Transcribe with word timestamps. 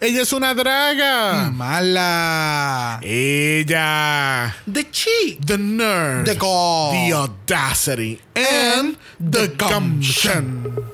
Ella 0.00 0.22
es 0.22 0.32
una 0.32 0.54
draga. 0.54 1.50
Mala. 1.50 3.00
Ella. 3.02 4.54
The 4.72 4.84
cheat. 4.92 5.44
The 5.44 5.58
nerd. 5.58 6.24
The 6.24 6.36
gall. 6.36 6.92
The 6.92 7.12
audacity. 7.14 8.20
And 8.36 8.96
the 9.18 9.48
gumption. 9.48 10.87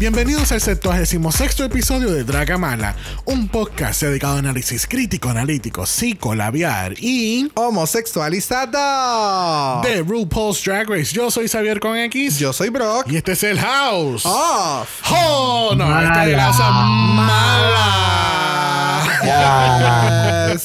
Bienvenidos 0.00 0.50
al 0.50 0.62
76 0.62 1.60
episodio 1.60 2.10
de 2.10 2.24
Dragamala, 2.24 2.96
un 3.26 3.48
podcast 3.48 4.00
dedicado 4.00 4.36
a 4.36 4.38
análisis 4.38 4.86
crítico, 4.86 5.28
analítico, 5.28 5.84
psicolabiar 5.84 6.94
y 6.98 7.52
Homosexualizado. 7.54 9.82
de 9.82 10.02
RuPaul's 10.02 10.64
Drag 10.64 10.88
Race. 10.88 11.12
Yo 11.12 11.30
soy 11.30 11.48
Xavier 11.48 11.80
con 11.80 11.98
X 11.98 12.38
Yo 12.38 12.54
soy 12.54 12.70
Brock. 12.70 13.12
y 13.12 13.18
este 13.18 13.32
es 13.32 13.42
el 13.42 13.60
House. 13.60 14.22
Off. 14.24 14.88
¡Oh! 15.10 15.74
No, 15.76 15.84
esta 16.00 16.26
es 16.26 16.32
la 16.32 16.46
casa 16.46 16.70
mala. 16.70 18.16
Yes. 20.56 20.64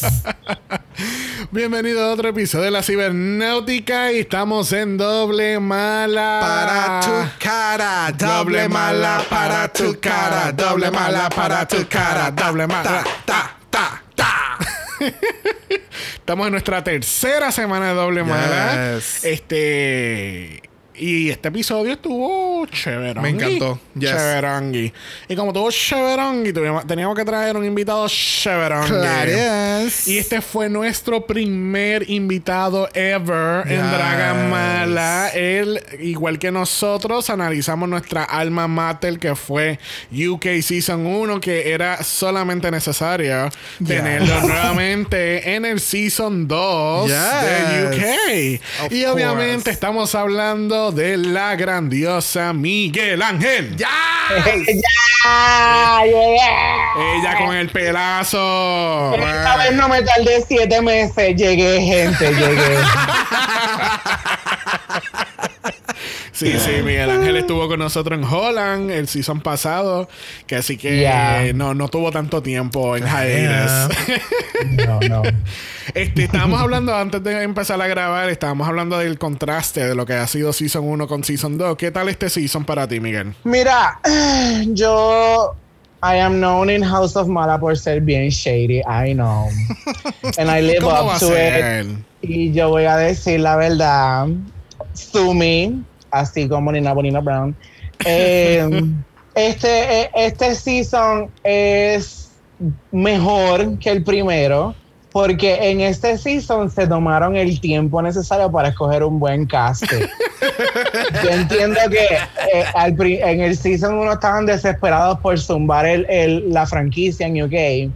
Bienvenido 1.52 2.04
a 2.04 2.12
otro 2.14 2.30
episodio 2.30 2.66
de 2.66 2.72
la 2.72 2.84
cibernáutica 2.84 4.12
y 4.12 4.20
estamos 4.20 4.72
en 4.72 4.98
doble 4.98 5.60
mala. 5.60 6.40
Para 6.42 7.00
tu 7.02 7.40
cara, 7.40 8.12
doble 8.12 8.70
mala 8.70 9.24
para 9.30 9.72
tu 9.72 10.00
cara, 10.00 10.52
doble 10.52 10.92
mala 10.92 11.30
para 11.30 11.68
tu 11.68 11.88
cara, 11.88 12.32
doble 12.32 12.68
mala. 12.68 13.04
Ta, 13.26 13.58
ta, 13.70 14.04
ta. 14.16 14.58
Estamos 16.16 16.48
en 16.48 16.52
nuestra 16.52 16.84
tercera 16.84 17.52
semana 17.52 17.90
de 17.90 17.94
doble 17.94 18.24
mala. 18.24 18.96
Yes. 18.96 19.24
Este. 19.26 20.62
Y 20.98 21.30
este 21.30 21.50
episodio 21.50 21.94
estuvo 21.94 22.66
chéverangui. 22.68 23.22
Me 23.22 23.30
encantó. 23.30 23.80
Yes. 23.96 24.12
Y 25.28 25.36
como 25.36 25.50
estuvo 25.52 25.70
chéverangui, 25.70 26.54
tuvimos- 26.54 26.88
teníamos 26.88 27.16
que 27.18 27.26
traer 27.26 27.58
un 27.58 27.66
invitado 27.66 28.08
chéverangui. 28.08 28.88
Clares. 28.90 30.08
Y 30.08 30.18
este 30.18 30.42
fue 30.42 30.70
nuestro 30.70 31.26
primer 31.26 32.10
invitado 32.10 32.88
ever 32.94 33.68
en 33.68 33.82
Yes. 33.82 33.92
Dragamala. 33.92 35.30
Él, 35.34 35.82
igual 36.00 36.40
que 36.40 36.52
nosotros, 36.52 37.30
analizamos 37.30 37.90
nuestra 37.90 38.24
alma 38.24 38.68
mater 38.68 39.20
que 39.20 39.36
fue 39.36 39.80
UK 40.12 40.62
Season 40.62 41.06
1, 41.06 41.40
que 41.42 41.72
era 41.72 42.04
solamente 42.04 42.72
necesario 42.72 43.50
tenerlo 43.86 44.42
nuevamente 44.42 45.56
en 45.56 45.66
el 45.66 45.80
Season 45.80 46.48
2 46.48 47.08
Yes. 47.08 47.18
de 47.18 47.86
UK. 47.88 48.86
Of 48.86 48.92
y 48.94 49.06
obviamente 49.06 49.72
estamos 49.72 50.16
hablando 50.16 50.85
de 50.92 51.18
la 51.18 51.56
grandiosa 51.56 52.54
Miguel 52.54 53.22
Ángel. 53.22 53.76
¡Ya! 53.76 53.90
¡Ya! 54.46 56.04
¡Llegué! 56.04 56.38
Ella 57.18 57.38
con 57.38 57.56
el 57.56 57.70
pelazo. 57.70 59.14
Esta 59.16 59.58
vez 59.58 59.74
no 59.74 59.90
me 59.90 60.02
tardé 60.02 60.44
siete 60.48 60.82
meses. 60.82 61.36
Llegué, 61.36 61.82
gente, 61.82 62.34
llegué. 62.34 62.78
Sí, 66.36 66.54
sí, 66.60 66.72
Miguel 66.84 67.10
Ángel 67.10 67.38
estuvo 67.38 67.68
con 67.68 67.80
nosotros 67.80 68.20
en 68.20 68.26
Holland 68.26 68.92
el 68.92 69.08
season 69.08 69.40
pasado, 69.42 70.08
que 70.46 70.58
así 70.58 70.78
que 70.78 71.00
Yeah. 71.00 71.46
eh, 71.48 71.54
no, 71.54 71.74
no 71.74 71.88
tuvo 71.88 72.12
tanto 72.12 72.44
tiempo 72.44 72.96
en 72.98 73.06
hiatus. 73.06 73.98
No, 74.86 75.00
no. 75.00 75.22
este, 75.94 76.26
estábamos 76.26 76.60
hablando 76.62 76.96
antes 76.96 77.24
de 77.24 77.42
empezar 77.44 77.82
a 77.82 77.88
grabar, 77.88 78.30
estábamos 78.30 78.68
hablando 78.68 78.98
del 78.98 79.18
contraste 79.18 79.88
de 79.88 79.96
lo 79.96 80.06
que 80.06 80.14
ha 80.14 80.28
sido 80.28 80.52
season 80.54 80.84
1 80.86 81.08
con 81.08 81.24
season 81.24 81.58
2. 81.58 81.78
¿Qué 81.78 81.92
tal 81.92 82.10
este 82.10 82.30
season 82.30 82.66
para 82.66 82.88
ti, 82.88 83.00
Miguel? 83.00 83.34
Mira, 83.44 84.00
yo. 84.74 85.56
I 86.04 86.18
am 86.20 86.40
known 86.40 86.70
in 86.70 86.84
House 86.84 87.16
of 87.16 87.28
Mala 87.28 87.58
por 87.60 87.76
ser 87.76 88.00
bien 88.02 88.30
shady. 88.30 88.82
I 88.82 89.14
know. 89.14 89.50
And 90.38 90.52
I 90.52 90.62
live 90.62 90.82
¿Cómo 90.82 90.92
va 90.92 91.14
up 91.16 91.20
to 91.20 91.34
it. 91.34 91.88
Y 92.22 92.52
yo 92.52 92.70
voy 92.70 92.84
a 92.86 92.96
decir 92.98 93.40
la 93.40 93.56
verdad. 93.56 94.28
Sumi, 94.94 95.84
así 96.20 96.48
como 96.48 96.72
Nina 96.72 96.94
Bonina 96.94 97.20
Brown. 97.22 97.56
Eh, 98.06 98.68
este, 99.36 100.02
eh, 100.02 100.10
este 100.16 100.56
season 100.56 101.30
es 101.44 102.32
mejor 102.92 103.78
que 103.80 103.90
el 103.92 104.04
primero. 104.04 104.76
Porque 105.12 105.70
en 105.72 105.80
este 105.80 106.18
season 106.18 106.70
se 106.70 106.88
tomaron 106.88 107.38
el 107.38 107.62
tiempo 107.62 108.02
necesario 108.02 108.52
para 108.52 108.68
escoger 108.68 109.02
un 109.02 109.18
buen 109.18 109.46
cast. 109.46 109.86
Yo 111.24 111.30
entiendo 111.30 111.80
que 111.90 112.04
eh, 112.54 112.66
al 112.74 112.94
pri- 112.96 113.22
en 113.22 113.40
el 113.40 113.56
season 113.58 113.98
1 113.98 114.12
estaban 114.12 114.46
desesperados 114.46 115.18
por 115.20 115.40
zumbar 115.40 115.86
el, 115.86 116.06
el- 116.10 116.52
la 116.52 116.66
franquicia 116.66 117.28
en 117.28 117.42
UK. 117.44 117.94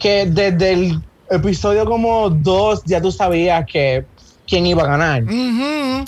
Que 0.00 0.26
desde 0.26 0.72
el 0.72 1.00
episodio 1.30 1.84
como 1.84 2.28
2 2.30 2.82
ya 2.84 3.00
tú 3.00 3.12
sabías 3.12 3.64
que 3.72 4.04
quién 4.48 4.66
iba 4.66 4.82
a 4.82 4.86
ganar. 4.86 5.22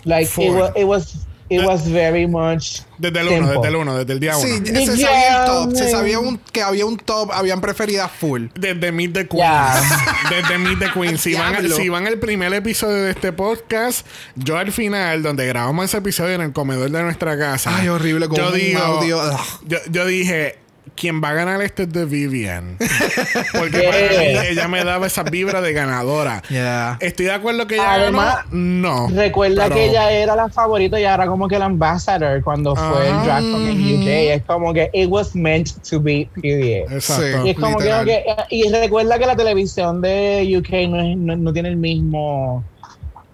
Like, 0.05 0.29
it 0.43 0.51
was, 0.59 0.73
it 0.75 0.85
was, 0.85 1.27
it 1.55 1.65
was 1.67 1.91
very 1.91 2.27
much. 2.27 2.81
Desde 2.99 3.21
el 3.21 3.29
1, 3.29 3.37
Simple. 3.37 3.55
desde 3.55 3.69
el 3.69 3.77
1, 3.77 3.99
desde 3.99 4.13
el 4.13 4.21
día 4.21 4.37
1. 4.37 4.47
Sí, 4.47 4.67
se 4.67 4.87
sabía 4.97 5.41
el 5.41 5.47
top. 5.47 5.75
Se 5.75 5.91
sabía 5.91 6.19
un- 6.21 6.39
que 6.39 6.63
había 6.63 6.87
un 6.87 6.97
top. 6.97 7.31
Habían 7.33 7.61
preferidas 7.61 8.11
full. 8.11 8.47
Desde 8.55 8.93
Meet 8.93 9.13
the 9.13 9.27
Queens. 9.29 9.39
Ya. 9.45 9.83
Desde 10.31 10.59
Meet 10.59 10.79
the 10.79 10.91
Queens. 10.93 11.21
Si 11.21 11.35
van, 11.35 11.71
si 11.71 11.89
van 11.89 12.07
al 12.07 12.19
primer 12.19 12.53
episodio 12.55 13.03
de 13.03 13.11
este 13.11 13.33
podcast, 13.33 14.07
yo 14.37 14.57
al 14.57 14.71
final, 14.73 15.23
donde 15.23 15.47
grabamos 15.47 15.85
ese 15.87 15.99
episodio 15.99 16.35
en 16.35 16.43
el 16.43 16.53
comedor 16.53 16.91
de 16.91 17.03
nuestra 17.03 17.37
casa. 17.37 17.77
Ay, 17.77 17.89
horrible, 17.89 18.29
con 18.29 18.37
yo 18.37 18.49
un 18.49 18.55
digo, 18.55 18.81
audio. 18.81 19.21
Yo, 19.67 19.79
yo 19.91 20.07
dije. 20.07 20.62
Quien 20.95 21.23
va 21.23 21.31
a 21.31 21.33
ganar 21.35 21.61
este 21.63 21.85
es 21.85 21.93
de 21.93 22.05
Vivian. 22.05 22.77
Porque 23.59 23.83
para 23.83 23.99
mí 23.99 24.47
ella 24.51 24.69
me 24.69 24.85
daba 24.85 25.07
esa 25.07 25.23
vibra 25.25 25.61
de 25.61 25.73
ganadora. 25.73 26.43
Yeah. 26.49 26.99
¿Estoy 27.01 27.27
de 27.27 27.33
acuerdo 27.33 27.67
que 27.67 27.75
ella 27.77 27.95
Además, 27.95 28.37
ganó? 28.51 28.51
No. 28.53 29.09
Recuerda 29.09 29.65
Pero- 29.65 29.75
que 29.77 29.87
ella 29.87 30.13
era 30.13 30.37
la 30.37 30.49
favorita 30.49 31.01
y 31.01 31.05
ahora 31.05 31.27
como 31.27 31.49
que 31.49 31.59
la 31.59 31.65
ambassador 31.65 32.43
cuando 32.45 32.77
fue 32.77 32.85
Ah. 32.87 33.19
el 33.21 33.25
drag 33.27 33.43
con 33.53 33.67
en 33.69 34.01
UK. 34.03 34.07
Es 34.37 34.43
como 34.43 34.73
que 34.73 34.91
it 34.93 35.09
was 35.09 35.35
meant 35.35 35.71
to 35.89 36.01
be, 36.01 36.29
period. 36.41 36.93
Exacto. 36.93 37.47
Y 37.47 37.51
es 37.51 37.57
como 37.59 37.79
que, 37.79 37.85
Literal. 37.85 38.09
ok, 38.09 38.45
y 38.51 38.69
recuerda 38.71 39.19
que 39.19 39.27
la 39.27 39.35
televisión 39.37 40.01
de 40.03 40.55
UK 40.59 40.89
no, 40.89 41.01
es- 41.01 41.17
no, 41.17 41.37
no 41.37 41.53
tiene 41.53 41.71
el 41.71 41.77
mismo 41.77 42.63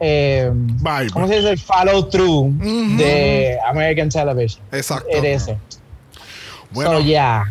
eh. 0.01 0.51
¿cómo 1.13 1.27
se 1.27 1.35
dice? 1.37 1.51
El 1.51 1.59
follow 1.59 2.09
through 2.09 2.53
de 2.97 3.59
American 3.69 4.09
Television. 4.09 4.63
Exacto. 4.71 5.09
Era 5.11 5.29
ese. 5.29 5.57
Bueno, 6.71 6.99
So, 6.99 7.01
yeah. 7.01 7.45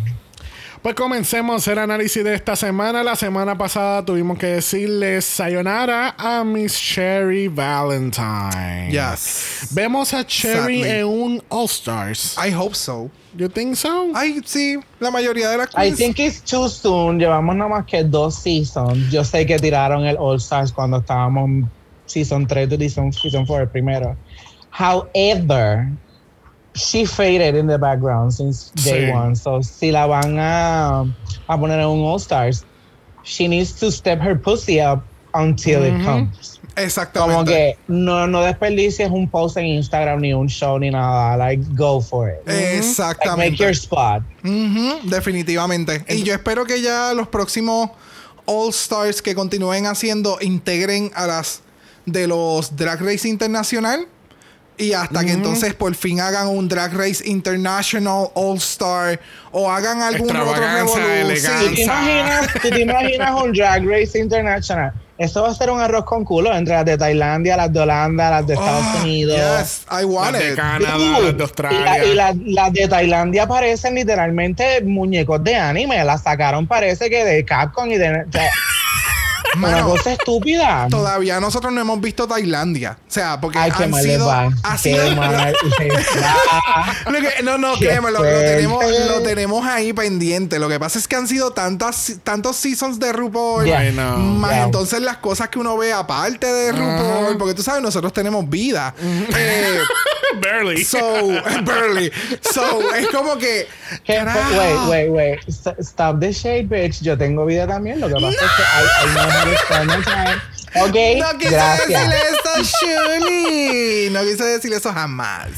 Pues 0.82 0.96
comencemos 0.96 1.68
el 1.68 1.80
análisis 1.80 2.24
de 2.24 2.34
esta 2.36 2.56
semana. 2.56 3.04
La 3.04 3.16
semana 3.16 3.58
pasada 3.58 4.06
tuvimos 4.06 4.38
que 4.38 4.46
decirle 4.46 5.22
sayonara 5.22 6.16
a 6.18 6.44
Miss 6.46 6.80
Cherry 6.80 7.48
Valentine. 7.48 8.90
Yes. 8.92 9.68
Vemos 9.72 10.14
a 10.14 10.26
Cherry 10.26 10.82
Sadly. 10.84 11.00
en 11.00 11.06
un 11.06 11.44
All 11.50 11.66
Stars. 11.66 12.38
I 12.38 12.54
hope 12.54 12.76
so. 12.76 13.10
You 13.36 13.50
think 13.50 13.76
so? 13.76 14.12
Ay, 14.16 14.40
sí. 14.46 14.78
La 15.00 15.12
mayoría 15.12 15.50
de 15.50 15.58
las 15.58 15.70
I 15.70 15.90
queens. 15.92 15.98
think 15.98 16.20
it's 16.20 16.42
too 16.42 16.70
soon. 16.70 17.20
Llevamos 17.20 17.56
nada 17.56 17.70
más 17.70 17.86
que 17.86 18.04
dos 18.04 18.36
seasons. 18.36 19.12
Yo 19.12 19.24
sé 19.24 19.46
que 19.46 19.58
tiraron 19.60 20.06
el 20.06 20.16
All 20.18 20.38
Stars 20.38 20.72
cuando 20.72 20.98
estábamos 21.00 21.46
en 21.50 21.70
season 22.06 22.48
3 22.48 22.70
to 22.70 22.78
season, 22.78 23.12
season 23.12 23.46
4 23.46 23.64
el 23.64 23.70
primero. 23.70 24.16
However, 24.72 25.88
she 26.78 27.06
faded 27.06 27.56
in 27.56 27.68
the 27.68 27.78
background 27.78 28.32
since 28.34 28.72
day 28.86 29.08
Sí. 29.08 29.12
one. 29.14 29.36
So 29.36 29.62
si 29.62 29.92
la 29.92 30.06
van 30.06 30.38
a, 30.40 31.02
a 31.48 31.58
poner 31.58 31.80
en 31.80 31.88
un 31.88 32.06
All 32.06 32.20
Stars, 32.20 32.64
she 33.24 33.48
needs 33.48 33.74
to 33.80 33.92
step 33.92 34.20
her 34.22 34.36
pussy 34.40 34.80
up 34.80 35.04
until 35.34 35.84
it 35.84 35.94
comes. 36.06 36.60
Exactamente. 36.76 37.34
Como 37.34 37.46
que 37.46 37.78
no, 37.88 38.28
no 38.28 38.42
desperdicies 38.44 39.10
un 39.10 39.28
post 39.28 39.58
en 39.58 39.66
Instagram 39.66 40.22
ni 40.22 40.32
un 40.34 40.48
show 40.48 40.78
ni 40.80 40.90
nada. 40.92 41.36
Like, 41.36 41.64
go 41.76 42.00
for 42.00 42.30
it. 42.30 42.46
Like, 42.46 42.78
Exactamente. 42.78 43.52
make 43.52 43.58
your 43.60 43.74
spot. 43.74 44.22
Definitivamente. 45.04 46.04
Y 46.10 46.24
yo 46.24 46.34
espero 46.34 46.66
que 46.66 46.82
ya 46.82 47.14
los 47.14 47.28
próximos 47.28 47.90
All 48.46 48.70
Stars 48.70 49.22
que 49.22 49.36
continúen 49.36 49.86
haciendo 49.88 50.38
integren 50.42 51.12
a 51.16 51.28
las 51.28 51.62
de 52.06 52.28
los 52.28 52.76
Drag 52.76 53.02
Race 53.02 53.28
Internacional. 53.28 54.08
Y 54.80 54.94
hasta 54.94 55.26
que 55.26 55.32
entonces 55.32 55.74
por 55.74 55.96
fin 55.96 56.20
hagan 56.22 56.48
un 56.48 56.68
Drag 56.68 56.94
Race 56.96 57.24
International 57.28 58.28
All 58.36 58.58
Star 58.58 59.20
o 59.52 59.72
hagan 59.72 60.02
algún 60.04 60.30
otro 60.30 60.42
Extravaganza, 60.44 60.96
revolú. 61.00 61.06
¿Tú 61.06 61.32
elegancia. 61.32 61.74
te, 61.76 61.82
imaginas, 61.82 62.54
tú 62.62 62.70
te 62.70 62.82
imaginas 62.82 63.42
un 63.44 63.54
Drag 63.54 63.84
Race 63.88 64.20
International? 64.20 64.94
Eso 65.18 65.42
va 65.42 65.50
a 65.50 65.56
ser 65.56 65.72
un 65.72 65.80
arroz 65.80 66.06
con 66.06 66.24
culo 66.24 66.56
entre 66.56 66.76
las 66.76 66.86
de 66.86 66.96
Tailandia, 66.96 67.58
las 67.58 67.74
de 67.74 67.80
Holanda, 67.80 68.30
las 68.30 68.46
de 68.46 68.54
Estados 68.54 68.86
Oh, 68.98 69.02
Unidos. 69.02 69.40
Yes, 69.60 69.82
I 69.90 70.06
want 70.06 70.34
Las 70.34 70.42
de 70.44 70.50
it. 70.52 70.56
Canadá, 70.56 70.94
Dude, 70.94 71.10
las 71.10 71.22
de 71.24 71.30
y 71.32 71.34
la- 71.38 71.44
Australia. 71.44 72.06
Y, 72.06 72.14
la- 72.16 72.36
las 72.46 72.74
de 72.74 72.88
Tailandia 72.88 73.48
parecen 73.48 73.96
literalmente 73.96 74.82
muñecos 74.84 75.44
de 75.44 75.56
anime. 75.56 76.04
Las 76.06 76.22
sacaron, 76.22 76.68
parece 76.68 77.10
que 77.10 77.26
de 77.26 77.44
Capcom 77.44 77.90
y 77.90 77.98
de. 77.98 78.10
o 78.12 78.32
sea, 79.44 79.54
Una 79.58 79.68
Mano, 79.72 79.90
cosa 79.90 80.14
estúpida. 80.14 80.88
todavía 80.90 81.40
nosotros 81.40 81.72
no 81.74 81.82
hemos 81.82 82.00
visto 82.02 82.28
Tailandia. 82.28 82.98
O 83.08 83.12
sea, 83.12 83.40
porque 83.40 83.58
Ay, 83.58 83.72
han 83.76 83.94
sido. 83.94 84.30
Ha 84.32 84.78
sido 84.78 85.16
mal 85.16 85.54
no, 87.44 87.58
no, 87.58 87.74
créeme, 87.76 88.12
lo, 88.12 88.22
tenemos, 88.22 88.84
lo 89.08 89.22
tenemos 89.22 89.66
ahí 89.66 89.94
pendiente. 89.94 90.60
Lo 90.60 90.70
que 90.70 90.80
pasa 90.80 91.00
es 91.00 91.08
que 91.08 91.16
han 91.16 91.28
sido 91.28 91.52
tantas, 91.52 92.16
tantos 92.24 92.56
seasons 92.58 93.00
de 93.00 93.14
RuPaul. 93.14 93.66
Yeah. 93.66 93.92
Más 94.18 94.48
Yeah. 94.52 94.64
entonces 94.64 95.02
las 95.02 95.18
cosas 95.18 95.50
que 95.50 95.60
uno 95.60 95.78
ve 95.78 95.94
aparte 95.94 96.48
de 96.48 96.72
RuPaul. 96.72 97.38
Porque 97.38 97.54
tú 97.54 97.62
sabes, 97.64 97.82
nosotros 97.82 98.14
tenemos 98.14 98.50
vida. 98.50 98.94
Eh, 99.02 99.80
Barely. 100.42 100.84
so, 100.84 101.00
barely. 101.66 102.12
So, 102.42 102.94
es 102.96 103.08
como 103.10 103.38
que. 103.38 103.68
Wait, 104.08 104.90
wait, 104.90 105.10
wait. 105.10 105.40
St- 105.48 105.78
Stop 105.84 106.20
the 106.20 106.32
shade, 106.32 106.68
bitch. 106.70 107.02
Yo 107.02 107.18
tengo 107.18 107.46
vida 107.46 107.68
también. 107.68 108.00
Lo 108.00 108.08
que 108.08 108.14
pasa 108.16 108.30
es 108.30 108.38
que 108.38 108.64
I, 108.64 108.86
I 109.04 109.14
know 109.14 109.30
how 109.30 109.46
to 109.46 109.58
spend 109.58 109.88
my 109.88 110.04
time. 110.04 110.42
Ok, 110.76 110.96
No 111.20 111.38
quise 111.40 111.52
gracias. 111.52 111.88
decirle 111.88 112.16
eso, 112.32 112.76
Shuli. 112.86 114.10
No 114.12 114.22
quise 114.22 114.44
decirle 114.44 114.78
eso 114.78 114.94
jamás. 114.94 115.50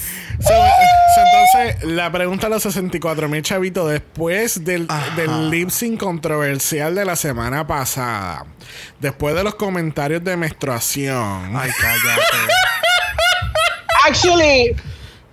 So, 0.41 0.47
so, 0.53 1.21
entonces, 1.25 1.83
la 1.83 2.09
pregunta 2.13 2.47
a 2.47 2.49
los 2.49 2.63
64 2.63 3.27
mil 3.27 3.41
chavitos, 3.41 3.91
después 3.91 4.63
del, 4.63 4.85
Ajá. 4.87 5.13
del 5.17 5.49
lip 5.49 5.69
sync 5.69 5.99
controversial 5.99 6.95
de 6.95 7.03
la 7.03 7.17
semana 7.17 7.67
pasada, 7.67 8.45
después 9.01 9.35
de 9.35 9.43
los 9.43 9.55
comentarios 9.55 10.23
de 10.23 10.37
menstruación, 10.37 11.51
Ay, 11.57 11.71
cállate. 11.81 12.21
Actually, 14.07 14.75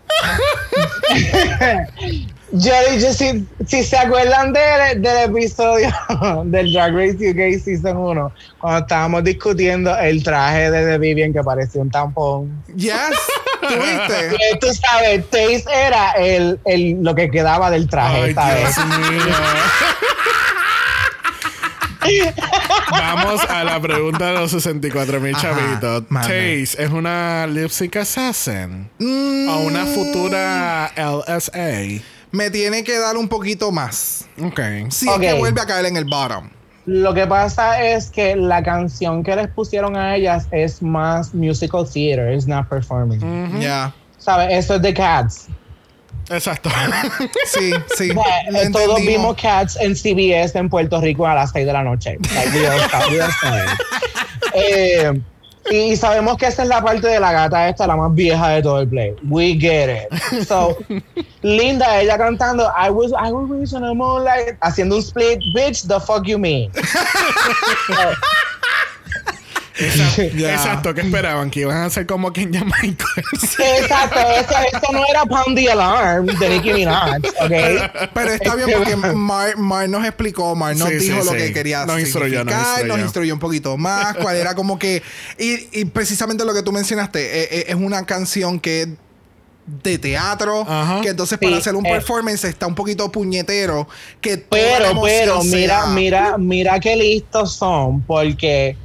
yo, 2.53 2.73
yo 2.99 3.13
si, 3.13 3.47
si 3.67 3.83
se 3.83 3.97
acuerdan 3.97 4.53
del, 4.53 5.03
del 5.03 5.31
episodio 5.31 5.93
del 6.45 6.73
Drag 6.73 6.95
Race 6.95 7.31
UK 7.31 7.61
Season 7.63 7.97
1, 7.97 8.33
cuando 8.59 8.81
estábamos 8.81 9.25
discutiendo 9.25 9.97
el 9.99 10.23
traje 10.23 10.71
de 10.71 10.87
The 10.87 10.99
Vivian 10.99 11.33
que 11.33 11.43
parecía 11.43 11.83
un 11.83 11.91
tampón. 11.91 12.63
Yes. 12.75 12.95
¿Tuviste? 13.61 14.39
Tú 14.61 14.69
sabes, 14.75 15.29
Taze 15.31 15.65
era 15.73 16.13
el, 16.13 16.61
el, 16.65 17.03
lo 17.03 17.15
que 17.15 17.31
quedaba 17.31 17.71
del 17.71 17.89
traje, 17.89 18.23
Ay, 18.23 18.35
¿sabes? 18.35 18.77
Dios 18.77 19.11
mío. 19.11 19.35
Vamos 22.91 23.41
a 23.49 23.65
la 23.65 23.81
pregunta 23.81 24.27
de 24.27 24.33
los 24.35 24.51
64 24.51 25.21
mil 25.21 25.35
chavitos. 25.37 26.05
Taze, 26.09 26.63
¿es 26.83 26.91
una 26.91 27.47
lip 27.47 27.69
sync 27.71 27.97
assassin? 27.97 28.89
Mm, 28.99 29.49
¿O 29.49 29.61
una 29.61 29.87
futura 29.87 30.93
LSA? 30.97 32.03
Me 32.33 32.51
tiene 32.51 32.85
que 32.85 32.99
dar 32.99 33.17
un 33.17 33.29
poquito 33.29 33.71
más. 33.73 34.27
Ok. 34.43 34.61
Si 34.91 35.09
Ok. 35.09 35.23
es 35.23 35.33
que 35.33 35.39
vuelve 35.39 35.61
a 35.61 35.67
caer 35.67 35.87
en 35.87 35.97
el 35.97 36.05
bottom. 36.05 36.51
Lo 36.85 37.15
que 37.15 37.27
pasa 37.27 37.83
es 37.83 38.11
que 38.11 38.37
la 38.37 38.63
canción 38.63 39.25
que 39.25 39.35
les 39.35 39.49
pusieron 39.49 39.97
a 39.97 40.15
ellas 40.15 40.47
es 40.53 40.83
más 40.83 41.35
musical 41.35 41.85
theater, 41.85 42.33
it's 42.33 42.47
not 42.47 42.69
performing. 42.69 43.61
Ya. 43.61 43.93
¿Sabes? 44.19 44.49
Eso 44.53 44.77
es 44.77 44.83
de 44.83 44.95
Cats. 44.95 45.47
Exacto. 46.31 46.71
Sí, 47.47 47.73
sí. 47.97 48.11
Todos 48.73 49.01
vimos 49.01 49.37
Cats 49.41 49.77
en 49.81 49.95
CBS 49.95 50.59
en 50.59 50.69
Puerto 50.69 51.01
Rico 51.01 51.27
a 51.27 51.35
las 51.35 51.51
6 51.53 51.67
de 51.67 51.73
la 51.73 51.83
noche. 51.83 52.19
Eh, 54.59 55.13
y 55.71 55.97
sabemos 55.97 56.39
que 56.39 56.47
esa 56.47 56.63
es 56.63 56.69
la 56.69 56.83
parte 56.83 57.09
de 57.09 57.21
la 57.21 57.33
gata 57.33 57.69
esta, 57.69 57.87
la 57.87 57.97
más 57.97 58.15
vieja 58.15 58.49
de 58.51 58.63
todo 58.63 58.81
el 58.81 58.89
play. 58.89 59.15
We 59.29 59.55
get 59.59 59.91
it. 59.91 60.47
So, 60.47 60.79
Linda, 61.43 62.01
ella 62.01 62.17
cantando 62.17 62.73
I 62.79 62.89
was, 62.89 63.13
I 63.13 63.33
was 63.33 63.51
reaching 63.51 63.83
the 63.83 63.95
moonlight, 63.95 64.57
haciendo 64.61 64.97
un 64.97 65.03
split. 65.03 65.41
Bitch, 65.55 65.87
the 65.87 66.01
fuck 66.01 66.27
you 66.27 66.39
mean? 66.39 66.71
Exacto. 69.79 70.23
Ya. 70.37 70.55
Exacto. 70.55 70.95
¿Qué 70.95 71.01
esperaban? 71.03 71.51
Que 71.51 71.61
iban 71.61 71.77
a 71.77 71.85
hacer 71.87 72.07
como 72.07 72.33
Kenya 72.33 72.65
Michael. 72.65 73.25
Exacto, 73.79 74.19
eso, 74.19 74.55
eso 74.73 74.93
no 74.93 75.05
era 75.09 75.25
Pound 75.25 75.57
the 75.57 75.71
Alarm 75.71 76.27
de 76.27 76.49
Nicki 76.49 76.73
Minaj, 76.73 77.17
¿ok? 77.19 78.11
Pero 78.15 78.31
está 78.33 78.55
bien 78.55 78.69
porque 78.77 78.97
Mar, 78.97 79.57
Mar 79.57 79.89
nos 79.89 80.05
explicó, 80.05 80.55
Mar 80.55 80.77
nos 80.77 80.89
Sí, 80.89 81.01
sí, 81.01 81.09
dijo 81.11 81.25
lo 81.25 81.33
sí. 81.33 81.37
que 81.39 81.53
quería 81.53 81.85
Nos 81.87 82.01
instruyó, 82.01 82.45
nos 82.45 82.53
significar, 82.55 82.71
instruyó. 82.73 82.97
nos 82.97 83.05
instruyó 83.05 83.35
un 83.35 83.41
poquito 83.41 83.77
más, 83.77 84.15
cuál 84.17 84.37
era 84.37 84.55
como 84.55 84.79
que... 84.79 85.03
Y, 85.39 85.81
y 85.81 85.85
precisamente 85.87 86.45
lo 86.45 86.55
que 86.55 86.63
tú 86.63 86.73
mencionaste, 86.73 87.21
eh, 87.43 87.49
eh, 87.51 87.65
es 87.69 87.75
una 87.75 88.05
canción 88.07 88.59
que 88.61 88.83
es 88.83 88.89
de 89.67 89.99
teatro, 89.99 90.61
Ajá. 90.69 91.01
que 91.01 91.09
entonces 91.09 91.39
para 91.39 91.53
Sí, 91.55 91.59
hacer 91.59 91.75
un 91.75 91.85
eh. 91.87 91.91
performance 91.91 92.45
está 92.45 92.67
un 92.69 92.75
poquito 92.77 93.11
puñetero, 93.11 93.89
que 94.21 94.39
Pero, 94.39 95.01
pero, 95.03 95.43
mira, 95.43 95.83
sea- 95.83 95.87
mira, 95.93 96.39
mira 96.39 96.79
qué 96.81 96.95
listos 96.95 97.57
son, 97.57 98.01
porque 98.03 98.77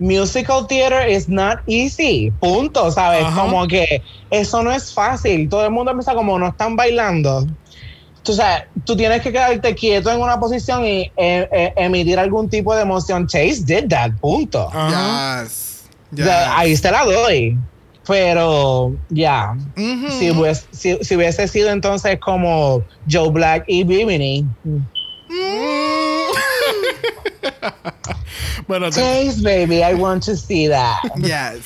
musical 0.00 0.66
theater 0.66 1.06
is 1.06 1.28
not 1.28 1.60
easy. 1.66 2.32
Punto, 2.40 2.90
¿sabes? 2.90 3.24
Ajá. 3.24 3.42
Como 3.42 3.68
que 3.68 4.02
eso 4.30 4.62
no 4.62 4.72
es 4.72 4.92
fácil. 4.92 5.48
Todo 5.48 5.64
el 5.64 5.70
mundo 5.70 5.92
piensa 5.92 6.14
como 6.14 6.38
no 6.38 6.48
están 6.48 6.74
bailando. 6.74 7.46
Tú 8.22 8.32
sabes, 8.32 8.64
tú 8.84 8.96
tienes 8.96 9.22
que 9.22 9.30
quedarte 9.30 9.74
quieto 9.74 10.10
en 10.10 10.20
una 10.20 10.40
posición 10.40 10.84
y 10.84 11.02
eh, 11.16 11.48
eh, 11.52 11.72
emitir 11.76 12.18
algún 12.18 12.48
tipo 12.48 12.74
de 12.74 12.82
emoción. 12.82 13.26
Chase 13.26 13.62
did 13.64 13.88
that, 13.88 14.12
punto. 14.20 14.68
Ajá. 14.72 15.44
Yes, 15.44 15.84
yes. 16.12 16.26
ahí 16.26 16.76
te 16.76 16.90
la 16.90 17.04
doy. 17.04 17.58
Pero, 18.06 18.96
ya. 19.10 19.54
Ujú. 19.76 20.10
Si, 20.10 20.30
hubiese, 20.30 20.66
si, 20.72 20.98
si 21.02 21.16
hubiese 21.16 21.46
sido 21.46 21.70
entonces 21.70 22.18
como 22.18 22.82
Joe 23.08 23.30
Black 23.30 23.64
y 23.68 23.84
Bimini. 23.84 24.44
Bueno, 28.66 28.90
Taste, 28.90 29.42
baby, 29.42 29.82
I 29.82 29.94
want 29.94 30.24
to 30.24 30.36
see 30.36 30.68
that. 30.68 30.98
Yes. 31.16 31.62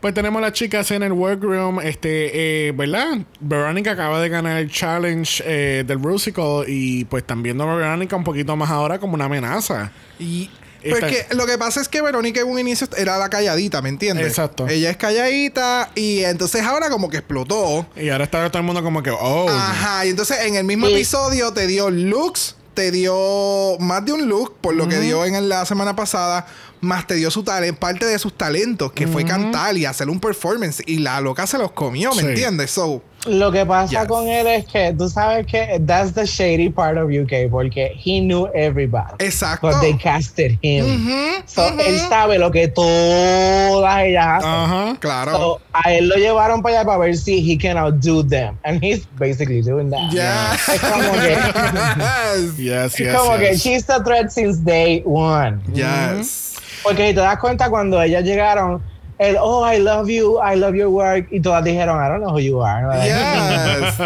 pues 0.00 0.14
tenemos 0.14 0.40
las 0.42 0.52
chicas 0.52 0.90
en 0.90 1.02
el 1.02 1.12
workroom. 1.12 1.80
Este, 1.80 2.68
eh, 2.68 2.72
¿verdad? 2.72 3.18
Verónica 3.40 3.92
acaba 3.92 4.20
de 4.20 4.28
ganar 4.28 4.58
el 4.58 4.70
challenge 4.70 5.42
eh, 5.46 5.84
del 5.86 6.02
Rusical. 6.02 6.64
Y 6.66 7.04
pues 7.04 7.22
están 7.22 7.42
viendo 7.42 7.68
a 7.68 7.74
Verónica 7.74 8.16
un 8.16 8.24
poquito 8.24 8.56
más 8.56 8.70
ahora 8.70 8.98
como 8.98 9.14
una 9.14 9.26
amenaza. 9.26 9.92
Y 10.18 10.50
porque 10.88 11.26
lo 11.32 11.44
que 11.46 11.58
pasa 11.58 11.80
es 11.80 11.88
que 11.88 12.00
Verónica 12.00 12.40
en 12.40 12.46
un 12.48 12.58
inicio 12.58 12.86
era 12.96 13.18
la 13.18 13.28
calladita, 13.28 13.82
¿me 13.82 13.88
entiendes? 13.88 14.26
Exacto. 14.28 14.68
Ella 14.68 14.90
es 14.90 14.96
calladita 14.96 15.90
y 15.96 16.20
entonces 16.22 16.62
ahora 16.62 16.88
como 16.88 17.10
que 17.10 17.16
explotó. 17.18 17.86
Y 17.96 18.08
ahora 18.10 18.24
está 18.24 18.48
todo 18.48 18.60
el 18.60 18.64
mundo 18.64 18.82
como 18.82 19.02
que, 19.02 19.10
oh. 19.10 19.48
Ajá, 19.50 20.06
y 20.06 20.10
entonces 20.10 20.38
en 20.44 20.54
el 20.54 20.64
mismo 20.64 20.86
Sí. 20.86 20.94
episodio 20.94 21.52
te 21.52 21.66
dio 21.66 21.90
looks, 21.90 22.54
te 22.78 22.92
dio 22.92 23.76
más 23.80 24.04
de 24.04 24.12
un 24.12 24.28
look 24.28 24.54
por 24.60 24.72
lo 24.72 24.86
que 24.86 25.00
dio 25.00 25.24
en 25.24 25.48
la 25.48 25.66
semana 25.66 25.96
pasada, 25.96 26.46
más 26.80 27.08
te 27.08 27.14
dio 27.16 27.28
su 27.28 27.42
talento, 27.42 27.80
parte 27.80 28.06
de 28.06 28.16
sus 28.20 28.38
talentos, 28.38 28.92
que 28.92 29.08
fue 29.08 29.24
cantar 29.24 29.76
y 29.76 29.84
hacer 29.84 30.08
un 30.08 30.20
performance 30.20 30.80
y 30.86 30.98
la 30.98 31.20
loca 31.20 31.44
se 31.48 31.58
los 31.58 31.72
comió, 31.72 32.14
¿me 32.14 32.22
Sí. 32.22 32.28
entiendes? 32.28 32.70
So, 32.70 33.02
Lo 33.26 33.50
que 33.50 33.66
pasa 33.66 34.00
Yes. 34.02 34.06
con 34.08 34.28
él 34.28 34.46
es 34.46 34.64
que 34.66 34.94
tú 34.96 35.08
sabes 35.08 35.44
que 35.46 35.80
that's 35.84 36.12
the 36.14 36.24
shady 36.24 36.68
part 36.70 36.96
of 36.96 37.10
UK 37.10 37.50
porque 37.50 37.92
he 37.96 38.20
knew 38.20 38.48
everybody. 38.54 39.12
exacto. 39.18 39.68
But 39.68 39.80
they 39.80 39.94
casted 39.98 40.56
him. 40.62 40.84
Ujú, 40.86 41.42
So 41.46 41.62
ujú. 41.62 41.80
él 41.80 41.98
sabe 42.08 42.38
lo 42.38 42.50
que 42.52 42.68
todas 42.68 44.02
ellas 44.04 44.24
hacen. 44.24 44.48
Ajá. 44.50 44.96
Claro. 45.00 45.32
So, 45.32 45.60
a 45.72 45.92
él 45.92 46.08
lo 46.08 46.14
llevaron 46.16 46.62
para 46.62 46.76
allá 46.80 46.86
para 46.86 46.98
ver 46.98 47.16
si 47.16 47.38
he 47.52 47.58
can 47.58 47.76
outdo 47.76 48.22
them. 48.24 48.56
And 48.64 48.82
he's 48.82 49.04
basically 49.18 49.62
doing 49.62 49.90
that. 49.90 50.10
Ya. 50.12 50.54
Es 50.54 50.80
como 50.80 51.12
que, 51.20 51.36
Yes. 51.36 52.58
Yes, 52.58 52.94
es 52.94 52.98
yes, 53.00 53.16
como 53.16 53.36
que 53.36 53.50
yes. 53.52 53.62
she's 53.62 53.84
the 53.86 54.00
threat 54.04 54.30
since 54.30 54.58
day 54.64 55.02
one. 55.04 55.60
Yes. 55.74 56.54
Porque 56.84 57.08
si 57.08 57.14
te 57.14 57.20
das 57.20 57.38
cuenta 57.38 57.68
cuando 57.68 58.00
ellas 58.00 58.22
llegaron, 58.22 58.80
el 59.18 59.36
oh 59.40 59.64
I 59.64 59.78
love 59.78 60.08
you, 60.08 60.38
I 60.40 60.56
love 60.56 60.74
your 60.74 60.88
work, 60.88 61.28
y 61.30 61.40
todas 61.40 61.64
dijeron 61.64 62.02
I 62.02 62.08
don't 62.08 62.20
know 62.20 62.30
who 62.30 62.40
you 62.40 62.62
are. 62.62 62.82
Yes. 63.04 63.98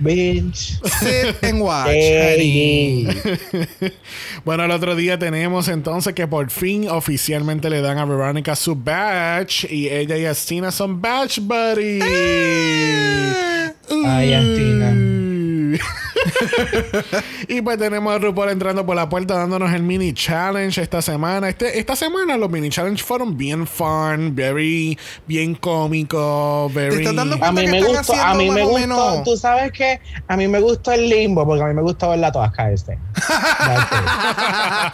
Bitch. 0.00 0.80
Sit 1.00 1.42
and 1.42 1.60
watch. 1.60 1.88
Bueno, 4.44 4.64
el 4.64 4.70
otro 4.70 4.96
día 4.96 5.18
tenemos 5.18 5.68
entonces 5.68 6.14
que 6.14 6.26
por 6.26 6.48
fin 6.50 6.88
oficialmente 6.88 7.68
le 7.68 7.82
dan 7.82 7.98
a 7.98 8.04
Verónica 8.04 8.56
su 8.56 8.74
badge 8.74 9.70
y 9.70 9.88
ella 9.88 10.16
y 10.16 10.24
Astina 10.24 10.70
son 10.70 11.02
badge 11.02 11.40
buddies. 11.40 12.04
Ay, 13.90 14.32
Astina. 14.32 14.94
y 17.48 17.60
pues 17.62 17.78
tenemos 17.78 18.14
a 18.14 18.18
RuPaul 18.18 18.50
entrando 18.50 18.84
por 18.84 18.96
la 18.96 19.08
puerta 19.08 19.34
dándonos 19.34 19.72
el 19.72 19.82
mini 19.82 20.12
challenge 20.12 20.80
esta 20.80 21.02
semana. 21.02 21.48
Este, 21.48 21.78
esta 21.78 21.96
semana 21.96 22.36
los 22.36 22.50
mini 22.50 22.70
challenge 22.70 23.02
fueron 23.02 23.36
bien 23.36 23.66
fun, 23.66 24.34
very, 24.34 24.98
bien 25.26 25.54
cómico, 25.54 26.70
very... 26.74 26.96
estás 26.96 27.14
dando 27.16 27.42
A 27.44 27.52
mí 27.52 27.62
que 27.64 27.70
me 27.70 27.82
gustó, 27.82 28.14
a 28.14 28.34
mí 28.34 28.50
me 28.50 28.62
gustó, 28.62 28.78
menos- 28.78 29.24
tú 29.24 29.36
sabes 29.36 29.72
que 29.72 30.00
a 30.26 30.36
mí 30.36 30.48
me 30.48 30.60
gustó 30.60 30.92
el 30.92 31.08
limbo 31.08 31.46
porque 31.46 31.64
a 31.64 31.66
mí 31.66 31.74
me 31.74 31.82
gustó 31.82 32.10
verla 32.10 32.32
todas 32.32 32.52
it. 32.88 32.98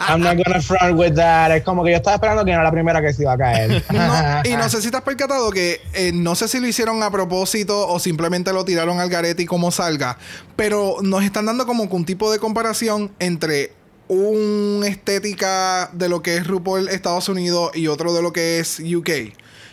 I'm 0.07 0.21
not 0.21 0.37
gonna 0.37 0.61
front 0.61 0.97
with 0.97 1.15
that. 1.15 1.51
Es 1.51 1.63
como 1.63 1.83
que 1.83 1.91
yo 1.91 1.97
estaba 1.97 2.15
esperando 2.15 2.45
que 2.45 2.51
era 2.51 2.63
la 2.63 2.71
primera 2.71 3.01
que 3.01 3.13
se 3.13 3.23
iba 3.23 3.33
a 3.33 3.37
caer. 3.37 3.83
No, 3.95 4.41
y 4.43 4.55
no 4.55 4.69
sé 4.69 4.81
si 4.81 4.91
te 4.91 4.97
has 4.97 5.03
percatado 5.03 5.51
que 5.51 5.81
eh, 5.93 6.11
no 6.13 6.35
sé 6.35 6.47
si 6.47 6.59
lo 6.59 6.67
hicieron 6.67 7.01
a 7.03 7.09
propósito 7.11 7.87
o 7.87 7.99
simplemente 7.99 8.51
lo 8.53 8.65
tiraron 8.65 8.99
al 8.99 9.09
garete 9.09 9.43
y 9.43 9.45
como 9.45 9.71
salga, 9.71 10.17
pero 10.55 10.97
nos 11.15 11.23
están 11.25 11.45
dando 11.45 11.65
como 11.65 11.89
que 11.89 11.95
un 11.95 12.05
tipo 12.05 12.31
de 12.31 12.39
comparación 12.39 13.11
entre 13.19 13.73
una 14.07 14.87
estética 14.87 15.89
de 15.93 16.09
lo 16.09 16.21
que 16.21 16.37
es 16.37 16.45
RuPaul 16.47 16.89
Estados 16.89 17.27
Unidos 17.29 17.71
y 17.75 17.87
otro 17.87 18.13
de 18.13 18.21
lo 18.21 18.31
que 18.33 18.59
es 18.59 18.79
UK. 18.79 19.09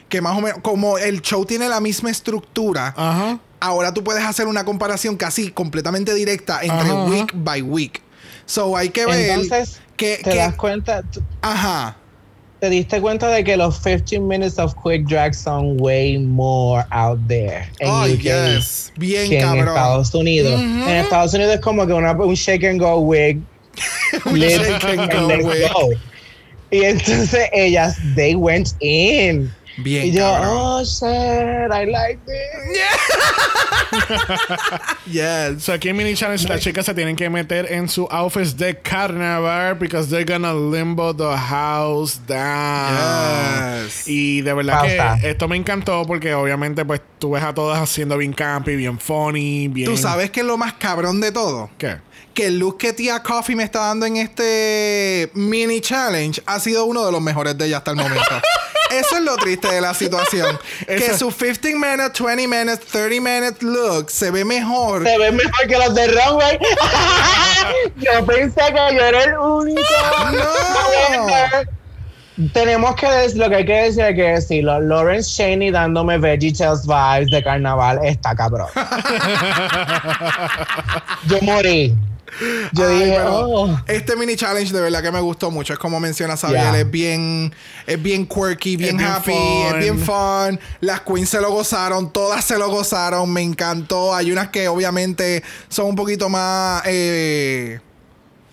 Que 0.09 0.21
más 0.21 0.37
o 0.37 0.41
menos, 0.41 0.61
como 0.63 0.99
el 0.99 1.21
show 1.23 1.45
tiene 1.45 1.69
la 1.69 1.81
misma 1.81 2.11
estructura, 2.11 2.95
Ajá. 2.97 3.39
ahora 3.61 3.93
tú 3.93 4.05
puedes 4.05 4.23
hacer 4.25 4.47
una 4.47 4.65
comparación 4.65 5.17
casi 5.17 5.51
completamente 5.51 6.15
directa 6.15 6.61
entre 6.63 6.77
Ajá, 6.79 6.93
ajá. 7.03 7.05
week 7.11 7.33
by 7.35 7.63
week. 7.63 8.03
So 8.47 8.77
hay 8.77 8.91
que 8.91 9.07
ver 9.07 9.31
Entonces, 9.41 9.81
que, 9.97 10.21
te 10.23 10.31
que- 10.31 10.37
das 10.37 10.55
cuenta, 10.57 11.03
ajá. 11.41 11.97
Te 12.63 12.71
diste 12.71 13.01
cuenta 13.01 13.29
de 13.29 13.43
que 13.43 13.57
los 13.57 13.81
15 13.81 14.21
minutes 14.21 14.57
of 14.57 14.73
quick 14.77 15.05
drag 15.09 15.35
son 15.35 15.77
way 15.81 16.17
more 16.17 16.85
out 16.93 17.19
there 17.27 17.67
en 17.81 17.89
Oh, 17.89 18.05
UK 18.05 18.21
yes. 18.21 18.93
Bien 18.97 19.29
que 19.29 19.41
en 19.41 19.43
cabrón. 19.43 19.67
Estados 19.67 20.15
Unidos. 20.15 20.55
Ujú. 20.61 20.89
En 20.89 20.97
Estados 20.99 21.35
Unidos 21.35 21.55
es 21.57 21.61
como 21.61 21.85
que 21.85 21.93
una, 21.93 22.13
un 22.13 22.35
shake 22.35 22.63
and 22.63 22.79
go 22.79 23.01
wig. 23.01 23.41
Un 24.27 24.39
shake 24.39 24.85
and 24.85 25.11
go 25.11 25.27
wig. 25.27 25.73
go. 25.73 25.89
Y 26.71 26.85
entonces 26.85 27.49
ellas, 27.53 27.97
they 28.15 28.37
went 28.37 28.69
in. 28.79 29.51
Bien 29.77 30.07
y 30.07 30.13
yo, 30.13 30.21
cabrón. 30.21 30.51
oh 30.53 30.85
shit, 30.85 31.73
I 31.73 31.87
like 31.87 32.21
this. 32.27 32.81
Yes. 35.07 35.65
So 35.65 35.73
aquí 35.73 35.89
en 35.91 35.97
Mini 35.97 36.15
Challenge 36.15 36.49
las 36.49 36.61
chicas 36.61 36.87
se 36.87 36.95
tienen 36.95 37.17
que 37.17 37.29
meter 37.29 37.71
en 37.71 37.89
su 37.89 38.07
outfits 38.11 38.57
de 38.57 38.79
carnaval 38.79 39.75
because 39.75 40.09
they're 40.09 40.25
gonna 40.25 40.55
limbo 40.55 41.13
the 41.15 41.37
house 41.37 42.19
down. 42.27 43.85
Yes. 43.85 44.09
Y 44.09 44.41
de 44.41 44.55
verdad 44.55 44.81
Pausa. 44.81 45.19
que 45.21 45.31
esto 45.31 45.49
me 45.49 45.57
encantó 45.57 46.05
porque 46.07 46.35
obviamente 46.35 46.85
pues 46.85 47.01
tú 47.19 47.33
ves 47.33 47.43
a 47.43 47.53
todas 47.53 47.79
haciendo 47.79 48.17
bien 48.17 48.33
campy, 48.33 48.77
bien 48.77 48.99
funny, 48.99 49.69
bien... 49.69 49.91
Tú 49.91 49.97
sabes 49.97 50.31
que 50.31 50.41
es 50.41 50.47
lo 50.47 50.57
más 50.57 50.75
cabrón 50.75 51.21
de 51.21 51.33
todo. 51.33 51.69
¿Qué? 51.77 51.97
que 52.33 52.47
el 52.47 52.59
look 52.59 52.79
que 52.79 52.95
Tia 52.95 53.23
Coffee 53.23 53.55
me 53.55 53.65
está 53.65 53.81
dando 53.81 54.07
en 54.07 54.17
este 54.17 55.31
mini 55.35 55.83
challenge 55.83 56.43
ha 56.47 56.59
sido 56.61 56.87
uno 56.87 57.05
de 57.05 57.13
los 57.13 57.21
mejores 57.21 57.59
de 57.59 57.67
ella 57.67 57.79
hasta 57.79 57.91
el 57.91 57.99
momento. 57.99 58.25
Eso 58.93 59.17
es 59.17 59.23
lo 59.23 59.37
triste 59.37 59.69
de 59.69 59.81
la 59.81 59.95
situación. 59.95 60.59
que 60.87 61.17
su 61.17 61.31
15 61.31 61.75
minutes, 61.75 62.21
20 62.21 62.49
minutes, 62.49 62.87
30 62.87 63.21
minutes 63.21 63.63
look 63.63 64.11
se 64.11 64.31
ve 64.31 64.45
mejor. 64.45 65.05
Se 65.05 65.19
ven 65.19 65.37
mejor 65.37 65.67
que 65.67 65.79
los 65.79 65.95
de 65.95 66.09
Runway. 66.09 66.59
yo 67.97 68.27
pensé 68.27 68.61
que 68.61 68.97
yo 68.97 69.05
era 69.05 69.25
el 69.25 69.39
único. 69.39 69.81
No. 70.33 70.43
Tenemos 72.53 72.97
que 72.97 73.07
decir, 73.07 73.39
lo 73.39 73.49
que 73.51 73.57
hay 73.57 73.67
que 73.67 73.73
decir 73.73 74.03
hay 74.03 74.15
que 74.15 74.23
decirlo. 74.23 74.81
Lawrence 74.81 75.31
Cheney 75.31 75.71
dándome 75.71 76.17
VeggieTales 76.19 76.87
vibes 76.87 77.31
de 77.31 77.43
carnaval 77.43 78.01
está 78.05 78.35
cabrón. 78.35 78.69
yo 81.27 81.39
morí. 81.43 81.95
Yo 82.73 82.89
Ay, 82.89 82.95
dije, 82.99 83.13
pero 83.17 83.41
oh. 83.41 83.81
Este 83.87 84.17
mini 84.17 84.37
challenge 84.37 84.73
de 84.73 84.81
verdad 84.81 85.03
que 85.03 85.13
me 85.13 85.21
gustó 85.21 85.51
mucho. 85.51 85.73
Es 85.75 85.79
como 85.79 86.01
menciona 86.01 86.37
Sabiel, 86.37 86.63
Yeah. 86.63 86.79
es 86.81 86.91
bien, 86.91 87.55
es 87.87 88.03
bien 88.03 88.27
quirky, 88.27 88.77
bien, 88.77 89.01
happy, 89.01 89.33
es 89.69 89.79
bien 89.79 89.99
fun. 89.99 90.59
Las 90.81 91.03
queens 91.03 91.29
se 91.29 91.41
lo 91.41 91.51
gozaron, 91.51 92.13
todas 92.13 92.45
se 92.45 92.57
lo 92.59 92.69
gozaron, 92.71 93.31
me 93.33 93.43
encantó. 93.43 94.15
Hay 94.15 94.33
unas 94.33 94.49
que 94.49 94.69
obviamente 94.69 95.43
son 95.69 95.87
un 95.87 95.95
poquito 95.97 96.29
más 96.31 96.83
eh, 96.87 97.81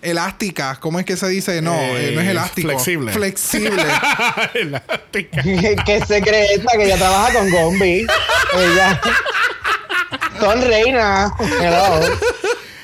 elásticas. 0.02 0.78
¿Cómo 0.78 0.98
es 0.98 1.06
que 1.06 1.16
se 1.16 1.28
dice? 1.28 1.62
No, 1.62 1.74
Eh, 1.74 2.10
eh, 2.10 2.12
no 2.14 2.20
es 2.20 2.28
elástico. 2.28 2.68
flexible. 2.68 3.12
Flexible. 3.12 3.82
Elástica. 4.54 5.42
que 5.86 6.04
se 6.06 6.20
cree 6.22 6.54
esta 6.54 6.76
que 6.76 6.84
ella 6.84 6.96
trabaja 6.98 7.32
con 7.32 7.50
Gombi. 7.50 8.06
Ella. 8.56 9.00
Son 10.38 10.60
reinas. 10.62 11.32
Hello. 11.60 12.00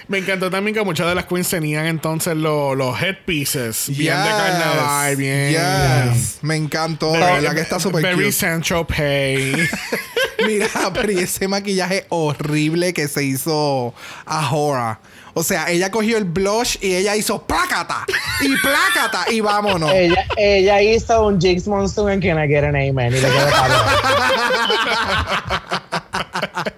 Me 0.08 0.18
encantó 0.18 0.48
también 0.50 0.72
que 0.74 0.82
muchas 0.84 1.08
de 1.08 1.14
las 1.16 1.26
queens 1.26 1.48
tenían 1.48 1.84
entonces 1.86 2.36
lo- 2.36 2.74
los 2.76 3.00
headpieces 3.02 3.86
bien 3.88 4.14
de 4.22 4.28
carnaval, 4.30 5.16
bien... 5.16 5.50
Yes. 6.14 6.38
Me 6.42 6.54
encantó. 6.56 7.10
De 7.12 7.18
verdad 7.18 7.54
que 7.54 7.60
está 7.60 7.80
súper 7.80 8.02
Very 8.02 8.14
cute. 8.16 8.32
Central 8.32 8.86
Pay. 8.96 9.68
Mira, 10.46 10.68
pero 10.94 11.10
y 11.10 11.18
ese 11.18 11.48
maquillaje 11.48 12.06
horrible 12.10 12.92
que 12.94 13.08
se 13.08 13.24
hizo 13.24 13.92
a 14.26 14.50
Hora. 14.54 15.00
O 15.34 15.42
sea, 15.42 15.68
ella 15.70 15.90
cogió 15.90 16.16
el 16.18 16.24
blush 16.24 16.76
y 16.80 16.94
ella 16.94 17.14
hizo 17.16 17.44
plácata 17.46 18.06
y 18.40 18.56
plácata 18.56 19.30
y 19.30 19.40
vámonos. 19.40 19.90
Ella, 19.92 20.24
ella 20.36 20.80
hizo 20.80 21.26
un 21.26 21.38
Jigs 21.40 21.66
Monsoon 21.66 22.10
en 22.12 22.20
Can 22.20 22.42
I 22.42 22.46
Get 22.48 22.62
an 22.64 22.76
Amen 22.76 23.08
y 23.12 23.20
le 23.20 23.22
quedó. 23.28 23.32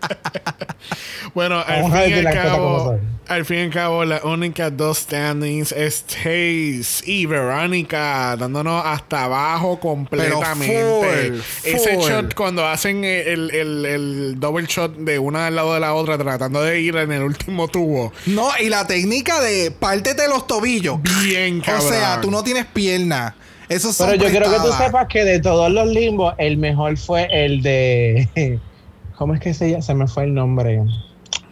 Bueno, 1.39 1.63
al 1.65 1.83
Vamos 1.83 2.01
fin, 2.01 2.11
y 2.11 2.15
al, 2.15 2.25
las 2.25 2.35
cabo, 2.35 2.99
al 3.29 3.45
fin 3.45 3.57
y 3.59 3.61
al 3.61 3.71
cabo, 3.71 4.05
la 4.05 4.21
única 4.25 4.71
dos 4.71 4.99
standings 4.99 5.71
es 5.71 6.03
Taze 6.03 7.05
y 7.05 7.27
Verónica, 7.27 8.35
dándonos 8.37 8.85
hasta 8.85 9.23
abajo 9.23 9.79
completamente. 9.79 10.67
full, 10.67 11.39
Ese 11.63 11.97
shot, 11.99 12.35
cuando 12.35 12.67
hacen 12.67 13.05
el, 13.05 13.53
el, 13.55 13.87
el 13.87 14.41
double 14.41 14.67
shot 14.67 14.97
de 14.97 15.21
una 15.21 15.47
al 15.47 15.55
lado 15.55 15.75
de 15.75 15.79
la 15.79 15.95
otra, 15.95 16.19
tratando 16.19 16.61
de 16.61 16.81
ir 16.81 16.97
en 16.97 17.13
el 17.13 17.23
último 17.23 17.69
tubo. 17.69 18.13
No, 18.27 18.49
y 18.61 18.69
la 18.69 18.85
técnica 18.89 19.41
de 19.41 19.71
pártete 19.71 20.27
los 20.27 20.45
tobillos. 20.49 20.99
Bien, 21.23 21.61
O 21.61 21.65
cabrón. 21.65 21.89
sea, 21.89 22.21
tú 22.21 22.33
no 22.33 22.43
tienes 22.43 22.67
pierna. 22.67 23.37
Eso 23.69 23.91
Pero 23.97 24.17
yo 24.17 24.29
quiero 24.29 24.51
que 24.51 24.57
tú 24.57 24.73
sepas 24.77 25.07
que 25.07 25.25
de 25.25 25.39
todos 25.39 25.71
los 25.71 25.87
limbos, 25.87 26.35
el 26.39 26.57
mejor 26.57 26.97
fue 26.97 27.29
el 27.31 27.63
de. 27.63 28.29
¿Cómo 29.17 29.35
es 29.35 29.41
que 29.41 29.53
se 29.55 29.71
llama? 29.71 29.83
Se 29.83 29.95
me 29.95 30.09
fue 30.09 30.25
el 30.25 30.35
nombre. 30.35 30.81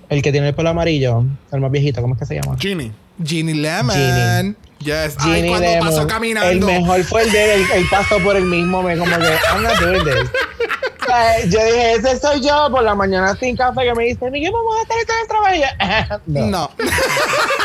El 0.08 0.22
que 0.22 0.30
tiene 0.32 0.48
el 0.48 0.54
pelo 0.54 0.70
amarillo, 0.70 1.24
el 1.52 1.60
más 1.60 1.70
viejito, 1.70 2.00
¿cómo 2.00 2.14
es 2.14 2.20
que 2.20 2.26
se 2.26 2.34
llama? 2.40 2.56
Ginny. 2.58 2.92
Ginny 3.24 3.54
Lemon. 3.54 3.94
Ginny. 3.96 4.54
Yes. 4.78 5.16
Ay, 5.18 5.36
Ginny 5.36 5.48
cuando 5.48 5.68
Lemon. 5.68 5.88
pasó 5.88 6.06
caminando. 6.06 6.48
El 6.50 6.60
mejor 6.60 7.02
fue 7.04 7.22
el 7.22 7.32
de 7.32 7.54
él. 7.54 7.64
Él 7.74 7.84
pasó 7.90 8.18
por 8.20 8.36
el 8.36 8.44
mismo, 8.44 8.82
me 8.82 8.96
como 8.96 9.10
que, 9.18 9.24
I'm 9.52 9.62
not 9.62 9.78
doing 9.80 10.04
this. 10.04 10.30
Yo 11.50 11.64
dije, 11.64 11.92
ese 11.94 12.18
soy 12.18 12.40
yo 12.40 12.68
por 12.70 12.82
la 12.82 12.94
mañana 12.94 13.34
sin 13.36 13.56
café 13.56 13.84
que 13.84 13.94
me 13.94 14.04
dice, 14.04 14.30
Miguel, 14.30 14.52
vamos 14.52 14.74
a 14.76 14.82
estar 14.82 14.96
en 14.96 15.22
el 15.22 15.28
trabajo. 15.28 16.22
No. 16.26 16.46
No. 16.46 16.70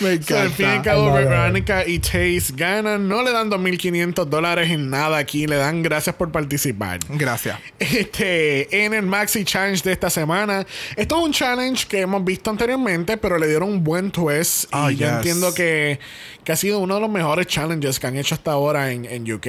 Me 0.00 0.22
So, 0.22 0.38
al 0.38 0.50
fin 0.50 0.66
y 0.66 0.68
al 0.68 0.74
encanta. 0.76 0.82
cabo. 0.90 1.12
Verónica 1.12 1.86
y 1.86 1.98
Taze 1.98 2.52
ganan. 2.54 3.08
No 3.08 3.22
le 3.22 3.32
dan 3.32 3.50
2.500 3.50 4.24
dólares 4.26 4.70
en 4.70 4.90
nada 4.90 5.18
aquí. 5.18 5.46
Le 5.46 5.56
dan 5.56 5.82
gracias 5.82 6.14
por 6.16 6.30
participar. 6.32 6.98
Gracias. 7.08 7.58
Este, 7.78 8.84
en 8.84 8.94
el 8.94 9.06
Maxi 9.06 9.44
Challenge 9.44 9.82
de 9.82 9.92
esta 9.92 10.10
semana. 10.10 10.66
Esto 10.96 11.18
es 11.18 11.24
un 11.24 11.32
challenge 11.32 11.86
que 11.86 12.00
hemos 12.00 12.24
visto 12.24 12.50
anteriormente, 12.50 13.16
pero 13.16 13.38
le 13.38 13.46
dieron 13.48 13.68
un 13.70 13.84
buen 13.84 14.10
twist. 14.10 14.66
Oh, 14.72 14.90
y 14.90 14.96
yo 14.96 15.06
yes. 15.06 15.16
entiendo 15.16 15.54
que, 15.54 15.98
que 16.44 16.52
ha 16.52 16.56
sido 16.56 16.78
uno 16.78 16.96
de 16.96 17.00
los 17.00 17.10
mejores 17.10 17.46
challenges 17.46 17.98
que 17.98 18.06
han 18.06 18.16
hecho 18.16 18.34
hasta 18.34 18.52
ahora 18.52 18.92
en, 18.92 19.04
en 19.04 19.30
UK. 19.32 19.46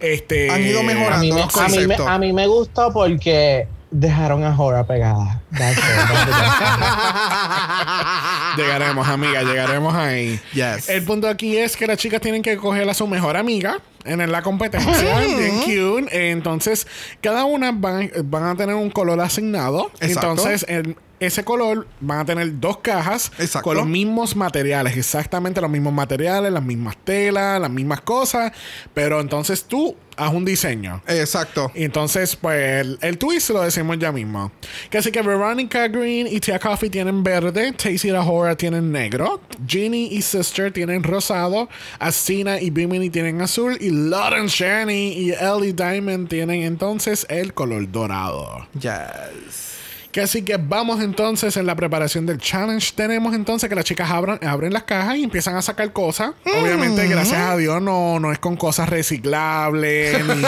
Este, 0.00 0.50
Han 0.50 0.62
ido 0.66 0.82
mejorando. 0.82 1.16
A 1.16 1.20
mí, 1.20 1.32
me, 1.32 1.40
los 1.40 1.56
a, 1.56 1.68
mí 1.68 1.72
me, 1.76 1.78
conceptos. 1.84 2.06
a 2.08 2.18
mí 2.18 2.32
me 2.32 2.46
gustó 2.46 2.92
porque 2.92 3.66
dejaron 3.94 4.44
a 4.44 4.54
Jora 4.54 4.84
pegada. 4.84 5.40
That's 5.52 5.78
it. 5.78 5.84
Llegaremos, 8.56 9.08
amiga, 9.08 9.42
llegaremos 9.42 9.94
ahí. 9.94 10.40
Yes. 10.52 10.88
El 10.88 11.04
punto 11.04 11.28
aquí 11.28 11.56
es 11.56 11.76
que 11.76 11.86
las 11.86 11.98
chicas 11.98 12.20
tienen 12.20 12.42
que 12.42 12.56
coger 12.56 12.88
a 12.88 12.94
su 12.94 13.06
mejor 13.06 13.36
amiga 13.36 13.78
en 14.04 14.30
la 14.30 14.42
competencia. 14.42 15.18
bien 15.20 15.60
cute. 15.60 16.30
Entonces, 16.30 16.86
cada 17.20 17.44
una 17.44 17.72
van, 17.72 18.10
van 18.24 18.44
a 18.44 18.56
tener 18.56 18.74
un 18.74 18.90
color 18.90 19.20
asignado. 19.20 19.90
Exacto. 20.00 20.30
Entonces, 20.30 20.66
en 20.68 20.96
ese 21.20 21.44
color 21.44 21.86
van 22.00 22.20
a 22.20 22.24
tener 22.24 22.60
dos 22.60 22.78
cajas 22.78 23.32
Exacto. 23.38 23.68
con 23.68 23.76
los 23.76 23.86
mismos 23.86 24.36
materiales, 24.36 24.96
exactamente 24.96 25.60
los 25.60 25.70
mismos 25.70 25.92
materiales, 25.92 26.52
las 26.52 26.62
mismas 26.62 26.96
telas, 27.04 27.60
las 27.60 27.70
mismas 27.70 28.00
cosas. 28.00 28.52
Pero 28.92 29.20
entonces 29.20 29.64
tú 29.64 29.96
haz 30.16 30.32
un 30.32 30.44
diseño. 30.44 31.02
Exacto. 31.06 31.70
Y 31.74 31.84
entonces, 31.84 32.36
pues, 32.36 32.80
el, 32.80 32.98
el 33.02 33.18
twist 33.18 33.50
lo 33.50 33.62
decimos 33.62 33.98
ya 33.98 34.12
mismo. 34.12 34.52
Que 34.90 34.98
así 34.98 35.10
que 35.10 35.22
Veronica 35.22 35.88
Green 35.88 36.26
y 36.26 36.40
Tia 36.40 36.58
Coffee 36.58 36.90
tienen 36.90 37.22
verde, 37.22 37.72
Tacy 37.72 38.10
la 38.10 38.22
Hora 38.22 38.56
tienen 38.56 38.92
negro, 38.92 39.40
Ginny 39.66 40.08
y 40.12 40.22
Sister 40.22 40.72
tienen 40.72 41.02
rosado, 41.02 41.68
Astina 41.98 42.60
y 42.60 42.70
Bimini 42.70 43.10
tienen 43.10 43.40
azul, 43.40 43.76
y 43.80 43.90
Lawrence 43.90 44.64
Shani 44.64 45.12
y 45.12 45.32
Ellie 45.32 45.72
Diamond 45.72 46.28
tienen 46.28 46.62
entonces 46.62 47.26
el 47.28 47.54
color 47.54 47.90
dorado. 47.90 48.66
Yes. 48.74 49.73
Que 50.14 50.20
así 50.20 50.42
que 50.42 50.58
vamos 50.58 51.02
entonces 51.02 51.56
en 51.56 51.66
la 51.66 51.74
preparación 51.74 52.24
del 52.24 52.38
challenge. 52.38 52.92
Tenemos 52.94 53.34
entonces 53.34 53.68
que 53.68 53.74
las 53.74 53.84
chicas 53.84 54.08
abran, 54.12 54.38
abren 54.46 54.72
las 54.72 54.84
cajas 54.84 55.16
y 55.16 55.24
empiezan 55.24 55.56
a 55.56 55.62
sacar 55.62 55.92
cosas. 55.92 56.30
Obviamente, 56.46 57.08
gracias 57.08 57.40
a 57.40 57.56
Dios, 57.56 57.82
no, 57.82 58.20
no 58.20 58.30
es 58.30 58.38
con 58.38 58.56
cosas 58.56 58.88
reciclables 58.88 60.24
ni, 60.24 60.42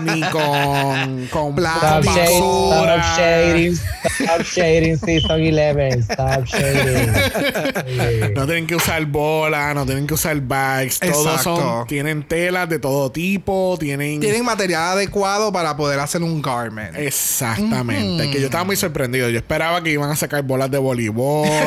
ni 0.14 0.20
con, 0.30 1.26
con 1.26 1.54
Plástico. 1.54 2.14
Stop 2.14 3.02
shading, 3.18 3.74
stop 3.74 4.42
shading, 4.42 4.94
stop 4.94 4.96
shading, 4.96 4.96
season 4.96 5.40
11, 5.42 5.98
stop 6.10 6.44
shading. 6.46 8.32
No 8.34 8.46
tienen 8.46 8.66
que 8.66 8.76
usar 8.76 9.04
bola, 9.04 9.74
no 9.74 9.84
tienen 9.84 10.06
que 10.06 10.14
usar 10.14 10.40
bags. 10.40 10.98
Todos 11.00 11.26
Exacto. 11.26 11.56
son, 11.56 11.86
tienen 11.86 12.22
telas 12.22 12.66
de 12.66 12.78
todo 12.78 13.12
tipo, 13.12 13.76
tienen. 13.78 14.20
Tienen 14.20 14.42
material 14.42 14.92
adecuado 14.92 15.52
para 15.52 15.76
poder 15.76 16.00
hacer 16.00 16.22
un 16.22 16.40
garment. 16.40 16.96
Exactamente. 16.96 18.30
Que 18.30 18.40
yo 18.40 18.46
estaba 18.46 18.64
muy 18.64 18.76
sorprendido 18.76 19.01
sorprendido. 19.02 19.28
Yo 19.30 19.38
esperaba 19.38 19.82
que 19.82 19.90
iban 19.90 20.10
a 20.10 20.16
sacar 20.16 20.42
bolas 20.42 20.70
de 20.70 20.78
voleibol. 20.78 21.48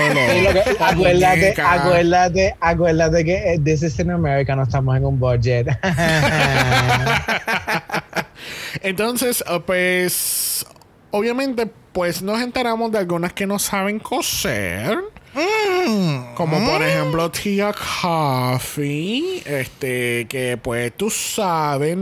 O 0.79 0.83
acuérdate, 0.83 1.55
acuérdate, 1.61 2.55
acuérdate 2.59 3.25
que 3.25 3.53
eh, 3.53 3.59
this 3.59 3.83
is 3.83 3.99
in 3.99 4.11
America, 4.11 4.55
no 4.55 4.63
estamos 4.63 4.95
en 4.95 5.05
un 5.05 5.19
budget. 5.19 5.67
Entonces, 8.81 9.43
eh, 9.47 9.59
pues, 9.65 10.65
obviamente, 11.11 11.67
pues 11.91 12.21
nos 12.21 12.41
enteramos 12.41 12.91
de 12.91 12.99
algunas 12.99 13.33
que 13.33 13.45
no 13.45 13.59
saben 13.59 13.99
coser. 13.99 14.97
Como 16.35 16.65
por 16.65 16.81
ejemplo 16.81 17.29
Tia 17.29 17.73
Coffee, 17.73 19.43
este, 19.45 20.27
que 20.29 20.57
pues 20.61 20.93
tú 20.95 21.09
sabes. 21.09 21.97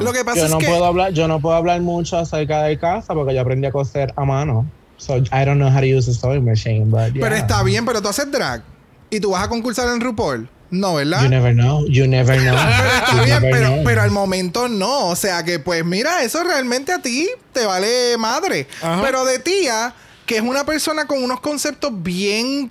Lo 0.00 0.12
que 0.12 0.24
pasa 0.24 0.38
yo 0.40 0.44
es 0.46 0.50
no 0.50 0.58
que. 0.58 0.66
puedo 0.66 0.84
hablar, 0.84 1.12
yo 1.12 1.28
no 1.28 1.40
puedo 1.40 1.54
hablar 1.56 1.80
mucho 1.80 2.18
acerca 2.18 2.62
de 2.62 2.78
casa 2.78 3.14
porque 3.14 3.34
yo 3.34 3.40
aprendí 3.40 3.66
a 3.66 3.72
coser 3.72 4.12
a 4.16 4.24
mano. 4.24 4.66
So 4.96 5.16
I 5.16 5.44
don't 5.44 5.56
know 5.58 5.70
how 5.70 5.80
to 5.80 5.86
use 5.86 6.10
a 6.10 6.14
sewing 6.14 6.44
machine, 6.44 6.90
but 6.90 7.12
yeah. 7.12 7.22
Pero 7.22 7.36
está 7.36 7.62
bien, 7.62 7.86
pero 7.86 8.02
tú 8.02 8.08
haces 8.08 8.30
drag. 8.30 8.62
Y 9.08 9.18
tú 9.18 9.30
vas 9.30 9.44
a 9.44 9.48
concursar 9.48 9.88
en 9.88 10.00
RuPaul. 10.00 10.48
No, 10.70 10.94
¿verdad? 10.94 11.22
You 11.22 11.28
never 11.28 11.52
know. 11.54 11.84
You 11.86 12.06
never 12.06 12.38
know. 12.40 12.54
Pero 12.56 12.88
está 12.88 13.10
You 13.10 13.24
bien, 13.24 13.28
never 13.42 13.50
pero, 13.50 13.66
know. 13.70 13.84
pero 13.84 14.02
al 14.02 14.10
momento 14.12 14.68
no. 14.68 15.08
O 15.08 15.16
sea 15.16 15.42
que, 15.42 15.58
pues 15.58 15.84
mira, 15.84 16.22
eso 16.22 16.44
realmente 16.44 16.92
a 16.92 17.02
ti 17.02 17.28
te 17.52 17.66
vale 17.66 18.16
madre. 18.18 18.68
Ajá. 18.80 19.02
Pero 19.02 19.24
de 19.24 19.40
tía, 19.40 19.92
que 20.26 20.36
es 20.36 20.42
una 20.42 20.64
persona 20.64 21.06
con 21.06 21.24
unos 21.24 21.40
conceptos 21.40 21.90
bien 21.92 22.70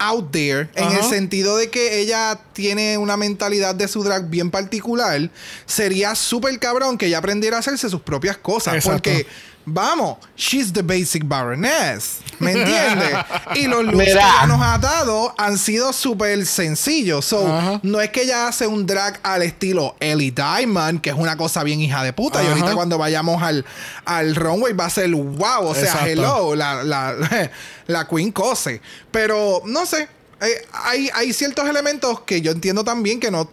out 0.00 0.32
there, 0.32 0.68
en 0.74 0.84
Ajá. 0.84 0.98
el 0.98 1.04
sentido 1.04 1.56
de 1.56 1.70
que 1.70 2.00
ella 2.00 2.40
tiene 2.54 2.98
una 2.98 3.16
mentalidad 3.16 3.74
de 3.74 3.86
su 3.86 4.02
drag 4.02 4.28
bien 4.28 4.50
particular, 4.50 5.30
sería 5.66 6.14
súper 6.14 6.58
cabrón 6.58 6.98
que 6.98 7.06
ella 7.06 7.18
aprendiera 7.18 7.58
a 7.58 7.60
hacerse 7.60 7.88
sus 7.88 8.00
propias 8.00 8.38
cosas. 8.38 8.74
Exacto. 8.74 9.10
Porque, 9.10 9.26
vamos, 9.72 10.18
she's 10.36 10.72
the 10.72 10.82
basic 10.82 11.22
baroness. 11.26 12.18
¿Me 12.38 12.52
entiendes? 12.58 13.16
y 13.54 13.66
los 13.66 13.84
looks 13.84 13.96
Mira. 13.98 14.12
que 14.12 14.18
ella 14.20 14.46
nos 14.46 14.62
ha 14.62 14.78
dado 14.78 15.34
han 15.36 15.58
sido 15.58 15.92
súper 15.92 16.46
sencillos. 16.46 17.24
So, 17.24 17.80
no 17.82 18.00
es 18.00 18.10
que 18.10 18.22
ella 18.22 18.48
hace 18.48 18.66
un 18.66 18.86
drag 18.86 19.20
al 19.22 19.42
estilo 19.42 19.94
Ellie 20.00 20.30
Diamond, 20.30 21.00
que 21.00 21.10
es 21.10 21.16
una 21.16 21.36
cosa 21.36 21.62
bien 21.64 21.80
hija 21.80 22.02
de 22.02 22.12
puta. 22.12 22.42
Y 22.42 22.46
ahorita 22.46 22.74
cuando 22.74 22.96
vayamos 22.98 23.42
al, 23.42 23.64
al 24.04 24.34
runway 24.34 24.72
va 24.72 24.86
a 24.86 24.90
ser 24.90 25.10
wow. 25.10 25.66
O 25.66 25.74
sea, 25.74 25.82
Exacto. 25.84 26.06
hello, 26.06 26.54
la, 26.54 26.82
la, 26.82 27.14
la 27.86 28.08
Queen 28.08 28.32
cose. 28.32 28.80
Pero 29.10 29.62
no 29.66 29.84
sé. 29.84 30.08
eh, 30.40 30.66
hay, 30.72 31.10
hay 31.14 31.32
ciertos 31.34 31.68
elementos 31.68 32.20
que 32.22 32.40
yo 32.40 32.52
entiendo 32.52 32.82
también 32.82 33.20
que 33.20 33.30
no 33.30 33.50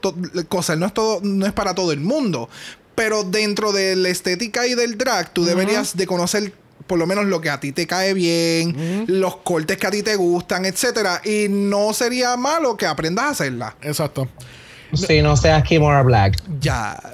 coser 0.47 0.77
no 0.77 0.86
es 0.86 0.93
todo, 0.93 1.19
no 1.21 1.45
es 1.45 1.51
para 1.51 1.75
todo 1.75 1.91
el 1.91 2.00
mundo. 2.00 2.50
Pero 2.98 3.24
dentro 3.24 3.74
de 3.74 3.96
la 3.96 4.10
estética 4.10 4.66
y 4.66 4.74
del 4.74 4.98
drag, 4.98 5.32
tú 5.32 5.46
deberías 5.46 5.96
de 5.96 6.08
conocer 6.08 6.51
por 6.88 6.98
lo 6.98 7.06
menos 7.06 7.27
lo 7.27 7.42
que 7.42 7.51
a 7.51 7.60
ti 7.60 7.72
te 7.72 7.86
cae 7.86 8.16
bien, 8.16 9.06
los 9.08 9.38
cortes 9.38 9.77
que 9.77 9.86
a 9.86 9.92
ti 9.92 10.01
te 10.01 10.16
gustan, 10.16 10.66
etcétera. 10.66 11.22
Y 11.24 11.46
no 11.48 11.94
sería 11.94 12.36
malo 12.38 12.75
que 12.75 12.88
aprendas 12.88 13.25
a 13.25 13.30
hacerla. 13.30 13.75
Exacto. 13.84 14.27
Si 14.94 15.22
no 15.22 15.36
seas 15.38 15.63
Kimora 15.63 16.01
Black. 16.03 16.38
Ya. 16.60 16.98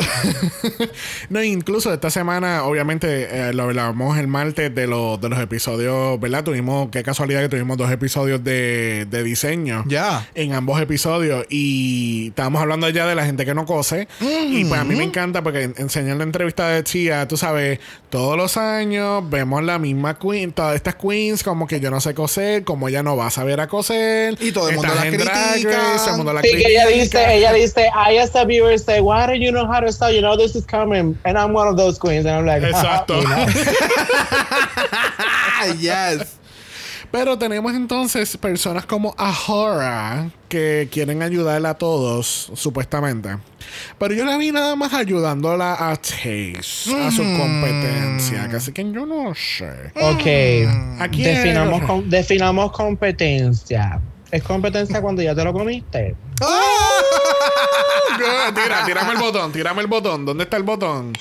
No, 1.30 1.44
incluso 1.44 1.92
esta 1.94 2.10
semana, 2.10 2.64
obviamente, 2.66 3.28
eh, 3.50 3.54
lo 3.54 3.64
hablamos 3.64 4.18
el 4.18 4.28
martes 4.28 4.74
de, 4.74 4.88
los 4.88 5.20
de 5.20 5.30
los 5.30 5.40
episodios, 5.40 6.20
¿verdad? 6.20 6.44
Tuvimos, 6.44 6.90
qué 6.92 7.04
casualidad 7.04 7.42
que 7.42 7.50
tuvimos 7.50 7.78
dos 7.78 7.92
episodios 7.92 8.44
de, 8.44 9.06
de 9.10 9.24
diseño. 9.24 9.84
Ya. 9.88 10.28
En 10.36 10.54
ambos 10.54 10.80
episodios. 10.82 11.46
Y 11.50 12.28
estábamos 12.30 12.62
hablando 12.62 12.88
ya 12.90 13.06
de 13.08 13.16
la 13.16 13.26
gente 13.26 13.46
que 13.46 13.54
no 13.54 13.66
cose. 13.66 14.08
Y 14.22 14.66
pues 14.66 14.80
a 14.80 14.84
mí 14.84 14.96
me 14.96 15.04
encanta 15.04 15.42
porque 15.42 15.64
en- 15.64 15.76
enseñan 15.78 16.18
la 16.18 16.24
entrevista 16.24 16.68
de 16.70 16.84
Chia, 16.84 17.28
tú 17.28 17.38
sabes, 17.38 17.80
todos 18.10 18.38
los 18.38 18.58
años 18.58 19.28
vemos 19.30 19.64
la 19.64 19.80
misma 19.80 20.18
queen, 20.20 20.52
todas 20.52 20.76
estas 20.76 20.96
queens, 20.96 21.44
como 21.44 21.68
que 21.68 21.80
yo 21.80 21.90
no 21.92 22.00
sé 22.02 22.14
coser, 22.14 22.64
como 22.64 22.88
ella 22.90 23.04
no 23.04 23.18
va 23.18 23.28
a 23.28 23.32
saber 23.32 23.60
a 23.60 23.68
coser. 23.68 24.38
Y 24.40 24.52
todo 24.52 24.70
el 24.70 24.76
mundo 24.76 24.94
la 24.94 25.02
Drag 25.02 25.14
critica. 25.52 25.94
Todo 25.98 26.10
el 26.12 26.16
mundo 26.18 26.34
la 26.34 26.42
Sí, 26.42 26.50
que 26.52 26.58
ella 26.72 26.86
critica. 26.86 27.20
dice, 27.20 27.38
ella 27.38 27.54
dice, 27.54 27.63
I 27.96 28.18
as 28.18 28.36
a 28.36 28.46
viewer 28.46 28.78
say, 28.78 29.02
why 29.02 29.26
don't 29.28 29.42
you 29.42 29.52
know 29.52 29.66
how 29.66 29.80
to 29.80 29.92
sew? 29.92 30.08
You 30.08 30.22
know 30.22 30.36
this 30.36 30.56
is 30.56 30.66
coming. 30.66 31.18
And 31.26 31.38
I'm 31.38 31.54
one 31.54 31.68
of 31.68 31.78
those 31.78 31.98
queens. 31.98 32.26
And 32.26 32.36
I'm 32.36 32.46
like, 32.46 32.64
Exacto. 32.64 33.22
yes. 35.80 36.40
Pero 37.12 37.38
tenemos 37.38 37.76
entonces 37.76 38.36
personas 38.38 38.88
como 38.88 39.14
Ahora 39.20 40.32
que 40.50 40.88
quieren 40.92 41.22
ayudarla 41.22 41.70
a 41.70 41.74
todos, 41.76 42.50
supuestamente. 42.56 43.38
Pero 44.00 44.16
yo 44.16 44.26
la 44.26 44.36
vi 44.38 44.52
nada 44.52 44.76
más 44.76 44.94
ayudándola 44.94 45.92
a 45.92 45.96
Taste, 45.96 46.60
a 46.60 47.12
su 47.12 47.22
competencia. 47.22 48.50
Así 48.56 48.72
que 48.72 48.84
yo 48.92 49.06
no 49.06 49.32
sé. 49.36 49.92
Ok. 49.94 51.02
Aquí 51.02 51.22
Definamos, 51.22 51.84
com- 51.84 52.10
definamos 52.10 52.72
competencia. 52.72 54.02
¿Es 54.34 54.42
competencia 54.42 55.00
cuando 55.00 55.22
ya 55.22 55.36
te 55.36 55.44
lo 55.44 55.54
comiste? 55.54 56.16
Girl, 58.18 58.54
tira, 58.56 58.84
tírame 58.84 59.12
el 59.12 59.20
botón, 59.20 59.52
tírame 59.52 59.82
el 59.82 59.88
botón. 59.88 60.26
¿Dónde 60.26 60.46
está 60.46 60.58
el 60.58 60.64
botón? 60.64 61.14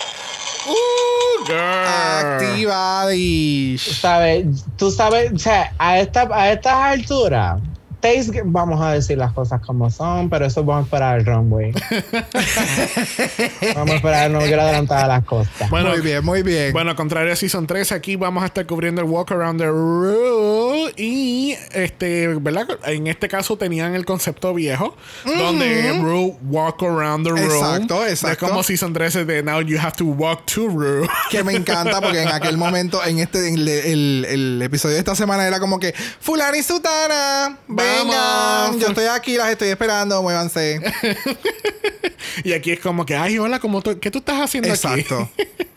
Uh, 0.66 1.44
girl. 1.44 2.38
Activadish. 2.38 4.00
¿Sabes? 4.00 4.64
Tú 4.78 4.90
sabes, 4.90 5.30
o 5.30 5.38
sea, 5.38 5.74
a, 5.76 5.98
esta, 5.98 6.26
a 6.32 6.52
estas 6.52 6.72
alturas, 6.72 7.60
Taste, 8.02 8.42
vamos 8.44 8.82
a 8.82 8.94
decir 8.94 9.16
las 9.16 9.32
cosas 9.32 9.60
como 9.64 9.88
son, 9.88 10.28
pero 10.28 10.44
eso 10.44 10.64
vamos 10.64 10.82
a 10.82 10.84
esperar 10.86 11.20
el 11.20 11.24
runway. 11.26 11.72
vamos 13.74 13.90
a 13.92 13.96
esperar, 13.96 14.30
no 14.30 14.40
quiero 14.40 14.62
adelantar 14.62 15.06
las 15.08 15.24
cosas. 15.24 15.70
Bueno, 15.70 15.90
muy 15.90 16.00
bien, 16.00 16.24
muy 16.24 16.42
bien. 16.42 16.72
Bueno, 16.72 16.94
contrario 16.96 17.32
a 17.32 17.36
Season 17.36 17.66
3, 17.66 17.92
aquí 17.92 18.16
vamos 18.16 18.42
a 18.42 18.46
estar 18.46 18.66
cubriendo 18.66 19.00
el 19.00 19.06
Walk 19.08 19.30
Around 19.30 19.60
the 19.60 19.66
Rue. 19.68 20.92
Y, 20.96 21.56
este, 21.72 22.28
¿verdad? 22.28 22.66
En 22.86 23.06
este 23.06 23.28
caso 23.28 23.56
tenían 23.56 23.94
el 23.94 24.04
concepto 24.04 24.52
viejo, 24.52 24.96
donde 25.24 25.92
Rue 26.00 26.36
Walk 26.42 26.82
Around 26.82 27.24
the 27.24 27.30
Room. 27.30 27.40
Exacto, 27.42 28.04
exacto. 28.06 28.46
Es 28.46 28.50
como 28.50 28.62
Season 28.64 28.92
13 28.92 29.24
de 29.24 29.42
Now 29.42 29.60
You 29.62 29.78
Have 29.80 29.92
to 29.92 30.04
Walk 30.06 30.44
to 30.46 30.66
Rue. 30.68 31.08
que 31.30 31.44
me 31.44 31.52
encanta 31.54 32.00
porque 32.00 32.22
en 32.22 32.28
aquel 32.28 32.56
momento, 32.56 33.02
en 33.04 33.20
este, 33.20 33.48
en 33.48 33.54
el, 33.54 33.68
el- 33.68 34.26
el 34.28 34.62
episodio 34.62 34.94
de 34.94 34.98
esta 34.98 35.14
semana 35.14 35.46
era 35.46 35.60
como 35.60 35.78
que 35.78 35.94
Fulana 36.20 36.56
y 36.56 36.62
Sutana, 36.62 37.58
vengan, 37.68 37.91
Vamos. 37.98 38.80
yo 38.80 38.88
estoy 38.88 39.04
aquí, 39.06 39.36
las 39.36 39.50
estoy 39.50 39.68
esperando, 39.68 40.22
muévanse. 40.22 40.80
y 42.44 42.52
aquí 42.52 42.72
es 42.72 42.80
como 42.80 43.04
que, 43.06 43.14
ay, 43.14 43.38
hola, 43.38 43.58
¿cómo 43.60 43.82
tú- 43.82 43.98
¿qué 44.00 44.10
tú 44.10 44.18
estás 44.18 44.40
haciendo 44.40 44.68
Exacto. 44.68 45.28
aquí? 45.34 45.42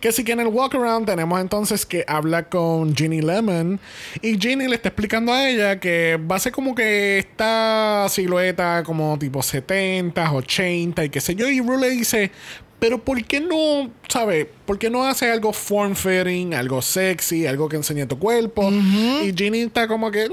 Que 0.00 0.10
sí 0.12 0.24
que 0.24 0.32
en 0.32 0.40
el 0.40 0.48
walk 0.48 0.74
around 0.74 1.06
tenemos 1.06 1.40
entonces 1.40 1.86
que 1.86 2.04
habla 2.08 2.48
con 2.48 2.94
Ginny 2.94 3.22
Lemon 3.22 3.78
y 4.20 4.36
Ginny 4.38 4.66
le 4.66 4.74
está 4.74 4.88
explicando 4.88 5.32
a 5.32 5.48
ella 5.48 5.78
que 5.80 6.18
va 6.30 6.36
a 6.36 6.40
ser 6.40 6.52
como 6.52 6.74
que 6.74 7.18
esta 7.18 8.06
silueta 8.10 8.82
como 8.84 9.16
tipo 9.18 9.40
70, 9.40 10.30
80 10.32 11.04
y 11.04 11.08
qué 11.10 11.20
sé 11.20 11.36
yo. 11.36 11.48
Y 11.48 11.60
Rue 11.60 11.78
le 11.80 11.90
dice, 11.90 12.32
pero 12.80 12.98
¿por 13.02 13.22
qué 13.24 13.40
no, 13.40 13.88
sabe? 14.08 14.50
¿Por 14.66 14.78
qué 14.78 14.90
no 14.90 15.04
hace 15.04 15.30
algo 15.30 15.52
form-fitting, 15.52 16.52
algo 16.54 16.82
sexy, 16.82 17.46
algo 17.46 17.68
que 17.68 17.76
enseñe 17.76 18.04
tu 18.06 18.18
cuerpo? 18.18 18.68
Y 18.70 19.32
Ginny 19.34 19.60
está 19.60 19.86
como 19.86 20.10
que, 20.10 20.28
"Mm, 20.28 20.32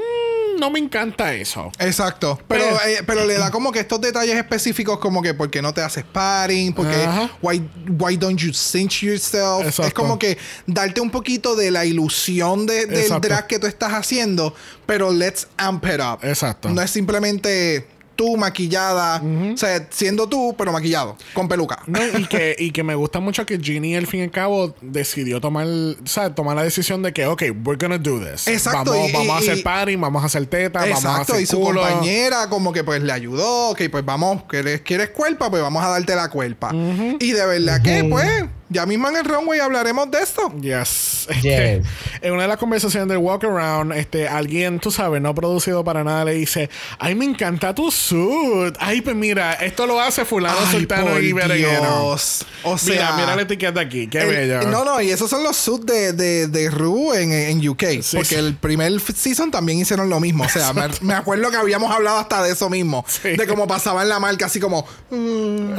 no 0.59 0.69
me 0.69 0.79
encanta 0.79 1.33
eso. 1.33 1.71
Exacto. 1.79 2.39
Pero, 2.47 2.63
Pero- 2.65 2.79
eh, 2.85 3.03
pero 3.05 3.25
le 3.25 3.35
da 3.37 3.49
como 3.51 3.71
que 3.71 3.79
estos 3.79 3.99
detalles 4.01 4.35
específicos 4.35 4.99
como 4.99 5.21
que 5.21 5.33
¿por 5.33 5.49
qué 5.49 5.61
no 5.61 5.73
te 5.73 5.81
haces 5.81 6.03
padding? 6.03 6.73
Porque 6.73 6.95
Ajá. 7.03 7.29
why, 7.41 7.67
why 7.97 8.17
don't 8.17 8.39
you 8.39 8.53
cinch 8.53 9.01
yourself? 9.03 9.61
Exacto. 9.65 9.83
Es 9.87 9.93
como 9.93 10.19
que 10.19 10.37
darte 10.67 11.01
un 11.01 11.09
poquito 11.11 11.55
de 11.55 11.71
la 11.71 11.85
ilusión 11.85 12.65
de- 12.65 12.85
del 12.85 12.99
Exacto. 12.99 13.27
drag 13.27 13.47
que 13.47 13.59
tú 13.59 13.67
estás 13.67 13.93
haciendo, 13.93 14.53
pero 14.85 15.11
let's 15.11 15.47
amp 15.57 15.85
it 15.85 15.99
up. 16.01 16.19
Exacto. 16.23 16.69
No 16.69 16.81
es 16.81 16.91
simplemente 16.91 17.87
tú 18.19 18.35
maquillada, 18.35 19.21
o 19.53 19.55
sea, 19.55 19.87
siendo 19.91 20.27
tú, 20.27 20.53
pero 20.57 20.73
maquillado, 20.73 21.15
con 21.33 21.47
peluca. 21.47 21.81
No, 21.87 21.99
y, 22.17 22.25
que, 22.25 22.53
y 22.59 22.71
que 22.71 22.83
me 22.83 22.93
gusta 22.93 23.21
mucho 23.21 23.45
que 23.45 23.57
Ginny 23.57 23.95
al 23.95 24.07
fin 24.07 24.19
y 24.19 24.23
al 24.23 24.31
cabo 24.31 24.75
decidió 24.81 25.39
tomar, 25.39 25.65
¿sabes? 26.03 26.35
tomar 26.35 26.57
la 26.57 26.63
decisión 26.63 27.01
de 27.01 27.13
que, 27.13 27.25
ok, 27.25 27.43
we're 27.63 27.77
gonna 27.79 27.97
do 27.97 28.19
this. 28.19 28.45
Exacto, 28.49 28.91
Vamos, 28.91 29.09
y- 29.09 29.13
vamos 29.13 29.35
a 29.35 29.37
hacer 29.39 29.63
party, 29.63 29.95
vamos 29.95 30.21
a 30.21 30.25
hacer 30.25 30.45
teta, 30.47 30.79
vamos 30.81 31.05
a 31.05 31.09
Exacto, 31.11 31.31
hacer 31.33 31.43
y 31.43 31.45
su 31.45 31.61
culo. 31.61 31.79
compañera 31.81 32.49
como 32.49 32.73
que 32.73 32.83
pues 32.83 33.01
le 33.01 33.13
ayudó, 33.13 33.69
ok, 33.69 33.83
pues 33.89 34.03
vamos, 34.03 34.43
¿quieres, 34.49 34.81
quieres 34.81 35.11
cuerpa? 35.11 35.49
Pues 35.49 35.61
vamos 35.61 35.81
a 35.81 35.87
darte 35.87 36.13
la 36.13 36.29
cuerpa. 36.29 36.71
Y 36.73 37.31
de 37.31 37.45
verdad 37.45 37.81
que 37.81 38.03
pues, 38.03 38.43
ya 38.69 38.85
mismo 38.85 39.09
en 39.09 39.17
el 39.17 39.25
runway 39.25 39.59
hablaremos 39.59 40.09
de 40.11 40.19
esto. 40.19 40.53
Yes. 40.61 41.27
Yes. 41.41 41.85
en 42.21 42.33
una 42.33 42.43
de 42.43 42.47
las 42.47 42.57
conversaciones 42.57 43.07
del 43.09 43.17
walk 43.17 43.43
around, 43.43 43.93
este, 43.93 44.27
alguien, 44.27 44.79
tú 44.79 44.91
sabes, 44.91 45.21
no 45.21 45.33
producido 45.35 45.83
para 45.83 46.03
nada, 46.03 46.25
le 46.25 46.33
dice, 46.33 46.69
ay, 46.99 47.15
me 47.15 47.25
encanta 47.25 47.73
tu 47.73 47.91
suit. 47.91 48.75
Ay, 48.79 49.01
pues 49.01 49.15
mira, 49.15 49.53
esto 49.53 49.85
lo 49.87 49.99
hace 49.99 50.25
fulano, 50.25 50.57
Ay, 50.59 50.71
sultano 50.71 51.19
y 51.19 51.33
berenguero. 51.33 51.79
Dios. 51.81 52.45
O 52.63 52.77
sea, 52.77 52.93
mira, 52.93 53.15
mira 53.17 53.35
la 53.35 53.41
etiqueta 53.43 53.81
aquí, 53.81 54.07
qué 54.07 54.19
el- 54.19 54.27
bello. 54.27 54.61
No, 54.69 54.85
no, 54.85 55.01
y 55.01 55.09
esos 55.11 55.29
son 55.29 55.43
los 55.43 55.57
suits 55.57 55.85
de, 55.85 56.13
de, 56.13 56.47
de 56.47 56.69
Rue 56.69 57.21
en, 57.21 57.31
en 57.31 57.67
UK. 57.67 57.83
Sí, 58.01 58.15
porque 58.17 58.25
sí. 58.29 58.35
el 58.35 58.55
primer 58.55 58.99
season 58.99 59.51
también 59.51 59.79
hicieron 59.79 60.09
lo 60.09 60.19
mismo. 60.19 60.43
O 60.43 60.49
sea, 60.49 60.73
me, 60.73 60.83
me 61.01 61.13
acuerdo 61.13 61.49
que 61.51 61.57
habíamos 61.57 61.91
hablado 61.91 62.17
hasta 62.19 62.43
de 62.43 62.51
eso 62.51 62.69
mismo. 62.69 63.03
Sí. 63.07 63.29
De 63.35 63.47
cómo 63.47 63.67
pasaban 63.67 64.07
la 64.09 64.19
marca 64.19 64.45
así 64.45 64.59
como. 64.59 64.85
mm. 65.09 65.73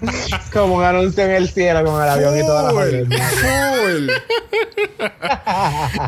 como 0.52 0.76
un 0.76 0.84
anuncio 0.84 1.24
en 1.24 1.30
el 1.30 1.48
cielo 1.48 1.84
con 1.84 2.02
el 2.02 2.08
avión 2.08 2.36
y 2.36 2.40
todas 2.40 2.72
las 2.72 2.80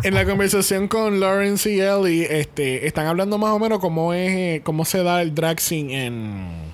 en 0.03 0.15
la 0.15 0.25
conversación 0.25 0.89
con 0.89 1.21
Lawrence 1.21 1.71
y 1.71 1.81
Ellie, 1.81 2.41
este, 2.41 2.87
están 2.87 3.07
hablando 3.07 3.39
más 3.39 3.51
o 3.51 3.59
menos 3.59 3.79
cómo 3.79 4.15
es, 4.15 4.31
eh, 4.31 4.61
cómo 4.65 4.85
se 4.85 5.03
da 5.03 5.23
el 5.23 5.35
drag 5.35 5.61
scene 5.61 6.07
en 6.07 6.73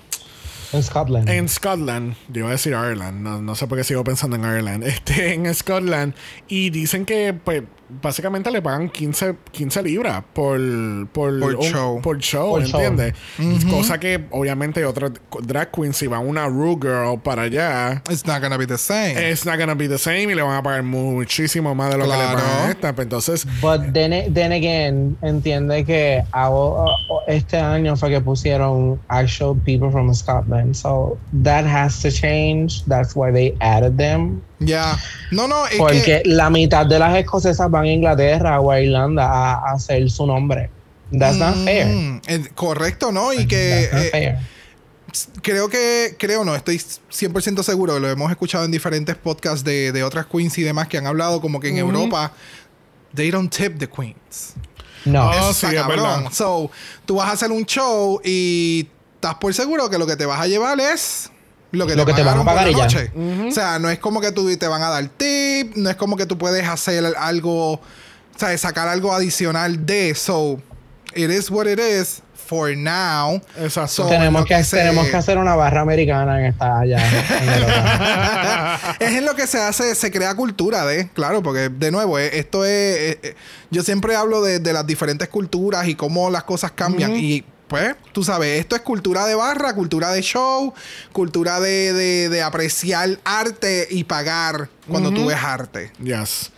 En 0.73 0.83
Scotland. 0.83 1.29
en 1.29 1.49
Scotland, 1.49 2.15
yo 2.29 2.39
iba 2.39 2.49
a 2.49 2.51
decir 2.51 2.73
Ireland, 2.73 3.21
no, 3.21 3.41
no 3.41 3.55
sé 3.55 3.67
por 3.67 3.77
qué 3.77 3.83
sigo 3.83 4.03
pensando 4.03 4.35
en 4.35 4.43
Ireland, 4.43 4.83
este, 4.85 5.33
en 5.33 5.53
Scotland, 5.53 6.13
y 6.47 6.69
dicen 6.69 7.05
que, 7.05 7.33
pues, 7.33 7.63
básicamente 7.89 8.51
le 8.51 8.61
pagan 8.61 8.89
15, 8.89 9.35
15 9.51 9.83
libras 9.83 10.23
por, 10.33 10.59
por, 11.11 11.39
Por 11.39 11.55
un- 11.55 11.61
show. 11.63 12.01
por 12.01 12.19
show, 12.19 12.51
Por. 12.51 12.63
Cosa 13.69 13.99
que, 13.99 14.25
obviamente, 14.31 14.85
otras 14.85 15.11
drag 15.41 15.71
queens, 15.71 15.97
si 15.97 16.07
va 16.07 16.19
una 16.19 16.47
Rue 16.47 16.77
Girl 16.81 17.19
para 17.21 17.43
allá, 17.43 18.01
It's 18.09 18.25
not 18.25 18.41
gonna 18.41 18.57
be 18.57 18.67
the 18.67 18.77
same. 18.77 19.29
it's 19.31 19.45
not 19.45 19.57
gonna 19.57 19.75
be 19.75 19.87
the 19.87 19.97
same 19.97 20.23
y 20.23 20.35
le 20.35 20.41
van 20.41 20.55
a 20.57 20.63
pagar 20.63 20.83
muchísimo 20.83 21.73
más 21.75 21.89
de 21.91 21.97
lo 21.97 22.05
que 22.05 22.11
le 22.11 22.17
pagan 22.17 22.39
a 22.67 22.69
esta. 22.71 22.93
Pues, 22.93 23.05
entonces, 23.05 23.47
But 23.61 23.93
then, 23.93 24.33
then 24.33 24.51
again, 24.51 25.17
entiende 25.21 25.83
que 25.85 26.23
este 27.27 27.57
año 27.57 27.95
fue 27.95 28.09
que 28.09 28.21
pusieron 28.21 28.99
actual 29.07 29.55
people 29.65 29.89
from 29.91 30.13
Scotland. 30.13 30.75
So 30.75 31.17
that 31.43 31.65
has 31.65 32.01
to 32.01 32.09
change. 32.11 32.83
That's 32.87 33.15
why 33.15 33.31
they 33.31 33.55
added 33.59 33.97
them. 33.97 34.41
Ya. 34.59 34.97
No, 35.31 35.47
no, 35.47 35.65
es 35.67 35.77
Porque 35.77 36.03
que. 36.03 36.21
la 36.25 36.49
mitad 36.49 36.85
de 36.85 36.99
las 36.99 37.15
escocesas 37.17 37.69
van 37.71 37.85
a 37.85 37.91
Inglaterra 37.91 38.59
o 38.59 38.71
a 38.71 38.81
Irlanda 38.81 39.25
a, 39.25 39.53
a 39.53 39.73
hacer 39.73 40.09
su 40.09 40.25
nombre. 40.27 40.69
That's 41.17 41.37
not 41.37 41.55
fair. 41.63 41.87
Mm, 41.87 42.21
eh, 42.27 42.43
correcto, 42.55 43.11
¿no? 43.11 43.33
Y 43.33 43.47
que. 43.47 43.89
That's 43.91 44.03
not 44.03 44.13
eh, 44.13 44.37
creo 45.41 45.69
que, 45.69 46.15
creo 46.19 46.45
no, 46.45 46.55
estoy 46.55 46.77
100% 46.77 47.63
seguro, 47.63 47.99
lo 47.99 48.09
hemos 48.09 48.29
escuchado 48.29 48.65
en 48.65 48.71
diferentes 48.71 49.15
podcasts 49.15 49.63
de, 49.63 49.91
de 49.91 50.03
otras 50.03 50.27
queens 50.27 50.57
y 50.57 50.63
demás 50.63 50.87
que 50.87 50.97
han 50.97 51.07
hablado 51.07 51.41
como 51.41 51.59
que 51.59 51.69
en 51.69 51.77
Europa, 51.77 52.31
they 53.15 53.31
don't 53.31 53.51
tip 53.53 53.79
the 53.79 53.87
queens. 53.89 54.53
No. 55.05 55.29
Oh, 55.29 55.33
Eso 55.33 55.53
sí, 55.53 55.65
es 55.67 55.73
cabrón. 55.81 55.97
verdad. 56.03 56.31
So, 56.31 56.69
tú 57.05 57.15
vas 57.15 57.29
a 57.29 57.31
hacer 57.31 57.51
un 57.51 57.65
show 57.65 58.21
y 58.23 58.87
estás 59.15 59.35
por 59.35 59.53
seguro 59.53 59.89
que 59.89 59.97
lo 59.97 60.05
que 60.05 60.15
te 60.15 60.25
vas 60.25 60.39
a 60.41 60.47
llevar 60.47 60.79
es 60.79 61.31
lo 61.71 61.85
que 61.87 61.95
Lo 61.95 62.05
te, 62.05 62.11
que 62.13 62.15
te 62.17 62.23
van 62.23 62.39
a 62.39 62.43
pagaron 62.43 62.45
por 62.45 62.53
pagar 62.55 62.65
la 62.65 62.71
y 62.71 62.75
ya. 62.75 62.83
noche. 62.83 63.47
O 63.47 63.51
sea, 63.51 63.79
no 63.79 63.89
es 63.89 63.99
como 63.99 64.21
que 64.21 64.31
tú 64.31 64.55
te 64.57 64.67
van 64.67 64.81
a 64.81 64.89
dar 64.89 65.07
tip, 65.09 65.75
no 65.75 65.89
es 65.89 65.95
como 65.95 66.17
que 66.17 66.25
tú 66.25 66.37
puedes 66.37 66.67
hacer 66.67 67.03
algo, 67.17 67.73
o 67.73 67.81
sea, 68.37 68.57
sacar 68.57 68.87
algo 68.87 69.13
adicional 69.13 69.85
de. 69.85 70.15
So, 70.15 70.59
it 71.15 71.29
is 71.29 71.49
what 71.51 71.67
it 71.67 71.79
is 71.79 72.21
for 72.33 72.75
now. 72.75 73.39
Exacto. 73.59 74.07
Tenemos, 74.07 74.43
que, 74.45 74.63
se- 74.63 74.77
tenemos 74.77 75.07
que 75.07 75.15
hacer 75.17 75.37
una 75.37 75.53
barra 75.55 75.81
americana 75.81 76.39
en 76.39 76.45
esta 76.47 76.79
allá. 76.79 76.97
en 78.99 79.07
es 79.07 79.15
en 79.17 79.25
lo 79.25 79.35
que 79.35 79.45
se 79.45 79.59
hace, 79.61 79.93
se 79.93 80.09
crea 80.11 80.33
cultura 80.35 80.83
de, 80.85 81.09
claro, 81.09 81.43
porque 81.43 81.69
de 81.69 81.91
nuevo, 81.91 82.17
eh, 82.17 82.39
esto 82.39 82.65
es, 82.65 82.71
eh, 82.71 83.19
eh, 83.21 83.35
yo 83.69 83.83
siempre 83.83 84.15
hablo 84.15 84.41
de, 84.41 84.57
de 84.59 84.73
las 84.73 84.87
diferentes 84.87 85.27
culturas 85.29 85.87
y 85.87 85.93
cómo 85.93 86.31
las 86.31 86.43
cosas 86.43 86.71
cambian 86.71 87.15
y 87.15 87.43
pues, 87.69 87.95
tú 88.11 88.23
sabes, 88.23 88.59
esto 88.59 88.75
es 88.75 88.81
cultura 88.81 89.25
de 89.25 89.35
barra, 89.35 89.73
cultura 89.73 90.11
de 90.11 90.21
show, 90.21 90.73
cultura 91.13 91.61
de, 91.61 91.93
de- 91.93 92.27
de 92.29 92.41
apreciar 92.41 93.17
arte 93.23 93.87
y 93.89 94.03
pagar 94.03 94.69
cuando 94.87 95.11
tú 95.11 95.27
ves 95.27 95.37
arte. 95.41 95.91
Yes. 96.03 96.51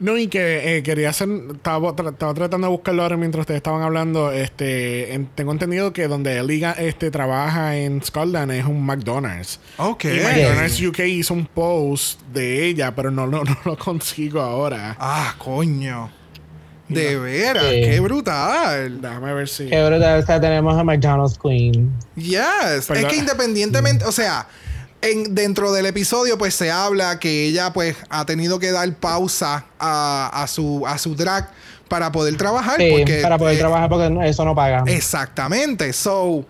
No, 0.00 0.16
y 0.16 0.28
que 0.28 0.78
eh, 0.78 0.82
quería 0.82 1.10
hacer. 1.10 1.28
Estaba, 1.52 1.94
tra- 1.94 2.12
estaba 2.12 2.32
tratando 2.32 2.66
de 2.68 2.70
buscarlo 2.70 3.02
ahora 3.02 3.18
mientras 3.18 3.42
ustedes 3.42 3.58
estaban 3.58 3.82
hablando. 3.82 4.32
Este, 4.32 5.12
en- 5.12 5.26
tengo 5.26 5.52
entendido 5.52 5.92
que 5.92 6.08
donde 6.08 6.42
Liga 6.42 6.72
este, 6.72 7.10
trabaja 7.10 7.76
en 7.76 8.02
Scotland 8.02 8.50
es 8.52 8.64
un 8.64 8.82
McDonald's. 8.82 9.60
Ok. 9.76 10.04
Y 10.06 10.20
McDonald's 10.20 10.80
UK 10.80 11.00
hizo 11.00 11.34
un 11.34 11.44
post 11.44 12.18
de 12.32 12.64
ella, 12.66 12.94
pero 12.96 13.10
no, 13.10 13.26
no, 13.26 13.44
no 13.44 13.56
lo 13.66 13.76
consigo 13.76 14.40
ahora. 14.40 14.96
Ah, 14.98 15.34
coño. 15.36 16.10
De 16.90 17.16
veras, 17.16 17.64
Sí. 17.64 17.80
qué 17.82 18.00
brutal. 18.00 19.00
Déjame 19.00 19.34
ver 19.34 19.48
si. 19.48 19.66
Qué 19.68 19.84
brutal. 19.86 20.22
O 20.22 20.26
sea, 20.26 20.40
tenemos 20.40 20.78
a 20.78 20.84
McDonald's 20.84 21.38
Queen. 21.38 21.92
Yes. 22.16 22.86
Perdón. 22.86 23.04
Es 23.04 23.12
que 23.12 23.16
independientemente, 23.16 24.04
o 24.04 24.12
sea, 24.12 24.46
en, 25.02 25.34
dentro 25.34 25.72
del 25.72 25.86
episodio, 25.86 26.36
pues 26.36 26.54
se 26.54 26.70
habla 26.70 27.18
que 27.18 27.44
ella, 27.46 27.72
pues, 27.72 27.96
ha 28.10 28.26
tenido 28.26 28.58
que 28.58 28.70
dar 28.72 28.92
pausa 28.96 29.66
a, 29.78 30.42
a 30.42 30.46
su, 30.46 30.84
a 30.86 30.98
su 30.98 31.14
drag 31.14 31.48
para 31.88 32.12
poder 32.12 32.36
trabajar. 32.36 32.76
Sí, 32.78 32.88
porque, 32.90 33.20
para 33.22 33.38
poder 33.38 33.56
eh, 33.56 33.58
trabajar 33.58 33.88
porque 33.88 34.28
eso 34.28 34.44
no 34.44 34.54
paga. 34.54 34.84
Exactamente. 34.86 35.92
So, 35.92 36.44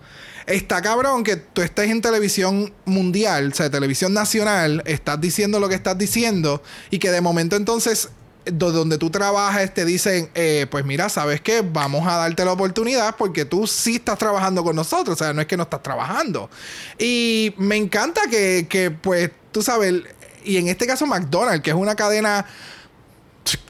está 0.45 0.81
cabrón 0.81 1.23
que 1.23 1.35
tú 1.35 1.61
estés 1.61 1.89
en 1.89 2.01
televisión 2.01 2.73
mundial, 2.85 3.49
o 3.51 3.55
sea, 3.55 3.69
televisión 3.69 4.13
nacional, 4.13 4.83
estás 4.85 5.19
diciendo 5.19 5.59
lo 5.59 5.67
que 5.69 5.75
estás 5.75 5.97
diciendo 5.97 6.61
y 6.89 6.99
que 6.99 7.09
de 7.11 7.21
momento 7.21 7.55
entonces 7.55 8.09
donde 8.45 8.97
tú 8.97 9.09
trabajas 9.09 9.73
te 9.73 9.85
dicen, 9.85 10.29
eh, 10.33 10.65
pues 10.69 10.83
mira, 10.85 11.09
¿sabes 11.09 11.41
qué? 11.41 11.61
Vamos 11.61 12.07
a 12.07 12.15
darte 12.17 12.43
la 12.43 12.53
oportunidad 12.53 13.15
porque 13.15 13.45
tú 13.45 13.67
sí 13.67 13.95
estás 13.95 14.17
trabajando 14.17 14.63
con 14.63 14.75
nosotros, 14.75 15.19
o 15.19 15.23
sea, 15.23 15.33
no 15.33 15.41
es 15.41 15.47
que 15.47 15.57
no 15.57 15.63
estás 15.63 15.83
trabajando. 15.83 16.49
Y 16.97 17.53
me 17.57 17.75
encanta 17.75 18.21
que, 18.29 18.67
que 18.69 18.91
pues, 18.91 19.29
tú 19.51 19.61
sabes, 19.61 19.93
y 20.43 20.57
en 20.57 20.67
este 20.69 20.87
caso 20.87 21.05
McDonald's, 21.05 21.61
que 21.61 21.69
es 21.69 21.75
una 21.75 21.95
cadena 21.95 22.45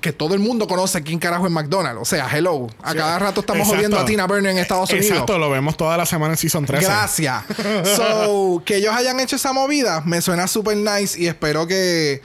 que 0.02 0.12
todo 0.12 0.34
el 0.34 0.40
mundo 0.42 0.68
conoce 0.68 1.02
quién 1.02 1.18
carajo 1.18 1.46
es 1.46 1.52
McDonald's. 1.52 2.02
O 2.02 2.06
sea, 2.06 2.28
hello. 2.32 2.68
A 2.84 2.92
Sí. 2.92 2.98
cada 2.98 3.20
rato 3.20 3.40
estamos 3.42 3.62
Exacto. 3.62 3.76
jodiendo 3.78 4.00
a 4.00 4.06
Tina 4.06 4.28
Burner 4.28 4.52
en 4.52 4.58
Estados 4.58 4.90
Unidos. 4.92 5.10
Exacto, 5.10 5.38
lo 5.38 5.50
vemos 5.50 5.78
toda 5.78 5.98
la 5.98 6.06
semana 6.06 6.34
en 6.34 6.38
Season 6.38 6.66
13. 6.66 6.86
Gracias. 6.86 7.44
so, 7.96 8.62
que 8.66 8.78
ellos 8.78 8.94
hayan 8.94 9.20
hecho 9.20 9.38
esa 9.38 9.54
movida 9.54 10.02
me 10.06 10.22
suena 10.22 10.48
súper 10.48 10.78
nice 10.78 11.20
y 11.20 11.28
espero 11.28 11.68
que, 11.68 12.22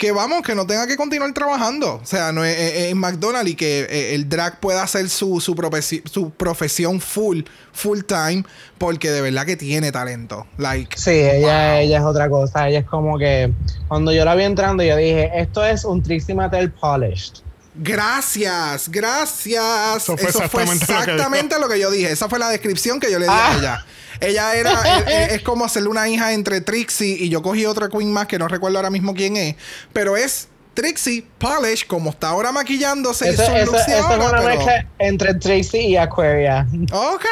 que 0.00 0.10
vamos, 0.12 0.42
que 0.42 0.54
no 0.56 0.66
tenga 0.66 0.86
que 0.88 0.96
continuar 0.96 1.32
trabajando. 1.32 2.00
O 2.02 2.06
sea, 2.06 2.32
no 2.32 2.44
es, 2.44 2.58
es- 2.58 2.72
es 2.74 2.84
en 2.92 2.98
McDonald's 2.98 3.50
y 3.50 3.54
que 3.54 3.86
eh, 3.88 4.14
el 4.16 4.28
drag 4.28 4.58
pueda 4.58 4.82
hacer 4.82 5.08
su, 5.08 5.40
su, 5.40 5.54
profesi- 5.54 6.02
su 6.10 6.30
profesión 6.30 7.00
full, 7.00 7.42
full 7.72 8.00
time, 8.00 8.44
porque 8.78 9.10
de 9.10 9.20
verdad 9.20 9.44
que 9.46 9.56
tiene 9.56 9.92
talento. 9.92 10.46
Like, 10.58 10.98
Sí, 10.98 11.10
ella, 11.10 11.80
ella 11.80 11.98
es 11.98 12.04
otra 12.04 12.28
cosa. 12.28 12.68
Ella 12.68 12.80
es 12.80 12.86
como 12.86 13.18
que 13.18 13.52
cuando 13.86 14.10
yo 14.12 14.24
la 14.24 14.34
vi 14.34 14.44
entrando, 14.44 14.82
yo 14.82 14.96
dije, 14.96 15.30
esto 15.36 15.64
es 15.64 15.84
un 15.84 16.02
Trixie 16.02 16.34
Mattel 16.34 16.72
polished. 16.72 17.34
Gracias, 17.74 18.88
gracias. 18.90 19.96
Eso 19.96 20.16
fue 20.16 20.28
Eso 20.30 20.48
fue 20.48 20.62
exactamente 20.64 20.86
lo 20.86 20.86
que 20.86 21.10
exactamente 21.10 21.58
lo 21.60 21.68
que 21.68 21.78
yo 21.80 21.90
dije. 21.90 22.10
Esa 22.12 22.28
fue 22.28 22.38
la 22.38 22.48
descripción 22.48 22.98
que 23.00 23.10
yo 23.12 23.18
le 23.18 23.26
di 23.26 23.30
Ah. 23.32 23.52
a 23.52 23.58
ella. 23.58 23.86
Ella 24.20 24.54
era, 24.54 24.72
eh, 24.72 25.04
eh, 25.06 25.28
es 25.32 25.42
como 25.42 25.64
hacerle 25.64 25.88
una 25.88 26.08
hija 26.08 26.32
entre 26.32 26.60
Trixie 26.60 27.16
y 27.18 27.28
yo 27.28 27.42
cogí 27.42 27.66
otra 27.66 27.88
queen 27.88 28.12
más 28.12 28.26
que 28.26 28.38
no 28.38 28.48
recuerdo 28.48 28.78
ahora 28.78 28.90
mismo 28.90 29.14
quién 29.14 29.36
es. 29.36 29.56
Pero 29.92 30.16
es 30.16 30.48
Trixie 30.74 31.24
Polish, 31.38 31.86
como 31.86 32.10
está 32.10 32.28
ahora 32.28 32.52
maquillándose. 32.52 33.28
Eso, 33.28 33.42
eso- 33.42 33.54
eso 33.56 33.76
es 33.76 33.88
ahora, 34.00 34.28
una 34.28 34.38
pero- 34.40 34.44
mezcla 34.56 34.86
entre 34.98 35.34
Trixie 35.34 35.82
y 35.88 35.96
Aquaria. 35.96 36.66
Ok, 36.92 37.24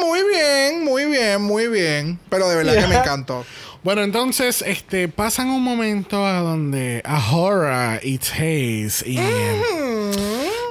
muy 0.00 0.20
bien, 0.28 0.84
muy 0.84 1.06
bien, 1.06 1.42
muy 1.42 1.66
bien. 1.68 2.18
Pero 2.30 2.48
de 2.48 2.56
verdad 2.56 2.74
que 2.74 2.86
me 2.86 2.96
encantó. 2.96 3.44
Bueno, 3.82 4.02
entonces, 4.02 4.62
este, 4.66 5.08
pasan 5.08 5.48
un 5.50 5.62
momento 5.62 6.26
a 6.26 6.40
donde 6.40 7.00
Ahora 7.04 8.00
y 8.02 8.18
Taze 8.18 9.04
y 9.06 9.18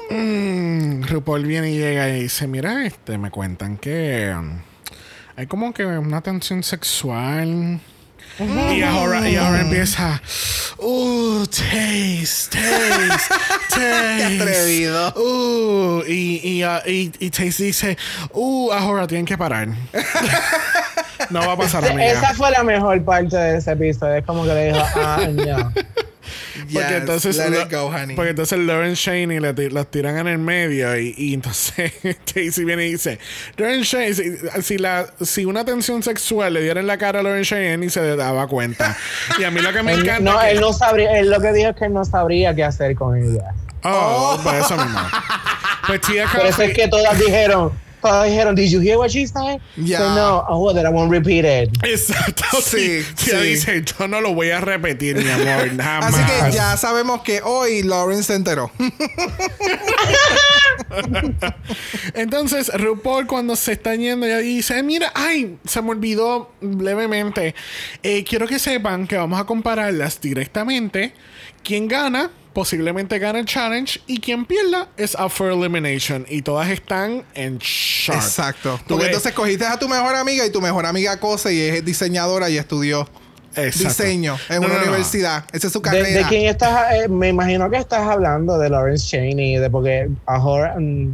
mm, 0.09 1.03
RuPaul 1.03 1.45
viene 1.45 1.71
y 1.71 1.77
llega 1.77 2.09
y 2.09 2.23
dice, 2.23 2.47
mira, 2.47 2.85
este, 2.85 3.17
me 3.17 3.31
cuentan 3.31 3.77
que 3.77 4.33
um, 4.37 4.59
hay 5.37 5.45
como 5.45 5.71
que 5.71 5.85
una 5.85 6.19
tensión 6.21 6.63
sexual. 6.63 7.79
Y 8.39 8.81
ahora, 8.81 9.29
y 9.29 9.35
ahora 9.35 9.61
empieza, 9.61 10.19
uh, 10.79 11.45
Taze, 11.45 12.49
Taze, 12.51 13.33
Taze. 13.69 14.23
atrevido. 14.25 15.13
Uh, 15.15 16.03
y, 16.07 16.41
y, 16.43 16.63
uh, 16.63 16.79
y, 16.87 17.11
y 17.19 17.29
Taze 17.29 17.63
dice, 17.65 17.97
uh, 18.33 18.71
ahora 18.71 19.05
tienen 19.05 19.25
que 19.25 19.37
parar. 19.37 19.67
no 21.29 21.39
va 21.39 21.53
a 21.53 21.57
pasar, 21.57 21.85
amiga. 21.85 22.05
Esa 22.05 22.33
fue 22.33 22.49
la 22.51 22.63
mejor 22.63 23.03
parte 23.03 23.37
de 23.37 23.57
ese 23.57 23.71
episodio. 23.71 24.15
Es 24.15 24.25
como 24.25 24.43
que 24.43 24.53
le 24.53 24.73
dijo, 24.73 24.83
ah, 24.95 25.27
no. 25.31 25.73
Porque 26.73 26.97
entonces, 26.97 27.37
let 27.37 27.49
lo- 27.49 27.61
it 27.61 27.71
go, 27.71 27.87
honey. 27.87 28.15
porque 28.15 28.31
entonces 28.31 28.59
Lauren 28.59 28.93
Shane 28.93 29.39
le 29.39 29.53
ti- 29.53 29.69
los 29.69 29.89
tiran 29.91 30.17
en 30.17 30.27
el 30.27 30.37
medio 30.37 30.97
y, 30.97 31.13
y 31.17 31.33
entonces 31.33 31.93
Casey 32.25 32.63
viene 32.65 32.85
y 32.87 32.91
dice, 32.93 33.19
Lauren 33.57 33.81
Shane, 33.81 34.13
si, 34.13 34.23
si 34.61 34.77
la, 34.77 35.07
si 35.21 35.45
una 35.45 35.63
tensión 35.65 36.03
sexual 36.03 36.53
le 36.53 36.61
diera 36.61 36.79
en 36.79 36.87
la 36.87 36.97
cara 36.97 37.19
a 37.19 37.23
Lauren 37.23 37.43
Shane, 37.43 37.73
él 37.73 37.79
ni 37.79 37.89
se 37.89 38.15
daba 38.15 38.47
cuenta. 38.47 38.97
Y 39.39 39.43
a 39.43 39.51
mí 39.51 39.61
lo 39.61 39.71
que 39.73 39.83
me 39.83 39.93
Él, 39.93 40.01
encanta 40.01 40.31
no, 40.33 40.39
que- 40.39 40.51
él 40.51 40.59
no 40.61 40.73
sabría, 40.73 41.19
él 41.19 41.29
lo 41.29 41.39
que 41.39 41.53
dijo 41.53 41.69
es 41.69 41.75
que 41.75 41.85
él 41.85 41.93
no 41.93 42.03
sabría 42.05 42.53
qué 42.55 42.63
hacer 42.63 42.95
con 42.95 43.15
ella. 43.17 43.53
Oh, 43.83 44.39
pues 44.43 44.65
eso 44.65 44.75
mismo. 44.77 44.99
Pues 45.87 46.01
Tia 46.01 46.25
Por 46.35 46.45
eso 46.45 46.63
es 46.63 46.73
que 46.73 46.89
todas 46.89 47.17
dijeron, 47.17 47.71
todos 48.09 48.25
dijeron, 48.25 48.55
Did 48.55 48.69
you 48.71 48.79
hear 48.79 48.97
what 48.97 49.09
she 49.09 49.25
said? 49.27 49.59
Yeah. 49.75 49.99
So, 49.99 50.15
no, 50.15 50.45
oh, 50.49 50.73
that 50.73 50.85
I 50.85 50.89
won't 50.89 51.11
repeat 51.11 51.45
it. 51.45 51.69
Exacto. 51.83 52.43
Sí, 52.61 53.01
Sí, 53.15 53.31
sí. 53.31 53.37
dice, 53.37 53.83
yo 53.83 54.07
no 54.07 54.21
lo 54.21 54.33
voy 54.33 54.49
a 54.51 54.59
repetir, 54.61 55.15
mi 55.17 55.29
amor. 55.29 55.69
Jamás. 55.77 56.13
Así 56.13 56.23
que 56.23 56.51
ya 56.55 56.75
sabemos 56.77 57.21
que 57.21 57.41
hoy 57.41 57.83
Lauren 57.83 58.23
se 58.23 58.35
enteró. 58.35 58.71
Entonces, 62.13 62.71
RuPaul 62.73 63.27
cuando 63.27 63.55
se 63.55 63.73
está 63.73 63.95
yendo, 63.95 64.25
ella 64.25 64.39
dice, 64.39 64.81
mira, 64.83 65.11
ay, 65.15 65.57
se 65.65 65.81
me 65.81 65.91
olvidó 65.91 66.51
levemente. 66.61 67.55
Eh, 68.03 68.23
quiero 68.23 68.47
que 68.47 68.59
sepan 68.59 69.07
que 69.07 69.17
vamos 69.17 69.39
a 69.39 69.45
compararlas 69.45 70.19
directamente. 70.21 71.13
Quien 71.63 71.87
gana, 71.87 72.31
posiblemente 72.57 73.19
gana 73.19 73.37
el 73.37 73.45
challenge. 73.45 74.01
Y 74.07 74.19
quien 74.19 74.43
pierda 74.43 74.89
es 74.97 75.13
up 75.13 75.29
for 75.29 75.51
elimination. 75.51 76.25
Y 76.27 76.41
todas 76.41 76.67
están 76.71 77.23
en 77.35 77.59
shock. 77.59 78.15
Exacto. 78.15 78.79
Tú 78.79 78.95
Porque 78.95 79.05
entonces 79.05 79.31
cogiste 79.33 79.63
a 79.63 79.77
tu 79.77 79.87
mejor 79.87 80.15
amiga 80.15 80.43
y 80.43 80.49
tu 80.49 80.59
mejor 80.59 80.87
amiga 80.87 81.19
cose 81.19 81.53
y 81.53 81.61
es 81.61 81.85
diseñadora 81.85 82.49
y 82.49 82.57
estudió 82.57 83.07
Exacto. 83.57 83.87
diseño 84.03 84.37
en 84.49 84.61
No, 84.61 84.67
una 84.67 84.75
no, 84.75 84.81
no. 84.81 84.87
universidad. 84.87 85.43
Esa 85.51 85.67
es 85.67 85.73
su 85.73 85.79
¿De, 85.79 85.83
carrera. 85.83 86.09
de 86.21 86.25
quién 86.27 86.45
estás? 86.47 86.93
eh, 86.93 87.07
me 87.07 87.29
imagino 87.29 87.69
que 87.69 87.77
estás 87.77 88.07
hablando 88.07 88.57
de 88.57 88.69
Lawrence 88.69 89.05
Cheney, 89.07 89.57
de 89.57 89.69
porque 89.69 90.09
ahora. 90.25 90.75
mm, 90.77 91.13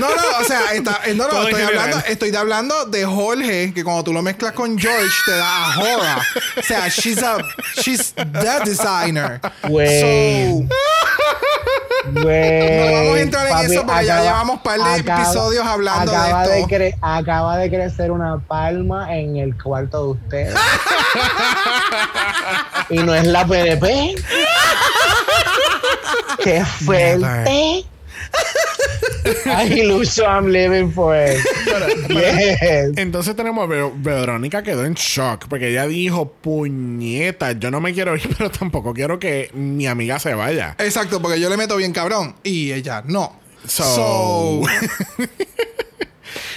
No, 0.00 0.08
no, 0.08 0.22
o 0.40 0.44
sea, 0.44 0.72
está- 0.74 1.00
eh, 1.06 1.14
no, 1.14 1.28
no, 1.28 1.42
estoy 1.46 1.62
hablando, 1.62 1.96
estoy 2.08 2.30
de 2.30 2.38
hablando 2.38 2.84
de 2.86 3.04
Jorge, 3.04 3.72
que 3.74 3.84
cuando 3.84 4.04
tú 4.04 4.12
lo 4.12 4.22
mezclas 4.22 4.52
con 4.52 4.78
George 4.78 5.10
te 5.26 5.32
da 5.32 5.72
a 5.74 5.78
Hora. 5.80 6.18
O 6.58 6.62
sea, 6.62 6.88
she's 6.88 7.22
a 7.22 7.38
she's 7.82 8.12
the 8.14 8.60
designer. 8.64 9.40
Güey. 9.68 10.50
So, 10.50 10.68
güey, 12.12 12.78
No 12.78 12.92
vamos 12.92 13.16
a 13.16 13.20
entrar 13.20 13.46
en 13.64 13.72
eso 13.72 13.86
porque 13.86 14.04
ya 14.06 14.20
llevamos 14.22 14.60
par 14.60 14.78
de 14.78 15.00
acaba- 15.00 15.22
episodios 15.22 15.66
hablando 15.66 16.12
de 16.12 16.16
acaba 16.18 16.44
esto. 16.56 16.68
cre- 16.68 16.96
acaba 17.00 17.56
de 17.58 17.70
crecer 17.70 18.10
una 18.10 18.38
palma 18.38 19.14
en 19.16 19.36
el 19.36 19.60
cuarto 19.62 20.04
de 20.04 20.10
ustedes. 20.12 20.54
y 22.90 22.98
no 22.98 23.14
es 23.14 23.26
la 23.26 23.46
PDP. 23.46 24.14
¡Qué 26.42 26.64
fuerte! 26.64 27.84
Ay, 29.46 29.82
Lucho, 29.86 30.24
I'm 30.24 30.46
living 30.48 30.90
for 30.92 31.14
it. 31.16 31.36
Yes. 32.08 32.92
Entonces 32.96 33.36
tenemos 33.36 33.62
a 33.64 33.66
Ver- 33.66 33.92
Verónica 33.96 34.62
quedó 34.62 34.84
en 34.84 34.94
shock 34.94 35.46
porque 35.48 35.68
ella 35.70 35.86
dijo, 35.86 36.32
puñeta, 36.32 37.52
yo 37.52 37.70
no 37.70 37.80
me 37.80 37.92
quiero 37.94 38.16
ir, 38.16 38.28
pero 38.38 38.50
tampoco 38.50 38.92
quiero 38.94 39.18
que 39.18 39.50
mi 39.54 39.86
amiga 39.86 40.18
se 40.18 40.34
vaya. 40.34 40.74
exacto, 40.78 41.20
porque 41.22 41.40
yo 41.40 41.48
le 41.48 41.56
meto 41.56 41.76
bien 41.76 41.92
cabrón 41.92 42.34
y 42.42 42.72
ella 42.72 43.02
no. 43.06 43.40
So- 43.66 43.84
So, 43.84 44.62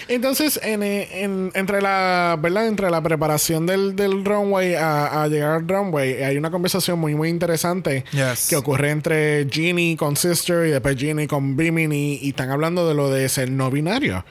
Entonces, 0.07 0.59
en, 0.63 0.83
en- 0.83 1.51
entre 1.55 1.81
la, 1.81 2.37
¿verdad? 2.41 2.67
Entre 2.67 2.89
la 2.89 3.01
preparación 3.01 3.65
del, 3.65 3.95
del 3.95 4.23
runway 4.23 4.75
a, 4.75 5.23
a 5.23 5.27
llegar 5.27 5.51
al 5.55 5.67
runway, 5.67 6.21
hay 6.23 6.37
una 6.37 6.51
conversación 6.51 6.99
muy, 6.99 7.15
muy 7.15 7.29
interesante 7.29 8.03
Yes. 8.11 8.47
que 8.49 8.55
ocurre 8.55 8.91
entre 8.91 9.47
Ginny 9.49 9.95
con 9.95 10.15
Sister 10.15 10.67
y 10.67 10.71
después 10.71 10.95
Ginny 10.97 11.27
con 11.27 11.57
Bimini 11.57 12.19
y 12.21 12.29
están 12.29 12.51
hablando 12.51 12.87
de 12.87 12.93
lo 12.93 13.09
de 13.09 13.27
ser 13.29 13.49
no 13.49 13.71
binario. 13.71 14.23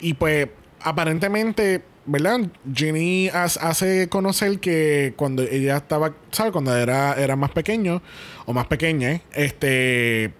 Y 0.00 0.14
pues, 0.14 0.48
aparentemente, 0.82 1.82
¿verdad? 2.06 2.40
Ginny 2.74 3.28
hace 3.32 4.08
conocer 4.08 4.58
que 4.58 5.12
cuando 5.16 5.42
ella 5.42 5.76
estaba, 5.78 6.12
¿sabes? 6.30 6.52
Cuando 6.52 6.76
era, 6.76 7.14
era 7.14 7.36
más 7.36 7.50
pequeño 7.50 8.02
o 8.46 8.52
más 8.52 8.66
pequeña, 8.66 9.20
este, 9.32 10.32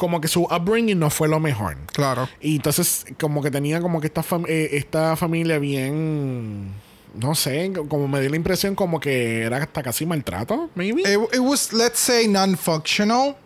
como 0.00 0.20
que 0.20 0.26
su 0.28 0.44
upbringing 0.44 0.98
no 0.98 1.10
fue 1.10 1.28
lo 1.28 1.38
mejor. 1.38 1.76
claro. 1.92 2.26
Y 2.40 2.56
entonces, 2.56 3.04
como 3.20 3.42
que 3.42 3.50
tenía 3.50 3.80
como 3.80 4.00
que 4.00 4.06
esta, 4.08 4.22
fam- 4.22 4.46
eh, 4.48 4.70
esta 4.72 5.14
familia 5.14 5.58
bien. 5.60 6.72
No 7.14 7.34
sé, 7.34 7.72
como 7.88 8.08
me 8.08 8.20
dio 8.20 8.30
la 8.30 8.36
impresión 8.36 8.74
como 8.74 8.98
que 8.98 9.42
era 9.42 9.58
hasta 9.58 9.82
casi 9.82 10.06
maltrato, 10.06 10.70
maybe. 10.74 11.02
It, 11.02 11.18
it 11.34 11.40
was, 11.40 11.72
let's 11.72 11.98
say, 11.98 12.26
non-functional. 12.26 13.36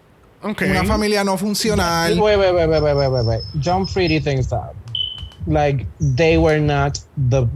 Ok. 0.42 0.62
Una 0.70 0.84
familia 0.84 1.24
no 1.24 1.36
funcional. 1.36 2.20
Wait, 2.20 2.38
wait, 2.38 2.54
wait, 2.54 2.68
wait, 2.68 2.82
wait, 2.82 2.94
wait, 2.96 3.10
wait, 3.10 3.26
wait. 3.26 3.40
Jump 3.60 3.90
pretty 3.92 4.20
things 4.20 4.52
up. 4.52 4.74
Like 5.46 5.86
they 5.98 6.36
were 6.38 6.60
not 6.60 6.98
the 7.30 7.48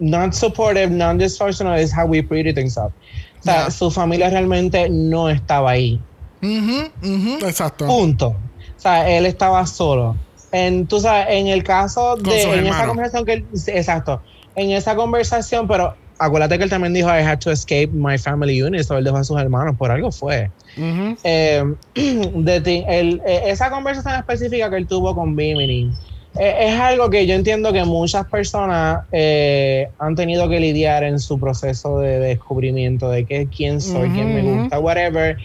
not 0.00 0.34
supportive, 0.34 0.90
non-dysfunctional 0.90 1.78
is 1.80 1.92
how 1.92 2.06
we 2.06 2.22
pretty 2.22 2.52
things 2.52 2.76
up. 2.76 2.92
O 3.40 3.42
sea, 3.44 3.54
Yeah. 3.64 3.70
su 3.70 3.90
familia 3.90 4.30
realmente 4.30 4.88
no 4.88 5.28
estaba 5.28 5.72
ahí. 5.72 6.00
Ujú, 6.44 7.14
ujú. 7.14 7.46
Exacto. 7.46 7.86
Punto. 7.86 8.28
O 8.28 8.40
sea, 8.76 9.08
él 9.16 9.26
estaba 9.26 9.66
solo. 9.66 10.16
En, 10.52 10.86
tú 10.86 11.00
sabes, 11.00 11.26
en 11.30 11.48
el 11.48 11.62
caso 11.64 12.14
Con 12.14 12.24
de 12.24 12.42
en 12.58 12.66
esa 12.66 12.86
conversación 12.86 13.24
que 13.24 13.32
él, 13.32 13.48
exacto, 13.66 14.22
en 14.54 14.70
esa 14.70 14.94
conversación, 14.94 15.66
pero 15.66 15.96
acuérdate 16.18 16.58
que 16.58 16.64
él 16.64 16.70
también 16.70 16.92
dijo 16.94 17.08
I 17.08 17.22
had 17.22 17.38
to 17.40 17.50
escape 17.50 17.88
my 17.92 18.18
family 18.18 18.62
unit, 18.62 18.82
so 18.84 18.96
él 18.96 19.02
dejó 19.04 19.16
a 19.16 19.24
sus 19.24 19.40
hermanos, 19.40 19.74
por 19.76 19.90
algo 19.90 20.12
fue. 20.12 20.50
Ujú. 20.76 21.16
Eh, 21.24 21.64
de 21.94 22.60
ti- 22.60 22.84
el- 22.86 23.20
eh, 23.26 23.42
esa 23.46 23.70
conversación 23.70 24.14
específica 24.14 24.70
que 24.70 24.76
él 24.76 24.86
tuvo 24.86 25.14
con 25.14 25.34
Bimini 25.34 25.90
eh, 26.38 26.54
es 26.68 26.80
algo 26.80 27.10
que 27.10 27.26
yo 27.26 27.34
entiendo 27.34 27.72
que 27.72 27.84
muchas 27.84 28.26
personas 28.26 29.00
eh, 29.12 29.88
han 29.98 30.14
tenido 30.16 30.48
que 30.48 30.58
lidiar 30.60 31.04
en 31.04 31.18
su 31.20 31.38
proceso 31.38 31.98
de 32.00 32.18
descubrimiento 32.18 33.08
de 33.08 33.24
que 33.24 33.48
quién 33.48 33.80
soy, 33.80 34.08
quién 34.10 34.34
me 34.34 34.42
gusta, 34.42 34.78
whatever. 34.80 35.36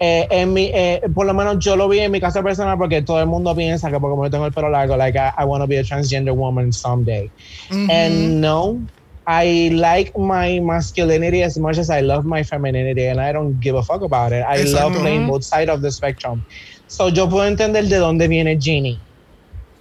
Eh, 0.00 0.28
en 0.30 0.52
mi, 0.52 0.70
eh, 0.72 1.00
por 1.12 1.26
lo 1.26 1.34
menos 1.34 1.58
yo 1.58 1.74
lo 1.74 1.88
vi 1.88 1.98
en 1.98 2.12
mi 2.12 2.20
caso 2.20 2.40
personal 2.42 2.78
porque 2.78 3.02
todo 3.02 3.18
el 3.20 3.26
mundo 3.26 3.52
piensa 3.56 3.90
que 3.90 3.98
porque 3.98 4.12
como 4.12 4.24
yo 4.26 4.30
tengo 4.30 4.46
el 4.46 4.52
pelo 4.52 4.70
largo, 4.70 4.96
like 4.96 5.18
I, 5.18 5.32
I 5.36 5.44
want 5.44 5.62
to 5.62 5.66
be 5.66 5.76
a 5.76 5.82
transgender 5.82 6.32
woman 6.32 6.72
someday. 6.72 7.32
Ujú. 7.70 7.90
And 7.90 8.40
no, 8.40 8.86
I 9.26 9.70
like 9.74 10.12
my 10.16 10.60
masculinity 10.60 11.42
as 11.42 11.58
much 11.58 11.78
as 11.78 11.90
I 11.90 12.00
love 12.00 12.24
my 12.24 12.44
femininity, 12.44 13.06
and 13.06 13.20
I 13.20 13.32
don't 13.32 13.58
give 13.60 13.74
a 13.76 13.82
fuck 13.82 14.02
about 14.02 14.32
it. 14.32 14.44
I 14.48 14.58
Exacto. 14.58 14.72
love 14.74 15.02
playing 15.02 15.26
both 15.26 15.44
sides 15.44 15.70
of 15.70 15.82
the 15.82 15.90
spectrum. 15.90 16.44
So 16.86 17.08
yo 17.08 17.28
puedo 17.28 17.46
entender 17.46 17.88
de 17.88 17.96
dónde 17.96 18.28
viene 18.28 18.56
Ginny, 18.58 19.02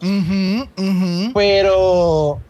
Ujú, 0.01 0.67
ujú. 0.77 1.33
pero 1.33 2.41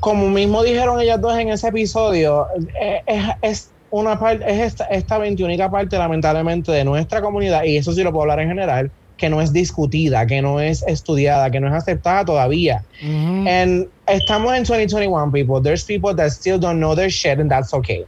como 0.00 0.28
mismo 0.28 0.62
dijeron 0.62 1.00
ellas 1.00 1.20
dos 1.20 1.36
en 1.38 1.48
ese 1.48 1.68
episodio, 1.68 2.46
eh, 2.80 3.00
es, 3.06 3.24
es 3.42 3.74
una 3.90 4.18
parte, 4.18 4.44
es 4.50 4.60
esta, 4.60 4.84
esta 4.84 5.18
21 5.18 5.70
parte 5.70 5.98
lamentablemente 5.98 6.72
de 6.72 6.84
nuestra 6.84 7.20
comunidad, 7.20 7.64
y 7.64 7.76
eso 7.76 7.92
sí 7.92 8.02
lo 8.02 8.12
puedo 8.12 8.22
hablar 8.22 8.40
en 8.40 8.48
general, 8.48 8.90
que 9.16 9.28
no 9.28 9.40
es 9.40 9.52
discutida, 9.52 10.26
que 10.26 10.40
no 10.40 10.60
es 10.60 10.82
estudiada, 10.86 11.50
que 11.50 11.60
no 11.60 11.68
es 11.68 11.74
aceptada 11.74 12.24
todavía. 12.24 12.84
Ujú. 13.02 13.48
And 13.48 13.88
estamos 14.06 14.54
en 14.54 14.64
2021, 14.64 15.32
people. 15.32 15.60
There's 15.60 15.84
people 15.84 16.14
that 16.14 16.30
still 16.30 16.58
don't 16.58 16.78
know 16.78 16.94
their 16.94 17.10
shit, 17.10 17.40
and 17.40 17.50
that's 17.50 17.74
okay. 17.74 18.04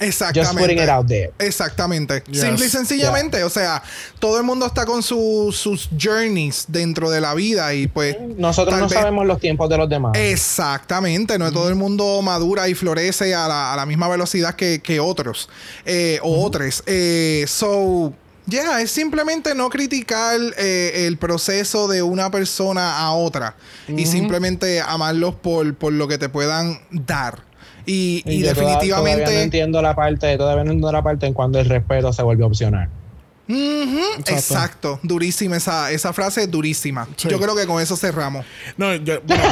Just 0.00 0.20
putting 0.20 0.36
Exactamente. 0.78 0.82
it 0.82 0.88
out 0.88 1.06
there. 1.06 1.32
Exactamente. 1.38 2.22
Yes. 2.28 2.40
Simple 2.40 2.66
y 2.66 2.68
sencillamente. 2.68 3.44
O 3.44 3.48
sea, 3.48 3.82
todo 4.18 4.38
el 4.38 4.42
mundo 4.44 4.66
está 4.66 4.84
con 4.86 5.02
su- 5.02 5.52
sus 5.56 5.88
journeys 5.98 6.64
dentro 6.68 7.10
de 7.10 7.20
la 7.20 7.32
vida 7.34 7.72
y 7.74 7.86
pues. 7.86 8.16
Nosotros 8.36 8.78
no 8.80 8.88
vez- 8.88 8.98
sabemos 8.98 9.24
los 9.26 9.38
tiempos 9.40 9.68
de 9.70 9.78
los 9.78 9.88
demás. 9.88 10.12
Exactamente, 10.16 11.38
no 11.38 11.52
todo 11.52 11.68
el 11.68 11.74
mundo 11.76 12.20
madura 12.22 12.68
y 12.68 12.74
florece 12.74 13.34
a 13.34 13.46
la, 13.48 13.72
a 13.72 13.76
la 13.76 13.86
misma 13.86 14.08
velocidad 14.08 14.54
que, 14.56 14.80
que 14.82 14.98
otros 15.00 15.48
eh, 15.84 16.18
o 16.22 16.44
otros. 16.44 16.82
Eh, 16.86 17.44
so, 17.46 18.12
yeah, 18.46 18.80
es 18.80 18.90
simplemente 18.90 19.54
no 19.54 19.68
criticar 19.70 20.38
eh, 20.58 21.06
el 21.06 21.18
proceso 21.18 21.86
de 21.88 22.02
una 22.02 22.30
persona 22.30 22.98
a 22.98 23.12
otra 23.12 23.54
y 23.88 24.06
simplemente 24.06 24.80
amarlos 24.80 25.34
por, 25.36 25.74
por 25.76 25.92
lo 25.92 26.08
que 26.08 26.18
te 26.18 26.28
puedan 26.28 26.80
dar. 26.90 27.42
Y, 27.86 28.22
y 28.26 28.42
definitivamente. 28.42 29.22
todavía 29.24 29.38
no 29.38 29.44
entiendo 29.44 29.82
la 29.82 29.94
parte, 29.94 30.36
todavía 30.36 30.64
no 30.64 30.70
entiendo 30.70 30.92
la 30.92 31.02
parte 31.02 31.26
en 31.26 31.34
cuando 31.34 31.58
el 31.58 31.68
respeto 31.68 32.12
se 32.12 32.22
volvió 32.22 32.46
opcional. 32.46 32.88
Exacto. 33.46 34.32
exacto. 34.32 35.00
durísima 35.02 35.56
esa, 35.56 35.90
esa 35.90 36.12
frase, 36.12 36.46
durísima. 36.46 37.06
Sí. 37.16 37.28
Yo 37.28 37.38
creo 37.38 37.54
que 37.54 37.66
con 37.66 37.82
eso 37.82 37.96
cerramos. 37.96 38.46
No, 38.76 38.94
yo, 38.94 39.20
bueno, 39.26 39.42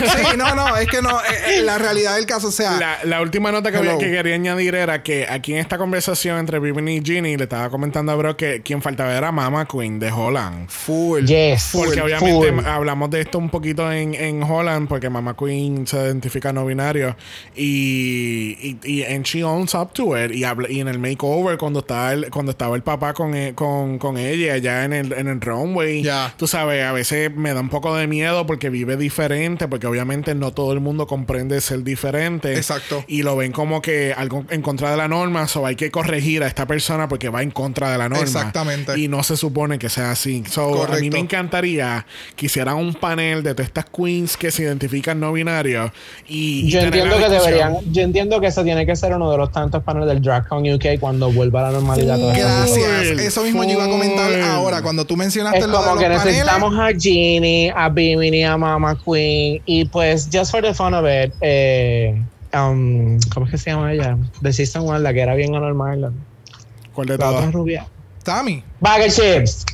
sí, 0.00 0.36
no, 0.36 0.54
no, 0.54 0.76
es 0.76 0.86
que 0.88 1.00
no, 1.02 1.10
eh, 1.20 1.58
eh, 1.58 1.62
la 1.62 1.78
realidad 1.78 2.16
del 2.16 2.26
caso, 2.26 2.48
o 2.48 2.52
sea, 2.52 2.78
la, 2.78 2.98
la 3.04 3.22
última 3.22 3.50
nota 3.52 3.70
que, 3.70 3.78
había- 3.78 3.92
Hello. 3.92 4.00
que 4.00 4.10
quería 4.10 4.34
añadir 4.34 4.74
era 4.74 5.02
que 5.02 5.26
aquí 5.28 5.52
en 5.52 5.58
esta 5.58 5.78
conversación 5.78 6.38
entre 6.38 6.58
Bimini 6.58 6.96
y 6.98 7.02
Ginny 7.04 7.36
le 7.36 7.44
estaba 7.44 7.70
comentando 7.70 8.12
a 8.12 8.16
Bro 8.16 8.36
que 8.36 8.62
quien 8.62 8.82
faltaba 8.82 9.14
era 9.16 9.32
Mama 9.32 9.66
Queen 9.66 9.98
de 9.98 10.10
Holland. 10.12 10.68
full. 10.68 11.24
Yes. 11.24 11.70
Porque 11.72 11.92
full, 12.00 12.00
obviamente 12.02 12.52
full. 12.52 12.66
hablamos 12.66 13.10
de 13.10 13.20
esto 13.22 13.38
un 13.38 13.48
poquito 13.50 13.90
en, 13.90 14.14
en 14.14 14.42
Holland, 14.42 14.88
porque 14.88 15.08
Mama 15.08 15.34
Queen 15.36 15.86
se 15.86 15.96
identifica 15.96 16.52
no 16.52 16.66
binario. 16.66 17.16
Y, 17.56 18.56
y, 18.60 18.78
y 18.84 19.04
and 19.04 19.24
she 19.24 19.42
owns 19.42 19.74
up 19.74 19.92
to 19.92 20.16
it. 20.18 20.32
Y, 20.32 20.44
habla- 20.44 20.70
y 20.70 20.80
en 20.80 20.88
el 20.88 20.98
makeover, 20.98 21.56
cuando 21.56 21.80
estaba 21.80 22.12
el, 22.12 22.30
cuando 22.30 22.52
estaba 22.52 22.76
el 22.76 22.82
papá 22.82 23.12
con 23.14 23.21
con, 23.22 23.36
e- 23.36 23.54
con, 23.54 23.98
con 23.98 24.18
ella 24.18 24.54
allá 24.54 24.84
en 24.84 24.92
el, 24.92 25.12
en 25.12 25.28
el 25.28 25.40
runway. 25.40 26.02
Ya. 26.02 26.34
Tú 26.36 26.48
sabes, 26.48 26.84
a 26.84 26.90
veces 26.90 27.32
me 27.34 27.54
da 27.54 27.60
un 27.60 27.68
poco 27.68 27.94
de 27.94 28.08
miedo 28.08 28.46
porque 28.46 28.68
vive 28.68 28.96
diferente, 28.96 29.68
porque 29.68 29.86
obviamente 29.86 30.34
no 30.34 30.52
todo 30.52 30.72
el 30.72 30.80
mundo 30.80 31.06
comprende 31.06 31.60
ser 31.60 31.84
diferente. 31.84 32.56
Exacto. 32.56 33.04
Y 33.06 33.22
lo 33.22 33.36
ven 33.36 33.52
como 33.52 33.80
que 33.80 34.12
algo 34.16 34.44
en 34.50 34.60
contra 34.60 34.90
de 34.90 34.96
la 34.96 35.06
norma, 35.06 35.46
o 35.54 35.66
hay 35.66 35.76
que 35.76 35.92
corregir 35.92 36.42
a 36.42 36.48
esta 36.48 36.66
persona 36.66 37.06
porque 37.06 37.28
va 37.28 37.42
en 37.42 37.52
contra 37.52 37.92
de 37.92 37.98
la 37.98 38.08
norma. 38.08 38.24
Exactamente. 38.24 38.98
Y 38.98 39.06
no 39.06 39.22
se 39.22 39.36
supone 39.36 39.78
que 39.78 39.88
sea 39.88 40.10
así. 40.10 40.42
So, 40.48 40.82
a 40.84 40.96
mí 40.96 41.08
me 41.08 41.20
encantaría 41.20 42.04
que 42.34 42.46
hicieran 42.46 42.76
un 42.76 42.94
panel 42.94 43.44
de 43.44 43.54
todas 43.54 43.68
estas 43.68 43.84
queens 43.84 44.36
que 44.36 44.50
se 44.50 44.64
identifican 44.64 45.20
no 45.20 45.32
binarios. 45.32 45.92
Y, 46.26 46.66
y 46.66 46.70
Yo 46.70 46.80
entiendo 46.80 47.18
que 47.18 47.28
deberían, 47.28 47.76
yo 47.92 48.02
entiendo 48.02 48.40
que 48.40 48.48
ese 48.48 48.64
tiene 48.64 48.84
que 48.84 48.96
ser 48.96 49.14
uno 49.14 49.30
de 49.30 49.36
los 49.38 49.52
tantos 49.52 49.84
paneles 49.84 50.08
del 50.08 50.20
DragCon 50.20 50.68
UK 50.74 50.98
cuando 50.98 51.30
vuelva 51.30 51.60
a 51.60 51.70
la 51.70 51.78
normalidad. 51.78 52.18
Gracias. 52.18 53.11
Full, 53.16 53.26
Eso 53.26 53.42
mismo 53.44 53.64
yo 53.64 53.70
iba 53.72 53.84
a 53.84 53.88
comentar 53.88 54.32
ahora. 54.42 54.82
Cuando 54.82 55.04
tú 55.04 55.16
mencionaste 55.16 55.58
Es 55.58 55.66
lo 55.66 55.72
de 55.72 55.76
como 55.78 55.90
los 55.94 55.98
que 55.98 56.04
paneles. 56.10 56.24
necesitamos 56.24 56.78
a 56.78 56.90
Jeannie, 56.92 57.72
a 57.74 57.88
Bimini, 57.88 58.44
a 58.44 58.56
Mama 58.56 58.98
Queen 59.04 59.62
y 59.66 59.84
pues 59.86 60.28
just 60.32 60.50
for 60.50 60.62
the 60.62 60.72
fun 60.74 60.94
of 60.94 61.04
it, 61.06 61.32
eh, 61.40 62.14
um, 62.54 63.18
¿cómo 63.32 63.46
es 63.46 63.52
que 63.52 63.58
se 63.58 63.70
llama 63.70 63.92
ella? 63.92 64.16
De 64.40 64.52
Season 64.52 64.82
1, 64.82 64.98
la 64.98 65.12
que 65.12 65.20
era 65.20 65.34
bien 65.34 65.54
anormal, 65.54 66.12
¿Cuál 66.92 67.06
de 67.08 67.16
la 67.18 67.26
otra 67.28 67.38
todas? 67.40 67.52
rubia. 67.54 67.86
Tammy. 68.22 68.62
Bag 68.80 69.06
of 69.08 69.14
chips. 69.14 69.64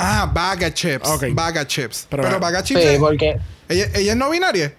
Ah, 0.00 0.30
Bag 0.32 0.62
of 0.62 0.74
Chips. 0.74 1.08
Ok. 1.08 1.24
Bag 1.32 1.56
of 1.56 1.66
Chips. 1.66 2.06
Pero- 2.08 2.22
Pero, 2.22 2.38
Bag 2.38 2.54
of 2.54 2.62
Chips. 2.62 2.80
Sí, 2.80 2.86
es- 2.86 2.98
porque 3.00 3.36
ella, 3.68 3.86
ella 3.94 4.12
es 4.12 4.16
no 4.16 4.30
binaria. 4.30 4.72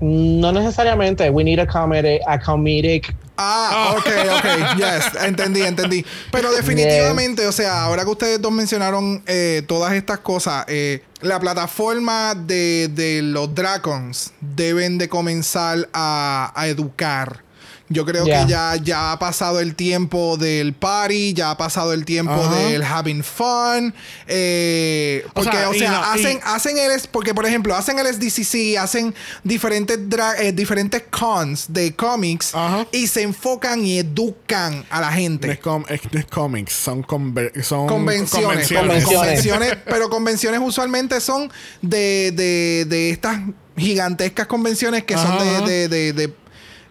No 0.00 0.52
necesariamente. 0.52 1.30
We 1.30 1.44
need 1.44 1.58
a 1.60 1.66
comedy, 1.66 2.18
a 2.26 2.38
comedic. 2.38 3.14
Ah, 3.36 3.94
ok, 3.96 4.06
ok, 4.36 4.76
yes, 4.78 5.22
entendí, 5.22 5.62
entendí. 5.62 6.04
Pero 6.32 6.50
definitivamente, 6.50 7.46
o 7.46 7.52
sea, 7.52 7.84
ahora 7.84 8.04
que 8.04 8.10
ustedes 8.10 8.42
dos 8.42 8.50
mencionaron 8.50 9.22
eh, 9.26 9.62
todas 9.68 9.92
estas 9.92 10.18
cosas, 10.18 10.64
eh, 10.66 11.04
la 11.20 11.38
plataforma 11.38 12.34
de, 12.34 12.88
de 12.88 13.22
los 13.22 13.54
Dragons 13.54 14.32
deben 14.40 14.98
de 14.98 15.08
comenzar 15.08 15.88
a, 15.92 16.52
a 16.54 16.66
educar. 16.66 17.44
Yo 17.90 18.04
creo 18.04 18.24
que 18.24 18.44
ya, 18.48 18.76
ya 18.76 19.12
ha 19.12 19.18
pasado 19.18 19.60
el 19.60 19.74
tiempo 19.74 20.36
del 20.36 20.74
party, 20.74 21.32
ya 21.32 21.50
ha 21.52 21.56
pasado 21.56 21.92
el 21.94 22.04
tiempo 22.04 22.46
del 22.48 22.82
having 22.82 23.22
fun. 23.24 23.94
eh, 24.26 25.24
O 25.28 25.32
porque, 25.32 25.56
sea, 25.56 25.70
o 25.70 25.74
sea, 25.74 25.90
no- 25.90 25.98
y- 26.00 26.18
hacen, 26.20 26.40
hacen 26.44 26.78
el, 26.78 26.90
porque 27.10 27.34
por 27.34 27.46
ejemplo, 27.46 27.74
hacen 27.74 27.98
el 27.98 28.06
SDCC, 28.06 28.76
hacen 28.78 29.14
diferentes, 29.42 29.98
eh, 30.40 30.52
diferentes 30.52 31.02
cons 31.10 31.66
de 31.68 31.94
cómics 31.94 32.52
y 32.92 33.06
se 33.06 33.22
enfocan 33.22 33.84
y 33.84 33.98
educan 33.98 34.84
a 34.90 35.00
la 35.00 35.12
gente. 35.12 35.58
com- 35.58 35.84
es- 35.88 36.00
no 36.12 36.20
es 36.20 36.26
comics, 36.26 36.72
son, 36.72 37.02
conver- 37.02 37.62
son 37.62 37.86
Convenciones, 37.86 38.68
Convenciones. 38.68 39.04
convenciones, 39.04 39.76
pero 39.86 40.08
convenciones 40.10 40.60
usualmente 40.62 41.20
son 41.20 41.50
de, 41.82 42.32
de, 42.32 42.84
de 42.88 43.10
estas 43.10 43.40
gigantescas 43.76 44.46
convenciones 44.46 45.04
que 45.04 45.14
Ajá, 45.14 45.38
son 45.38 45.64
de, 45.66 45.70
de, 45.72 45.88
de, 45.88 46.12
de, 46.12 46.34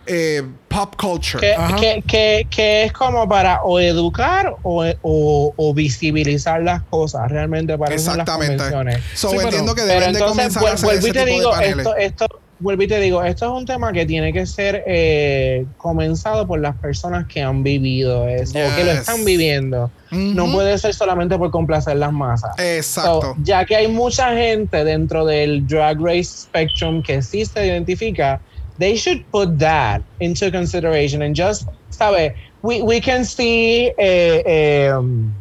eh, 0.08 0.44
pop 0.68 0.96
culture. 0.96 1.40
que, 1.40 1.56
que, 1.80 2.02
que, 2.08 2.48
que 2.50 2.84
es 2.86 2.94
como 2.94 3.28
para 3.28 3.62
o 3.64 3.80
educar 3.80 4.56
o, 4.64 4.86
o, 5.02 5.54
o 5.56 5.74
visibilizar 5.74 6.62
las 6.62 6.82
cosas 6.84 7.30
realmente 7.30 7.78
para 7.78 7.96
las 7.96 8.26
convenciones. 8.30 9.00
So, 9.16 9.30
Sí, 9.30 9.38
pero- 9.44 9.76
que 9.76 9.82
deben 9.84 10.14
de 10.14 10.20
comenzar 10.20 10.66
a 10.66 10.72
hacer 10.74 10.90
ese 10.96 11.12
te 11.12 11.24
tipo 11.26 11.26
digo, 11.38 11.50
de 11.52 11.56
paneles. 11.56 11.78
esto, 11.78 11.96
esto, 11.96 12.26
vuelvo 12.60 12.82
y 12.84 12.88
te 12.88 13.00
digo, 13.00 13.24
esto 13.24 13.46
es 13.46 13.52
un 13.52 13.66
tema 13.66 13.92
que 13.94 14.06
tiene 14.06 14.34
que 14.34 14.46
ser 14.48 14.84
eh, 14.88 15.66
comenzado 15.78 16.48
por 16.48 16.60
las 16.60 16.76
personas 16.78 17.28
que 17.28 17.42
han 17.42 17.62
vivido 17.64 18.28
eso, 18.28 18.58
o 18.58 18.76
que 18.76 18.84
lo 18.84 18.92
están 18.92 19.24
viviendo. 19.26 19.92
No 20.10 20.52
puede 20.52 20.78
ser 20.78 20.94
solamente 20.94 21.38
por 21.38 21.52
complacer 21.52 21.98
las 21.98 22.12
masas. 22.14 22.58
Exacto. 22.58 23.22
So, 23.22 23.36
ya 23.44 23.66
que 23.66 23.76
hay 23.76 23.88
mucha 23.90 24.34
gente 24.34 24.84
dentro 24.84 25.26
del 25.26 25.68
drag 25.68 26.00
race 26.00 26.24
spectrum 26.24 27.04
que 27.04 27.22
sí 27.22 27.46
se 27.46 27.66
identifica, 27.68 28.40
they 28.80 28.96
should 28.96 29.24
put 29.32 29.58
that 29.60 30.02
into 30.20 30.52
consideration 30.52 31.22
and 31.22 31.36
just, 31.36 31.68
¿sabe? 31.90 32.36
We, 32.62 32.82
we 32.82 33.00
can 33.00 33.24
see 33.26 33.92
eh, 33.98 34.42
eh, 34.46 34.90
um, 34.92 35.34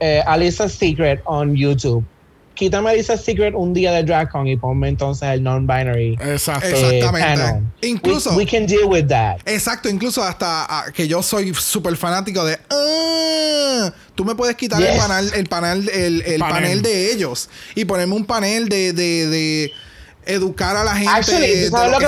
eh, 0.00 0.50
Secret 0.68 1.22
on 1.26 1.54
YouTube. 1.56 2.04
Quítame 2.54 2.90
Alice's 2.90 3.20
Secret 3.24 3.52
un 3.54 3.74
día 3.74 3.90
de 3.92 4.04
DragCon 4.04 4.46
y 4.46 4.56
ponme 4.56 4.88
entonces 4.88 5.28
el 5.28 5.42
non-binary. 5.42 6.16
Exacto. 6.20 6.68
eh, 6.68 6.98
Exactamente. 6.98 7.42
panel. 7.42 7.62
Incluso- 7.82 8.30
We, 8.30 8.44
we 8.44 8.46
can 8.46 8.66
deal 8.66 8.88
with 8.88 9.08
that. 9.08 9.38
Exacto, 9.44 9.88
incluso 9.88 10.22
hasta 10.22 10.64
ah, 10.68 10.84
que 10.94 11.08
yo 11.08 11.20
soy 11.22 11.52
súper 11.52 11.96
fanático 11.96 12.44
de 12.44 12.56
ah, 12.70 13.92
tú 14.14 14.24
me 14.24 14.36
puedes 14.36 14.54
quitar 14.54 14.80
el 14.80 14.96
panel, 14.96 15.30
el 15.34 15.46
panel, 15.46 15.88
el, 15.88 16.22
el 16.22 16.38
Panel. 16.38 16.62
panel. 16.62 16.82
de 16.82 17.12
ellos 17.12 17.48
y 17.74 17.84
ponerme 17.84 18.14
un 18.14 18.24
panel 18.24 18.68
de, 18.68 18.92
de, 18.92 19.26
de 19.26 19.72
educar 20.26 20.76
a 20.76 20.84
la 20.84 20.94
gente. 20.94 21.10
Actually, 21.10 21.46
¿tú 21.46 21.58
de 21.64 21.70
¿sabes 21.70 21.92
lo 21.92 21.98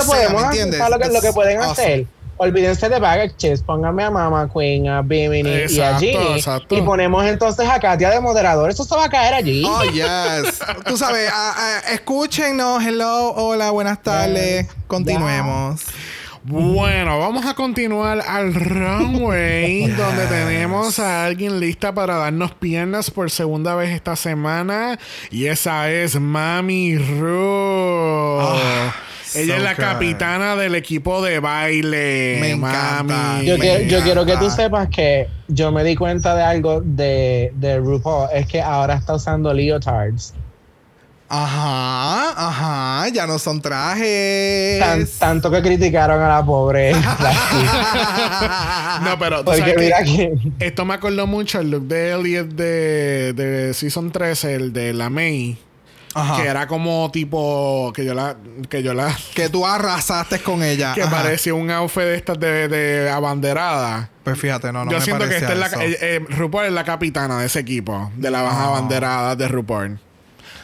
que, 1.21 1.31
pueden 1.33 1.61
hacer? 1.61 2.05
Olvídense 2.39 2.87
de 2.87 2.99
Bag 2.99 3.25
of 3.25 3.37
Chips, 3.37 3.63
pónganme 3.63 4.03
a 4.03 4.11
Mama 4.11 4.47
Queen, 4.53 4.87
a 4.87 5.01
Bimini 5.01 5.65
y 5.69 5.79
a 5.79 5.97
Ginny. 5.97 6.35
exacto. 6.35 6.77
Y 6.77 6.81
ponemos 6.83 7.25
entonces 7.25 7.67
a 7.67 7.79
Katia 7.79 8.11
de 8.11 8.19
moderador. 8.19 8.69
Eso 8.69 8.83
se 8.83 8.95
va 8.95 9.05
a 9.05 9.09
caer 9.09 9.33
allí. 9.33 9.63
Oh, 9.65 9.83
yes. 9.85 10.59
Tú 10.85 10.97
sabes, 10.97 11.31
ah, 11.33 11.81
escúchenos. 11.91 12.83
Hello, 12.85 13.33
hola, 13.33 13.71
buenas 13.71 14.03
tardes. 14.03 14.67
Yes. 14.67 14.75
Continuemos. 14.85 15.81
Bueno, 16.49 17.19
vamos 17.19 17.45
a 17.45 17.55
continuar 17.55 18.21
al 18.25 18.53
runway 18.53 19.87
donde 19.97 20.25
tenemos 20.27 20.97
a 20.97 21.25
alguien 21.25 21.59
lista 21.59 21.93
para 21.93 22.15
darnos 22.15 22.53
piernas 22.53 23.11
por 23.11 23.29
segunda 23.29 23.75
vez 23.75 23.89
esta 23.93 24.15
semana 24.15 24.97
y 25.29 25.47
esa 25.47 25.91
es 25.91 26.17
Mami 26.17 26.97
Ru. 26.97 28.39
Ah, 28.39 28.95
Ella 29.35 29.55
so 29.55 29.57
es 29.57 29.63
la 29.63 29.73
good. 29.73 29.81
capitana 29.83 30.55
del 30.55 30.75
equipo 30.75 31.21
de 31.21 31.41
baile. 31.41 32.37
Me 32.39 32.51
encanta. 32.51 33.03
Mami. 33.03 33.45
Yo, 33.45 33.55
Me 33.55 33.59
quiero, 33.59 33.83
yo 33.83 34.01
quiero 34.03 34.25
que 34.25 34.37
tú 34.37 34.49
sepas 34.49 34.87
que 34.87 35.27
yo 35.49 35.73
me 35.73 35.83
di 35.83 35.97
cuenta 35.97 36.33
de 36.33 36.43
algo 36.43 36.79
de, 36.79 37.51
de 37.55 37.77
RuPaul. 37.77 38.29
Es 38.33 38.47
que 38.47 38.61
ahora 38.61 38.93
está 38.93 39.15
usando 39.15 39.53
leotards. 39.53 40.33
Ajá, 41.29 42.29
ajá. 42.47 43.09
Ya 43.09 43.27
no 43.27 43.37
son 43.39 43.61
trajes. 43.61 44.79
Tan- 44.79 45.07
tanto 45.19 45.51
que 45.51 45.61
criticaron 45.61 46.21
a 46.21 46.27
la 46.29 46.45
pobre. 46.45 46.93
No, 49.03 49.17
pero 49.19 49.39
tú 49.39 49.45
Porque 49.45 49.59
sabes 49.59 49.75
que 49.75 49.79
mira 49.81 50.03
que... 50.03 50.33
esto 50.59 50.85
me 50.85 50.93
acordó 50.93 51.27
mucho 51.27 51.59
el 51.59 51.69
look 51.71 51.83
de 51.87 52.11
Elliot 52.11 52.47
de, 52.49 53.33
de 53.33 53.73
Season 53.73 54.11
13, 54.11 54.55
el 54.55 54.73
de 54.73 54.93
la 54.93 55.09
May. 55.09 55.57
Ajá. 56.13 56.41
Que 56.41 56.47
era 56.47 56.65
como 56.67 57.11
tipo 57.11 57.91
que 57.93 58.03
yo 58.05 58.13
la 58.15 58.37
que 58.69 58.81
yo 58.81 58.93
la 58.95 59.15
Que 59.35 59.49
tú 59.49 59.65
arrasaste 59.67 60.39
con 60.39 60.63
ella. 60.63 60.93
que 60.95 61.03
Ajá. 61.03 61.11
parecía 61.11 61.53
un 61.53 61.69
outfit 61.69 62.03
de 62.03 62.15
estas 62.15 62.39
de, 62.39 62.67
de 62.67 63.09
abanderada. 63.09 64.09
Pues 64.23 64.39
fíjate, 64.39 64.71
no, 64.73 64.83
no 64.85 64.91
Yo 64.91 64.97
me 64.97 65.03
siento 65.03 65.27
que 65.29 65.37
esta 65.37 65.53
es 65.53 65.59
la, 65.59 65.67
eh, 65.83 65.97
eh, 66.01 66.25
RuPaul 66.29 66.65
es 66.65 66.71
la 66.73 66.83
capitana 66.83 67.39
de 67.39 67.45
ese 67.45 67.59
equipo, 67.59 68.11
de 68.15 68.31
la 68.31 68.41
baja 68.41 68.61
No. 68.63 68.75
abanderada 68.75 69.35
de 69.35 69.47
RuPaul. 69.47 69.99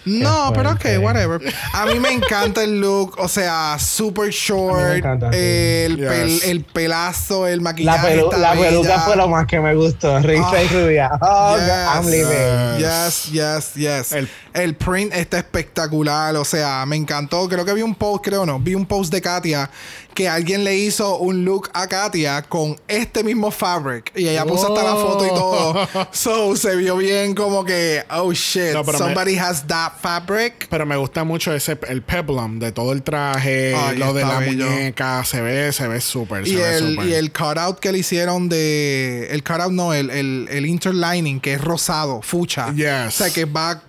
No, 0.06 0.52
pero 0.54 0.72
ok, 0.72 0.86
whatever. 1.02 1.42
A 1.74 1.86
mí 1.86 2.00
me 2.00 2.12
encanta 2.12 2.63
el 2.63 2.80
look, 2.82 3.16
o 3.20 3.28
sea, 3.28 3.78
super 3.80 4.30
short, 4.32 4.98
encanta, 4.98 5.32
sí. 5.32 5.38
el, 5.39 5.98
Yes. 5.98 6.08
pel- 6.10 6.50
el 6.50 6.63
pelazo, 6.66 7.48
el 7.48 7.58
La, 7.58 7.63
maquillaje. 7.63 8.18
pelu- 8.20 8.38
la 8.38 8.54
peluca 8.54 9.00
fue 9.02 9.16
lo 9.16 9.28
más 9.28 9.46
que 9.48 9.60
me 9.60 9.74
gustó. 9.76 10.20
Risa 10.20 10.62
y 10.63 10.68
Ah, 10.68 10.70
rubia. 10.72 11.12
Oh, 11.22 11.58
yes. 11.58 11.70
I'm 11.96 12.06
leaving. 12.10 12.80
Yes, 12.80 13.30
yes, 13.32 13.74
yes. 13.76 14.12
El- 14.12 14.30
El, 14.54 14.76
print 14.76 15.13
está 15.13 15.38
espectacular, 15.38 16.36
o 16.36 16.46
sea, 16.46 16.86
me 16.86 16.96
encantó. 16.96 17.48
Creo 17.50 17.66
que 17.66 17.74
vi 17.74 17.82
un 17.82 17.96
post, 17.96 18.24
creo 18.24 18.46
no, 18.46 18.60
vi 18.60 18.76
un 18.76 18.86
post 18.86 19.12
de 19.12 19.22
Katia 19.22 19.70
que 20.13 20.30
alguien 20.30 20.63
le 20.63 20.78
hizo 20.78 21.18
un 21.18 21.44
look 21.44 21.70
a 21.74 21.88
Katia 21.88 22.44
con 22.44 22.76
este 22.88 23.24
mismo 23.24 23.50
fabric 23.50 24.12
y 24.16 24.28
ella 24.28 24.46
puso 24.46 24.68
hasta 24.68 24.84
la 24.84 24.96
foto 24.96 25.26
y 25.26 25.30
todo. 25.30 25.88
So 26.12 26.56
se 26.56 26.76
vio 26.76 26.98
bien 26.98 27.34
como 27.34 27.66
que, 27.66 28.04
oh 28.12 28.32
shit, 28.32 28.74
No, 28.74 28.84
pero 28.84 29.00
me- 29.00 29.06
somebody 29.06 29.38
has 29.38 29.66
that 29.68 29.94
fabric. 30.00 30.68
Pero 30.70 30.86
me 30.86 30.96
gusta 30.98 31.24
mucho 31.24 31.54
ese 31.54 31.78
el 31.88 32.02
peplum 32.04 32.60
de 32.60 32.72
todo 32.72 32.92
el 32.94 33.02
traje, 33.02 33.74
Ay, 33.76 33.98
lo 33.98 34.13
de 34.13 34.22
la 34.24 34.39
bello. 34.39 34.70
muñeca, 34.70 35.24
se 35.26 35.42
ve, 35.42 35.72
se 35.74 35.88
ve 35.88 36.00
súper, 36.00 36.48
Y 36.48 36.54
y 36.54 37.13
el 37.13 37.32
cutout 37.32 37.80
que 37.80 37.92
le 37.92 38.00
hicieron 38.00 38.50
de. 38.50 39.28
El 39.32 39.44
cutout 39.44 39.72
no, 39.72 39.94
el, 39.94 40.10
el, 40.10 40.48
el 40.52 40.66
interlining 40.66 41.39
que 41.39 41.54
es 41.54 41.62
rosado, 41.62 42.22
fucha. 42.22 42.72
Yes. 42.74 43.08
O 43.08 43.12
sea 43.12 43.30
que 43.32 43.46
va 43.46 43.82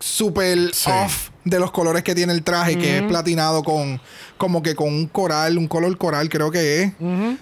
súper 0.00 0.74
Sí. 0.74 0.90
off 0.90 1.28
de 1.44 1.58
los 1.58 1.70
colores 1.70 2.02
que 2.02 2.14
tiene 2.14 2.32
el 2.32 2.42
traje, 2.42 2.76
que 2.76 2.98
es 2.98 3.02
platinado 3.04 3.62
con. 3.62 4.00
Como 4.36 4.62
que 4.62 4.74
con 4.74 4.88
un 4.88 5.06
coral, 5.06 5.58
un 5.58 5.68
color 5.68 5.96
coral 5.98 6.28
creo 6.30 6.50
que 6.50 6.82
es. 6.82 6.92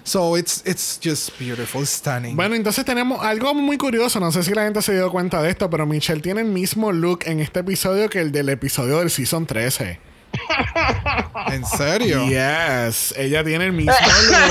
So 0.03 0.37
it's, 0.37 0.61
it's 0.65 0.99
just 1.03 1.29
beautiful, 1.39 1.85
stunning. 1.87 2.35
Bueno, 2.35 2.55
entonces 2.55 2.83
tenemos 2.85 3.23
algo 3.23 3.53
muy 3.53 3.77
curioso. 3.77 4.19
No 4.19 4.31
sé 4.33 4.43
si 4.43 4.53
la 4.53 4.63
gente 4.65 4.81
se 4.81 4.93
dio 4.93 5.09
cuenta 5.09 5.41
de 5.41 5.49
esto, 5.49 5.69
pero 5.69 5.85
Michelle 5.85 6.21
tiene 6.21 6.41
el 6.41 6.47
mismo 6.47 6.91
look 6.91 7.19
en 7.25 7.39
este 7.39 7.61
episodio 7.61 8.09
que 8.09 8.19
el 8.19 8.31
del 8.33 8.49
episodio 8.49 8.99
del 8.99 9.09
Season 9.09 9.45
13. 9.45 9.99
¿En 11.51 11.65
serio? 11.65 12.25
Yes. 12.27 13.13
Ella 13.17 13.43
tiene 13.43 13.65
el 13.65 13.71
mismo 13.73 13.93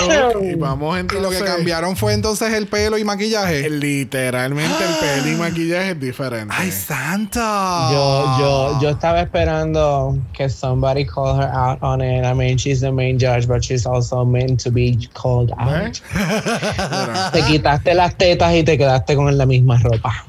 look. 0.08 0.44
y 0.50 0.54
vamos 0.54 0.96
Y 0.96 1.00
entonces. 1.00 1.22
lo 1.22 1.30
que 1.30 1.44
cambiaron 1.44 1.96
fue 1.96 2.12
entonces 2.14 2.52
el 2.54 2.66
pelo 2.66 2.98
y 2.98 3.04
maquillaje. 3.04 3.68
Literalmente 3.70 4.84
el 4.84 4.94
pelo 4.96 5.28
y 5.28 5.36
maquillaje 5.38 5.90
es 5.90 6.00
diferente. 6.00 6.55
¡Ay, 6.57 6.70
santo! 6.70 7.40
Yo, 7.40 8.36
yo, 8.38 8.78
yo 8.80 8.88
estaba 8.90 9.20
esperando 9.20 10.16
que 10.32 10.48
somebody 10.48 11.05
call 11.05 11.40
her 11.40 11.50
out 11.53 11.78
on 11.82 12.00
it. 12.00 12.24
I 12.24 12.34
mean, 12.34 12.57
she's 12.59 12.80
the 12.80 12.92
main 12.92 13.18
judge, 13.18 13.46
but 13.46 13.62
she's 13.62 13.86
also 13.86 14.24
meant 14.24 14.62
to 14.62 14.70
be 14.70 15.09
called 15.14 15.53
out. 15.59 16.00
Te 17.32 17.42
quitaste 17.42 17.94
las 17.94 18.16
tetas 18.16 18.55
y 18.55 18.62
te 18.62 18.76
quedaste 18.78 19.14
con 19.16 19.36
la 19.36 19.46
misma 19.46 19.78
ropa. 19.78 20.24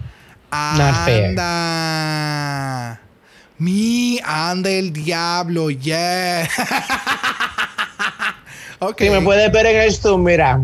Not 0.52 1.06
fair. 1.06 1.30
Anda. 1.30 3.09
Mi, 3.60 4.20
anda 4.24 4.70
el 4.70 4.94
diablo, 4.94 5.70
yeah. 5.70 6.48
ok. 8.80 9.02
Si 9.02 9.10
me 9.10 9.22
puedes 9.22 9.52
ver 9.52 9.66
en 9.66 9.92
Zoom, 9.92 10.24
mira. 10.24 10.62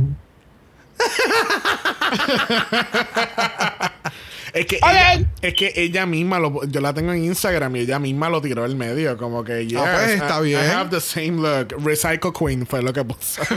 Es 4.55 4.65
que, 4.67 4.77
ella, 4.77 5.29
es 5.41 5.53
que 5.53 5.73
ella 5.75 6.05
misma 6.05 6.39
lo, 6.39 6.63
yo 6.65 6.79
la 6.79 6.93
tengo 6.93 7.11
en 7.11 7.25
Instagram 7.25 7.75
y 7.75 7.79
ella 7.81 7.99
misma 7.99 8.29
lo 8.29 8.41
tiró 8.41 8.63
al 8.63 8.75
medio, 8.77 9.17
como 9.17 9.43
que 9.43 9.67
yes, 9.67 9.77
pues, 9.81 10.11
está 10.11 10.39
I- 10.39 10.43
bien. 10.45 10.61
I 10.63 10.67
have 10.71 10.89
the 10.89 11.01
same 11.01 11.33
look. 11.41 11.75
Recycle 11.83 12.31
Queen 12.31 12.65
fue 12.65 12.81
lo 12.81 12.93
que 12.93 13.03
puso. 13.03 13.41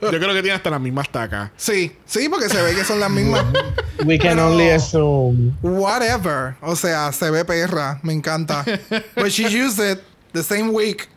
yo 0.00 0.08
creo 0.08 0.32
que 0.34 0.40
tiene 0.42 0.52
hasta 0.52 0.70
las 0.70 0.80
mismas 0.80 1.10
tacas. 1.10 1.50
Sí, 1.56 1.92
sí, 2.06 2.28
porque 2.28 2.48
se 2.48 2.62
ve 2.62 2.74
que 2.76 2.84
son 2.84 3.00
las 3.00 3.10
mismas. 3.10 3.44
We 4.04 4.18
can 4.20 4.36
Pero- 4.36 4.52
only 4.52 4.70
assume. 4.70 5.52
Whatever. 5.62 6.54
O 6.62 6.76
sea, 6.76 7.10
se 7.12 7.30
ve 7.32 7.44
perra. 7.44 7.98
Me 8.04 8.12
encanta. 8.12 8.64
But 9.16 9.30
she 9.30 9.44
used 9.48 9.80
it 9.80 9.98
the 10.32 10.44
same 10.44 10.70
week 10.72 11.08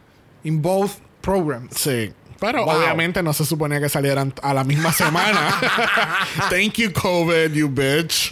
in 0.43 0.59
both 0.59 0.93
programs. 1.21 1.75
Sí. 1.77 2.11
Pero 2.41 2.65
Wow. 2.65 2.75
obviamente 2.77 3.21
no 3.21 3.33
se 3.33 3.45
suponía 3.45 3.79
que 3.79 3.87
salieran 3.87 4.33
a 4.41 4.51
la 4.53 4.63
misma 4.63 4.91
semana. 4.91 5.55
Thank 6.49 6.73
you, 6.79 6.91
COVID, 6.91 7.53
you 7.53 7.69
bitch. 7.69 8.29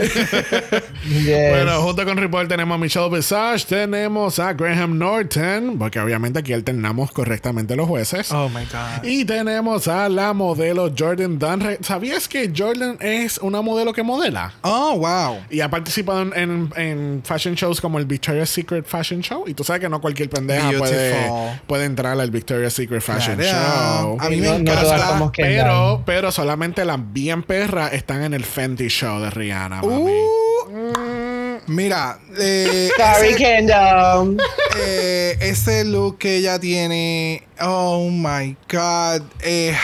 Yes. 1.07 1.49
Bueno, 1.51 1.81
junto 1.83 2.03
con 2.05 2.17
RuPaul 2.17 2.47
tenemos 2.47 2.75
a 2.75 2.77
Michelle 2.79 3.09
Visage, 3.15 3.65
tenemos 3.67 4.39
a 4.39 4.53
Graham 4.53 4.97
Norton, 4.97 5.77
porque 5.77 5.99
obviamente 5.99 6.39
aquí 6.39 6.53
alternamos 6.53 7.11
correctamente 7.11 7.75
los 7.75 7.87
jueces. 7.87 8.31
Oh 8.31 8.49
my 8.49 8.65
God. 8.65 9.03
Y 9.03 9.25
tenemos 9.25 9.87
a 9.87 10.09
la 10.09 10.33
modelo 10.33 10.91
Jordan 10.97 11.37
Dunn. 11.37 11.77
¿Sabías 11.81 12.27
que 12.27 12.51
Jordan 12.55 12.97
es 12.99 13.37
una 13.37 13.61
modelo 13.61 13.93
que 13.93 14.01
modela? 14.03 14.53
Oh, 14.63 14.97
wow. 14.97 15.39
Y 15.51 15.61
ha 15.61 15.69
participado 15.69 16.21
en, 16.23 16.33
en- 16.35 16.73
en 16.75 17.21
fashion 17.23 17.53
shows 17.55 17.79
como 17.79 17.99
el 17.99 18.05
Victoria's 18.05 18.49
Secret 18.49 18.85
Fashion 18.87 19.21
Show. 19.21 19.43
Y 19.47 19.53
tú 19.53 19.63
sabes 19.63 19.81
que 19.81 19.89
no 19.89 20.01
cualquier 20.01 20.29
pendeja 20.29 20.71
puede, 20.77 21.11
Beautiful. 21.13 21.61
puede 21.67 21.85
entrar 21.85 22.19
al 22.19 22.31
Victoria's 22.31 22.73
Secret 22.73 23.01
Fashion 23.01 23.37
Claro. 23.37 23.97
Show. 23.97 23.98
A 24.19 24.29
mí 24.29 24.37
me 24.37 24.47
no 24.47 24.55
encanta. 24.55 25.31
Pero, 25.35 26.03
pero 26.05 26.31
solamente 26.31 26.85
las 26.85 26.99
bien 27.13 27.43
perras 27.43 27.93
están 27.93 28.23
en 28.23 28.33
el 28.33 28.43
Fenty 28.43 28.87
Show 28.87 29.19
de 29.19 29.29
Rihanna. 29.29 29.81
mami. 29.81 30.11
Uh, 30.11 31.59
mira, 31.67 32.19
eh, 32.37 32.89
Sorry, 32.97 33.29
ese, 33.29 33.37
Kendall. 33.37 34.37
eh, 34.79 35.37
ese 35.41 35.83
look 35.85 36.17
que 36.19 36.37
ella 36.37 36.59
tiene, 36.59 37.43
oh 37.61 38.09
my 38.09 38.55
God, 38.71 39.23
eh, 39.41 39.75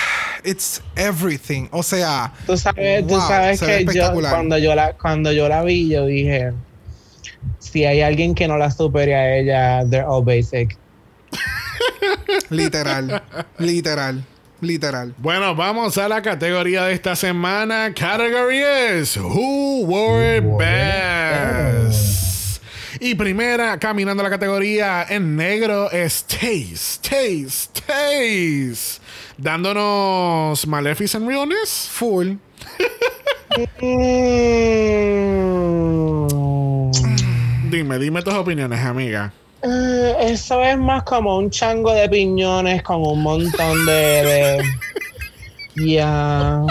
it's 0.44 0.82
everything. 0.96 1.68
O 1.72 1.84
sea, 1.84 2.32
Tú 2.46 2.58
sabes, 2.58 3.06
tú 3.08 3.20
sabes 3.20 3.60
que 3.60 3.86
yo 3.94 4.14
cuando 4.14 4.58
yo 4.58 4.76
la 4.76 4.94
cuando 4.94 5.32
yo 5.32 5.50
la 5.50 5.64
vi 5.64 5.90
yo 5.90 6.06
dije 6.06 6.54
si 7.60 7.84
hay 7.84 8.02
alguien 8.02 8.36
que 8.36 8.48
no 8.48 8.58
la 8.58 8.72
supere 8.72 9.16
a 9.16 9.38
ella, 9.38 9.86
they're 9.90 10.06
all 10.08 10.24
basic. 10.24 10.78
literal, 12.50 13.24
literal, 13.58 14.24
literal. 14.62 15.14
Bueno, 15.18 15.56
vamos 15.56 15.98
a 15.98 16.08
la 16.08 16.22
categoría 16.22 16.86
de 16.86 16.94
esta 16.94 17.16
semana. 17.16 17.94
Category 17.94 18.60
es 18.60 19.18
Who 19.18 19.86
Wore 19.86 20.38
It 20.38 20.44
Best. 20.58 22.16
Y 23.00 23.16
primera, 23.16 23.78
caminando 23.78 24.24
la 24.24 24.30
categoría 24.30 25.06
en 25.10 25.36
negro, 25.36 25.92
es 25.92 26.24
Taste, 26.24 27.02
Taste, 27.02 27.82
Taste. 27.86 29.02
Dándonos 29.38 30.66
Maleficent 30.66 31.28
Realness. 31.28 31.90
Full. 31.92 32.36
Mm. 33.82 34.56
Dime, 37.70 38.00
dime 38.00 38.22
tus 38.22 38.34
opiniones, 38.34 38.80
amiga. 38.80 39.34
Eh, 39.64 40.16
eso 40.32 40.62
es 40.64 40.78
más 40.78 41.04
como 41.04 41.38
un 41.38 41.50
chango 41.50 41.92
de 41.94 42.08
piñones 42.10 42.84
con 42.84 43.02
un 43.06 43.22
montón 43.24 43.86
de. 43.86 43.94
de... 43.94 44.64
Ya. 45.78 46.62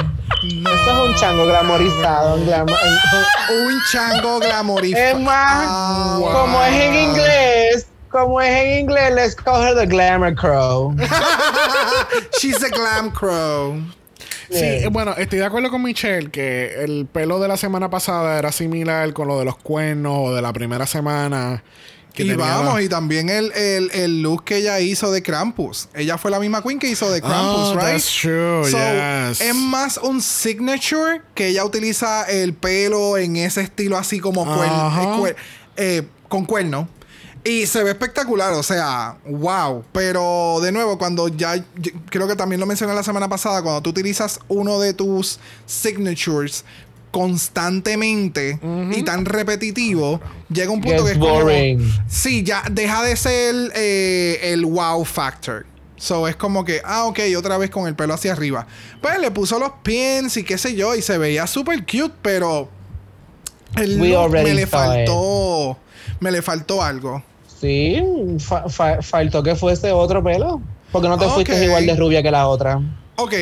Eso 0.43 0.71
es 1.05 1.09
un 1.09 1.15
chango 1.17 1.47
glamorizado. 1.47 2.37
un 2.37 3.81
chango 3.93 4.39
glamorizado. 4.41 5.05
Es 5.19 5.21
más, 5.21 5.67
Ah, 5.69 6.19
como 6.33 6.63
es 6.63 6.73
en 6.75 6.95
inglés, 6.95 7.87
como 8.11 8.41
es 8.41 8.49
en 8.51 8.81
inglés, 8.81 9.13
let's 9.15 9.35
call 9.35 9.63
her 9.63 9.75
the 9.77 9.87
glamour 9.87 10.35
crow. 10.35 10.95
She's 12.41 12.63
a 12.63 12.69
glam 12.69 13.11
crow. 13.11 13.77
Sí, 14.51 14.61
Yeah. 14.81 14.89
bueno, 14.91 15.15
estoy 15.17 15.39
de 15.41 15.47
acuerdo 15.47 15.71
con 15.71 15.83
Michelle 15.83 16.31
que 16.31 16.85
el 16.85 17.07
pelo 17.11 17.41
de 17.41 17.49
la 17.49 17.57
semana 17.57 17.91
pasada 17.91 18.39
era 18.39 18.53
similar 18.53 19.13
con 19.15 19.27
lo 19.29 19.39
de 19.39 19.45
los 19.47 19.57
cuernos 19.57 20.13
o 20.17 20.35
de 20.35 20.43
la 20.43 20.53
primera 20.53 20.87
semana. 20.87 21.63
Y 22.23 22.33
vamos, 22.35 22.75
la- 22.75 22.83
y 22.83 22.89
también 22.89 23.29
el, 23.29 23.51
el, 23.53 23.91
el 23.93 24.23
look 24.23 24.45
que 24.45 24.59
ella 24.59 24.79
hizo 24.81 25.11
de 25.11 25.23
Krampus. 25.23 25.89
Ella 25.95 26.17
fue 26.17 26.31
la 26.31 26.39
misma 26.39 26.63
queen 26.63 26.79
que 26.79 26.87
hizo 26.89 27.11
de 27.11 27.21
Krampus, 27.21 27.71
Oh, 27.71 27.73
right? 27.75 27.83
that's 27.93 28.09
true, 28.21 28.65
So, 28.71 28.79
yes. 28.79 29.41
Es 29.41 29.55
más 29.55 29.99
un 29.99 30.23
signature 30.23 31.23
que 31.35 31.49
ella 31.49 31.65
utiliza 31.65 32.23
el 32.25 32.55
pelo 32.55 33.17
en 33.19 33.37
ese 33.37 33.63
estilo 33.63 33.99
así 33.99 34.21
como 34.21 34.45
cuer- 34.47 35.35
eh, 35.77 36.07
con 36.29 36.45
cuerno. 36.45 36.89
Y 37.47 37.67
se 37.67 37.83
ve 37.85 37.91
espectacular, 37.91 38.55
o 38.55 38.63
sea, 38.63 39.17
wow. 39.27 39.85
Pero 39.93 40.61
de 40.63 40.73
nuevo, 40.73 40.97
cuando 40.97 41.29
ya, 41.29 41.63
creo 42.09 42.27
que 42.27 42.37
también 42.37 42.59
lo 42.59 42.65
mencioné 42.65 42.95
la 42.95 43.03
semana 43.03 43.29
pasada, 43.29 43.61
cuando 43.61 43.83
tú 43.83 43.91
utilizas 43.91 44.41
uno 44.49 44.81
de 44.81 44.95
tus 44.95 45.39
signatures 45.67 46.65
constantemente 47.15 48.59
y 48.93 49.03
tan 49.03 49.25
repetitivo, 49.25 50.21
llega 50.51 50.71
un 50.71 50.81
punto 50.81 51.05
Gets 51.05 51.07
que 51.07 51.13
es 51.13 51.19
como... 51.19 51.43
boring. 51.45 51.93
Sí, 52.09 52.43
ya 52.43 52.65
deja 52.71 53.03
de 53.05 53.17
ser 53.17 53.55
eh, 53.77 54.41
el 54.53 54.67
wow 54.67 55.05
factor. 55.05 55.65
So 55.97 56.27
es 56.27 56.35
como 56.37 56.65
que, 56.65 56.83
ah, 56.85 57.05
ok, 57.05 57.21
otra 57.39 57.57
vez 57.57 57.71
con 57.71 57.87
el 57.87 57.95
pelo 57.95 58.15
hacia 58.15 58.33
arriba. 58.33 58.67
Pues 59.01 59.19
le 59.21 59.31
puso 59.31 59.59
los 59.59 59.71
pins 59.83 60.37
y 60.37 60.43
qué 60.43 60.59
sé 60.59 60.75
yo, 60.75 60.95
y 60.95 61.03
se 61.03 61.17
veía 61.19 61.47
súper 61.47 61.81
cute, 61.87 62.13
pero 62.21 62.69
el 63.77 64.01
We 64.01 64.09
look 64.11 64.31
me 64.33 64.53
le 64.55 64.67
saw 64.67 64.93
it. 64.93 65.07
faltó. 65.07 65.79
Me 66.21 66.31
le 66.33 66.43
faltó 66.43 66.83
algo. 66.83 67.23
Sí, 67.61 68.03
fa- 68.41 68.69
fa- 68.69 69.01
faltó 69.03 69.43
que 69.43 69.55
fuese 69.55 69.93
otro 69.93 70.23
pelo. 70.23 70.61
Porque 70.91 71.09
no 71.09 71.17
te 71.19 71.29
fuiste 71.29 71.65
igual 71.65 71.87
de 71.87 71.97
rubia 71.97 72.23
que 72.23 72.31
la 72.31 72.49
otra. 72.49 72.81
Ok. 73.17 73.33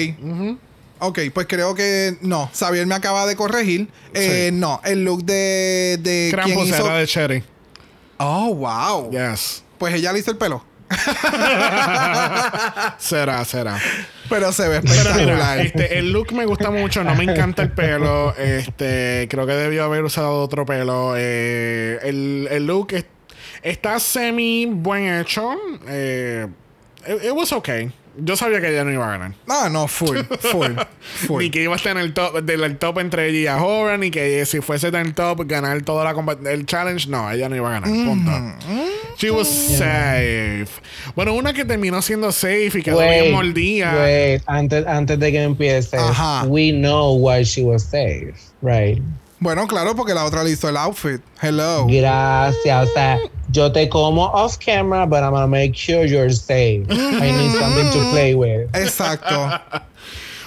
Ok, 1.05 1.18
pues 1.34 1.46
creo 1.48 1.74
que 1.74 2.16
no. 2.20 2.48
Xavier 2.57 2.86
me 2.86 2.94
acaba 2.94 3.26
de 3.26 3.34
corregir. 3.36 3.88
Eh, 4.14 4.50
No, 4.53 4.80
el 4.84 5.05
look 5.05 5.24
de, 5.24 5.98
de 6.00 6.30
quien 6.32 6.44
Krampus 6.55 6.68
hizo. 6.68 6.86
era 6.86 6.96
de 6.98 7.07
Cherry. 7.07 7.42
Oh, 8.18 8.55
wow. 8.55 9.11
Yes. 9.11 9.64
Pues 9.78 9.94
ella 9.94 10.12
le 10.12 10.20
hizo 10.20 10.30
el 10.30 10.36
pelo. 10.38 10.64
será, 12.98 13.44
será. 13.44 13.78
Pero 14.28 14.53
se 14.53 14.68
ve 14.68 14.80
Pero 14.80 14.92
mira, 14.92 15.03
espectacular. 15.11 15.59
este, 15.61 15.98
el 15.98 16.12
look 16.12 16.32
me 16.32 16.46
gusta 16.46 16.70
mucho, 16.70 17.03
no 17.05 17.14
me 17.14 17.24
encanta 17.24 17.62
el 17.62 17.72
pelo. 17.72 18.34
Este, 18.36 19.26
creo 19.30 19.46
que 19.46 19.53
debió 19.55 19.84
haber 19.84 20.05
usado 20.05 20.40
otro 20.40 20.64
pelo. 20.66 21.14
Eh, 21.16 21.98
el, 22.03 22.48
el 22.50 22.66
look 22.66 22.92
es- 22.92 23.07
está 23.62 23.98
semi 24.00 24.66
buen 24.66 25.20
hecho. 25.20 25.53
Eh, 25.88 26.46
it, 27.07 27.24
it 27.24 27.32
was 27.32 27.53
okay. 27.53 27.90
Yo 28.18 28.36
sabía 28.36 28.60
que 28.60 28.70
ella 28.70 28.84
no 28.84 28.92
iba 28.92 29.06
a 29.06 29.18
ganar. 29.18 29.34
Ah, 29.48 29.68
no, 29.70 29.88
full, 29.88 30.18
full, 30.40 30.72
full. 31.00 31.42
Ni 31.42 31.50
que 31.50 31.62
iba 31.62 31.72
a 31.72 31.76
estar 31.76 31.96
en 31.96 32.02
el 32.02 32.12
top, 32.12 32.42
del 32.42 32.78
top 32.78 32.98
entre 32.98 33.28
ella 33.28 33.38
y 33.38 33.46
Ahora, 33.46 33.96
ni 33.96 34.10
que 34.10 34.44
si 34.46 34.60
fuese 34.60 34.88
en 34.88 34.96
el 34.96 35.14
top, 35.14 35.42
ganar 35.46 35.82
toda 35.82 36.04
la 36.04 36.50
el 36.50 36.66
challenge. 36.66 37.08
No, 37.08 37.30
ella 37.30 37.48
no 37.48 37.56
iba 37.56 37.68
a 37.68 37.80
ganar. 37.80 37.90
Punto. 37.90 38.30
She 39.16 39.30
was 39.30 39.48
safe. 39.48 40.80
Bueno, 41.14 41.34
una 41.34 41.52
que 41.52 41.64
terminó 41.64 42.02
siendo 42.02 42.32
safe 42.32 42.70
y 42.74 42.82
quedó 42.82 42.98
bien 43.00 43.32
mordida. 43.32 43.94
wait, 44.02 44.42
antes, 44.46 44.86
antes 44.86 45.18
de 45.18 45.32
que 45.32 45.42
empiece, 45.42 45.96
Ajá. 45.96 46.44
we 46.46 46.72
know 46.72 47.14
why 47.14 47.42
she 47.44 47.62
was 47.62 47.82
safe, 47.82 48.34
right? 48.62 49.00
Bueno, 49.43 49.66
claro, 49.66 49.95
porque 49.97 50.14
la 50.14 50.24
otra 50.24 50.45
le 50.45 50.51
hizo 50.51 50.68
el 50.68 50.76
outfit. 50.76 51.20
Hello. 51.40 51.86
Gracias. 51.88 52.88
O 52.88 52.93
sea, 52.93 53.18
yo 53.51 53.72
te 53.72 53.88
como 53.88 54.26
off 54.26 54.57
camera, 54.59 55.05
but 55.05 55.18
I'm 55.18 55.32
gonna 55.32 55.47
make 55.49 55.74
sure 55.74 56.07
you're 56.07 56.32
safe. 56.32 56.84
I 56.88 57.32
need 57.32 57.51
something 57.59 57.90
to 57.93 58.11
play 58.12 58.34
with. 58.34 58.68
Exacto. 58.74 59.51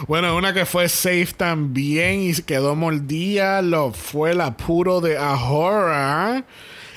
Bueno, 0.09 0.35
una 0.35 0.53
que 0.53 0.65
fue 0.65 0.89
safe 0.89 1.29
también 1.37 2.19
y 2.21 2.33
quedó 2.41 2.75
mordida 2.75 3.61
lo 3.61 3.93
fue 3.93 4.33
la 4.35 4.57
puro 4.57 4.99
de 4.99 5.17
Ahora. 5.17 6.43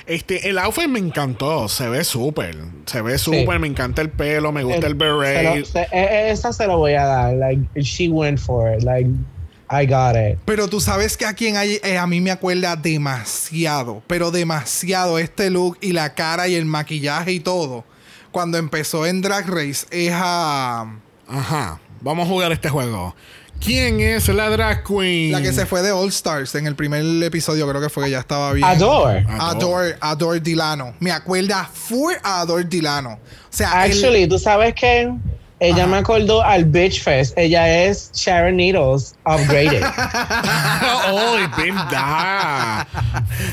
Este, 0.04 0.48
el 0.48 0.58
outfit 0.58 0.88
me 0.88 0.98
encantó. 0.98 1.68
Se 1.68 1.88
ve 1.88 2.02
súper. 2.02 2.56
Se 2.86 3.00
ve 3.00 3.16
súper. 3.18 3.60
Me 3.60 3.68
encanta 3.68 4.02
el 4.02 4.10
pelo. 4.10 4.50
Me 4.50 4.64
gusta 4.64 4.88
el, 4.88 4.94
Se 4.94 4.98
beret. 4.98 5.58
lo- 5.60 5.64
se- 5.64 5.80
e- 5.80 5.88
e- 5.92 6.30
esa 6.32 6.52
se 6.52 6.66
lo 6.66 6.78
voy 6.78 6.94
a 6.94 7.04
dar. 7.04 7.34
Like, 7.34 7.62
she 7.82 8.08
went 8.08 8.38
for 8.40 8.72
it. 8.74 8.82
Like, 8.82 9.08
I 9.70 9.86
got 9.86 10.16
it. 10.16 10.38
Pero 10.44 10.68
tú 10.68 10.80
sabes 10.80 11.16
que 11.16 11.26
a 11.26 11.34
quien 11.34 11.56
hay, 11.56 11.78
eh, 11.82 11.98
a 11.98 12.06
mí 12.06 12.20
me 12.20 12.30
acuerda 12.30 12.74
demasiado, 12.76 14.02
pero 14.06 14.30
demasiado 14.30 15.18
este 15.18 15.50
look 15.50 15.78
y 15.80 15.92
la 15.92 16.14
cara 16.14 16.48
y 16.48 16.54
el 16.54 16.64
maquillaje 16.64 17.32
y 17.32 17.40
todo. 17.40 17.84
Cuando 18.32 18.58
empezó 18.58 19.06
en 19.06 19.20
Drag 19.20 19.46
Race 19.48 19.86
es 19.90 20.12
a 20.14 20.86
Ajá. 21.28 21.80
Vamos 22.00 22.26
a 22.26 22.30
jugar 22.30 22.52
este 22.52 22.68
juego. 22.68 23.14
¿Quién 23.60 23.98
es 23.98 24.28
la 24.28 24.48
drag 24.50 24.84
queen? 24.84 25.32
la 25.32 25.42
que 25.42 25.52
se 25.52 25.66
fue 25.66 25.82
de 25.82 25.90
All 25.90 26.08
Stars 26.10 26.54
en 26.54 26.66
el 26.68 26.76
primer 26.76 27.02
episodio, 27.24 27.68
creo 27.68 27.82
que 27.82 27.88
fue 27.88 28.04
que 28.04 28.12
ya 28.12 28.20
estaba 28.20 28.52
bien. 28.52 28.64
Adore. 28.64 29.26
Adore, 29.28 29.96
Adore 30.00 30.40
Dilano. 30.40 30.94
Me 31.00 31.10
acuerda 31.10 31.68
a 32.22 32.40
Adore 32.40 32.64
Dilano. 32.64 33.14
O 33.14 33.18
sea, 33.50 33.84
el- 33.84 33.90
Actually, 33.92 34.28
¿tú 34.28 34.38
sabes 34.38 34.74
que 34.74 35.12
Ella 35.60 35.82
Ajá. 35.84 35.86
me 35.88 35.96
acordó 35.98 36.42
al 36.42 36.64
Bitch 36.64 37.02
Fest. 37.02 37.36
Ella 37.36 37.84
es 37.84 38.10
Sharon 38.14 38.56
Needles 38.56 39.14
upgraded. 39.26 39.82
oh, 41.10 41.36
es 41.38 41.56
verdad. 41.56 42.86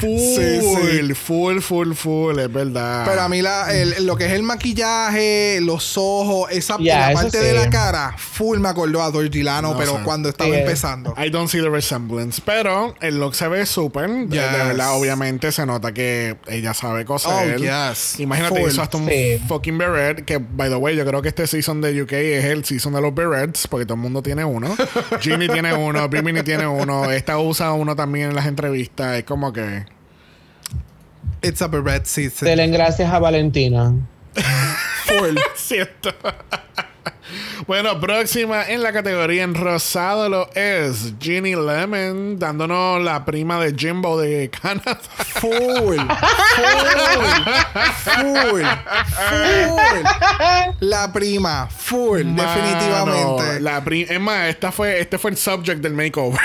Full, 0.01 0.19
Sí, 0.19 0.59
sí. 0.61 1.13
full, 1.13 1.59
full, 1.61 1.93
full, 1.93 2.39
es 2.39 2.51
verdad. 2.51 3.05
Pero 3.07 3.21
a 3.21 3.29
mí 3.29 3.41
la, 3.41 3.73
el- 3.73 4.05
lo 4.05 4.15
que 4.17 4.25
es 4.25 4.31
el 4.33 4.43
maquillaje, 4.43 5.59
los 5.61 5.97
ojos, 5.97 6.49
esa 6.51 6.77
la 6.79 7.11
parte 7.13 7.39
sí. 7.39 7.43
de 7.45 7.53
la 7.53 7.69
cara, 7.69 8.13
full 8.17 8.59
me 8.59 8.69
acordó 8.69 9.01
a 9.01 9.09
Dor 9.11 9.29
Dilano, 9.29 9.71
No 9.71 9.77
pero 9.77 9.97
sé. 9.97 10.03
cuando 10.03 10.29
estaba 10.29 10.55
empezando. 10.55 11.13
I 11.17 11.29
don't 11.29 11.49
see 11.49 11.61
the 11.61 11.69
resemblance. 11.69 12.41
Pero 12.45 12.95
el 13.01 13.19
look 13.19 13.35
se 13.35 13.47
ve 13.47 13.65
súper. 13.65 14.09
De- 14.09 14.37
verdad, 14.37 14.95
obviamente 14.97 15.51
se 15.51 15.65
nota 15.65 15.91
que 15.93 16.37
ella 16.47 16.73
sabe 16.73 17.05
coser. 17.05 17.55
Oh, 17.55 17.57
yes. 17.91 18.19
Imagínate, 18.19 18.59
Full. 18.59 18.69
hizo 18.69 18.81
hasta 18.81 18.97
un 18.97 19.07
Sí. 19.07 19.39
fucking 19.47 19.77
beret. 19.77 20.25
Que, 20.25 20.37
by 20.37 20.69
the 20.69 20.75
way, 20.75 20.95
yo 20.95 21.05
creo 21.05 21.21
que 21.21 21.29
este 21.29 21.47
season 21.47 21.81
de 21.81 21.94
UK 22.01 22.13
es 22.13 22.45
el 22.45 22.65
season 22.65 22.93
de 22.93 23.01
los 23.01 23.13
berets. 23.13 23.67
Porque 23.67 23.85
todo 23.85 23.95
el 23.95 24.01
mundo 24.01 24.21
tiene 24.21 24.45
uno. 24.45 24.75
Ginny 25.19 25.47
tiene 25.47 25.73
uno. 25.73 26.07
Bimini 26.09 26.43
tiene 26.43 26.67
uno. 26.67 27.11
Esta 27.11 27.37
usa 27.39 27.73
uno 27.73 27.95
también 27.95 28.29
en 28.29 28.35
las 28.35 28.45
entrevistas. 28.45 29.17
Es 29.17 29.23
como 29.23 29.51
que. 29.53 29.85
It's 31.41 31.61
a 31.61 31.67
beret 31.67 32.05
season. 32.05 32.47
Denle 32.47 32.67
gracias 32.67 33.11
a 33.11 33.19
Valentina. 33.19 33.93
Full. 35.05 35.37
Cierto. 35.55 36.13
bueno, 37.67 37.99
próxima 37.99 38.63
en 38.67 38.81
la 38.83 38.91
categoría 38.93 39.43
en 39.43 39.55
rosado 39.55 40.29
lo 40.29 40.49
es 40.53 41.13
Ginny 41.19 41.55
Lemon, 41.55 42.37
dándonos 42.39 43.01
la 43.01 43.25
prima 43.25 43.59
de 43.59 43.73
Jimbo 43.75 44.19
de 44.19 44.49
Canadá. 44.49 44.99
Full. 45.39 45.97
Full. 45.97 45.97
Full. 48.03 48.63
Full. 49.29 50.05
La 50.79 51.11
prima. 51.11 51.67
Full. 51.69 52.23
definitivamente. 52.35 53.59
La 53.61 53.83
pri- 53.83 54.07
es 54.09 54.19
más, 54.19 54.47
esta 54.49 54.71
fue, 54.71 54.99
este 54.99 55.17
fue 55.17 55.31
el 55.31 55.37
subject 55.37 55.81
del 55.81 55.93
makeover. 55.93 56.39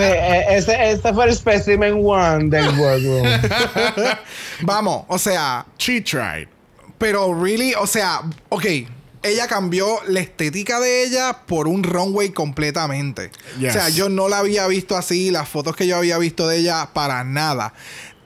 Eh, 0.00 0.44
ese, 0.50 0.90
ese 0.92 1.12
fue 1.12 1.26
el 1.26 1.34
specimen 1.34 2.00
one 2.04 2.48
del 2.50 2.68
workroom. 2.78 3.26
Vamos, 4.62 5.04
o 5.08 5.18
sea, 5.18 5.64
She 5.78 6.00
tried. 6.00 6.48
Pero 7.02 7.34
really, 7.34 7.74
o 7.74 7.88
sea, 7.88 8.22
ok. 8.48 8.64
Ella 9.24 9.48
cambió 9.48 9.98
la 10.06 10.20
estética 10.20 10.78
de 10.78 11.02
ella 11.04 11.40
por 11.46 11.66
un 11.66 11.82
runway 11.82 12.30
completamente. 12.30 13.32
Yes. 13.58 13.70
O 13.70 13.72
sea, 13.72 13.88
yo 13.88 14.08
no 14.08 14.28
la 14.28 14.38
había 14.38 14.68
visto 14.68 14.96
así, 14.96 15.32
las 15.32 15.48
fotos 15.48 15.74
que 15.74 15.88
yo 15.88 15.96
había 15.96 16.16
visto 16.18 16.46
de 16.46 16.58
ella, 16.58 16.90
para 16.92 17.24
nada. 17.24 17.74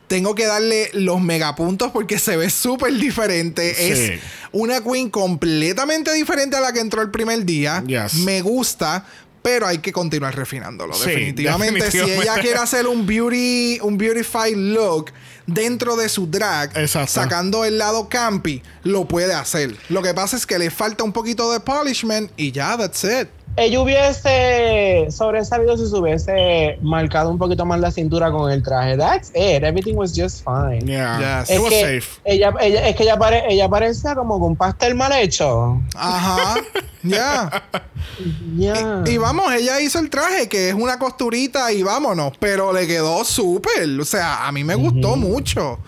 Tengo 0.08 0.34
que 0.34 0.44
darle 0.44 0.90
los 0.92 1.22
megapuntos 1.22 1.90
porque 1.90 2.18
se 2.18 2.36
ve 2.36 2.50
súper 2.50 2.92
diferente. 2.98 3.74
Sí. 3.74 3.82
Es 3.82 4.20
una 4.52 4.82
queen 4.82 5.08
completamente 5.08 6.12
diferente 6.12 6.56
a 6.56 6.60
la 6.60 6.74
que 6.74 6.80
entró 6.80 7.00
el 7.00 7.10
primer 7.10 7.46
día. 7.46 7.82
Yes. 7.86 8.14
Me 8.24 8.42
gusta, 8.42 9.06
pero 9.40 9.66
hay 9.66 9.78
que 9.78 9.92
continuar 9.92 10.36
refinándolo. 10.36 10.92
Sí, 10.92 11.08
definitivamente. 11.08 11.90
Si 11.90 11.98
definitivamente. 11.98 12.30
ella 12.30 12.42
quiere 12.42 12.58
hacer 12.58 12.86
un 12.86 13.06
beauty, 13.06 13.78
un 13.80 13.96
beautified 13.96 14.56
look 14.56 15.12
dentro 15.46 15.96
de 15.96 16.08
su 16.08 16.26
drag, 16.26 16.76
Exacto. 16.76 17.12
sacando 17.12 17.64
el 17.64 17.78
lado 17.78 18.08
campy, 18.08 18.62
lo 18.82 19.06
puede 19.06 19.34
hacer. 19.34 19.76
Lo 19.88 20.02
que 20.02 20.14
pasa 20.14 20.36
es 20.36 20.46
que 20.46 20.58
le 20.58 20.70
falta 20.70 21.04
un 21.04 21.12
poquito 21.12 21.50
de 21.52 21.60
polishment 21.60 22.30
y 22.36 22.52
ya, 22.52 22.76
that's 22.76 23.04
it. 23.04 23.28
Ella 23.56 23.80
hubiese 23.80 25.06
sobresalido 25.10 25.76
si 25.78 25.86
se 25.86 25.96
hubiese 25.96 26.78
marcado 26.82 27.30
un 27.30 27.38
poquito 27.38 27.64
más 27.64 27.80
la 27.80 27.90
cintura 27.90 28.30
con 28.30 28.50
el 28.50 28.62
traje. 28.62 28.96
That's 28.98 29.30
it. 29.30 29.62
Everything 29.62 29.94
was 29.94 30.12
just 30.14 30.44
fine. 30.44 30.86
Yeah. 30.86 31.40
Yes. 31.40 31.50
It 31.50 31.54
Es 31.56 31.60
was 31.60 31.70
que, 31.70 31.80
safe. 32.00 32.20
ella, 32.24 32.52
ella, 32.60 32.88
es 32.88 32.96
que 32.96 33.02
ella, 33.04 33.18
pare- 33.18 33.44
ella 33.48 33.68
parecía 33.68 34.14
como 34.14 34.38
con 34.38 34.56
pastel 34.56 34.94
mal 34.94 35.12
hecho. 35.12 35.80
Ajá. 35.94 36.54
Ya. 37.02 37.62
Ya. 38.56 39.02
Y 39.06 39.16
vamos, 39.16 39.52
ella 39.52 39.80
hizo 39.80 40.00
el 40.00 40.10
traje, 40.10 40.48
que 40.48 40.70
es 40.70 40.74
una 40.74 40.98
costurita 40.98 41.70
y 41.70 41.84
vámonos. 41.84 42.32
Pero 42.40 42.72
le 42.72 42.86
quedó 42.88 43.24
súper. 43.24 43.88
O 44.00 44.04
sea, 44.04 44.44
a 44.48 44.50
mí 44.50 44.64
me 44.64 44.74
gustó 44.74 45.14
mucho. 45.14 45.78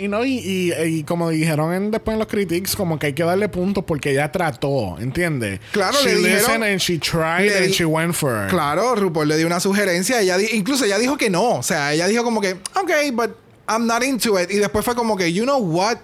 Y 0.00 0.08
no, 0.08 0.24
y, 0.24 0.38
y- 0.38 0.72
y 0.82 1.04
como 1.04 1.28
dijeron 1.30 1.72
en- 1.74 1.90
después 1.90 2.14
en 2.14 2.18
los 2.20 2.28
critics, 2.28 2.74
como 2.74 2.98
que 2.98 3.08
hay 3.08 3.12
que 3.12 3.22
darle 3.22 3.48
puntos 3.48 3.84
porque 3.84 4.12
ella 4.12 4.32
trató, 4.32 4.96
¿entiendes? 4.98 5.60
Claro, 5.72 5.98
she 6.02 6.14
le 6.14 6.28
dijeron- 6.36 6.62
and 6.62 6.78
she 6.80 6.98
tried 6.98 7.54
and 7.54 7.66
di- 7.66 7.72
she 7.72 7.84
went 7.84 8.14
for 8.14 8.44
it. 8.46 8.50
Claro, 8.50 8.94
RuPaul 8.94 9.28
le 9.28 9.36
dio 9.36 9.46
una 9.46 9.60
sugerencia. 9.60 10.20
Ella 10.20 10.38
di- 10.38 10.48
incluso 10.52 10.84
ella 10.84 10.98
dijo 10.98 11.16
que 11.16 11.28
no. 11.28 11.56
O 11.58 11.62
sea, 11.62 11.92
ella 11.92 12.06
dijo 12.06 12.24
como 12.24 12.40
que, 12.40 12.52
ok, 12.74 13.12
but 13.12 13.30
I'm 13.68 13.86
not 13.86 14.02
into 14.02 14.38
it. 14.40 14.50
Y 14.50 14.56
después 14.56 14.84
fue 14.84 14.94
como 14.94 15.16
que, 15.16 15.32
you 15.32 15.44
know 15.44 15.58
what? 15.58 15.98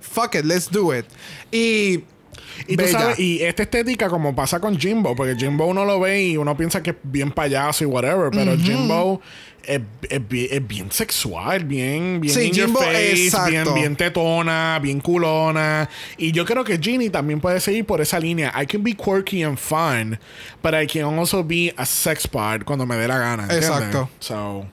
Fuck 0.00 0.34
it, 0.34 0.44
let's 0.44 0.70
do 0.70 0.92
it. 0.96 1.04
Y. 1.52 2.04
Y 2.66 2.76
tú 2.76 2.84
bella. 2.84 2.98
sabes, 2.98 3.18
y 3.18 3.42
esta 3.42 3.62
estética 3.62 4.08
como 4.08 4.34
pasa 4.34 4.60
con 4.60 4.78
Jimbo, 4.78 5.14
porque 5.14 5.36
Jimbo 5.36 5.66
uno 5.66 5.84
lo 5.84 6.00
ve 6.00 6.22
y 6.22 6.36
uno 6.36 6.56
piensa 6.56 6.82
que 6.82 6.90
es 6.90 6.96
bien 7.02 7.30
payaso 7.30 7.84
y 7.84 7.86
whatever, 7.86 8.30
pero 8.30 8.56
Jimbo 8.56 9.20
es, 9.64 9.80
es 10.08 10.28
bien, 10.28 10.48
es 10.50 10.66
bien 10.66 10.92
sexual, 10.92 11.64
bien, 11.64 12.20
bien 12.20 12.34
Sí, 12.34 12.48
in 12.48 12.52
your 12.52 12.70
face, 12.70 13.30
bien, 13.48 13.74
bien 13.74 13.96
tetona, 13.96 14.78
bien 14.80 15.00
culona. 15.00 15.88
Y 16.16 16.32
yo 16.32 16.44
creo 16.44 16.64
que 16.64 16.78
Ginny 16.78 17.10
también 17.10 17.40
puede 17.40 17.60
seguir 17.60 17.84
por 17.84 18.00
esa 18.00 18.18
línea. 18.18 18.52
I 18.60 18.66
can 18.66 18.82
be 18.82 18.94
quirky 18.94 19.42
and 19.42 19.58
fun, 19.58 20.18
but 20.62 20.74
I 20.74 20.86
can 20.86 21.18
also 21.18 21.42
be 21.42 21.72
a 21.76 21.86
sex 21.86 22.26
part 22.26 22.64
cuando 22.64 22.86
me 22.86 22.96
dé 22.96 23.08
la 23.08 23.18
gana. 23.18 23.42
¿entiendes? 23.44 23.68
Exacto. 23.68 24.10
So... 24.18 24.66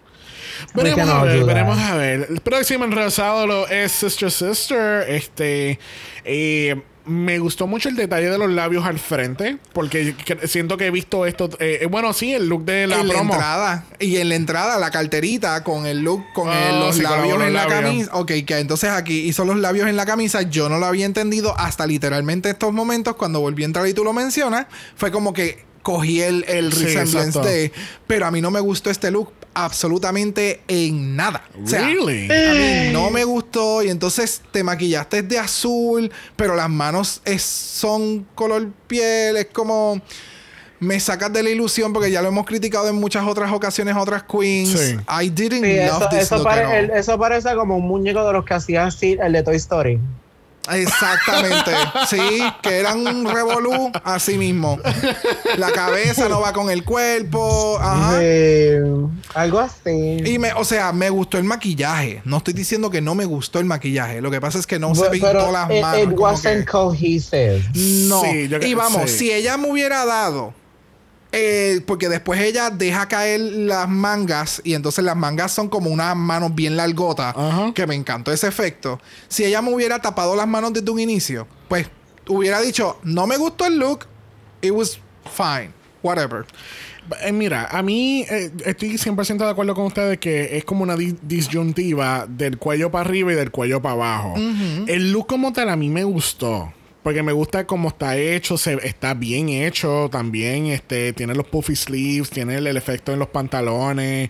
Veremos 0.74 1.08
a 1.08 1.24
ver, 1.24 1.46
veremos 1.46 1.80
a 1.80 1.96
ver. 1.96 2.28
El 2.30 2.42
próximo 2.42 2.84
en 2.84 2.92
rosado 2.92 3.48
lo 3.48 3.68
es 3.68 3.92
Sister 3.92 4.30
Sister. 4.30 5.06
Este. 5.08 5.80
eh, 6.26 6.82
me 7.06 7.40
gustó 7.40 7.66
mucho 7.66 7.90
el 7.90 7.96
detalle 7.96 8.30
de 8.30 8.38
los 8.38 8.50
labios 8.52 8.86
al 8.86 9.00
frente. 9.00 9.58
Porque 9.74 10.16
que- 10.16 10.48
siento 10.48 10.78
que 10.78 10.88
he 10.88 10.92
visto 10.92 11.26
esto. 11.26 11.50
eh, 11.60 11.80
eh, 11.82 11.86
bueno, 11.88 12.14
sí, 12.14 12.34
el 12.34 12.48
look 12.48 12.66
de 12.66 12.86
la 12.88 13.00
en 13.00 13.08
la 13.08 13.14
promo. 13.16 13.34
entrada. 13.34 13.86
Y 14.00 14.18
en 14.18 14.30
la 14.30 14.36
entrada, 14.36 14.78
la 14.78 14.92
carterita 14.92 15.64
con 15.64 15.86
el 15.86 16.00
look, 16.02 16.24
con 16.34 16.50
Ah, 16.50 16.70
el- 16.70 16.80
los 16.80 16.96
sí, 16.96 17.02
con 17.02 17.12
labios 17.12 17.38
los 17.40 17.48
en 17.48 17.54
la 17.54 17.68
camisa. 17.68 18.12
Ok, 18.14 18.32
que 18.46 18.58
entonces 18.60 18.90
aquí 18.92 19.22
hizo 19.22 19.44
los 19.46 19.58
labios 19.58 19.88
en 19.90 19.96
la 19.96 20.06
camisa. 20.06 20.44
Yo 20.44 20.70
no 20.70 20.78
lo 20.78 20.86
había 20.86 21.06
entendido 21.06 21.58
hasta 21.58 21.88
literalmente 21.88 22.50
estos 22.50 22.74
momentos. 22.74 23.16
Cuando 23.16 23.40
volví 23.40 23.64
a 23.64 23.66
entrar 23.66 23.88
y 23.88 23.94
tú 23.94 24.04
lo 24.04 24.14
mencionas, 24.14 24.68
fue 24.96 25.12
como 25.12 25.34
que 25.34 25.64
cogí 25.82 26.22
el, 26.22 26.44
el 26.48 26.72
Sí, 26.74 26.84
resemblance 26.84 27.40
de. 27.40 27.72
Pero 28.06 28.26
a 28.28 28.32
mí 28.32 28.42
no 28.42 28.52
me 28.52 28.60
gustó 28.60 28.90
este 28.92 29.10
look 29.12 29.32
absolutamente 29.54 30.62
en 30.68 31.16
nada. 31.16 31.44
O 31.64 31.68
sea, 31.68 31.82
Really? 31.86 32.26
a 32.32 32.54
mí 32.54 32.94
no 32.94 33.10
me 33.10 33.24
gustó 33.24 33.84
y 33.84 33.90
entonces 33.90 34.42
te 34.52 34.64
maquillaste 34.64 35.22
de 35.24 35.38
azul, 35.40 36.12
pero 36.36 36.56
las 36.56 36.70
manos 36.70 37.22
es- 37.26 37.44
son 37.44 38.26
color 38.36 38.70
piel, 38.88 39.38
es 39.38 39.48
como 39.52 40.02
me 40.82 40.98
sacas 41.02 41.34
de 41.34 41.44
la 41.44 41.50
ilusión 41.50 41.92
porque 41.92 42.10
ya 42.10 42.22
lo 42.22 42.30
hemos 42.30 42.46
criticado 42.46 42.88
en 42.88 42.96
muchas 42.96 43.26
otras 43.28 43.52
ocasiones 43.52 43.96
a 43.96 44.00
otras 44.02 44.24
queens. 44.24 44.70
Sí. 44.80 44.96
I 45.24 45.30
didn't 45.30 45.66
Sí, 45.66 45.76
love 45.76 45.98
eso, 46.04 46.10
this 46.10 46.20
eso 46.22 46.36
look 46.38 46.46
pare- 46.46 46.62
at 46.64 46.68
all. 46.70 46.76
el- 46.76 46.92
eso 46.92 47.20
parece 47.20 47.54
como 47.56 47.76
un 47.78 47.86
muñeco 47.88 48.26
de 48.26 48.32
los 48.32 48.46
que 48.46 48.54
hacía 48.54 48.86
así 48.86 49.18
el 49.22 49.34
de 49.34 49.44
Toy 49.44 49.58
Story. 49.58 50.00
Exactamente. 50.72 51.72
sí, 52.10 52.42
que 52.62 52.78
eran 52.80 53.06
un 53.06 53.26
revolú 53.30 53.92
así 54.04 54.38
mismo. 54.38 54.80
La 55.58 55.72
cabeza 55.72 56.30
no 56.30 56.42
va 56.42 56.54
con 56.54 56.70
el 56.70 56.84
cuerpo. 56.84 57.78
Ajá. 57.80 58.18
Eh, 58.22 58.82
algo 59.34 59.60
así. 59.60 60.18
Y 60.26 60.40
me, 60.40 60.54
o 60.54 60.64
sea, 60.64 60.92
me 60.92 61.10
gustó 61.10 61.38
el 61.38 61.44
maquillaje. 61.44 62.22
No 62.26 62.38
estoy 62.38 62.54
diciendo 62.54 62.90
que 62.90 63.02
no 63.02 63.16
me 63.16 63.26
gustó 63.26 63.60
el 63.60 63.66
maquillaje. 63.66 64.22
Lo 64.22 64.32
que 64.32 64.42
pasa 64.42 64.60
es 64.60 64.68
que 64.68 64.80
no 64.80 64.94
se 64.96 65.02
But- 65.02 65.12
pintó 65.12 65.28
pero 65.28 65.52
las 65.52 65.70
it, 65.72 65.82
manos. 65.82 66.02
it 66.02 66.10
wasn't 66.20 66.60
que- 66.60 66.66
cohesive. 66.66 67.64
No. 68.08 68.22
Sí, 68.24 68.48
yo 68.48 68.58
y 68.60 68.74
vamos, 68.74 69.10
sí. 69.12 69.18
si 69.18 69.32
ella 69.32 69.58
me 69.58 69.70
hubiera 69.70 70.06
dado. 70.06 70.54
Eh, 71.32 71.82
porque 71.86 72.10
después 72.10 72.40
ella 72.42 72.70
deja 72.72 73.08
caer 73.08 73.40
las 73.40 73.88
mangas 73.88 74.62
y 74.64 74.74
entonces 74.74 75.04
las 75.06 75.16
mangas 75.16 75.52
son 75.52 75.70
como 75.70 75.90
unas 75.92 76.16
manos 76.16 76.56
bien 76.56 76.76
largotas, 76.76 77.36
Ajá. 77.38 77.72
que 77.74 77.86
me 77.86 77.96
encantó 77.96 78.32
ese 78.32 78.48
efecto. 78.48 79.00
Si 79.28 79.46
ella 79.46 79.62
me 79.62 79.74
hubiera 79.74 80.00
tapado 80.00 80.36
las 80.36 80.48
manos 80.48 80.74
desde 80.74 80.90
un 80.90 81.00
inicio, 81.00 81.48
pues 81.68 81.88
hubiera 82.28 82.60
dicho, 82.62 83.00
no 83.04 83.28
me 83.28 83.38
gustó 83.38 83.66
el 83.66 83.78
look, 83.78 84.06
it 84.62 84.72
was 84.72 85.00
fine. 85.36 85.72
whatever. 86.02 86.46
Eh, 87.24 87.32
mira, 87.32 87.68
a 87.72 87.82
mí 87.82 88.24
eh, 88.30 88.52
estoy 88.66 88.92
100% 88.98 89.38
de 89.38 89.50
acuerdo 89.50 89.74
con 89.74 89.86
ustedes 89.86 90.18
que 90.20 90.58
es 90.58 90.64
como 90.64 90.84
una 90.84 90.96
di- 90.96 91.18
disyuntiva 91.24 92.26
del 92.28 92.58
cuello 92.58 92.92
para 92.92 93.04
arriba 93.10 93.34
y 93.34 93.36
del 93.36 93.50
cuello 93.52 93.82
para 93.82 93.94
abajo. 93.96 94.36
El 94.88 95.12
look 95.12 95.28
como 95.28 95.52
tal 95.52 95.70
a 95.70 95.76
mí 95.76 95.90
me 95.90 96.04
gustó. 96.04 96.72
Porque 97.04 97.24
me 97.24 97.32
gusta 97.32 97.66
cómo 97.66 97.90
está 97.90 98.18
hecho, 98.18 98.58
se, 98.58 98.74
está 98.86 99.14
bien 99.14 99.50
hecho 99.50 100.10
también. 100.12 100.68
Este, 100.68 101.14
tiene 101.14 101.34
los 101.34 101.48
puffy 101.48 101.76
sleeves, 101.76 102.30
tiene 102.30 102.58
el, 102.58 102.76
efecto 102.76 103.14
en 103.14 103.20
los 103.20 103.30
pantalones. 103.30 104.30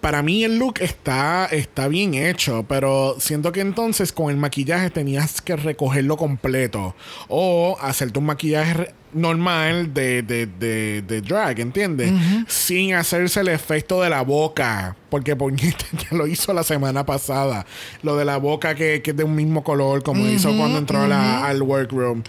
Para 0.00 0.22
mí 0.22 0.44
el 0.44 0.58
look 0.58 0.74
está, 0.80 1.46
está 1.46 1.88
bien 1.88 2.14
hecho, 2.14 2.66
pero 2.68 3.16
siento 3.18 3.52
que 3.52 3.60
entonces 3.60 4.12
con 4.12 4.30
el 4.30 4.36
maquillaje 4.36 4.90
tenías 4.90 5.40
que 5.40 5.56
recogerlo 5.56 6.18
completo. 6.18 6.94
O 7.28 7.78
hacerte 7.80 8.18
un 8.18 8.26
maquillaje 8.26 8.92
normal 9.14 9.94
de, 9.94 10.22
de, 10.22 10.46
de, 10.46 11.02
de 11.02 11.20
drag, 11.22 11.60
¿entiendes? 11.60 12.12
Sin 12.48 12.94
hacerse 12.94 13.40
el 13.40 13.48
efecto 13.48 14.02
de 14.02 14.10
la 14.10 14.22
boca. 14.22 14.96
Porque 15.08 15.36
Poñita 15.36 15.84
ya 15.92 16.16
lo 16.16 16.26
hizo 16.26 16.52
la 16.52 16.64
semana 16.64 17.06
pasada. 17.06 17.64
Lo 18.02 18.16
de 18.16 18.24
la 18.24 18.36
boca 18.38 18.74
que, 18.74 19.00
que 19.02 19.12
es 19.12 19.16
de 19.16 19.24
un 19.24 19.34
mismo 19.34 19.62
color, 19.64 20.02
como 20.02 20.26
hizo 20.26 20.54
cuando 20.56 20.78
entró 20.78 21.06
la- 21.06 21.46
al 21.46 21.62
workroom. 21.62 22.22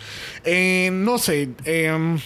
Eh, 0.43 0.89
no 0.93 1.17
sé. 1.17 1.49
em, 1.65 2.19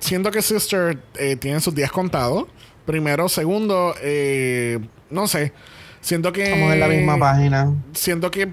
siento 0.00 0.30
que 0.30 0.40
Sister 0.42 0.98
eh, 1.16 1.36
tiene 1.36 1.60
sus 1.60 1.74
días 1.74 1.90
contados. 1.92 2.46
Primero, 2.86 3.28
segundo, 3.28 3.94
eh, 4.02 4.78
no 5.10 5.26
sé. 5.28 5.52
Siento 6.00 6.32
que. 6.32 6.44
Estamos 6.44 6.72
en 6.72 6.80
la 6.80 6.88
misma 6.88 7.18
página. 7.18 7.72
Siento 7.92 8.30
que 8.30 8.52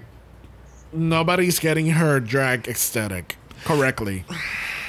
nobody's 0.93 1.59
getting 1.59 1.87
her 1.87 2.19
drag 2.23 2.67
aesthetic 2.67 3.37
correctly. 3.65 4.23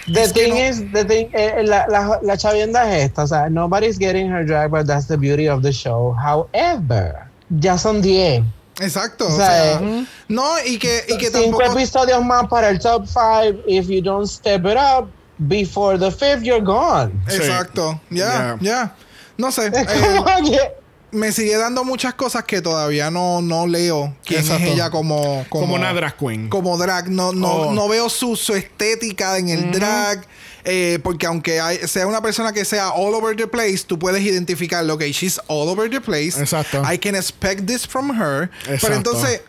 The 0.06 0.28
thing 0.28 0.56
is, 0.56 0.80
the 0.92 1.04
thing, 1.04 1.30
eh, 1.34 1.62
la, 1.64 1.86
la, 1.88 2.18
la 2.22 2.36
chavienda 2.36 2.84
es 2.96 3.04
esta, 3.10 3.22
o 3.24 3.26
sea, 3.26 3.48
nobody's 3.50 3.98
getting 3.98 4.28
her 4.30 4.44
drag, 4.44 4.70
but 4.70 4.86
that's 4.86 5.06
the 5.06 5.16
beauty 5.16 5.46
of 5.48 5.62
the 5.62 5.72
show. 5.72 6.12
However, 6.14 7.26
ya 7.60 7.76
son 7.76 8.00
10. 8.02 8.44
Exacto. 8.80 9.26
O 9.26 9.28
O 9.34 9.36
sea, 9.36 9.78
sea, 9.78 10.06
no, 10.28 10.42
y 10.66 10.78
que, 10.78 11.04
y 11.08 11.18
que 11.18 11.26
Cinco 11.30 11.58
tampoco. 11.58 11.78
episodios 11.78 12.24
más 12.24 12.48
para 12.48 12.70
el 12.70 12.78
top 12.78 13.06
5. 13.06 13.62
If 13.66 13.88
you 13.88 14.00
don't 14.00 14.26
step 14.26 14.64
it 14.64 14.76
up 14.78 15.08
before 15.48 15.98
the 15.98 16.10
fifth, 16.10 16.42
you're 16.42 16.62
gone. 16.64 17.12
Sí. 17.28 17.36
Exacto. 17.36 18.00
Ya, 18.10 18.56
Yeah. 18.58 18.58
ya. 18.60 18.94
No 19.36 19.50
sé. 19.52 19.66
Es 19.66 19.74
eh, 19.74 19.86
como 20.16 20.24
que- 20.50 20.72
me 21.12 21.32
sigue 21.32 21.56
dando 21.56 21.84
muchas 21.84 22.14
cosas 22.14 22.44
que 22.44 22.60
todavía 22.62 23.10
no, 23.10 23.42
no 23.42 23.66
leo 23.66 24.14
quién 24.24 24.40
Exacto. 24.40 24.64
es 24.64 24.72
ella 24.74 24.90
como, 24.90 25.44
como, 25.48 25.66
Como, 25.66 25.74
una 25.74 25.92
drag 25.92 26.16
queen. 26.16 26.48
como 26.48 26.76
drag. 26.78 27.08
No, 27.08 27.32
no, 27.32 27.48
Oh. 27.52 27.72
no 27.72 27.88
veo 27.88 28.08
su, 28.08 28.36
su 28.36 28.54
estética 28.54 29.38
en 29.38 29.48
el 29.48 29.72
drag. 29.72 30.26
eh, 30.64 30.98
porque 31.02 31.24
aunque 31.26 31.58
hay- 31.58 31.78
sea 31.88 32.06
una 32.06 32.20
persona 32.20 32.52
que 32.52 32.64
sea 32.66 32.90
all 32.90 33.14
over 33.14 33.34
the 33.34 33.46
place, 33.46 33.78
tú 33.86 33.98
puedes 33.98 34.22
identificarlo. 34.22 34.92
Ok, 34.94 35.04
she's 35.04 35.40
all 35.46 35.68
over 35.68 35.88
the 35.88 36.00
place. 36.02 36.38
Exacto. 36.38 36.82
I 36.84 36.98
can 36.98 37.14
expect 37.14 37.64
this 37.66 37.86
from 37.86 38.10
her. 38.10 38.50
Pero 38.64 38.74
Exacto. 38.74 38.96
entonces, 38.96 39.40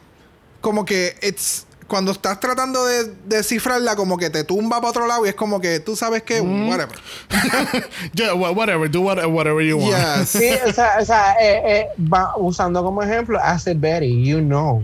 como 0.62 0.86
que 0.86 1.16
it's. 1.22 1.66
Cuando 1.92 2.14
estás 2.14 2.40
tratando 2.40 2.86
de 2.86 3.12
descifrarla, 3.26 3.98
como 3.98 4.18
que 4.18 4.30
te 4.30 4.46
tumba 4.46 4.78
para 4.78 4.92
otro 4.92 5.08
lado 5.08 5.26
y 5.26 5.30
es 5.30 5.36
como 5.36 5.60
que 5.60 5.82
tú 5.82 5.98
sabes 5.98 6.24
que, 6.24 6.40
whatever. 6.40 6.98
Yeah, 8.14 8.34
wha- 8.34 8.52
whatever, 8.52 8.90
do 8.90 9.02
what- 9.02 9.26
whatever 9.28 9.62
you 9.62 9.78
want. 9.78 9.92
Yes. 9.94 10.30
Sí, 10.30 10.50
o 10.66 10.72
sea, 10.72 10.92
o 11.02 11.06
sea 11.06 11.34
eh, 11.42 11.62
eh, 11.66 11.88
va- 12.02 12.34
usando 12.38 12.82
como 12.82 13.04
ejemplo, 13.04 13.38
Acid 13.44 13.76
Betty, 13.76 14.24
you 14.26 14.40
know. 14.40 14.82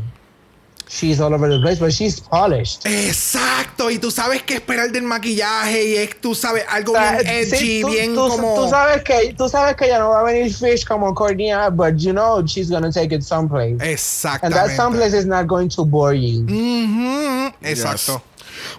She's 0.90 1.20
all 1.20 1.34
over 1.34 1.50
the 1.50 1.60
place, 1.60 1.80
but 1.80 1.92
she's 1.92 2.20
polished. 2.20 2.86
Exacto, 2.86 3.92
y 3.92 3.98
tú 4.00 4.10
sabes 4.10 4.42
qué 4.44 4.56
esperar 4.56 4.90
del 4.92 5.04
maquillaje 5.04 5.84
y 5.84 5.96
es, 5.98 6.22
tú 6.22 6.34
sabes, 6.34 6.64
algo 6.70 6.94
O 6.94 6.96
sea, 6.96 7.18
bien 7.18 7.28
edgy, 7.28 7.58
sí, 7.58 7.82
tú, 7.82 7.90
bien 7.90 8.16
tú- 8.16 8.28
como... 8.30 8.56
tú 8.56 8.70
sabes 8.70 9.04
que 9.04 9.34
tú 9.38 9.50
sabes 9.50 9.76
que 9.76 9.88
ya 9.90 10.00
no 10.00 10.12
va 10.12 10.22
a 10.22 10.24
venir 10.24 10.54
Fish 10.54 10.86
como 10.86 11.14
Cordia, 11.14 11.70
but 11.70 11.96
you 11.98 12.14
know 12.14 12.42
she's 12.46 12.70
gonna 12.70 12.90
take 12.92 13.14
it 13.14 13.22
someplace. 13.22 13.74
And 13.74 13.82
Exactamente. 13.84 14.56
that 14.58 14.76
someplace 14.78 15.14
is 15.14 15.26
not 15.26 15.46
going 15.46 15.68
to 15.70 15.84
bore 15.84 16.14
you. 16.18 16.44
Ujú, 16.46 17.54
Exacto. 17.64 18.22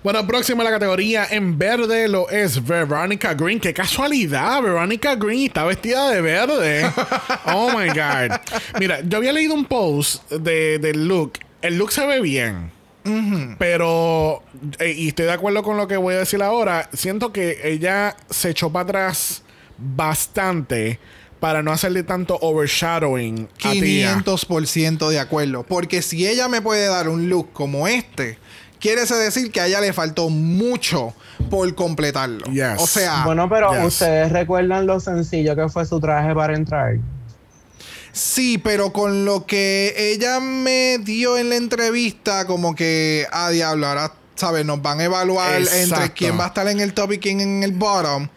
Bueno, 0.03 0.27
próxima 0.27 0.65
la 0.65 0.71
categoría 0.71 1.27
en 1.31 1.57
verde 1.59 2.09
lo 2.09 2.29
es 2.31 2.65
Veronica 2.65 3.35
Green. 3.35 3.61
Qué 3.61 3.73
casualidad, 3.75 4.63
Veronica 4.63 5.15
Green 5.15 5.47
está 5.47 5.65
vestida 5.65 6.11
de 6.11 6.21
verde. 6.23 6.91
Oh 7.47 7.71
my 7.71 7.89
God. 7.89 8.39
Mira, 8.79 9.01
yo 9.03 9.19
había 9.19 9.33
leído 9.33 9.55
un 9.55 9.65
post 9.65 10.31
de, 10.31 10.79
del 10.79 11.07
look. 11.07 11.39
El 11.63 11.79
look 11.79 11.93
se 11.93 12.07
ve 12.07 12.21
bien. 12.21 12.73
Pero, 13.59 14.43
eh, 14.81 14.93
y 14.93 15.09
estoy 15.09 15.25
de 15.25 15.33
acuerdo 15.33 15.63
con 15.63 15.77
lo 15.77 15.89
que 15.89 15.97
voy 15.97 16.15
a 16.15 16.19
decir 16.19 16.43
ahora, 16.43 16.91
siento 16.93 17.33
que 17.33 17.59
ella 17.65 18.17
se 18.29 18.51
echó 18.51 18.71
para 18.71 18.85
atrás 18.85 19.43
bastante 19.79 20.99
para 21.41 21.63
no 21.63 21.73
hacerle 21.73 22.03
tanto 22.03 22.37
overshadowing 22.41 23.49
a 23.65 23.71
Tía. 23.73 24.17
500% 24.19 25.09
de 25.09 25.21
acuerdo. 25.21 25.63
Porque 25.63 26.03
si 26.03 26.27
ella 26.27 26.49
me 26.49 26.61
puede 26.61 26.87
dar 26.89 27.09
un 27.09 27.29
look 27.29 27.53
como 27.53 27.89
este, 27.89 28.39
quiere 28.81 29.03
eso 29.03 29.17
decir 29.17 29.51
que 29.53 29.61
a 29.61 29.67
ella 29.67 29.81
le 29.81 29.93
faltó 29.93 30.29
mucho 30.29 31.15
por 31.49 31.73
completarlo. 31.75 32.45
Yes. 32.47 32.77
O 32.79 32.87
sea, 32.87 33.25
Bueno, 33.25 33.49
pero 33.49 33.73
yes. 33.73 33.85
ustedes 33.85 34.33
recuerdan 34.33 34.87
lo 34.87 35.01
sencillo 35.01 35.55
que 35.57 35.69
fue 35.69 35.87
su 35.87 36.01
traje 36.01 36.35
para 36.35 36.55
entrar. 36.55 36.97
Sí, 38.19 38.59
pero 38.59 38.93
con 38.93 39.25
lo 39.25 39.47
que 39.47 39.95
ella 39.97 40.41
me 40.41 40.99
dio 40.99 41.39
en 41.39 41.51
la 41.51 41.57
entrevista, 41.57 42.47
como 42.47 42.75
que, 42.75 43.27
a 43.31 43.51
diablo, 43.51 43.87
ahora, 43.87 44.13
¿sabes? 44.35 44.65
Nos 44.65 44.83
van 44.83 45.01
a 45.01 45.05
evaluar 45.05 45.61
entre 45.61 46.13
quién 46.13 46.39
va 46.39 46.45
a 46.45 46.49
estar 46.49 46.69
en 46.69 46.81
el 46.81 46.95
top 46.95 47.13
y 47.13 47.19
quién 47.19 47.41
en 47.41 47.63
el 47.63 47.73
bottom. 47.73 48.29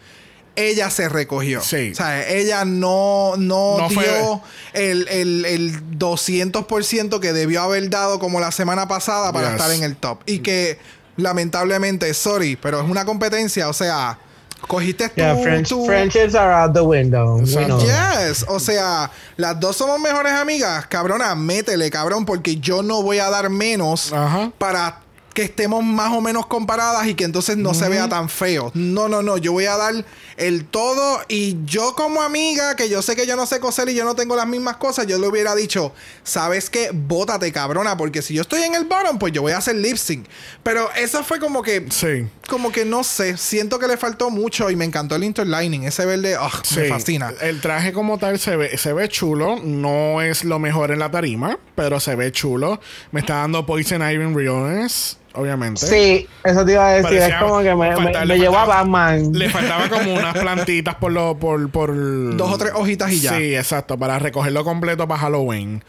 Ella 0.54 0.90
se 0.90 1.08
recogió. 1.08 1.62
Sí. 1.62 1.92
O 1.92 1.94
sea, 1.94 2.28
ella 2.28 2.66
no, 2.66 3.34
no, 3.38 3.88
dio 3.88 4.42
el, 4.74 5.08
el, 5.08 5.44
el 5.46 5.98
200% 5.98 7.20
que 7.20 7.32
debió 7.32 7.62
haber 7.62 7.88
dado 7.88 8.18
como 8.18 8.38
la 8.38 8.52
semana 8.52 8.86
pasada 8.86 9.32
para 9.32 9.52
Yes. 9.52 9.56
estar 9.56 9.74
en 9.74 9.82
el 9.82 9.96
top. 9.96 10.20
Y 10.26 10.40
que, 10.40 10.78
lamentablemente, 11.16 12.12
sorry, 12.12 12.56
pero 12.56 12.82
es 12.82 12.88
una 12.88 13.06
competencia. 13.06 13.68
O 13.70 13.72
sea, 13.72 14.18
cogiste 14.66 15.08
tú, 15.08 15.14
Yeah, 15.16 15.36
French, 15.42 15.68
tú- 15.68 15.86
friendships 15.86 16.34
are 16.34 16.52
out 16.52 16.72
the 16.74 16.80
window. 16.82 17.38
Know 17.44 17.78
that. 17.78 18.28
Yes, 18.28 18.44
o 18.48 18.58
sea, 18.60 19.10
las 19.36 19.58
dos 19.60 19.76
somos 19.76 20.00
mejores 20.00 20.32
amigas. 20.32 20.86
Cabrona, 20.86 21.34
métele, 21.34 21.90
cabrón, 21.90 22.24
porque 22.24 22.56
yo 22.56 22.82
no 22.82 23.02
voy 23.02 23.18
a 23.18 23.28
dar 23.30 23.48
menos 23.50 24.12
Ajá. 24.12 24.50
para 24.58 25.00
que 25.34 25.42
estemos 25.44 25.82
más 25.82 26.12
o 26.12 26.20
menos 26.20 26.46
comparadas 26.46 27.06
y 27.06 27.14
que 27.14 27.24
entonces 27.24 27.56
no 27.56 27.72
se 27.74 27.88
vea 27.88 28.08
tan 28.08 28.28
feo. 28.28 28.70
No, 28.74 29.08
no, 29.08 29.22
no, 29.22 29.38
yo 29.38 29.52
voy 29.52 29.64
a 29.66 29.76
dar 29.76 30.04
el 30.36 30.64
todo 30.64 31.20
y 31.28 31.56
yo 31.64 31.94
como 31.94 32.22
amiga, 32.22 32.76
que 32.76 32.88
yo 32.88 33.02
sé 33.02 33.16
que 33.16 33.26
yo 33.26 33.36
no 33.36 33.46
sé 33.46 33.60
coser 33.60 33.88
y 33.88 33.94
yo 33.94 34.04
no 34.04 34.14
tengo 34.14 34.36
las 34.36 34.46
mismas 34.46 34.76
cosas, 34.76 35.06
yo 35.06 35.18
le 35.18 35.26
hubiera 35.26 35.54
dicho, 35.54 35.92
¿sabes 36.24 36.70
qué? 36.70 36.90
Bótate, 36.92 37.52
cabrona, 37.52 37.96
porque 37.96 38.22
si 38.22 38.34
yo 38.34 38.42
estoy 38.42 38.62
en 38.62 38.74
el 38.74 38.84
bottom, 38.84 39.18
pues 39.18 39.32
yo 39.32 39.42
voy 39.42 39.52
a 39.52 39.58
hacer 39.58 39.76
lip 39.76 39.96
sync. 39.96 40.26
Pero 40.62 40.88
eso 40.96 41.22
fue 41.24 41.38
como 41.38 41.62
que 41.62 41.86
Sí. 41.90 42.26
como 42.48 42.72
que 42.72 42.84
no 42.84 43.04
sé, 43.04 43.36
siento 43.36 43.78
que 43.78 43.88
le 43.88 43.96
faltó 43.96 44.30
mucho 44.30 44.70
y 44.70 44.76
me 44.76 44.84
encantó 44.84 45.16
el 45.16 45.24
interlining, 45.24 45.84
ese 45.84 46.06
verde, 46.06 46.36
ah, 46.38 46.50
me 46.76 46.84
fascina. 46.88 47.32
El 47.40 47.60
traje 47.60 47.92
como 47.92 48.18
tal 48.18 48.38
se 48.38 48.56
ve, 48.56 48.76
se 48.78 48.92
ve 48.92 49.08
chulo. 49.08 49.56
No 49.62 50.20
es 50.22 50.44
lo 50.44 50.58
mejor 50.58 50.90
en 50.90 50.98
la 50.98 51.10
tarima, 51.10 51.58
pero 51.74 52.00
se 52.00 52.14
ve 52.16 52.32
chulo. 52.32 52.80
Me 53.10 53.20
está 53.20 53.36
dando 53.36 53.64
Poison 53.66 54.02
Iron 54.10 54.34
Realness, 54.36 55.18
obviamente. 55.34 55.86
Sí, 55.86 56.26
eso 56.44 56.64
te 56.64 56.72
iba 56.72 56.86
a 56.88 56.90
decir. 56.92 57.02
Parecía- 57.18 57.28
es 57.38 57.42
como 57.42 57.60
que 57.60 57.74
me, 57.74 57.96
falta- 57.96 58.20
me, 58.20 58.26
le 58.26 58.34
me 58.34 58.40
llevó 58.40 58.58
a 58.58 58.66
faltaba- 58.66 58.82
Batman. 58.82 59.32
Le 59.32 59.50
faltaba 59.50 59.88
como 59.88 60.14
unas 60.14 60.38
plantitas 60.38 60.94
por 60.96 61.12
lo, 61.12 61.36
por, 61.38 61.70
por 61.70 61.94
Dos 62.36 62.52
o 62.52 62.58
tres 62.58 62.72
hojitas 62.74 63.12
y 63.12 63.20
ya. 63.20 63.36
Sí, 63.36 63.54
exacto, 63.54 63.98
para 63.98 64.18
recogerlo 64.18 64.64
completo 64.64 65.06
para 65.08 65.20
Halloween. 65.20 65.82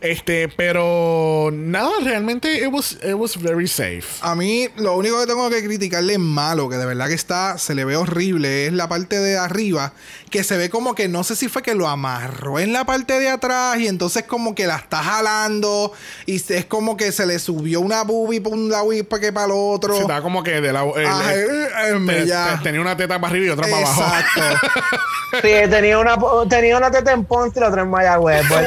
Este, 0.00 0.48
pero 0.48 1.50
nada, 1.52 1.90
realmente 2.02 2.64
it 2.64 2.72
was, 2.72 2.98
it 3.02 3.14
was 3.14 3.40
very 3.40 3.66
safe. 3.66 4.04
A 4.20 4.34
mí 4.34 4.68
lo 4.76 4.96
único 4.96 5.18
que 5.20 5.26
tengo 5.26 5.48
que 5.50 5.62
criticarle 5.64 6.18
malo, 6.18 6.68
que 6.68 6.76
de 6.76 6.86
verdad 6.86 7.08
que 7.08 7.14
está, 7.14 7.58
se 7.58 7.74
le 7.74 7.84
ve 7.84 7.96
horrible, 7.96 8.66
es 8.66 8.72
la 8.72 8.88
parte 8.88 9.18
de 9.18 9.36
arriba, 9.38 9.92
que 10.28 10.44
se 10.44 10.56
ve 10.56 10.70
como 10.70 10.94
que 10.94 11.08
no 11.08 11.24
sé 11.24 11.36
si 11.36 11.48
fue 11.48 11.62
que 11.62 11.74
lo 11.74 11.88
amarró 11.88 12.58
en 12.58 12.72
la 12.72 12.84
parte 12.84 13.18
de 13.18 13.28
atrás 13.28 13.78
y 13.78 13.88
entonces 13.88 14.24
como 14.24 14.54
que 14.54 14.66
la 14.66 14.76
está 14.76 15.02
jalando 15.02 15.92
y 16.26 16.36
es 16.52 16.64
como 16.66 16.96
que 16.96 17.12
se 17.12 17.26
le 17.26 17.38
subió 17.38 17.80
una 17.80 18.02
boobie 18.02 18.40
por 18.40 18.52
un 18.52 18.68
lado 18.70 18.92
y 18.92 19.02
para 19.02 19.20
que 19.20 19.32
para 19.32 19.46
el 19.46 19.52
otro. 19.54 19.94
Sí, 19.94 20.00
estaba 20.02 20.22
como 20.22 20.42
que 20.42 20.60
de 20.60 20.72
la 20.72 20.82
el- 20.84 21.06
Ay, 21.06 21.36
el- 21.38 22.10
eh, 22.10 22.24
te- 22.26 22.26
te- 22.56 22.62
tenía 22.62 22.80
una 22.80 22.96
teta 22.96 23.20
para 23.20 23.30
arriba 23.30 23.46
y 23.46 23.50
otra 23.50 23.66
para 23.68 23.78
abajo. 23.78 24.02
Exacto. 24.02 24.68
Sí, 25.42 25.50
tenía 25.68 25.98
una, 25.98 26.16
tenía 26.48 26.78
una 26.78 26.90
teta 26.90 27.12
en 27.12 27.22
Ponce 27.22 27.58
y 27.58 27.60
la 27.60 27.68
otra 27.68 27.82
en 27.82 27.90
Mayagüez. 27.90 28.48
but- 28.48 28.58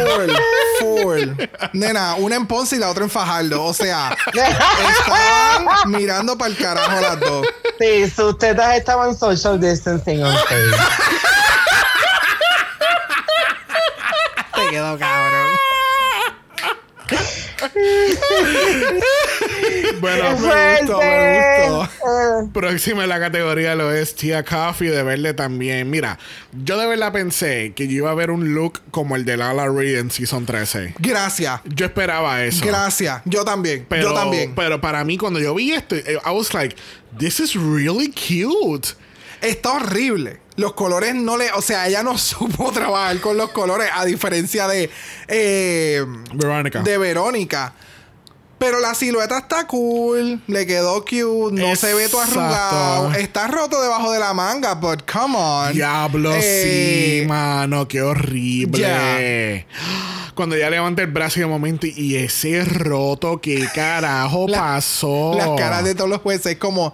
Full, 0.79 1.01
full. 1.01 1.29
Nena, 1.73 2.13
una 2.15 2.35
en 2.35 2.45
Ponce 2.45 2.75
y 2.75 2.79
la 2.79 2.91
otra 2.91 3.03
en 3.03 3.09
Fajardo. 3.09 3.63
O 3.65 3.73
sea, 3.73 4.15
estaban 4.27 5.91
mirando 5.91 6.37
para 6.37 6.51
el 6.51 6.57
carajo 6.57 7.01
las 7.01 7.19
dos. 7.19 7.47
Sí, 7.79 8.07
sus 8.11 8.37
tetas 8.37 8.77
estaban 8.77 9.17
social 9.17 9.59
distancing 9.59 10.21
on 10.23 10.35
stage. 10.35 10.61
Cabrón. 14.81 15.51
Bueno, 19.99 20.23
¡Qué 20.23 20.47
me 20.47 20.79
gustó, 20.79 20.99
me 20.99 21.69
gustó. 21.69 22.49
Próxima 22.53 23.03
en 23.03 23.09
la 23.09 23.19
categoría 23.19 23.75
lo 23.75 23.93
es 23.93 24.15
Tia 24.15 24.43
Coffee 24.43 24.89
de 24.89 25.03
verle 25.03 25.33
también. 25.33 25.89
Mira, 25.89 26.17
yo 26.51 26.79
de 26.79 26.87
verdad 26.87 27.13
pensé 27.13 27.73
que 27.75 27.87
yo 27.87 27.93
iba 27.93 28.11
a 28.11 28.15
ver 28.15 28.31
un 28.31 28.55
look 28.55 28.81
como 28.89 29.15
el 29.15 29.25
de 29.25 29.37
Lala 29.37 29.67
Reed 29.67 29.99
en 29.99 30.09
Season 30.09 30.45
13. 30.45 30.95
Gracias. 30.97 31.61
Yo 31.65 31.85
esperaba 31.85 32.43
eso. 32.43 32.65
Gracias. 32.65 33.21
Yo 33.25 33.45
también. 33.45 33.85
Pero, 33.87 34.09
yo 34.09 34.13
también. 34.15 34.53
Pero 34.55 34.81
para 34.81 35.03
mí, 35.03 35.17
cuando 35.17 35.39
yo 35.39 35.53
vi 35.53 35.71
esto, 35.71 35.95
eh, 35.95 36.17
I 36.25 36.31
was 36.31 36.53
like, 36.53 36.75
this 37.17 37.39
is 37.39 37.55
really 37.55 38.09
cute. 38.09 38.95
Está 39.41 39.73
horrible. 39.73 40.39
Los 40.61 40.73
colores 40.73 41.13
no 41.15 41.35
le. 41.37 41.51
O 41.53 41.61
sea, 41.61 41.87
ella 41.87 42.03
no 42.03 42.17
supo 42.19 42.71
trabajar 42.71 43.19
con 43.19 43.35
los 43.35 43.49
colores, 43.49 43.89
a 43.93 44.05
diferencia 44.05 44.67
de. 44.67 44.89
eh, 45.27 46.05
Verónica. 46.33 46.81
de 46.81 46.97
Verónica. 46.97 47.73
Pero 48.57 48.79
la 48.79 48.93
silueta 48.93 49.39
está 49.39 49.65
cool, 49.65 50.39
le 50.45 50.67
quedó 50.67 51.01
cute, 51.01 51.59
no 51.59 51.75
se 51.75 51.95
ve 51.95 52.07
todo 52.09 52.21
arrugado. 52.21 53.11
Está 53.13 53.47
roto 53.47 53.81
debajo 53.81 54.11
de 54.11 54.19
la 54.19 54.35
manga, 54.35 54.75
but 54.75 55.01
come 55.11 55.35
on. 55.35 55.73
Diablo, 55.73 56.31
Eh, 56.35 57.21
sí, 57.23 57.27
mano, 57.27 57.87
qué 57.87 58.03
horrible. 58.03 59.65
Cuando 60.35 60.55
ya 60.55 60.69
levanta 60.69 61.01
el 61.01 61.07
brazo 61.07 61.39
de 61.39 61.47
momento, 61.47 61.87
y 61.87 62.15
ese 62.17 62.63
roto, 62.63 63.41
¿qué 63.41 63.67
carajo 63.73 64.45
La- 64.47 64.59
pasó? 64.59 65.33
Las 65.35 65.49
caras 65.57 65.83
de 65.83 65.95
todos 65.95 66.09
los 66.11 66.21
jueces 66.21 66.45
es 66.53 66.57
como. 66.59 66.93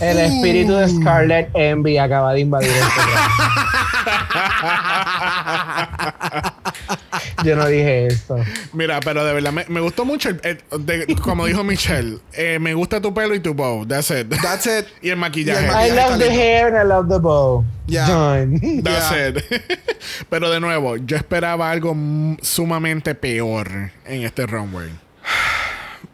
El 0.00 0.18
espíritu 0.18 0.74
de 0.74 0.88
Scarlet 0.88 1.48
Envy 1.54 1.96
acaba 1.98 2.34
de 2.34 2.40
invadir 2.40 2.70
el 2.70 2.84
programa. 2.94 3.32
Yo 7.44 7.56
no 7.56 7.66
dije 7.66 8.06
eso. 8.08 8.36
Mira, 8.72 9.00
pero 9.00 9.24
de 9.24 9.32
verdad, 9.32 9.52
me, 9.52 9.64
me 9.68 9.80
gustó 9.80 10.04
mucho, 10.04 10.28
el- 10.30 10.40
el- 10.42 10.58
de- 10.86 11.06
como 11.22 11.46
dijo 11.46 11.64
Michelle, 11.64 12.18
eh, 12.32 12.58
me 12.60 12.74
gusta 12.74 13.00
tu 13.00 13.12
pelo 13.14 13.34
y 13.34 13.40
tu 13.40 13.54
bow, 13.54 13.86
that's 13.86 14.10
it. 14.10 14.28
That's 14.42 14.66
it. 14.66 14.86
y 15.02 15.10
el 15.10 15.16
maquillaje. 15.16 15.66
I 15.66 15.90
love 15.92 16.18
the 16.18 16.30
hair 16.30 16.66
and 16.74 16.76
I 16.76 16.84
love 16.86 17.08
the 17.08 17.18
bow. 17.18 17.64
Yeah. 17.86 18.06
Done. 18.08 18.82
That's 18.82 19.10
Yeah. 19.10 19.28
it. 19.28 19.44
pero 20.30 20.50
de 20.50 20.60
nuevo, 20.60 20.96
yo 20.96 21.16
esperaba 21.16 21.70
algo 21.70 21.94
mm, 21.94 22.38
sumamente 22.42 23.14
peor 23.14 23.90
en 24.06 24.22
este 24.24 24.46
runway. 24.46 24.90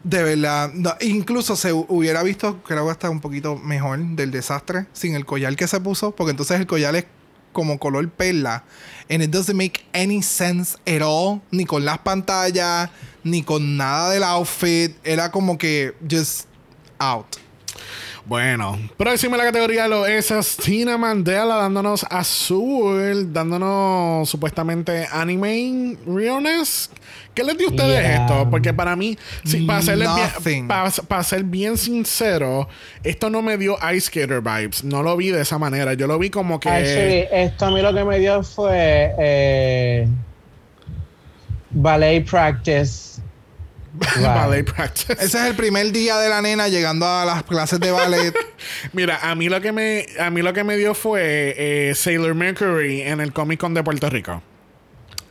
De 0.03 0.21
verdad. 0.21 0.71
incluso 1.01 1.55
se 1.55 1.73
hu- 1.73 1.85
hubiera 1.87 2.23
visto, 2.23 2.61
creo 2.63 2.85
que 2.85 2.91
hasta 2.91 3.09
un 3.09 3.21
poquito 3.21 3.55
mejor 3.55 3.99
del 3.99 4.31
desastre 4.31 4.85
sin 4.93 5.15
el 5.15 5.25
collar 5.25 5.55
que 5.55 5.67
se 5.67 5.79
puso. 5.79 6.11
Porque 6.11 6.31
entonces 6.31 6.59
el 6.59 6.67
collar 6.67 6.95
es 6.95 7.05
como 7.53 7.79
color 7.79 8.09
perla. 8.09 8.63
And 9.09 9.21
it 9.23 9.29
doesn't 9.29 9.55
make 9.55 9.85
any 9.93 10.21
sense 10.21 10.77
at 10.85 11.01
all. 11.01 11.41
Ni 11.51 11.65
con 11.65 11.85
las 11.85 11.99
pantallas, 11.99 12.89
ni 13.23 13.43
con 13.43 13.77
nada 13.77 14.09
del 14.09 14.23
outfit. 14.23 14.95
Era 15.05 15.31
como 15.31 15.57
que 15.57 15.93
just 16.09 16.47
out. 16.99 17.27
Bueno, 18.25 18.79
próxima 18.95 19.35
la 19.35 19.43
categoría 19.43 19.85
lo 19.87 20.05
es 20.05 20.31
Tina 20.63 20.97
Mandela 20.97 21.55
dándonos 21.55 22.05
azul, 22.09 23.33
dándonos 23.33 24.29
supuestamente 24.29 25.05
anime 25.11 25.97
realness. 26.07 26.89
¿Qué 27.33 27.43
les 27.43 27.57
dio 27.57 27.67
a 27.67 27.71
ustedes 27.71 27.99
Yeah. 27.99 28.21
esto? 28.21 28.49
Porque 28.49 28.73
para 28.73 28.95
mí, 28.95 29.17
sí, 29.43 29.63
para, 29.65 29.81
serles 29.81 30.07
bien, 30.15 30.27
Nothing. 30.35 30.67
para, 30.67 30.89
para 30.91 31.23
ser 31.23 31.43
bien 31.43 31.77
sincero, 31.77 32.69
esto 33.03 33.29
no 33.29 33.41
me 33.41 33.57
dio 33.57 33.75
Ice 33.93 34.07
Skater 34.07 34.39
vibes. 34.41 34.83
No 34.85 35.03
lo 35.03 35.17
vi 35.17 35.29
de 35.29 35.41
esa 35.41 35.57
manera. 35.57 35.93
Yo 35.93 36.07
lo 36.07 36.17
vi 36.17 36.29
como 36.29 36.59
que. 36.61 36.69
Actually, 36.69 37.25
esto 37.31 37.65
a 37.65 37.71
mí 37.71 37.81
lo 37.81 37.93
que 37.93 38.05
me 38.05 38.19
dio 38.19 38.41
fue 38.43 39.13
eh, 39.19 40.07
ballet 41.71 42.23
practice. 42.29 43.21
ballet 44.21 44.63
practice. 44.63 45.13
Ese 45.13 45.37
es 45.39 45.45
el 45.45 45.55
primer 45.55 45.91
día 45.91 46.17
de 46.17 46.29
la 46.29 46.41
nena 46.41 46.67
llegando 46.67 47.05
a 47.07 47.25
las 47.25 47.43
clases 47.43 47.79
de 47.79 47.91
ballet. 47.91 48.33
Mira, 48.93 49.19
a 49.21 49.35
mí 49.35 49.49
lo 49.49 49.61
que 49.61 49.71
me, 49.71 50.05
a 50.19 50.29
mí 50.29 50.41
lo 50.41 50.53
que 50.53 50.63
me 50.63 50.75
dio 50.77 50.93
fue 50.95 51.53
eh, 51.57 51.93
Sailor 51.95 52.33
Mercury 52.33 53.01
en 53.01 53.19
el 53.21 53.33
Comic 53.33 53.59
Con 53.59 53.73
de 53.73 53.83
Puerto 53.83 54.09
Rico. 54.09 54.41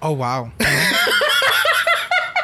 Oh, 0.00 0.16
wow. 0.16 0.52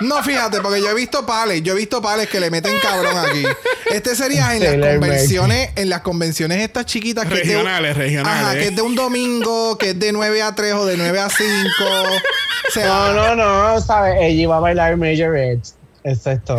No, 0.01 0.23
fíjate, 0.23 0.61
porque 0.61 0.81
yo 0.81 0.91
he 0.91 0.95
visto 0.95 1.27
pales, 1.27 1.61
yo 1.64 1.73
he 1.73 1.77
visto 1.77 2.01
pales 2.01 2.29
que 2.29 2.39
le 2.39 2.53
meten 2.53 2.79
cabrón 2.81 3.16
aquí. 3.19 3.45
Este 3.87 4.14
sería 4.14 4.55
en 4.55 4.62
las 4.81 4.95
convenciones, 4.95 5.71
en 5.75 5.89
las 5.89 6.03
convenciones 6.03 6.61
estas 6.61 6.87
chiquitas 6.87 7.27
que 7.27 7.35
es 7.41 7.49
de 7.49 7.57
un- 7.57 7.62
Regionales, 7.64 7.97
regionales. 7.97 8.43
Ajá, 8.45 8.53
que 8.55 8.69
es 8.69 8.77
de 8.77 8.83
un 8.83 8.95
domingo, 8.95 9.77
que 9.77 9.91
es 9.91 9.99
de 9.99 10.12
9 10.12 10.41
a 10.43 10.55
3 10.55 10.75
o 10.75 10.87
de 10.87 10.97
9 10.97 11.19
a 11.19 11.29
5. 11.29 11.49
O 11.89 12.71
sea, 12.73 12.87
No, 12.87 13.12
no, 13.12 13.35
no, 13.35 13.81
¿sabes? 13.81 14.14
Ella 14.21 14.43
iba 14.43 14.57
a 14.59 14.61
bailar 14.61 14.97
Major 14.97 15.37
Edge. 15.37 15.71
Eso 16.05 16.31
es 16.31 16.45
todo. 16.45 16.59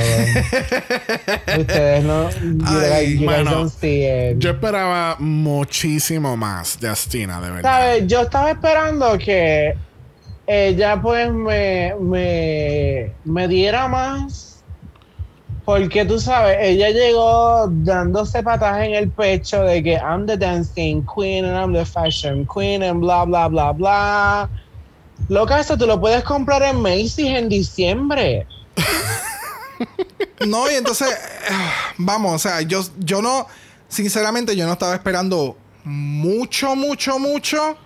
Ustedes 1.57 2.03
no. 2.03 2.29
Ay, 2.65 3.17
you 3.17 3.27
guys 3.27 3.83
it. 3.83 4.39
Yo 4.39 4.51
esperaba 4.51 5.15
muchísimo 5.19 6.35
más 6.35 6.79
de 6.79 6.89
Astina, 6.89 7.39
de 7.41 7.51
verdad. 7.51 7.71
¿Sabes? 7.71 8.07
Yo 8.07 8.21
estaba 8.21 8.51
esperando 8.51 9.17
que 9.17 9.75
ella 10.45 11.01
pues 11.01 11.31
me, 11.31 11.95
me, 11.99 13.11
me 13.23 13.47
diera 13.47 13.87
más. 13.87 14.63
Porque 15.63 16.03
tú 16.03 16.19
sabes, 16.19 16.57
ella 16.61 16.89
llegó 16.89 17.67
dándose 17.69 18.41
patadas 18.41 18.87
en 18.87 18.95
el 18.95 19.09
pecho 19.09 19.61
de 19.61 19.83
que 19.83 19.93
I'm 19.93 20.25
the 20.25 20.35
dancing 20.35 21.05
queen 21.05 21.45
and 21.45 21.55
I'm 21.55 21.73
the 21.73 21.85
fashion 21.85 22.47
queen 22.47 22.81
and 22.81 23.01
bla 23.01 23.23
bla 23.23 23.47
bla 23.47 23.71
bla. 23.71 24.49
Loca, 25.27 25.59
eso 25.59 25.77
tú 25.77 25.85
lo 25.85 25.99
puedes 25.99 26.23
comprar 26.23 26.63
en 26.63 26.81
Macy's 26.81 27.19
en 27.19 27.49
diciembre. 27.49 28.47
no, 30.47 30.69
y 30.69 30.75
entonces, 30.75 31.07
ah, 31.49 31.93
vamos, 31.97 32.35
o 32.35 32.39
sea, 32.39 32.61
yo, 32.61 32.83
yo 32.97 33.21
no, 33.21 33.47
sinceramente, 33.87 34.55
yo 34.55 34.65
no 34.65 34.73
estaba 34.73 34.95
esperando 34.95 35.57
mucho, 35.83 36.75
mucho, 36.75 37.19
mucho. 37.19 37.77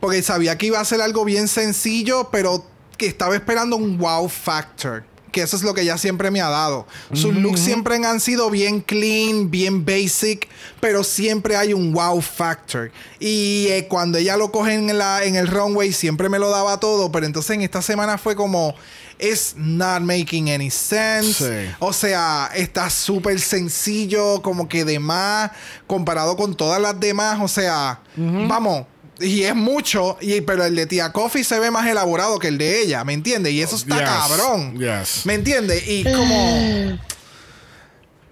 Porque 0.00 0.22
sabía 0.22 0.58
que 0.58 0.66
iba 0.66 0.80
a 0.80 0.84
ser 0.84 1.00
algo 1.00 1.24
bien 1.24 1.46
sencillo, 1.46 2.28
pero 2.32 2.64
que 2.98 3.06
estaba 3.06 3.36
esperando 3.36 3.76
un 3.76 3.98
wow 3.98 4.28
factor. 4.28 5.04
Que 5.32 5.42
eso 5.42 5.56
es 5.56 5.62
lo 5.62 5.74
que 5.74 5.80
ella 5.80 5.98
siempre 5.98 6.30
me 6.30 6.40
ha 6.40 6.48
dado. 6.48 6.86
Sus 7.12 7.34
looks 7.34 7.58
siempre 7.58 7.96
han 7.96 8.20
sido 8.20 8.50
bien 8.50 8.80
clean, 8.80 9.50
bien 9.50 9.84
basic, 9.84 10.46
pero 10.78 11.02
siempre 11.02 11.56
hay 11.56 11.72
un 11.72 11.92
wow 11.92 12.20
factor. 12.20 12.92
Y 13.18 13.66
eh, 13.70 13.86
cuando 13.88 14.18
ella 14.18 14.36
lo 14.36 14.52
coge 14.52 14.74
en, 14.74 14.98
la, 14.98 15.24
en 15.24 15.36
el 15.36 15.48
runway, 15.48 15.92
siempre 15.92 16.28
me 16.28 16.38
lo 16.38 16.50
daba 16.50 16.78
todo, 16.78 17.10
pero 17.10 17.26
entonces 17.26 17.56
en 17.56 17.62
esta 17.62 17.82
semana 17.82 18.18
fue 18.18 18.36
como, 18.36 18.74
it's 19.18 19.54
not 19.56 20.02
making 20.02 20.50
any 20.50 20.70
sense. 20.70 21.32
Sí. 21.32 21.74
O 21.78 21.92
sea, 21.92 22.50
está 22.54 22.90
súper 22.90 23.40
sencillo, 23.40 24.42
como 24.42 24.68
que 24.68 24.84
de 24.84 24.98
más, 24.98 25.50
comparado 25.86 26.36
con 26.36 26.54
todas 26.54 26.80
las 26.80 26.98
demás. 26.98 27.38
O 27.40 27.48
sea, 27.48 28.00
vamos. 28.16 28.86
Y 29.22 29.44
es 29.44 29.54
mucho, 29.54 30.16
y, 30.20 30.40
pero 30.42 30.64
el 30.64 30.74
de 30.76 30.86
Tia 30.86 31.12
Coffee 31.12 31.44
se 31.44 31.58
ve 31.60 31.70
más 31.70 31.86
elaborado 31.86 32.38
que 32.38 32.48
el 32.48 32.58
de 32.58 32.82
ella, 32.82 33.04
¿me 33.04 33.12
entiendes? 33.12 33.52
Y 33.52 33.62
eso 33.62 33.76
está 33.76 33.98
Yes, 33.98 34.08
cabrón. 34.08 34.78
yes. 34.78 35.22
¿Me 35.24 35.34
entiendes? 35.34 35.86
Y 35.88 36.04
como. 36.04 36.98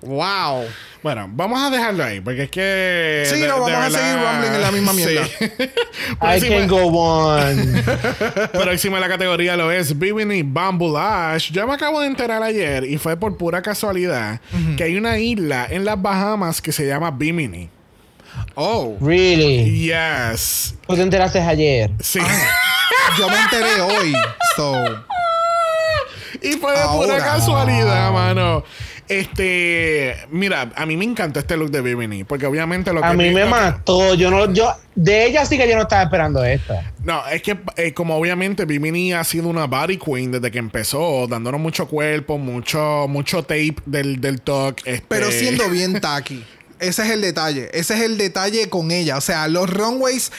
¡Wow! 0.03 0.64
Bueno, 1.03 1.28
vamos 1.32 1.61
a 1.62 1.70
dejarlo 1.70 2.05
ahí, 2.05 2.20
porque 2.20 2.45
es 2.45 2.51
que. 2.51 3.24
Sí, 3.26 3.43
no, 3.47 3.61
vamos 3.61 3.70
a 3.72 3.91
seguir 3.91 4.14
rumbling 4.22 4.55
en 4.55 4.61
la 4.61 4.70
misma 4.70 4.93
mierda. 4.93 5.26
I 5.41 6.16
próxima, 6.18 6.57
can 6.57 6.68
go 6.68 6.86
on. 6.88 7.82
próxima 8.53 8.97
en 8.97 9.01
la 9.01 9.09
categoría 9.09 9.57
lo 9.57 9.70
es 9.70 9.99
Bimini 9.99 10.43
Bamboo 10.43 10.93
Lash. 10.93 11.53
Yo 11.53 11.66
me 11.66 11.74
acabo 11.74 12.01
de 12.01 12.07
enterar 12.07 12.43
ayer, 12.43 12.84
y 12.84 12.99
fue 12.99 13.16
por 13.16 13.36
pura 13.38 13.62
casualidad, 13.62 14.41
que 14.76 14.84
hay 14.84 14.97
una 14.97 15.18
isla 15.18 15.66
en 15.70 15.84
las 15.84 16.01
Bahamas 16.01 16.61
que 16.61 16.72
se 16.72 16.86
llama 16.86 17.11
Bimini. 17.11 17.70
Oh, 18.55 18.96
Really. 19.01 19.86
Yes. 19.86 20.74
¿Tú 20.86 20.94
te 20.96 21.03
enteraste 21.03 21.40
ayer? 21.40 21.90
Sí. 22.01 22.18
yo 23.18 23.28
me 23.28 23.40
enteré 23.40 23.80
hoy. 23.80 24.12
So. 24.57 24.74
Y 26.42 26.53
fue 26.53 26.72
de 26.72 26.84
pura 26.92 27.18
casualidad, 27.18 28.12
mano. 28.12 28.64
Este, 29.11 30.14
mira, 30.30 30.70
a 30.76 30.86
mí 30.86 30.96
me 30.96 31.05
encantó 31.05 31.40
este 31.40 31.57
look 31.57 31.72
de 31.72 31.80
Bimini, 31.80 32.22
porque 32.22 32.46
obviamente 32.46 32.92
lo 32.92 33.01
que 33.01 33.09
A 33.09 33.12
mí 33.12 33.30
me 33.30 33.44
mató. 33.44 34.14
Yo 34.14 34.30
no, 34.30 34.53
yo, 34.53 34.72
de 34.94 35.26
ella 35.26 35.44
sí 35.44 35.59
que 35.59 35.68
yo 35.68 35.74
no 35.74 35.82
estaba 35.82 36.05
esperando 36.05 36.44
esto. 36.44 36.74
No, 37.03 37.26
es 37.26 37.42
que 37.42 37.59
eh, 37.76 37.92
como 37.92 38.16
obviamente 38.16 38.66
Bimini 38.66 39.12
ha 39.12 39.24
sido 39.24 39.48
una 39.48 39.66
body 39.66 39.98
queen 39.98 40.30
desde 40.30 40.53
que 40.53 40.59
empezó, 40.59 41.26
dándonos 41.26 41.61
mucho 41.61 41.88
cuerpo, 41.88 42.38
mucho, 42.38 43.07
mucho 43.09 43.42
tape 43.42 43.74
del, 43.84 44.20
del 44.20 44.42
talk. 44.42 44.78
este- 44.84 45.05
Pero 45.09 45.32
siendo 45.32 45.68
bien 45.68 46.01
tacky. 46.01 46.44
Ese 46.80 47.02
es 47.02 47.10
el 47.10 47.20
detalle. 47.20 47.68
Ese 47.72 47.94
es 47.94 48.00
el 48.02 48.18
detalle 48.18 48.68
con 48.68 48.90
ella. 48.90 49.16
O 49.16 49.20
sea, 49.20 49.46
los 49.48 49.68
runways 49.70 50.32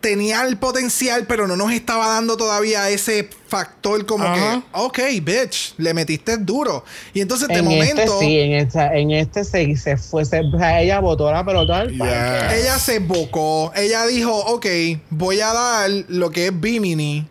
tenían 0.00 0.46
el 0.46 0.56
potencial, 0.58 1.26
pero 1.26 1.48
no 1.48 1.56
nos 1.56 1.72
estaba 1.72 2.06
dando 2.08 2.36
todavía 2.36 2.88
ese 2.88 3.28
factor 3.48 4.06
como 4.06 4.32
que, 4.32 4.62
ok, 4.72 4.98
bitch, 5.22 5.74
le 5.76 5.92
metiste 5.92 6.36
duro. 6.36 6.84
Y 7.12 7.20
entonces 7.20 7.48
de 7.48 7.54
en 7.56 7.64
momento, 7.64 8.02
este 8.02 8.18
sí, 8.20 8.38
en, 8.38 8.52
esta, 8.52 8.94
en 8.94 9.10
este 9.10 9.42
se, 9.44 9.76
se 9.76 9.96
fue. 9.96 10.24
se- 10.24 10.40
o 10.40 10.58
sea, 10.58 10.80
ella 10.80 11.00
botó 11.00 11.30
la 11.32 11.44
pelota 11.44 11.86
parque. 11.98 12.60
ella 12.60 12.78
se 12.78 13.00
bocó. 13.00 13.72
Ella 13.74 14.06
dijo, 14.06 14.32
ok, 14.36 14.66
voy 15.10 15.40
a 15.40 15.52
dar 15.52 15.90
lo 16.08 16.30
que 16.30 16.46
es 16.46 16.60
Bimini 16.60 17.26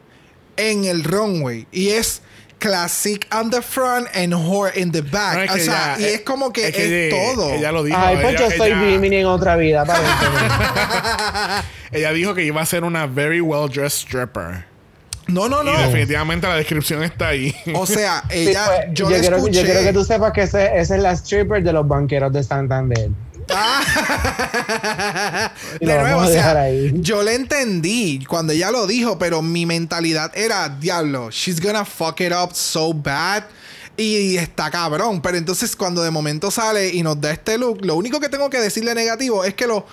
en 0.57 0.83
el 0.85 1.03
runway. 1.05 1.67
Y 1.71 1.89
es 1.89 2.21
classic 2.59 3.27
on 3.33 3.49
the 3.49 3.61
front 3.61 4.07
and 4.15 4.33
whore 4.33 4.71
in 4.75 4.91
the 4.91 5.01
back. 5.01 5.35
No, 5.35 5.41
es 5.43 5.51
o 5.51 5.57
sea, 5.65 5.95
ella- 5.97 5.99
y 5.99 6.03
es 6.15 6.21
como 6.21 6.51
que 6.51 6.63
es 6.63 6.69
es, 6.69 6.75
que 6.75 7.07
ella- 7.07 7.15
todo. 7.35 7.53
Ella 7.53 7.71
lo 7.71 7.83
dijo. 7.83 7.97
Ay, 7.99 8.17
pues 8.21 8.35
ella, 8.35 8.49
yo 8.49 8.57
soy 8.57 8.73
Bimini 8.73 9.17
en 9.17 9.25
otra 9.27 9.55
vida, 9.55 9.85
ella 11.91 12.11
dijo 12.13 12.33
que 12.33 12.43
iba 12.43 12.61
a 12.61 12.65
ser 12.65 12.83
una 12.83 13.05
very 13.07 13.41
well 13.41 13.69
dressed 13.69 14.07
stripper. 14.07 14.65
No, 15.27 15.49
no, 15.49 15.61
no. 15.61 15.73
Y 15.73 15.83
definitivamente 15.83 16.47
la 16.47 16.55
descripción 16.55 17.03
está 17.03 17.29
ahí. 17.29 17.53
O 17.75 17.85
sea, 17.85 18.23
Sí, 18.29 18.49
ella, 18.49 18.65
pues, 18.65 18.79
yo, 18.93 18.95
yo, 19.05 19.09
la 19.09 19.19
quiero, 19.19 19.35
escuché. 19.37 19.59
yo 19.59 19.65
quiero 19.65 19.81
que 19.81 19.93
tú 19.93 20.05
sepas 20.05 20.31
que 20.31 20.43
ese- 20.43 20.77
esa 20.79 20.95
es 20.95 21.01
la 21.01 21.11
stripper 21.11 21.63
de 21.63 21.73
los 21.73 21.85
banqueros 21.87 22.31
de 22.31 22.43
Santander. 22.43 23.09
Y 25.79 25.85
de 25.85 25.99
nuevo, 25.99 26.21
o 26.21 26.27
sea, 26.27 26.61
ahí. 26.61 26.91
yo 26.95 27.23
le 27.23 27.35
entendí 27.35 28.23
cuando 28.25 28.53
ella 28.53 28.71
lo 28.71 28.87
dijo, 28.87 29.17
pero 29.17 29.41
mi 29.41 29.65
mentalidad 29.65 30.31
era, 30.35 30.69
diablo, 30.69 31.29
she's 31.31 31.61
gonna 31.61 31.85
fuck 31.85 32.19
it 32.21 32.33
up 32.33 32.53
so 32.53 32.93
bad. 32.93 33.43
Y 33.95 34.37
está 34.37 34.69
cabrón. 34.69 35.21
Pero 35.21 35.37
entonces 35.37 35.75
cuando 35.75 36.03
de 36.03 36.11
momento 36.11 36.51
sale 36.51 36.93
y 36.93 37.01
nos 37.01 37.19
da 37.19 37.31
este 37.31 37.57
look, 37.57 37.83
lo 37.83 37.95
único 37.95 38.19
que 38.19 38.29
tengo 38.29 38.49
que 38.49 38.59
decirle 38.59 38.93
negativo 38.93 39.43
es 39.43 39.55
que 39.55 39.65
los, 39.65 39.83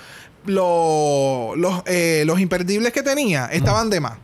los, 0.44 1.57
los, 1.57 1.82
eh, 1.86 2.24
los 2.26 2.38
imperdibles 2.38 2.92
que 2.92 3.02
tenía 3.02 3.46
estaban 3.46 3.88
de 3.88 4.00
más. 4.00 4.18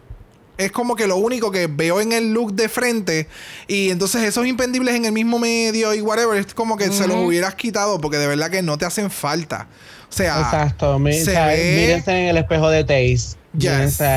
Es 0.61 0.73
como 0.73 0.95
que 0.97 1.07
lo 1.07 1.17
único 1.17 1.51
que 1.51 1.67
veo 1.67 2.01
en 2.01 2.13
el 2.13 2.33
look 2.33 2.53
de 2.55 2.69
frente. 2.69 3.27
Y 3.67 3.91
entonces 3.91 4.23
esos 4.23 4.47
impendibles 4.47 4.95
en 4.95 5.05
el 5.07 5.13
mismo 5.13 5.39
medio 5.39 5.95
y 5.95 6.01
whatever, 6.01 6.39
es 6.39 6.53
como 6.55 6.77
que 6.77 6.91
se 6.93 7.07
los 7.09 7.17
hubieras 7.17 7.55
quitado 7.55 8.01
porque 8.01 8.19
de 8.19 8.27
verdad 8.27 8.51
que 8.51 8.63
no 8.63 8.77
te 8.79 8.85
hacen 8.85 9.11
falta. 9.11 9.69
O 10.09 10.13
sea, 10.13 10.41
Exacto. 10.41 10.99
Mi- 10.99 11.15
se 11.15 11.23
o 11.31 11.35
sea, 11.35 11.47
ve- 11.47 11.77
Mírense 11.77 12.11
en 12.13 12.29
el 12.29 12.37
espejo 12.37 12.69
de 12.69 12.85
Taze. 12.85 13.37
Yes. 13.57 13.99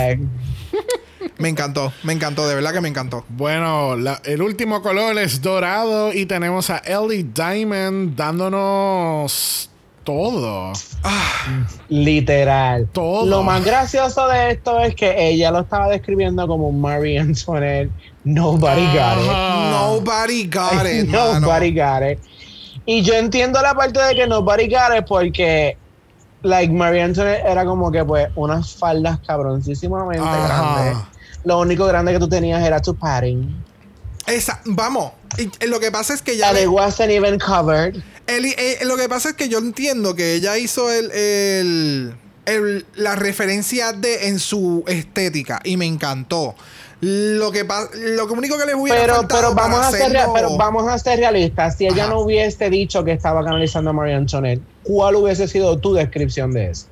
Me 1.37 1.49
encantó, 1.49 1.91
me 2.03 2.13
encantó, 2.13 2.47
de 2.47 2.53
verdad 2.55 2.73
que 2.73 2.81
me 2.81 2.89
encantó. 2.89 3.25
Bueno, 3.29 3.95
la- 3.95 4.21
el 4.25 4.41
último 4.41 4.81
color 4.81 5.17
es 5.17 5.41
dorado 5.41 6.13
y 6.13 6.25
tenemos 6.25 6.69
a 6.69 6.77
Ellie 6.79 7.23
Diamond 7.33 8.15
dándonos 8.15 9.69
todo. 10.03 10.73
Literal. 11.89 12.87
Todo. 12.91 13.25
Lo 13.25 13.43
más 13.43 13.63
gracioso 13.63 14.27
de 14.27 14.51
esto 14.51 14.79
es 14.79 14.95
que 14.95 15.29
ella 15.29 15.51
lo 15.51 15.61
estaba 15.61 15.87
describiendo 15.89 16.47
como 16.47 16.71
Marie 16.71 17.19
Antoinette. 17.19 17.91
Nobody 18.23 18.85
got 18.87 19.17
it. 19.19 19.31
Nobody 19.71 20.43
got 20.47 20.85
it, 20.91 21.07
mano. 21.09 21.39
nobody 21.39 21.71
got 21.73 22.01
it. 22.03 22.19
Y 22.85 23.01
yo 23.01 23.13
entiendo 23.13 23.61
la 23.61 23.73
parte 23.73 23.99
de 24.01 24.15
que 24.15 24.27
nobody 24.27 24.67
got 24.67 24.97
it 24.97 25.05
porque, 25.07 25.77
like, 26.41 26.71
Marie 26.73 27.01
Antoinette 27.01 27.43
era 27.45 27.65
como 27.65 27.91
que, 27.91 28.03
pues, 28.03 28.27
unas 28.35 28.75
faldas 28.75 29.19
cabroncísimamente 29.25 30.23
Ajá. 30.25 30.75
grandes. 30.75 31.03
Lo 31.45 31.59
único 31.59 31.85
grande 31.85 32.13
que 32.13 32.19
tú 32.19 32.27
tenías 32.29 32.63
era 32.63 32.81
tu 32.81 32.95
padding. 32.95 33.53
Esa, 34.27 34.61
vamos. 34.65 35.11
Eh, 35.37 35.49
lo 35.67 35.79
que 35.79 35.91
pasa 35.91 36.13
es 36.13 36.21
que 36.21 36.37
ya. 36.37 36.49
And 36.49 36.57
le- 36.57 36.63
it 36.63 36.69
wasn't 36.69 37.11
even 37.11 37.39
covered. 37.39 37.95
Eli- 38.27 38.55
eh, 38.57 38.79
lo 38.83 38.95
que 38.95 39.09
pasa 39.09 39.29
es 39.29 39.35
que 39.35 39.49
yo 39.49 39.57
entiendo 39.57 40.15
que 40.15 40.33
ella 40.35 40.57
hizo 40.57 40.91
el, 40.91 41.11
el- 41.11 42.15
el- 42.45 42.85
la 42.95 43.15
referencia 43.15 43.91
de 43.93 44.27
en 44.27 44.39
su 44.39 44.83
estética 44.87 45.59
y 45.63 45.77
me 45.77 45.85
encantó. 45.85 46.55
Lo 47.01 47.51
que 47.51 47.65
lo 47.65 48.25
único 48.27 48.57
que 48.57 48.65
les 48.65 48.75
hubiera 48.75 49.01
Pero, 49.01 49.27
pero, 49.27 49.53
vamos 49.53 49.85
a 49.85 49.91
ser 49.91 50.09
pero 50.33 50.55
vamos 50.55 50.87
a 50.87 50.97
ser 50.97 51.19
realistas. 51.19 51.75
Si 51.77 51.85
ella 51.85 52.03
Ajá. 52.03 52.13
no 52.13 52.21
hubiese 52.21 52.69
dicho 52.69 53.03
que 53.03 53.11
estaba 53.11 53.43
canalizando 53.43 53.89
a 53.89 53.93
Marie 53.93 54.15
Antoinette, 54.15 54.61
¿cuál 54.83 55.17
hubiese 55.17 55.49
sido 55.49 55.77
tu 55.79 55.93
descripción 55.93 56.53
de 56.53 56.69
eso? 56.71 56.85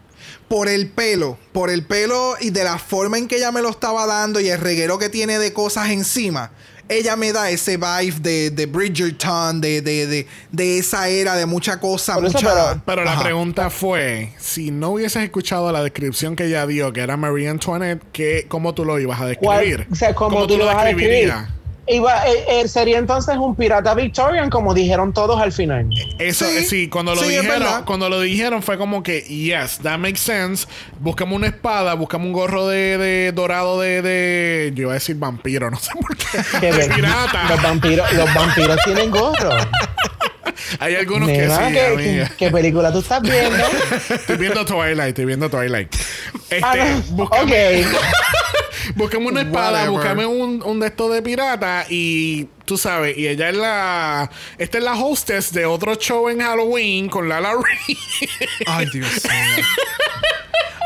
por 0.47 0.67
el 0.67 0.89
pelo, 0.89 1.37
por 1.53 1.69
el 1.69 1.85
pelo 1.85 2.35
y 2.41 2.49
de 2.49 2.65
la 2.65 2.77
forma 2.77 3.17
en 3.17 3.27
que 3.29 3.37
ella 3.37 3.53
me 3.53 3.61
lo 3.61 3.69
estaba 3.69 4.05
dando 4.05 4.41
y 4.41 4.49
el 4.49 4.59
reguero 4.59 4.97
que 4.99 5.07
tiene 5.07 5.39
de 5.39 5.53
cosas 5.53 5.89
encima. 5.91 6.51
Ella 6.89 7.15
me 7.15 7.31
da 7.31 7.49
ese 7.49 7.77
vibe 7.77 8.19
de, 8.21 8.49
de 8.51 8.65
Bridgerton, 8.65 9.61
de, 9.61 9.81
de, 9.81 10.07
de, 10.07 10.27
de 10.51 10.77
esa 10.79 11.07
era 11.07 11.35
de 11.35 11.45
mucha 11.45 11.79
cosa, 11.79 12.15
Por 12.15 12.25
eso, 12.25 12.37
mucha. 12.37 12.49
pero- 12.53 12.81
Pero 12.85 13.03
la 13.05 13.21
pregunta 13.21 13.69
fue, 13.69 14.33
si 14.39 14.71
no 14.71 14.91
hubieses 14.91 15.23
escuchado 15.23 15.71
la 15.71 15.81
descripción 15.83 16.35
que 16.35 16.45
ella 16.45 16.65
dio, 16.67 16.91
que 16.93 17.01
era 17.01 17.15
Marie 17.17 17.47
Antoinette, 17.49 18.01
¿qué, 18.11 18.45
¿cómo 18.47 18.73
tú 18.73 18.83
lo 18.85 18.99
ibas 18.99 19.21
a 19.21 19.33
¿Cuál- 19.35 19.59
describir? 19.59 19.87
o 19.91 19.95
sea, 19.95 20.13
¿cómo 20.15 20.45
tú 20.47 20.57
lo 20.57 20.65
vas 20.65 20.77
a 20.77 20.85
describir? 20.85 21.33
Iba, 21.93 22.25
eh, 22.27 22.45
eh, 22.61 22.67
sería 22.67 22.97
entonces 22.97 23.35
un 23.37 23.55
pirata 23.55 23.93
Victorian, 23.93 24.49
como 24.49 24.73
dijeron 24.73 25.13
todos 25.13 25.41
al 25.41 25.51
final. 25.51 25.87
Eso, 26.19 26.45
Sí, 26.45 26.65
sí, 26.65 26.87
cuando 26.89 27.13
lo 27.15 27.21
sí, 27.21 27.29
dijeron, 27.29 27.83
cuando 27.85 28.09
lo 28.09 28.21
dijeron 28.21 28.63
fue 28.63 28.77
como 28.77 29.03
que, 29.03 29.21
yes, 29.21 29.79
that 29.83 29.97
makes 29.97 30.19
sense. 30.19 30.67
Buscamos 30.99 31.35
una 31.35 31.47
espada, 31.47 31.93
buscamos 31.95 32.27
un 32.27 32.33
gorro 32.33 32.67
de, 32.67 32.97
de 32.97 33.31
dorado 33.31 33.79
de, 33.79 34.01
de, 34.01 34.71
yo 34.75 34.83
iba 34.83 34.91
a 34.91 34.95
decir 34.95 35.15
vampiro, 35.17 35.69
no 35.69 35.77
sé 35.77 35.91
por 35.99 36.15
qué. 36.17 36.59
De 36.59 36.71
ven- 36.71 36.91
pirata. 36.93 37.43
Los 37.49 37.61
vampiros, 37.63 38.13
los 38.13 38.33
vampiros 38.33 38.77
tienen 38.85 39.11
gorro. 39.11 39.49
Hay 40.79 40.95
algunos 40.95 41.29
que 41.29 41.47
sí, 41.49 41.55
¿qué, 41.73 41.85
amiga. 41.85 42.27
qué- 42.29 42.35
qué 42.37 42.51
película 42.51 42.91
tú 42.91 42.99
estás 42.99 43.21
viendo? 43.21 43.57
Estoy 44.09 44.37
viendo 44.37 44.65
Twilight, 44.65 45.09
estoy 45.09 45.25
viendo 45.25 45.49
Twilight. 45.49 45.93
Este, 46.49 46.59
Ah, 46.63 46.75
no. 46.75 47.01
buscamos, 47.15 47.45
Ok. 47.51 47.55
buscamos 48.95 49.31
una 49.31 49.41
espada, 49.41 49.89
Whatever. 49.91 49.91
buscamos 49.91 50.25
un, 50.25 50.63
un 50.63 50.79
de 50.79 50.87
estos 50.87 51.13
de 51.13 51.21
pirata 51.21 51.85
y 51.89 52.45
tú 52.65 52.77
sabes, 52.77 53.17
y 53.17 53.27
ella 53.27 53.49
es 53.49 53.55
la, 53.55 54.29
esta 54.57 54.77
es 54.77 54.83
la 54.83 54.93
hostess 54.95 55.53
de 55.53 55.65
otro 55.65 55.95
show 55.95 56.29
en 56.29 56.39
Halloween 56.41 57.09
con 57.09 57.29
Lala 57.29 57.53
Ree. 57.53 57.97
Ay, 58.67 58.87
Dios 58.91 59.07
mío. 59.23 59.65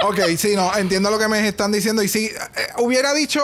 ok, 0.03 0.20
sí, 0.38 0.55
no, 0.55 0.76
entiendo 0.78 1.09
lo 1.09 1.18
que 1.20 1.28
me 1.28 1.47
están 1.47 1.72
diciendo. 1.72 2.03
Y 2.03 2.07
sí, 2.07 2.26
eh, 2.28 2.68
hubiera 2.78 3.13
dicho 3.13 3.41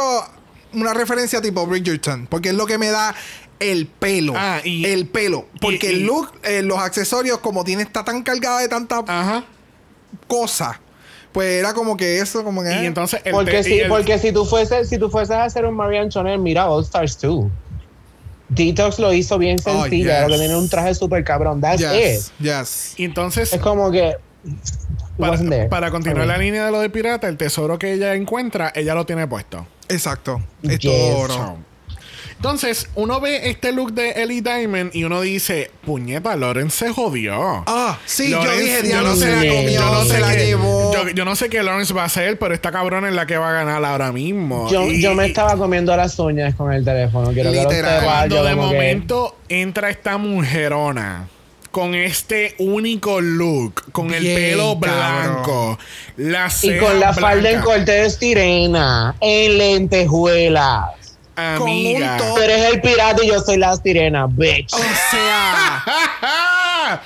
una 0.74 0.93
referencia 0.93 1.41
tipo 1.41 1.65
Bridgerton, 1.67 2.28
porque 2.28 2.49
es 2.49 2.55
lo 2.55 2.65
que 2.65 2.78
me 2.78 2.88
da 2.91 3.13
el 3.62 3.86
pelo. 3.88 4.34
Ah, 4.36 4.59
y- 4.64 4.86
el 4.86 5.05
pelo. 5.07 5.45
Porque 5.62 5.91
y- 5.91 5.95
el 5.95 6.03
look, 6.05 6.32
eh, 6.43 6.62
los 6.64 6.80
accesorios, 6.80 7.38
como 7.39 7.64
tiene, 7.64 7.84
está 7.84 8.03
tan 8.03 8.24
cargada 8.24 8.59
de 8.59 8.68
tanta 8.68 9.03
Ajá. 9.07 9.43
cosa, 10.28 10.80
pues 11.32 11.47
era 11.59 11.74
como 11.74 11.95
que 11.95 12.20
eso, 12.20 12.43
como 12.43 12.64
que. 12.64 12.70
Y 12.70 12.74
eh. 12.74 12.86
entonces 12.86 13.22
el 13.24 13.32
Porque 13.32 13.64
si, 13.64 13.76
y 13.76 13.80
el- 13.82 13.88
porque 13.89 14.20
si 14.20 14.32
tú 14.32 14.45
fueses, 14.45 14.89
si 14.89 14.97
tú 14.97 15.09
fueses 15.09 15.36
a 15.36 15.43
hacer 15.45 15.66
un 15.66 15.76
Marie 15.76 15.99
Antoinette, 15.99 16.39
mira 16.39 16.70
All 16.70 16.84
Stars 16.84 17.18
2. 17.22 17.45
Detox 18.49 18.99
lo 18.99 19.14
hizo 19.14 19.38
bien 19.38 19.57
Oh, 19.66 19.84
sencillo, 19.84 20.12
yes. 20.12 20.22
lo 20.24 20.28
que 20.34 20.38
tiene 20.39 20.55
un 20.57 20.68
traje 20.68 20.93
súper 20.93 21.24
cabrón. 21.24 21.62
That's 21.62 21.80
yes, 21.82 22.32
it. 22.39 22.45
yes. 22.45 22.93
y 22.97 23.05
entonces 23.05 23.53
Es 23.53 23.62
como 23.62 23.89
que. 23.91 24.18
para, 25.70 25.91
continuar 25.91 26.26
Okay. 26.26 26.28
la 26.28 26.38
línea 26.38 26.66
de 26.66 26.72
lo 26.72 26.80
de 26.82 26.89
pirata, 26.89 27.30
el 27.30 27.38
tesoro 27.38 27.78
que 27.80 27.93
ella 27.93 28.14
encuentra, 28.16 28.72
ella 28.76 28.93
lo 28.95 29.05
tiene 29.05 29.26
puesto. 29.28 29.66
Exacto. 29.88 30.41
Es 30.64 30.80
Yes. 30.80 30.91
todo 30.91 31.18
oro. 31.18 31.57
Entonces, 32.41 32.89
uno 32.95 33.21
ve 33.21 33.51
este 33.51 33.71
look 33.71 33.93
de 33.93 34.13
Ellie 34.23 34.41
Diamond 34.41 34.95
y 34.95 35.03
uno 35.03 35.21
dice, 35.21 35.69
puñeta, 35.85 36.35
Lauren 36.35 36.71
se 36.71 36.89
jodió. 36.89 37.63
Ah, 37.67 37.99
sí, 38.07 38.31
yo 38.31 38.41
dije, 38.57 38.89
yo 38.89 39.01
no 39.01 39.13
se 39.13 39.25
sé 39.25 39.35
la 39.35 39.41
qué- 39.43 39.47
comió, 39.49 39.71
yo 39.79 39.91
no 39.93 40.03
se 40.03 40.09
sé 40.15 40.19
la 40.21 40.31
qué- 40.35 40.45
llevó. 40.47 40.91
Yo, 40.91 41.09
yo 41.09 41.23
no 41.23 41.35
sé 41.35 41.49
qué 41.49 41.61
Lawrence 41.61 41.93
va 41.93 42.01
a 42.01 42.05
hacer, 42.05 42.39
pero 42.39 42.55
esta 42.55 42.71
cabrona 42.71 43.09
es 43.09 43.13
la 43.13 43.27
que 43.27 43.37
va 43.37 43.49
a 43.51 43.53
ganar 43.53 43.85
ahora 43.85 44.11
mismo. 44.11 44.71
Yo, 44.71 44.87
Y- 44.87 45.03
yo 45.03 45.13
me 45.13 45.27
estaba 45.27 45.55
comiendo 45.55 45.95
las 45.95 46.17
uñas 46.17 46.55
con 46.55 46.73
el 46.73 46.83
teléfono. 46.83 47.31
Quiero 47.31 47.51
Literal. 47.51 48.03
Cuando 48.03 48.37
yo 48.37 48.43
de 48.43 48.49
que- 48.49 48.55
momento 48.55 49.37
entra 49.47 49.91
esta 49.91 50.17
mujerona 50.17 51.27
con 51.69 51.93
este 51.93 52.55
único 52.57 53.21
look, 53.21 53.91
con 53.91 54.11
el 54.15 54.23
pelo 54.23 54.79
cabrón. 54.79 54.79
blanco, 54.79 55.79
la 56.17 56.49
Y 56.63 56.77
con 56.79 56.99
la 56.99 57.13
falda 57.13 57.51
en 57.51 57.61
corte 57.61 57.77
corte 57.77 57.91
de 57.91 58.09
sirena, 58.09 59.15
en 59.21 59.57
lentejuelas. 59.59 60.85
Amiga. 61.36 62.17
Con 62.17 62.27
un 62.27 62.36
Tú 62.36 62.41
eres 62.41 62.73
el 62.73 62.82
pirata 62.82 63.23
y 63.23 63.27
yo 63.27 63.41
soy 63.41 63.57
la 63.57 63.75
sirena, 63.75 64.27
bitch. 64.27 64.73
O 64.73 64.77
sea, 65.11 65.84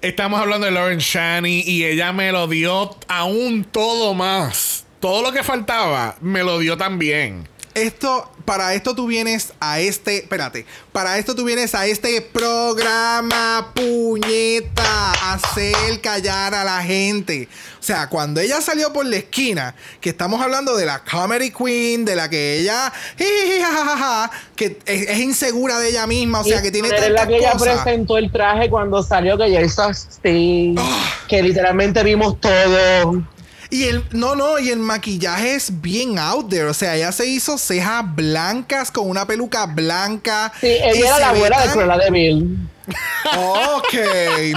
Estamos 0.00 0.40
hablando 0.40 0.66
de 0.66 0.70
Lauren 0.70 0.98
Shani 1.00 1.62
y 1.66 1.84
ella 1.84 2.12
me 2.12 2.30
lo 2.30 2.46
dio 2.46 2.96
aún 3.08 3.64
todo 3.64 4.14
más. 4.14 4.84
Todo 5.00 5.22
lo 5.22 5.32
que 5.32 5.42
faltaba 5.42 6.14
me 6.20 6.44
lo 6.44 6.60
dio 6.60 6.76
también. 6.76 7.48
esto, 7.74 8.30
para 8.44 8.74
esto 8.74 8.94
tú 8.94 9.08
vienes 9.08 9.52
a 9.58 9.80
este, 9.80 10.18
espérate, 10.18 10.66
para 10.92 11.18
esto 11.18 11.34
tú 11.34 11.44
vienes 11.44 11.74
a 11.74 11.86
este 11.86 12.20
programa, 12.22 13.72
puñeta, 13.74 15.12
a 15.12 15.34
hacer 15.34 16.00
callar 16.00 16.54
a 16.54 16.62
la 16.62 16.80
gente. 16.82 17.48
O 17.88 17.90
sea, 17.90 18.06
cuando 18.10 18.38
ella 18.42 18.60
salió 18.60 18.92
por 18.92 19.06
la 19.06 19.16
esquina, 19.16 19.74
que 20.02 20.10
estamos 20.10 20.42
hablando 20.42 20.76
de 20.76 20.84
la 20.84 21.02
Comedy 21.04 21.50
Queen, 21.50 22.04
de 22.04 22.16
la 22.16 22.28
que 22.28 22.58
ella, 22.58 22.92
que 24.54 24.76
es, 24.84 25.08
es 25.08 25.18
insegura 25.20 25.78
de 25.78 25.88
ella 25.88 26.06
misma, 26.06 26.40
o 26.40 26.44
sea, 26.44 26.60
que 26.60 26.70
tiene 26.70 26.88
es 26.88 27.10
la 27.10 27.26
que 27.26 27.38
ella 27.38 27.52
cosas. 27.52 27.80
presentó 27.82 28.18
el 28.18 28.30
traje 28.30 28.68
cuando 28.68 29.02
salió, 29.02 29.38
que 29.38 29.50
ya 29.50 29.62
hizo 29.62 29.82
así, 29.84 30.74
Ah. 30.76 31.14
que 31.28 31.42
literalmente 31.42 32.02
vimos 32.02 32.38
todo. 32.38 33.24
Y 33.70 33.84
el, 33.84 34.04
no, 34.10 34.34
no, 34.34 34.58
y 34.58 34.68
el 34.68 34.80
maquillaje 34.80 35.54
es 35.54 35.80
bien 35.80 36.18
out 36.18 36.50
there. 36.50 36.64
O 36.66 36.74
sea, 36.74 36.94
ella 36.94 37.10
se 37.10 37.24
hizo 37.24 37.56
cejas 37.56 38.04
blancas 38.14 38.90
con 38.90 39.08
una 39.08 39.26
peluca 39.26 39.64
blanca. 39.64 40.52
Sí, 40.60 40.66
ella 40.66 41.06
era 41.08 41.18
la 41.20 41.28
abuela 41.30 41.66
de 41.66 41.72
Cruella 41.72 41.96
de 41.96 42.10
Bill. 42.10 42.68
Ok, 43.36 43.94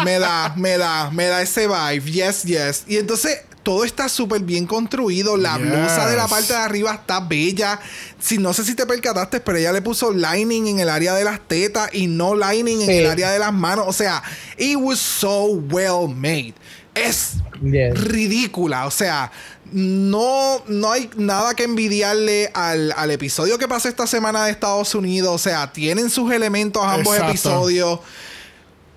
me 0.03 0.19
da, 0.19 0.53
me 0.55 0.77
da, 0.77 1.09
me 1.11 1.25
da 1.25 1.41
ese 1.41 1.67
vibe. 1.67 2.11
Yes, 2.11 2.43
yes. 2.43 2.83
Y 2.87 2.97
entonces 2.97 3.39
todo 3.63 3.83
está 3.83 4.09
súper 4.09 4.41
bien 4.41 4.65
construido. 4.65 5.37
La 5.37 5.57
Yes. 5.57 5.67
blusa 5.67 6.09
de 6.09 6.15
la 6.15 6.27
parte 6.27 6.53
de 6.53 6.59
arriba 6.59 6.93
está 6.93 7.19
bella. 7.19 7.79
Si, 8.19 8.37
no 8.37 8.53
sé 8.53 8.63
si 8.63 8.75
te 8.75 8.85
percataste, 8.85 9.39
pero 9.39 9.57
ella 9.57 9.71
le 9.71 9.81
puso 9.81 10.11
lining 10.11 10.67
en 10.67 10.79
el 10.79 10.89
área 10.89 11.13
de 11.13 11.23
las 11.23 11.39
tetas 11.47 11.89
y 11.93 12.07
no 12.07 12.35
lining 12.35 12.81
en 12.81 12.89
el 12.89 13.09
área 13.09 13.31
de 13.31 13.39
las 13.39 13.53
manos. 13.53 13.85
O 13.87 13.93
sea, 13.93 14.23
it 14.57 14.77
was 14.77 14.99
so 14.99 15.45
well 15.45 16.07
made. 16.13 16.53
Es 16.95 17.33
Yes. 17.61 17.93
ridícula. 17.99 18.85
O 18.87 18.91
sea, 18.91 19.31
no, 19.71 20.61
no 20.67 20.91
hay 20.91 21.09
nada 21.17 21.53
que 21.55 21.63
envidiarle 21.63 22.49
al, 22.53 22.93
al 22.95 23.11
episodio 23.11 23.57
que 23.57 23.67
pasó 23.67 23.87
esta 23.89 24.07
semana 24.07 24.45
de 24.45 24.51
Estados 24.51 24.93
Unidos. 24.95 25.33
O 25.33 25.37
sea, 25.37 25.71
tienen 25.71 26.09
sus 26.09 26.31
elementos 26.31 26.83
ambos 26.85 27.13
Exacto. 27.15 27.29
episodios. 27.31 27.99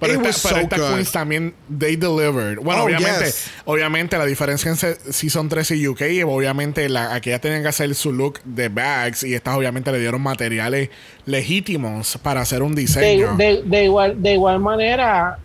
Pero, 0.01 0.21
It 0.21 0.27
esta, 0.27 0.49
so 0.51 0.57
esta. 0.57 0.77
Queens 0.77 1.13
también, 1.13 1.55
they 1.79 1.97
delivered. 1.97 2.59
Bueno, 2.59 2.83
Oh, 2.83 2.87
obviamente, 2.87 3.27
yes. 3.27 3.47
obviamente 3.65 4.19
la 4.19 4.27
diferencia 4.27 4.69
en 4.71 4.77
se- 4.77 5.13
Season 5.13 5.49
3 5.49 5.71
y 5.71 5.89
UK, 5.89 6.03
obviamente 6.27 6.89
la, 6.89 7.15
aquellas 7.15 7.41
tenían 7.41 7.63
que 7.63 7.69
hacer 7.69 7.95
su 7.95 8.13
look 8.13 8.41
de 8.45 8.69
bags 8.69 9.23
y 9.23 9.35
estas 9.35 9.57
obviamente 9.57 9.93
le 9.93 10.01
dieron 10.01 10.21
materiales 10.21 10.91
legítimos 11.25 12.19
para 12.23 12.41
hacer 12.43 12.63
un 12.63 12.75
De, 12.75 12.81
diseño. 12.83 13.37
de- 13.37 13.63
de 13.65 13.85
igual, 13.85 14.21
de 14.21 14.33
igual 14.35 14.59
manera, 14.59 15.39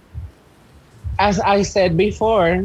as 1.17 1.37
I 1.37 1.63
said 1.63 1.93
before, 1.95 2.63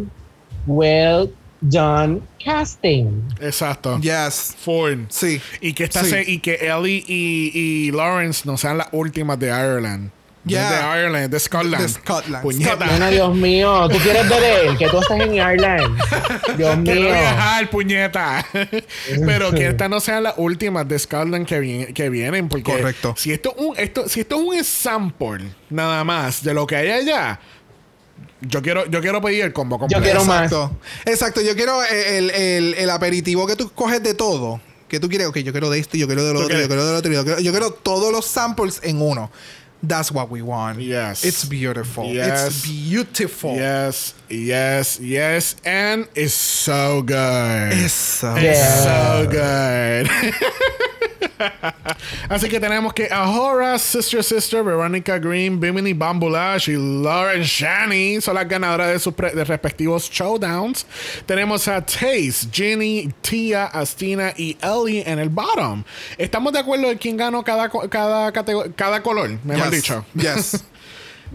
well 0.67 1.31
done 1.71 2.21
casting. 2.45 3.23
Exacto. 3.41 3.99
Yes. 4.01 4.55
Ford. 4.59 4.99
Sí. 5.09 5.41
Y 5.61 5.73
que, 5.73 5.85
esta 5.85 6.05
Sí. 6.05 6.11
se- 6.11 6.31
y 6.31 6.39
que 6.39 6.55
Ellie 6.69 7.05
y, 7.07 7.51
y 7.55 7.91
Lawrence 7.93 8.43
no 8.45 8.57
sean 8.57 8.79
las 8.79 8.89
últimas 8.93 9.39
de 9.39 9.47
Ireland. 9.49 10.11
Yeah. 10.47 10.71
De 10.93 11.01
Ireland, 11.01 11.31
de 11.31 11.41
Scotland. 11.41 11.83
De 11.83 11.89
Scotland. 11.89 12.43
Puñeta. 12.43 12.85
Nena, 12.85 13.09
Dios 13.09 13.35
mío, 13.35 13.89
¿tú 13.91 13.97
quieres 13.97 14.29
ver 14.29 14.43
él? 14.67 14.77
Que 14.77 14.89
tú 14.91 15.01
estás 15.01 15.19
en 15.19 15.35
Ireland. 15.37 15.97
Dios 16.59 16.77
Quiero 16.85 17.01
mío. 17.01 17.09
viajar, 17.13 17.71
puñeta. 17.71 18.47
Pero 19.25 19.53
que 19.53 19.69
estas 19.69 19.89
no 19.89 20.01
sean 20.01 20.25
las 20.25 20.35
últimas 20.37 20.87
de 20.87 20.99
Scotland 20.99 21.47
que, 21.47 21.61
vi- 21.61 21.93
que 21.95 22.11
vienen. 22.11 22.51
Porque 22.51 22.73
Correcto. 22.73 23.15
Si 23.17 23.33
esto, 23.33 23.55
es 23.57 23.65
un, 23.65 23.75
esto, 23.79 24.07
si 24.07 24.21
esto 24.21 24.37
es 24.37 24.59
un 24.59 24.65
sample 24.65 25.45
nada 25.71 26.05
más 26.05 26.43
de 26.45 26.53
lo 26.53 26.67
que 26.67 26.77
hay 26.77 26.91
allá, 26.91 27.41
yo 28.49 28.63
quiero, 28.63 28.87
yo 28.87 29.01
quiero 29.01 29.21
pedir 29.21 29.45
el 29.45 29.53
combo 29.53 29.79
completo. 29.79 30.01
Yo 30.01 30.05
quiero 30.05 30.25
más. 30.25 30.45
Exacto. 30.45 30.77
Exacto. 31.05 31.41
Yo 31.41 31.55
quiero 31.55 31.83
el, 31.85 32.31
el- 32.31 32.75
el 32.75 32.91
aperitivo 32.91 33.47
que 33.47 33.57
tú 33.57 33.71
coges 33.73 34.03
de 34.03 34.15
todo. 34.15 34.61
Que 34.89 35.01
tú 35.01 35.09
quieres, 35.09 35.27
ok, 35.29 35.39
yo 35.39 35.53
quiero 35.53 35.71
de 35.71 35.79
esto, 35.79 35.97
yo 35.97 36.07
quiero 36.07 36.25
de 36.25 36.33
lo 36.35 36.41
¿Tú 36.41 36.45
otro, 36.47 36.61
yo 36.61 36.67
quiero 36.69 36.85
de 36.87 36.93
lo 36.93 36.99
otro, 36.99 37.13
yo 37.13 37.25
quiero, 37.25 37.41
yo 37.41 37.51
quiero 37.51 37.71
todos 37.73 38.13
los 38.13 38.27
samples 38.27 38.81
en 38.83 39.01
uno. 39.03 39.31
That's 39.87 40.11
what 40.11 40.31
we 40.31 40.41
want. 40.41 40.79
Yes. 40.79 41.25
It's 41.25 41.47
beautiful. 41.49 42.07
Yes. 42.07 42.47
It's 42.47 42.63
beautiful. 42.67 43.55
Yes, 43.55 44.15
yes, 44.31 44.99
yes. 44.99 45.57
And 45.65 46.07
it's 46.15 46.33
so 46.33 47.03
good. 47.03 47.73
It's 47.73 47.93
so 47.93 48.35
It's 48.37 48.59
Yeah. 48.59 49.25
so 49.25 49.27
good. 49.29 50.35
Así 52.29 52.49
que 52.49 52.61
tenemos 52.61 52.93
que 52.93 53.09
Ahora, 53.11 53.79
Sister 53.79 54.23
Sister, 54.25 54.63
Veronica 54.63 55.19
Green, 55.19 55.59
Bimini 55.61 55.93
Bambulash 55.93 56.71
y 56.71 56.77
Lauren 57.03 57.43
Shani 57.43 58.21
son 58.21 58.35
las 58.35 58.49
ganadoras 58.49 58.89
de 58.89 58.99
sus 58.99 59.15
de 59.17 59.45
respectivos 59.45 60.11
showdowns. 60.11 60.87
Tenemos 61.27 61.67
a 61.69 61.81
Taze, 61.85 62.49
Ginny, 62.53 63.11
Tia, 63.21 63.67
Astina 63.67 64.33
y 64.37 64.57
Ellie 64.63 65.03
en 65.07 65.19
el 65.19 65.29
bottom. 65.29 65.85
¿Estamos 66.19 66.53
de 66.53 66.59
acuerdo 66.61 66.91
en 66.91 66.99
quién 66.99 67.17
ganó 67.17 67.43
cada, 67.43 67.71
cada, 67.89 68.33
cada 68.33 69.03
color? 69.03 69.31
Mejor 69.45 69.71
Yes. 69.71 69.83
dicho. 69.83 70.05
Yes. 70.15 70.65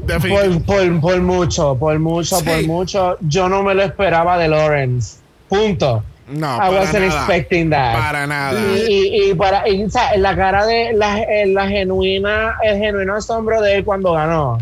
Por, 0.08 0.64
por, 0.64 1.02
por 1.02 1.20
mucho, 1.20 1.76
por 1.78 2.00
mucho, 2.00 2.38
Sí. 2.38 2.46
por 2.46 2.64
mucho. 2.68 3.18
Yo 3.20 3.50
no 3.50 3.64
me 3.64 3.76
lo 3.76 3.84
esperaba 3.84 4.38
de 4.38 4.48
Lawrence. 4.48 5.18
Punto. 5.50 6.04
No, 6.32 6.56
I 6.56 6.60
para 6.60 6.70
wasn't 6.72 7.06
nada. 7.08 7.20
expecting 7.20 7.70
that. 7.72 7.94
Para 7.98 8.28
nada. 8.28 8.60
Y, 8.60 8.82
y, 8.88 9.30
y 9.32 9.34
para, 9.34 9.68
y, 9.68 9.84
o 9.84 9.90
sea, 9.90 10.14
en 10.14 10.22
la 10.22 10.36
cara 10.36 10.66
de 10.66 10.94
la, 10.94 11.20
en 11.24 11.54
la 11.54 11.68
genuina, 11.68 12.56
el 12.64 12.78
genuino 12.78 13.16
asombro 13.16 13.62
de 13.62 13.76
él 13.76 13.84
cuando 13.86 14.14
ganó. 14.14 14.58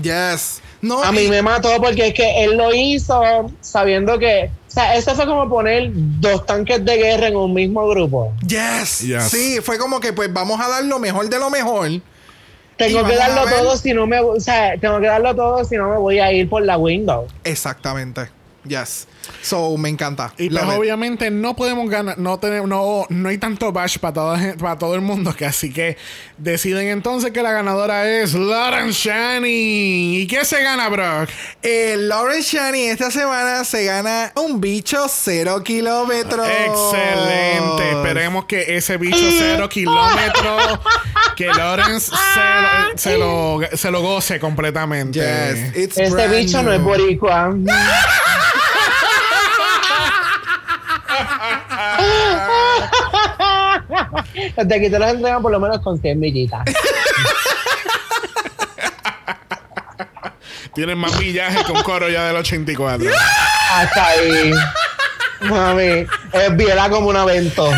Yes. 0.00 0.62
No, 0.82 1.02
A 1.02 1.12
mí 1.12 1.22
y- 1.22 1.28
me 1.28 1.42
mató 1.42 1.70
porque 1.80 2.08
es 2.08 2.14
que 2.14 2.44
él 2.44 2.56
lo 2.56 2.72
hizo 2.74 3.20
sabiendo 3.60 4.18
que, 4.18 4.50
o 4.68 4.70
sea, 4.70 4.96
eso 4.96 5.14
fue 5.14 5.26
como 5.26 5.46
poner 5.50 5.90
dos 5.92 6.46
tanques 6.46 6.82
de 6.84 6.96
guerra 6.96 7.26
en 7.28 7.36
un 7.36 7.52
mismo 7.52 7.86
grupo. 7.88 8.32
Yes. 8.46 9.00
Yes. 9.00 9.24
Sí, 9.24 9.58
fue 9.62 9.76
como 9.76 10.00
que 10.00 10.12
pues 10.14 10.32
vamos 10.32 10.58
a 10.60 10.68
dar 10.68 10.84
lo 10.84 10.98
mejor 10.98 11.28
de 11.28 11.38
lo 11.38 11.50
mejor. 11.50 11.90
Tengo 12.78 13.04
que 13.04 13.14
darlo 13.14 13.44
ver- 13.44 13.58
todo 13.58 13.76
si 13.76 13.92
no 13.92 14.06
me, 14.06 14.20
o 14.20 14.40
sea, 14.40 14.72
tengo 14.80 15.00
que 15.00 15.06
darlo 15.06 15.36
todo 15.36 15.62
si 15.66 15.76
no 15.76 15.90
me 15.90 15.96
voy 15.98 16.18
a 16.18 16.32
ir 16.32 16.48
por 16.48 16.62
la 16.62 16.78
window. 16.78 17.26
Exactamente. 17.44 18.22
Yes. 18.66 19.06
So, 19.42 19.74
me 19.78 19.88
encanta. 19.88 20.34
Y 20.36 20.50
pues 20.50 20.62
it. 20.62 20.68
obviamente 20.70 21.30
no 21.30 21.56
podemos 21.56 21.88
ganar, 21.88 22.18
no 22.18 22.38
tenemos, 22.38 22.68
no, 22.68 23.06
no 23.08 23.28
hay 23.30 23.38
tanto 23.38 23.72
bash 23.72 23.96
para 23.98 24.38
gen- 24.38 24.56
para 24.58 24.76
todo 24.76 24.94
el 24.94 25.00
mundo 25.00 25.34
que 25.34 25.46
así 25.46 25.72
que 25.72 25.96
deciden 26.36 26.88
entonces 26.88 27.30
que 27.30 27.42
la 27.42 27.52
ganadora 27.52 28.06
es 28.06 28.34
Lauren 28.34 28.90
Shani. 28.90 30.18
¿Y 30.20 30.26
qué 30.26 30.44
se 30.44 30.62
gana, 30.62 30.88
Brock? 30.90 31.30
Eh, 31.62 31.94
Lauren 31.98 32.42
Shani 32.42 32.82
esta 32.88 33.10
semana 33.10 33.64
se 33.64 33.84
gana 33.84 34.32
un 34.36 34.60
bicho 34.60 35.06
cero 35.08 35.62
kilómetros. 35.64 36.46
Excelente. 36.46 37.90
Esperemos 37.92 38.44
que 38.44 38.76
ese 38.76 38.98
bicho 38.98 39.16
cero 39.38 39.68
kilómetros 39.70 40.80
que 41.36 41.46
Lawrence 41.46 42.10
se, 42.10 42.40
lo- 42.42 42.98
se 42.98 43.18
lo, 43.70 43.76
se 43.76 43.90
lo 43.90 44.02
goce 44.02 44.38
completamente. 44.38 45.18
Yes. 45.18 45.76
It's 45.76 45.96
Este 45.98 46.28
bicho 46.28 46.62
no 46.62 46.72
es 46.72 46.80
new. 46.80 46.88
boricua. 46.88 47.54
Aquí 54.56 54.90
te 54.90 54.98
los 54.98 55.10
entregan 55.10 55.42
por 55.42 55.52
lo 55.52 55.60
menos 55.60 55.80
con 55.80 56.00
100 56.00 56.18
millitas. 56.18 56.64
Tienen 60.74 60.98
más 60.98 61.18
millaje 61.18 61.70
un 61.72 61.82
coro 61.82 62.08
ya 62.08 62.26
del 62.26 62.36
84. 62.36 63.10
Hasta 63.74 64.06
ahí. 64.06 64.52
Mami, 65.40 66.06
es 66.32 66.56
viela 66.56 66.88
como 66.88 67.08
un 67.08 67.16
avento. 67.16 67.70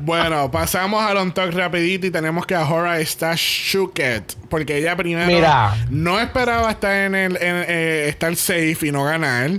Bueno, 0.00 0.50
pasamos 0.50 1.02
al 1.02 1.16
on 1.16 1.32
talk 1.32 1.52
rapidito 1.54 2.06
y 2.06 2.10
tenemos 2.10 2.46
que 2.46 2.54
Ahora 2.54 3.00
está 3.00 3.34
shooked. 3.36 4.22
Porque 4.48 4.78
ella 4.78 4.96
primero 4.96 5.26
Mira. 5.26 5.74
no 5.90 6.20
esperaba 6.20 6.70
estar 6.70 6.94
en 6.94 7.14
el 7.14 7.36
en, 7.36 7.64
eh, 7.68 8.06
estar 8.08 8.34
safe 8.36 8.78
y 8.82 8.92
no 8.92 9.04
ganar. 9.04 9.50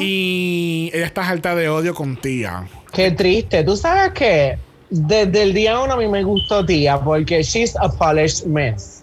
Y 0.00 0.90
ella 0.92 1.06
está 1.06 1.28
alta 1.28 1.54
de 1.54 1.68
odio 1.68 1.94
con 1.94 2.16
tía. 2.16 2.66
Qué 2.92 3.10
triste. 3.10 3.62
Tú 3.64 3.76
sabes 3.76 4.12
que 4.12 4.58
desde 4.90 5.42
el 5.42 5.54
día 5.54 5.78
uno 5.80 5.94
a 5.94 5.96
mí 5.96 6.06
me 6.08 6.22
gustó 6.24 6.64
tía 6.64 6.98
porque 6.98 7.42
she's 7.42 7.74
a 7.76 7.88
polished 7.88 8.46
mess. 8.46 9.02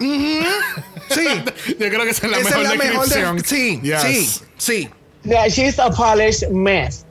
Sí. 0.00 1.26
Yo 1.78 1.88
creo 1.88 2.04
que 2.04 2.10
esa 2.10 2.26
es 2.26 2.32
la 2.32 2.38
Esa 2.38 2.58
mejor 2.58 2.62
es 2.62 2.68
la 2.78 2.84
mejor 2.84 3.08
descripción. 3.08 3.36
de... 3.36 3.44
Sí, 3.44 3.80
Yes. 3.82 4.00
sí, 4.02 4.40
sí. 4.56 4.88
Yeah, 5.24 5.48
she's 5.48 5.78
a 5.78 5.90
polished 5.90 6.48
mess. 6.50 7.04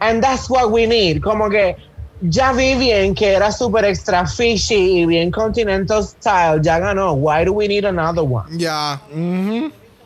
And 0.00 0.22
that's 0.22 0.48
what 0.48 0.70
we 0.70 0.86
need. 0.86 1.22
Como 1.22 1.48
que 1.50 1.76
ya 2.22 2.52
Vivian, 2.52 3.14
que 3.14 3.34
era 3.34 3.50
súper 3.52 3.84
extra 3.84 4.26
fishy 4.26 5.02
y 5.02 5.06
bien 5.06 5.30
continental 5.30 6.02
style, 6.02 6.60
ya 6.62 6.78
ganó. 6.78 7.14
Why 7.14 7.44
do 7.44 7.52
we 7.52 7.68
need 7.68 7.84
another 7.84 8.22
one? 8.24 8.58
Ya. 8.58 8.98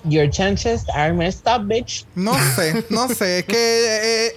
Your 0.07 0.29
chances 0.29 0.85
are 0.95 1.13
messed 1.15 1.47
up, 1.49 1.63
bitch. 1.63 2.05
No 2.15 2.35
sé, 2.35 2.85
no 2.91 3.09
sé. 3.09 3.39
Es 3.39 3.45
que... 3.47 3.57
eh, 3.57 4.35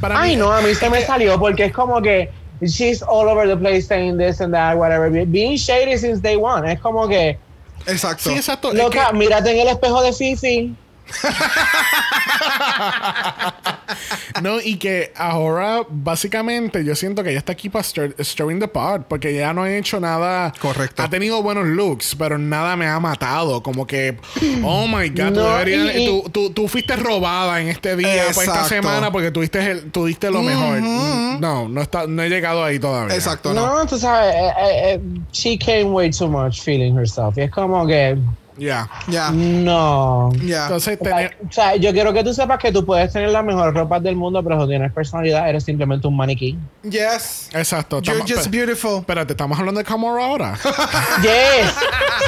Para 0.00 0.20
Ay, 0.20 0.30
mí, 0.30 0.36
no, 0.36 0.52
a 0.52 0.60
mí 0.60 0.74
se 0.74 0.88
me 0.90 1.02
salió 1.04 1.38
porque 1.38 1.64
es 1.66 1.72
como 1.72 2.00
que 2.00 2.30
she's 2.60 3.02
all 3.02 3.28
over 3.28 3.46
the 3.48 3.56
place 3.56 3.86
saying 3.86 4.16
this 4.18 4.40
and 4.40 4.52
that, 4.54 4.76
whatever. 4.76 5.08
Being 5.26 5.56
shady 5.56 5.96
since 5.96 6.20
day 6.20 6.36
one. 6.36 6.64
Es 6.70 6.78
como 6.80 7.08
que, 7.08 7.38
exacto. 7.86 8.30
Sí, 8.30 8.36
exacto. 8.36 8.70
Es 8.72 8.78
loca, 8.78 9.08
que- 9.10 9.16
mírate 9.16 9.50
en 9.50 9.60
el 9.66 9.68
espejo 9.68 10.02
de 10.02 10.12
Fifi. 10.12 10.74
no, 14.42 14.60
y 14.60 14.76
que 14.76 15.12
ahora, 15.16 15.82
básicamente, 15.88 16.84
yo 16.84 16.94
siento 16.94 17.22
que 17.22 17.30
ella 17.30 17.38
está 17.38 17.52
aquí 17.52 17.68
para 17.68 17.84
stir- 17.84 18.14
stirring 18.22 18.60
the 18.60 18.68
pot. 18.68 19.06
Porque 19.08 19.34
ya 19.34 19.52
no 19.52 19.62
ha 19.62 19.72
hecho 19.74 20.00
nada. 20.00 20.52
Correcto. 20.60 21.02
Ha 21.02 21.08
tenido 21.10 21.42
buenos 21.42 21.66
looks, 21.66 22.14
pero 22.18 22.38
nada 22.38 22.76
me 22.76 22.86
ha 22.86 22.98
matado. 23.00 23.62
Como 23.62 23.86
que, 23.86 24.16
oh 24.64 24.86
my 24.86 25.08
god, 25.10 25.32
tú, 25.32 25.40
No, 25.40 25.56
deberías- 25.58 25.96
y- 25.96 26.02
y- 26.02 26.06
tú, 26.06 26.30
tú- 26.30 26.50
tú 26.50 26.68
fuiste 26.68 26.96
robada 26.96 27.60
en 27.60 27.68
este 27.68 27.96
día, 27.96 28.24
pues, 28.34 28.48
esta 28.48 28.64
semana, 28.64 29.10
porque 29.12 29.30
tuviste, 29.30 29.70
el, 29.70 29.90
tuviste 29.90 30.30
lo 30.30 30.42
mejor. 30.42 30.80
No, 30.80 31.68
no, 31.68 31.82
está, 31.82 32.06
no 32.06 32.22
he 32.22 32.28
llegado 32.28 32.64
ahí 32.64 32.78
todavía. 32.78 33.14
Exacto, 33.14 33.52
no. 33.52 33.66
No, 33.66 33.86
tú 33.86 33.98
sabes, 33.98 34.34
eh, 34.34 34.48
eh, 34.58 34.94
eh, 34.94 35.00
she 35.32 35.58
came 35.58 35.84
way 35.84 36.10
too 36.10 36.28
much 36.28 36.60
feeling 36.62 36.94
herself. 36.96 37.36
Y 37.36 37.42
es 37.42 37.50
como 37.50 37.86
que, 37.86 38.16
Ya. 38.56 38.88
Ya. 39.08 39.30
No. 39.32 40.30
Ya. 40.42 40.64
Entonces, 40.64 40.98
O 41.00 41.04
sea, 41.04 41.16
tener- 41.16 41.36
o 41.48 41.52
sea, 41.52 41.76
yo 41.76 41.92
quiero 41.92 42.12
que 42.12 42.22
tú 42.22 42.32
sepas 42.32 42.58
que 42.58 42.70
tú 42.70 42.84
puedes 42.86 43.12
tener 43.12 43.30
las 43.30 43.44
mejores 43.44 43.74
ropas 43.74 44.02
del 44.02 44.16
mundo, 44.16 44.42
pero 44.42 44.56
si 44.56 44.60
no 44.62 44.68
tienes 44.68 44.92
personalidad, 44.92 45.48
eres 45.48 45.64
simplemente 45.64 46.06
un 46.06 46.16
maniquí. 46.16 46.56
Yes. 46.82 47.48
Exacto. 47.52 48.00
You're 48.00 48.20
estamos- 48.20 48.44
just 48.44 48.50
beautiful. 48.50 48.98
Espérate, 49.00 49.32
¿estamos 49.32 49.58
hablando 49.58 49.78
de 49.78 49.84
Camora 49.84 50.24
ahora? 50.24 50.58
Yes. 51.22 51.72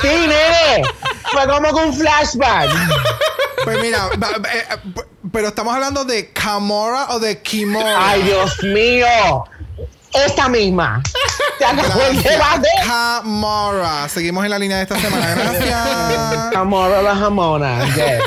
Sí, 0.03 0.09
nene. 0.09 0.83
Fue 1.33 1.47
como 1.47 1.69
que 1.77 1.85
un 1.87 1.95
flashback. 1.95 2.71
Pues 3.65 3.81
mira, 3.81 4.09
eh, 4.15 4.65
eh, 4.71 5.03
pero 5.33 5.49
estamos 5.49 5.75
hablando 5.75 6.05
de 6.05 6.31
Camora 6.33 7.07
o 7.11 7.19
de 7.19 7.41
Kimora. 7.43 8.09
Ay, 8.11 8.23
Dios 8.23 8.63
mío. 8.63 9.45
Esta 10.13 10.49
misma. 10.49 11.03
Se 11.59 11.65
acabó 11.65 12.01
el 12.03 12.15
Gracias. 12.23 12.25
debate. 12.25 12.69
Camora. 12.87 14.09
Seguimos 14.09 14.45
en 14.45 14.51
la 14.51 14.59
línea 14.59 14.77
de 14.79 14.83
esta 14.85 14.99
semana. 14.99 15.35
Gracias. 15.35 15.75
Amor 16.57 16.93
a 16.93 17.03
la 17.03 17.17
jamona. 17.17 17.85
Yes. 17.95 18.23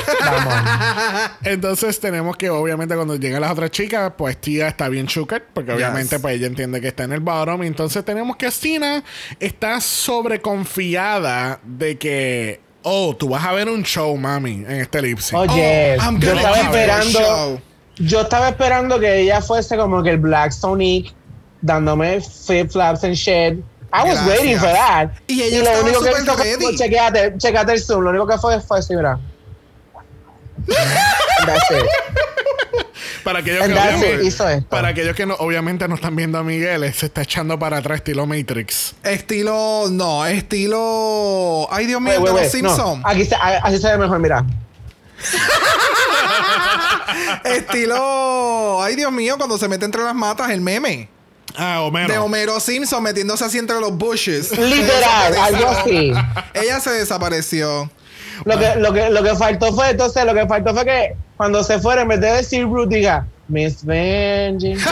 Entonces 1.42 1.98
tenemos 2.00 2.36
que 2.36 2.48
obviamente 2.50 2.94
cuando 2.94 3.16
llegan 3.16 3.40
las 3.40 3.50
otras 3.52 3.70
chicas, 3.70 4.12
pues 4.16 4.40
Tia 4.40 4.68
está 4.68 4.88
bien 4.88 5.06
chucker, 5.06 5.44
porque 5.52 5.72
obviamente 5.72 6.16
Yes. 6.16 6.22
pues 6.22 6.36
ella 6.36 6.46
entiende 6.46 6.80
que 6.80 6.88
está 6.88 7.04
en 7.04 7.12
el 7.12 7.20
bottom. 7.20 7.62
Y 7.64 7.66
entonces 7.66 8.04
tenemos 8.04 8.36
que 8.36 8.50
Stina 8.50 9.02
está 9.40 9.80
sobreconfiada 9.80 11.60
de 11.64 11.98
que, 11.98 12.60
oh, 12.82 13.14
tú 13.16 13.28
vas 13.30 13.44
a 13.44 13.52
ver 13.52 13.68
un 13.68 13.82
show, 13.82 14.16
mami, 14.16 14.64
en 14.66 14.72
este 14.80 15.02
lip 15.02 15.18
sync. 15.18 15.38
Oye, 15.40 15.96
Oh, 15.98 16.02
I'm 16.02 16.20
yo 16.20 16.32
estaba 16.32 16.58
esperando. 16.60 17.62
Yo 17.96 18.20
estaba 18.22 18.48
esperando 18.48 18.98
que 18.98 19.20
ella 19.22 19.42
fuese 19.42 19.76
como 19.76 20.02
que 20.02 20.10
el 20.10 20.18
Black 20.18 20.52
Sonic 20.52 21.12
dándome 21.62 22.20
flip 22.20 22.70
flaps 22.70 23.04
and 23.04 23.16
shit. 23.16 23.58
I 23.92 24.04
was 24.04 24.18
Gracias. 24.20 24.28
waiting 24.28 24.58
for 24.58 24.68
that. 24.72 25.10
Y 25.26 25.42
ella 25.42 25.58
estaba 25.58 25.84
que 25.84 25.94
súper 25.94 26.12
hizo 26.22 26.34
fue- 26.36 26.56
ready. 26.56 26.76
chequéate, 26.76 27.34
chequéate 27.38 27.72
el 27.72 27.80
zoom. 27.82 28.02
Lo 28.04 28.10
único 28.10 28.26
que 28.26 28.38
fue 28.38 28.60
fue 28.60 28.78
así, 28.78 28.94
mira. 28.94 29.18
That's 30.66 31.70
it. 31.70 31.84
Para 33.24 33.40
aquellos 33.40 33.66
que, 33.66 33.72
obviamente- 33.72 34.14
it, 34.14 34.22
hizo 34.24 34.48
esto. 34.48 34.68
para 34.70 34.88
aquellos 34.88 35.14
que 35.14 35.26
no, 35.26 35.34
obviamente 35.34 35.86
no 35.88 35.96
están 35.96 36.16
viendo 36.16 36.38
a 36.38 36.42
Miguel, 36.42 36.90
se 36.94 37.06
está 37.06 37.20
echando 37.22 37.58
para 37.58 37.76
atrás 37.78 37.96
estilo 37.98 38.24
Matrix. 38.26 38.94
Estilo. 39.02 39.86
No, 39.90 40.24
estilo. 40.24 41.68
Ay, 41.70 41.86
Dios 41.86 42.00
mío, 42.00 42.14
de 42.14 42.20
los. 42.20 42.32
No, 42.32 42.48
Simpsons. 42.48 43.02
aquí 43.04 43.24
se, 43.26 43.34
así 43.34 43.78
se 43.78 43.88
ve 43.90 43.98
mejor, 43.98 44.18
mira. 44.20 44.44
Estilo. 47.44 48.82
Ay, 48.82 48.96
Dios 48.96 49.12
mío, 49.12 49.36
cuando 49.36 49.58
se 49.58 49.68
mete 49.68 49.84
entre 49.84 50.02
las 50.02 50.14
matas, 50.14 50.50
el 50.50 50.60
meme. 50.60 51.08
Ah, 51.56 51.82
Homero. 51.82 52.12
De 52.12 52.18
Homero 52.18 52.60
Simpson 52.60 53.02
metiéndose 53.02 53.44
así 53.44 53.58
entre 53.58 53.78
los 53.80 53.96
bushes. 53.96 54.50
Literal, 54.58 55.34
algo 55.36 55.68
así. 55.68 56.12
Ella 56.54 56.80
se 56.80 56.90
desapareció. 56.90 57.90
Lo 58.44 58.58
que, 58.58 58.76
lo, 58.76 58.92
que, 58.92 59.10
lo 59.10 59.22
que 59.22 59.34
faltó 59.34 59.72
fue, 59.74 59.90
entonces, 59.90 60.24
lo 60.24 60.34
que 60.34 60.46
faltó 60.46 60.74
fue 60.74 60.84
que 60.84 61.16
cuando 61.36 61.62
se 61.62 61.78
fuera, 61.78 62.02
en 62.02 62.08
vez 62.08 62.20
de 62.20 62.32
decir 62.32 62.64
Ruth, 62.64 62.88
diga 62.88 63.26
Miss 63.48 63.84
Benji. 63.84 64.74
Miss 64.74 64.84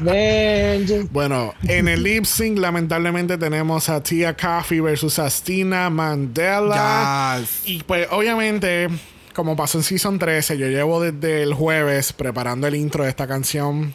Benji. 0.00 1.08
Bueno, 1.10 1.54
en 1.64 1.88
el 1.88 2.02
lip 2.02 2.24
sync 2.24 2.58
lamentablemente 2.58 3.36
tenemos 3.36 3.88
a 3.88 4.02
Tia 4.02 4.34
Coffee 4.36 4.80
versus 4.80 5.18
a 5.18 5.28
Stina 5.28 5.90
Mandela. 5.90 7.36
Yes. 7.38 7.60
Y 7.66 7.82
pues 7.82 8.08
obviamente, 8.10 8.88
como 9.34 9.54
pasó 9.56 9.78
en 9.78 9.84
Season 9.84 10.18
13, 10.18 10.56
yo 10.56 10.68
llevo 10.68 11.02
desde 11.02 11.42
el 11.42 11.52
jueves 11.52 12.12
preparando 12.12 12.66
el 12.66 12.74
intro 12.74 13.04
de 13.04 13.10
esta 13.10 13.26
canción. 13.26 13.94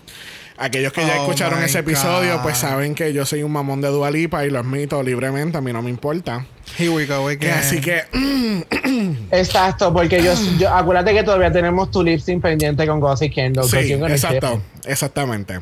Aquellos 0.61 0.93
que 0.93 1.01
ya 1.01 1.19
Oh 1.19 1.23
escucharon 1.23 1.63
ese 1.63 1.79
episodio, 1.79 2.35
God. 2.35 2.43
pues 2.43 2.57
saben 2.57 2.93
que 2.93 3.11
yo 3.13 3.25
soy 3.25 3.41
un 3.41 3.51
mamón 3.51 3.81
de 3.81 3.87
Dualipa 3.87 4.45
y 4.45 4.51
lo 4.51 4.59
admito 4.59 5.01
libremente, 5.01 5.57
a 5.57 5.61
mí 5.61 5.73
no 5.73 5.81
me 5.81 5.89
importa. 5.89 6.45
Here 6.77 6.89
we 6.89 7.05
go 7.07 7.27
again. 7.27 7.53
Así 7.53 7.81
que, 7.81 8.03
Exacto, 9.31 9.91
porque 9.91 10.23
yo, 10.23 10.33
yo 10.59 10.69
acuérdate 10.73 11.13
que 11.13 11.23
todavía 11.23 11.51
tenemos 11.51 11.89
tu 11.89 12.03
lip 12.03 12.19
sync 12.19 12.41
pendiente 12.43 12.85
con 12.85 12.99
Gossip 12.99 13.33
Kendall. 13.33 13.67
sí, 13.67 13.93
exacto, 13.93 14.61
exactamente. 14.85 15.59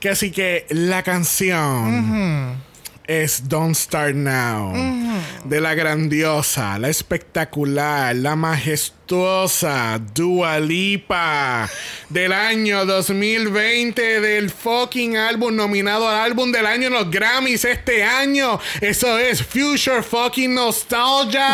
Que 0.00 0.10
así 0.10 0.30
que 0.30 0.66
la 0.68 1.02
canción 1.02 2.56
es 3.06 3.48
Don't 3.48 3.74
Start 3.74 4.14
Now. 4.14 4.72
De 5.44 5.60
la 5.60 5.74
grandiosa, 5.74 6.78
la 6.78 6.88
espectacular, 6.88 8.16
la 8.16 8.36
majestuosa 8.36 10.00
Dua 10.14 10.58
Lipa. 10.60 11.68
Del 12.08 12.32
año 12.32 12.86
2020. 12.86 14.20
Del 14.20 14.50
fucking 14.50 15.16
álbum 15.16 15.54
nominado 15.54 16.08
al 16.08 16.16
álbum 16.20 16.50
del 16.50 16.66
año 16.66 16.86
en 16.86 16.94
los 16.94 17.10
Grammys 17.10 17.64
este 17.64 18.02
año. 18.02 18.58
Eso 18.80 19.18
es 19.18 19.42
Future 19.42 20.02
fucking 20.02 20.54
Nostalgia. 20.54 21.44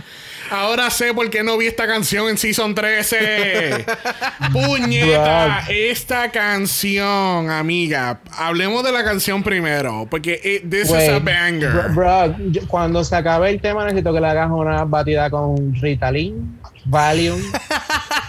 Ahora 0.52 0.90
sé 0.90 1.14
por 1.14 1.30
qué 1.30 1.42
no 1.42 1.56
vi 1.56 1.66
esta 1.66 1.86
canción 1.86 2.28
en 2.28 2.36
Season 2.36 2.74
13. 2.74 3.86
Puñeta, 4.52 5.64
esta 5.68 6.30
canción, 6.30 7.50
amiga. 7.50 8.20
Hablemos 8.36 8.84
de 8.84 8.92
la 8.92 9.02
canción 9.02 9.42
primero, 9.42 10.06
porque 10.10 10.40
it- 10.44 10.68
this 10.70 10.90
is 10.90 11.08
a 11.08 11.18
banger. 11.18 11.70
Bro, 11.70 11.94
bro, 11.94 12.36
yo- 12.50 12.68
cuando 12.68 13.02
se 13.02 13.16
acabe 13.16 13.48
el 13.50 13.60
tema, 13.60 13.84
necesito 13.84 14.12
que 14.12 14.20
le 14.20 14.26
hagas 14.26 14.50
una 14.50 14.84
batida 14.84 15.30
con 15.30 15.74
Ritalin, 15.80 16.58
Valium. 16.84 17.40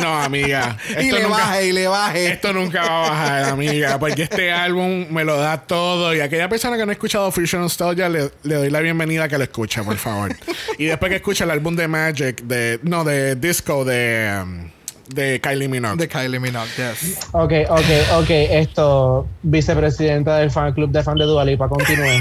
No, 0.00 0.20
amiga. 0.22 0.76
Y 0.88 0.92
Esto 0.92 1.16
le 1.16 1.22
nunca, 1.22 1.36
baje, 1.36 1.66
y 1.66 1.72
le 1.72 1.88
baje. 1.88 2.26
esto 2.32 2.52
nunca 2.52 2.82
va 2.82 3.06
a 3.06 3.10
bajar, 3.10 3.44
amiga, 3.44 3.98
porque 3.98 4.22
este 4.22 4.52
álbum 4.52 5.06
me 5.10 5.24
lo 5.24 5.36
da 5.38 5.58
todo. 5.62 6.14
Y 6.14 6.20
aquella 6.20 6.48
persona 6.48 6.76
que 6.76 6.84
no 6.84 6.90
ha 6.90 6.92
escuchado 6.92 7.30
Fusion 7.30 7.62
Nostalgia, 7.62 8.08
le, 8.08 8.30
le 8.42 8.54
doy 8.54 8.70
la 8.70 8.80
bienvenida 8.80 9.24
a 9.24 9.28
que 9.28 9.36
lo 9.38 9.44
escuche, 9.44 9.82
por 9.82 9.96
favor. 9.96 10.34
y 10.78 10.84
después 10.86 11.10
que 11.10 11.16
escuche 11.16 11.44
el 11.44 11.50
álbum 11.50 11.74
de 11.76 11.88
Magic, 11.88 12.42
de 12.42 12.78
no, 12.82 13.04
de 13.04 13.36
Disco, 13.36 13.84
de, 13.84 14.38
um, 14.42 14.70
de 15.08 15.40
Kylie 15.40 15.68
Minogue. 15.68 15.96
De 15.96 16.08
Kylie 16.08 16.38
Minogue, 16.38 16.68
yes. 16.76 17.18
Ok, 17.32 17.52
ok, 17.68 17.84
ok. 18.18 18.30
Esto, 18.30 19.26
vicepresidenta 19.42 20.36
del 20.38 20.50
fan 20.50 20.72
club 20.72 20.90
de 20.90 21.02
fan 21.02 21.16
de 21.16 21.24
Dualipa, 21.24 21.68
continúe. 21.68 22.18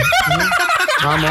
Vamos. 1.04 1.30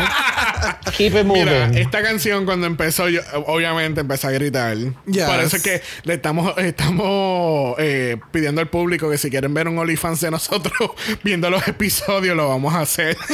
Keep 0.93 1.15
it 1.15 1.25
moving. 1.25 1.45
Mira, 1.45 1.67
esta 1.75 2.03
canción 2.03 2.45
cuando 2.45 2.67
empezó, 2.67 3.09
yo 3.09 3.21
obviamente 3.47 4.01
empecé 4.01 4.27
a 4.29 4.31
gritar. 4.31 4.77
Yes. 5.07 5.25
Parece 5.25 5.61
que 5.63 5.83
le 6.05 6.15
estamos, 6.15 6.57
estamos 6.59 7.77
eh, 7.79 8.17
pidiendo 8.31 8.61
al 8.61 8.69
público 8.69 9.11
que 9.11 9.19
si 9.19 9.31
quieren 9.31 9.53
ver 9.55 9.69
un 9.69 9.79
OnlyFans 9.79 10.21
de 10.21 10.31
nosotros 10.31 10.91
viendo 11.25 11.51
los 11.51 11.67
episodios, 11.69 12.37
lo 12.37 12.49
vamos 12.49 12.75
a 12.75 12.81
hacer. 12.81 13.17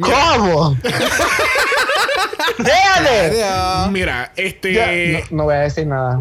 ¿Cómo? 0.00 0.76
Déjale. 2.58 3.90
Mira, 3.90 4.32
este. 4.36 5.24
No, 5.30 5.36
no 5.36 5.44
voy 5.44 5.54
a 5.54 5.60
decir 5.60 5.86
nada. 5.86 6.18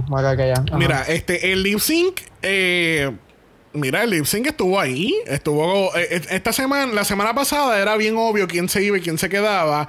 Mira, 0.78 1.04
este, 1.08 1.52
el 1.52 1.64
lip 1.64 1.80
sync, 1.80 2.22
eh, 2.42 3.12
mira, 3.74 4.04
el 4.04 4.10
lip 4.12 4.26
sync 4.26 4.48
estuvo 4.48 4.80
ahí. 4.80 5.14
Estuvo. 5.26 5.96
eh, 5.96 6.08
eh, 6.12 6.22
esta 6.32 6.54
semana, 6.54 6.94
la 6.94 7.04
semana 7.04 7.34
pasada 7.34 7.80
era 7.80 7.96
bien 7.98 8.16
obvio 8.18 8.48
quién 8.48 8.70
se 8.70 8.82
iba 8.84 8.98
y 8.98 9.02
quién 9.02 9.18
se 9.18 9.30
quedaba. 9.30 9.88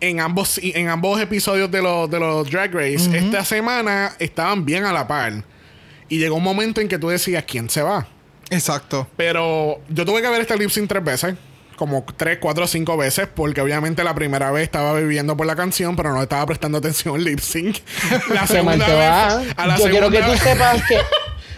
En 0.00 0.20
ambos, 0.20 0.60
en 0.62 0.88
ambos 0.88 1.20
episodios 1.20 1.70
de 1.70 1.82
los, 1.82 2.08
de 2.08 2.20
los 2.20 2.48
Drag 2.50 2.72
Race. 2.72 3.10
Esta 3.16 3.44
semana 3.44 4.12
estaban 4.20 4.64
bien 4.64 4.84
a 4.84 4.92
la 4.92 5.08
par. 5.08 5.42
Y 6.08 6.18
llegó 6.18 6.36
un 6.36 6.44
momento 6.44 6.80
en 6.80 6.88
que 6.88 6.98
tú 6.98 7.08
decías 7.08 7.44
quién 7.46 7.68
se 7.68 7.82
va. 7.82 8.06
Exacto. 8.50 9.08
Pero 9.16 9.80
yo 9.88 10.04
tuve 10.06 10.22
que 10.22 10.28
ver 10.28 10.40
este 10.40 10.56
lip 10.56 10.70
sync 10.70 10.88
tres 10.88 11.02
veces. 11.04 11.34
Como 11.76 12.04
tres, 12.16 12.38
cuatro, 12.40 12.66
cinco 12.66 12.96
veces. 12.96 13.28
Porque 13.32 13.60
obviamente 13.60 14.02
la 14.04 14.14
primera 14.14 14.50
vez 14.50 14.62
estaba 14.64 14.94
viviendo 14.94 15.36
por 15.36 15.46
la 15.46 15.54
canción, 15.56 15.96
pero 15.96 16.12
no 16.12 16.22
estaba 16.22 16.46
prestando 16.46 16.78
atención 16.78 17.16
al 17.16 17.24
lip 17.24 17.40
sync. 17.40 17.78
La 18.30 18.46
segunda 18.46 18.86
vez. 18.86 19.54
A 19.56 19.66
la 19.66 19.76
Yo 19.78 19.90
quiero 19.90 20.10
que 20.10 20.22
tú 20.22 20.36
sepas 20.36 20.82
que 20.88 20.96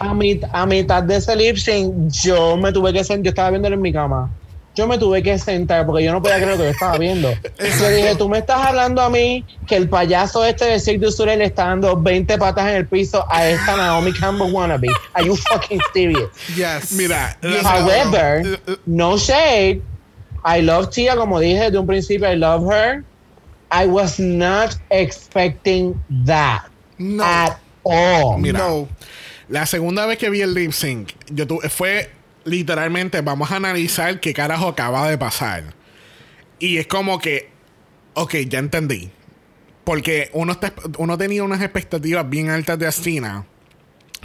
a, 0.01 0.13
mit- 0.13 0.45
a 0.51 0.65
mitad 0.65 1.03
de 1.03 1.15
ese 1.17 1.35
lip 1.35 1.57
sync, 1.57 2.11
yo 2.11 2.57
me 2.57 2.71
tuve 2.71 2.91
que 2.93 3.03
sentar. 3.03 3.23
Yo 3.23 3.29
estaba 3.29 3.49
viéndolo 3.51 3.75
en 3.75 3.81
mi 3.81 3.93
cama. 3.93 4.29
Yo 4.73 4.87
me 4.87 4.97
tuve 4.97 5.21
que 5.21 5.37
sentar 5.37 5.85
porque 5.85 6.05
yo 6.05 6.13
no 6.13 6.21
podía 6.21 6.37
creer 6.37 6.51
lo 6.51 6.57
que 6.57 6.63
yo 6.63 6.69
estaba 6.69 6.97
viendo. 6.97 7.29
Yo 7.79 7.89
dije, 7.89 8.15
tú 8.15 8.29
me 8.29 8.37
estás 8.37 8.65
hablando 8.65 9.01
a 9.01 9.09
mí 9.09 9.43
que 9.67 9.75
el 9.75 9.89
payaso 9.89 10.45
este 10.45 10.63
de 10.63 10.79
Cirque 10.79 11.05
du 11.05 11.11
Soleil 11.11 11.39
le 11.39 11.45
está 11.45 11.65
dando 11.65 11.97
20 11.97 12.37
patas 12.37 12.69
en 12.69 12.75
el 12.77 12.87
piso 12.87 13.25
a 13.29 13.47
esta 13.49 13.75
Naomi 13.75 14.13
Campbell 14.13 14.49
wannabe. 14.53 14.87
Are 15.13 15.25
you 15.25 15.35
fucking 15.35 15.79
serious? 15.93 16.29
Yes. 16.55 16.93
Mira, 16.93 17.37
However, 17.63 18.43
no 18.85 19.17
shade. 19.17 19.81
I 20.45 20.61
love 20.61 20.89
Tia, 20.89 21.15
como 21.17 21.39
dije 21.41 21.65
desde 21.65 21.77
un 21.77 21.85
principio, 21.85 22.31
I 22.31 22.35
love 22.37 22.65
her. 22.71 23.03
I 23.73 23.87
was 23.87 24.19
not 24.19 24.75
expecting 24.89 25.93
that 26.25 26.63
No. 26.97 27.23
at 27.23 27.57
all. 27.83 28.37
Mira. 28.37 28.57
No. 28.59 28.87
La 29.51 29.65
segunda 29.65 30.05
vez 30.05 30.17
que 30.17 30.29
vi 30.29 30.41
el 30.41 30.53
lip 30.53 30.71
sync, 30.71 31.11
yo 31.29 31.45
tu- 31.45 31.59
fue 31.69 32.09
literalmente, 32.45 33.21
vamos 33.21 33.51
a 33.51 33.57
analizar 33.57 34.19
qué 34.19 34.33
carajo 34.33 34.69
acaba 34.69 35.09
de 35.09 35.17
pasar. 35.17 35.75
Y 36.57 36.77
es 36.77 36.87
como 36.87 37.19
que, 37.19 37.49
ok, 38.13 38.35
ya 38.47 38.59
entendí. 38.59 39.11
Porque 39.83 40.29
uno, 40.33 40.53
está- 40.53 40.73
uno 40.97 41.17
tenía 41.17 41.43
unas 41.43 41.61
expectativas 41.61 42.27
bien 42.29 42.49
altas 42.49 42.79
de 42.79 42.87
Astina. 42.87 43.45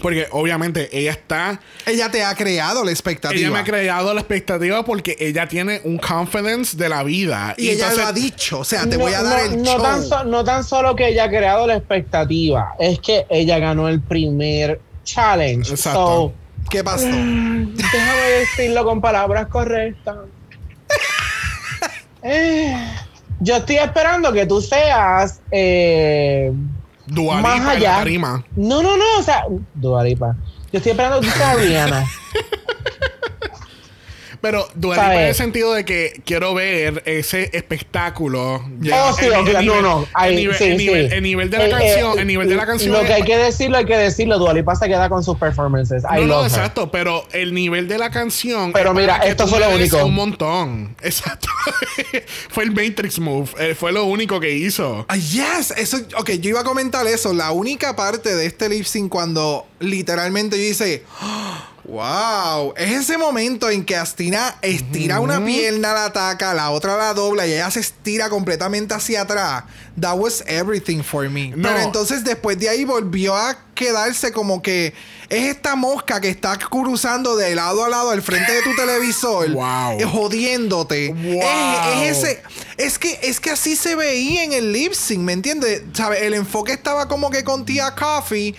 Porque 0.01 0.27
obviamente 0.31 0.91
ella 0.97 1.11
está. 1.13 1.59
Ella 1.87 2.11
te 2.11 2.23
ha 2.23 2.35
creado 2.35 2.85
la 2.85 2.91
expectativa. 2.91 3.41
Ella 3.41 3.51
me 3.51 3.59
ha 3.61 3.65
creado 3.65 4.13
la 4.13 4.21
expectativa 4.21 4.85
porque 4.85 5.17
ella 5.19 5.49
tiene 5.49 5.81
un 5.85 5.97
confidence 5.97 6.77
de 6.77 6.89
la 6.91 7.03
vida. 7.03 7.55
Y, 7.57 7.71
ella 7.71 7.93
lo 7.95 8.05
ha 8.05 8.13
dicho. 8.13 8.61
O 8.61 8.65
sea, 8.65 8.87
te 8.87 8.99
voy 8.99 9.15
a 9.15 9.23
dar 9.23 9.47
el 9.47 9.63
no 9.63 9.73
show. 9.73 9.83
Tan 9.83 10.03
so- 10.05 10.25
no 10.25 10.45
tan 10.45 10.63
solo 10.65 10.95
que 10.95 11.09
ella 11.09 11.25
ha 11.25 11.29
creado 11.31 11.67
la 11.67 11.77
expectativa, 11.77 12.75
es 12.79 13.01
que 13.01 13.25
ella 13.31 13.59
ganó 13.59 13.89
el 13.89 14.03
primer 14.03 14.81
challenge. 15.07 15.71
Exacto. 15.71 15.99
So, 16.07 16.33
¿Qué 16.69 16.85
pasó? 16.85 17.07
déjame 17.07 18.23
decirlo 18.41 18.85
con 18.85 19.01
palabras 19.01 19.47
correctas. 19.47 20.17
Eh, 22.29 22.77
yo 23.39 23.57
estoy 23.57 23.77
esperando 23.77 24.33
que 24.33 24.47
tú 24.47 24.61
seas. 24.61 25.41
eh, 25.53 26.53
Más 27.41 27.61
allá. 27.69 28.05
la 28.05 28.43
no, 28.57 28.83
no, 28.83 28.97
no, 28.97 29.05
o 29.21 29.23
sea, 29.23 29.45
Dua 29.75 30.03
Lipa. 30.03 30.35
Yo 30.73 30.79
estoy 30.79 30.91
esperando 30.91 31.21
que 31.21 31.27
tú 31.29 31.33
seas 31.33 31.57
Rihanna. 31.57 32.05
Pero 34.41 34.69
Dua 34.75 34.95
Lipa 34.95 35.05
¿Sabes? 35.07 35.19
en 35.21 35.27
el 35.29 35.35
sentido 35.35 35.73
de 35.75 35.85
que 35.85 36.21
quiero 36.25 36.55
ver 36.55 37.03
ese 37.07 37.51
espectáculo. 37.53 38.55
Oh, 38.57 39.17
sí, 39.19 39.25
El- 39.27 39.33
no, 39.33 39.43
nivel- 39.45 39.83
no. 39.83 40.07
Ahí, 40.15 40.31
el 40.31 40.37
nivel, 40.37 40.57
sí, 40.57 40.65
el 40.65 40.77
nivel- 40.77 41.09
sí. 41.09 41.15
el 41.17 41.23
nivel 41.23 41.51
de 41.51 41.59
la 41.59 41.67
Eh, 41.67 41.71
canción. 41.71 42.19
eh, 42.19 42.21
el 42.23 42.27
nivel 42.27 42.49
de 42.49 42.55
la 42.57 42.67
canción. 42.67 42.93
Lo 42.93 43.03
que 43.05 43.13
hay 43.13 43.23
que 43.23 43.37
decirlo, 43.37 43.79
hay 43.79 43.85
que 43.87 43.97
decirlo. 43.97 44.39
Dua 44.39 44.53
Lipa 44.55 44.75
se 44.75 44.87
queda 44.89 45.09
con 45.09 45.23
sus 45.25 45.37
performances. 45.39 46.03
I 46.05 46.17
no, 46.17 46.21
no, 46.21 46.27
love 46.27 46.47
her. 46.47 46.53
exacto, 46.53 46.91
pero 46.91 47.25
el 47.33 47.55
nivel 47.55 47.89
de 47.89 47.99
la 47.99 48.11
canción. 48.11 48.73
Pero 48.73 48.91
es 48.91 48.97
mira, 48.97 49.17
esto 49.19 49.47
fue 49.47 49.61
lo 49.61 49.71
único. 49.71 50.05
Un 50.05 50.15
montón. 50.15 50.97
Exacto. 51.03 51.49
fue 52.51 52.65
el 52.65 52.71
Matrix 52.73 53.19
Move. 53.19 53.49
eh, 53.59 53.75
fue 53.75 53.93
lo 53.93 54.05
único 54.05 54.39
que 54.41 54.53
hizo. 54.53 55.05
Ah, 55.09 55.17
yes, 55.17 55.73
eso, 55.77 55.99
ok, 56.19 56.31
yo 56.41 56.51
iba 56.51 56.61
a 56.61 56.65
comentar 56.65 57.07
eso. 57.07 57.33
La 57.33 57.51
única 57.53 57.97
parte 57.97 58.35
de 58.35 58.47
este 58.47 58.69
lip 58.69 58.85
sync 58.85 59.09
cuando 59.11 59.67
literalmente 59.81 60.57
yo 60.57 60.63
dice, 60.63 61.03
wow, 61.89 62.75
es 62.77 62.91
ese 62.93 63.17
momento 63.19 63.71
en 63.71 63.85
que 63.85 63.97
Astina 63.97 64.57
estira 64.63 65.21
una 65.21 65.45
pierna, 65.45 65.93
la 65.93 66.07
ataca, 66.07 66.53
la 66.55 66.71
otra 66.71 66.97
la 66.97 67.15
dobla 67.15 67.47
y 67.47 67.53
ella 67.53 67.71
se 67.71 67.81
estira 67.81 68.29
completamente 68.29 68.95
hacia 68.95 69.23
atrás. 69.23 69.65
That 70.01 70.17
was 70.19 70.43
everything 70.47 71.03
for 71.03 71.29
me. 71.31 71.49
No. 71.57 71.69
Pero 71.69 71.81
entonces 71.81 72.25
después 72.25 72.59
de 72.59 72.69
ahí 72.69 72.85
volvió 72.85 73.35
a 73.37 73.57
quedarse 73.75 74.33
como 74.33 74.63
que 74.63 74.95
es 75.29 75.45
esta 75.49 75.75
mosca 75.77 76.21
que 76.21 76.29
está 76.29 76.59
cruzando 76.59 77.37
de 77.37 77.55
lado 77.55 77.85
a 77.85 77.89
lado 77.89 78.11
al 78.11 78.23
frente 78.23 78.53
de 78.53 78.63
tu 78.63 78.75
televisor, 78.75 79.51
Wow. 79.53 80.01
eh, 80.01 80.05
jodiéndote. 80.05 81.13
Wow. 81.13 81.41
Es, 81.43 82.09
es 82.11 82.19
ese, 82.25 82.43
es 82.79 82.99
que, 82.99 83.19
es 83.23 83.41
que 83.41 83.51
así 83.51 83.77
se 83.77 83.95
veía 83.95 84.45
en 84.45 84.53
el 84.53 84.73
lip 84.73 84.93
sync, 84.93 85.21
¿me 85.21 85.33
entiendes? 85.33 85.83
¿Sabes? 85.93 86.23
El 86.23 86.35
enfoque 86.35 86.73
estaba 86.73 87.09
como 87.09 87.31
que 87.31 87.45
con 87.45 87.65
Tia 87.65 87.95
Coffee. 87.95 88.55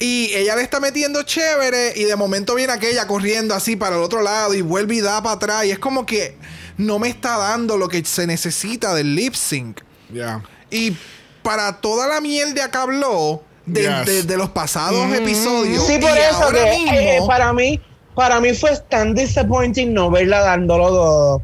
Y 0.00 0.32
ella 0.34 0.54
le 0.56 0.62
está 0.62 0.80
metiendo 0.80 1.22
chévere. 1.22 1.92
Y 1.96 2.04
de 2.04 2.16
momento 2.16 2.54
viene 2.54 2.72
aquella 2.72 3.06
corriendo 3.06 3.54
así 3.54 3.76
para 3.76 3.96
el 3.96 4.02
otro 4.02 4.22
lado. 4.22 4.54
Y 4.54 4.60
vuelve 4.62 4.96
y 4.96 5.00
da 5.00 5.22
para 5.22 5.34
atrás. 5.36 5.64
Y 5.64 5.70
es 5.72 5.78
como 5.78 6.06
que 6.06 6.36
no 6.76 6.98
me 6.98 7.08
está 7.08 7.36
dando 7.36 7.76
lo 7.76 7.88
que 7.88 8.04
se 8.04 8.26
necesita 8.26 8.94
del 8.94 9.14
lip 9.14 9.34
sync. 9.34 9.80
Ya. 10.12 10.42
Y 10.70 10.96
para 11.42 11.80
toda 11.80 12.06
la 12.06 12.20
mierda 12.20 12.70
que 12.70 12.78
habló 12.78 13.42
de, 13.66 13.82
Yes. 13.82 14.06
de- 14.06 14.22
de 14.22 14.36
los 14.36 14.50
pasados 14.50 15.12
episodios. 15.14 15.84
Sí, 15.86 15.98
por 15.98 16.10
y 16.10 16.18
eso 16.20 16.48
que 16.52 16.70
mismo, 16.78 16.92
eh, 16.98 17.18
para 17.26 17.52
mí, 17.52 17.80
para 18.14 18.40
mí 18.40 18.54
fue 18.54 18.76
tan 18.88 19.14
disappointing 19.14 19.92
no 19.92 20.10
verla 20.10 20.40
dándolo 20.40 20.88
todo. 20.88 21.42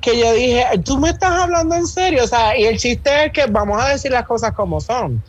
Que 0.00 0.18
yo 0.18 0.32
dije, 0.34 0.64
tú 0.84 0.98
me 0.98 1.08
estás 1.10 1.30
hablando 1.32 1.74
en 1.74 1.86
serio. 1.86 2.24
O 2.24 2.28
sea, 2.28 2.56
y 2.58 2.64
el 2.64 2.76
chiste 2.78 3.26
es 3.26 3.32
que 3.32 3.46
vamos 3.46 3.82
a 3.82 3.88
decir 3.88 4.12
las 4.12 4.26
cosas 4.26 4.52
como 4.52 4.80
son. 4.80 5.22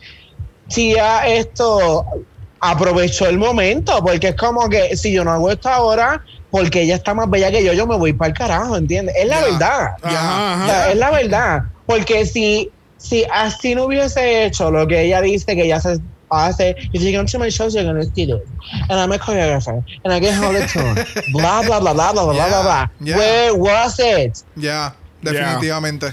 Tía, 0.68 1.26
esto 1.26 2.04
aprovechó 2.60 3.26
el 3.26 3.38
momento, 3.38 4.02
porque 4.04 4.28
es 4.28 4.36
como 4.36 4.68
que 4.68 4.96
si 4.96 5.12
yo 5.12 5.24
no 5.24 5.32
hago 5.32 5.50
esto 5.50 5.68
ahora, 5.68 6.22
porque 6.50 6.82
ella 6.82 6.96
está 6.96 7.14
más 7.14 7.28
bella 7.28 7.50
que 7.50 7.62
yo, 7.64 7.72
yo 7.72 7.86
me 7.86 7.96
voy 7.96 8.12
para 8.12 8.30
el 8.30 8.36
carajo, 8.36 8.76
¿entiendes? 8.76 9.14
Es 9.18 9.28
la 9.28 9.40
ya, 9.40 9.46
verdad. 9.46 9.86
Ajá, 10.02 10.52
ajá. 10.54 10.64
O 10.64 10.66
sea, 10.66 10.92
es 10.92 10.98
la 10.98 11.10
verdad. 11.10 11.62
Porque 11.86 12.26
si, 12.26 12.70
si 12.96 13.24
así 13.32 13.74
no 13.74 13.84
hubiese 13.84 14.44
hecho 14.44 14.70
lo 14.70 14.86
que 14.86 15.02
ella 15.02 15.20
dice 15.20 15.54
que 15.54 15.64
ella 15.64 15.80
se 15.80 15.98
hace, 16.30 16.76
if 16.92 17.02
you 17.02 17.12
come 17.16 17.26
to 17.26 17.38
my 17.38 17.48
shows, 17.48 17.74
you're 17.74 17.84
gonna 17.84 18.04
see 18.14 18.26
this. 18.26 18.40
And 18.88 18.98
I'm 18.98 19.12
a 19.12 19.18
choreographer, 19.18 19.84
and 20.04 20.12
I 20.12 20.18
get 20.18 20.34
how 20.34 20.52
the 20.52 20.66
tune. 20.66 20.94
Bla, 21.32 21.62
bla, 21.62 21.80
bla, 21.80 21.94
bla, 21.94 22.12
bla, 22.12 22.24
bla, 22.24 22.32
bla, 22.32 22.62
bla. 22.62 22.90
Yeah. 23.00 23.16
Where 23.16 23.54
was 23.54 23.98
it? 24.00 24.42
Yeah, 24.56 24.92
definitivamente. 25.22 26.12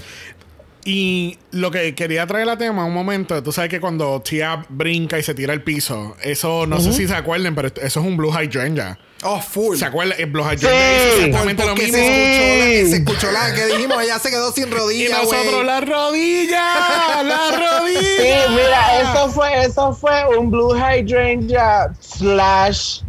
Y 0.86 1.38
lo 1.50 1.70
que 1.70 1.94
quería 1.94 2.26
traer 2.26 2.46
a 2.50 2.58
tema 2.58 2.84
un 2.84 2.92
momento, 2.92 3.42
tú 3.42 3.52
sabes 3.52 3.70
que 3.70 3.80
cuando 3.80 4.20
Tia 4.20 4.66
brinca 4.68 5.18
y 5.18 5.22
se 5.22 5.32
tira 5.34 5.54
al 5.54 5.62
piso, 5.62 6.14
eso 6.22 6.66
no 6.66 6.78
sé 6.78 6.92
si 6.92 7.08
se 7.08 7.14
acuerden, 7.14 7.54
pero 7.54 7.68
eso 7.68 7.82
es 7.82 7.96
un 7.96 8.16
Blue 8.18 8.30
Hydrangea. 8.30 8.98
Oh, 9.22 9.40
full. 9.40 9.78
¿Se 9.78 9.86
acuerdan? 9.86 10.18
El 10.20 10.26
Blue 10.26 10.44
Sí. 10.44 10.56
Hydrangea 10.56 10.96
es 11.06 11.14
exactamente 11.14 11.64
lo 11.64 11.74
mismo. 11.74 11.96
se 11.96 12.02
escuchó, 12.04 12.58
la, 12.58 12.66
Sí. 12.66 12.90
se 12.90 12.96
escuchó 12.98 13.32
la 13.32 13.54
que 13.54 13.66
dijimos, 13.66 14.02
ella 14.02 14.18
se 14.18 14.28
quedó 14.30 14.52
sin 14.52 14.64
Y 14.68 14.70
rodilla, 14.70 15.18
nosotros, 15.22 15.54
güey. 15.54 15.64
la 15.66 15.80
rodilla, 15.80 17.22
la 17.22 17.50
rodilla. 17.80 18.00
Sí, 18.00 18.50
mira, 18.50 19.00
eso 19.00 19.30
fue, 19.30 19.64
eso 19.64 19.94
fue 19.94 20.36
un 20.38 20.50
Blue 20.50 20.74
Hydrangea 20.76 21.94
slash 22.00 23.00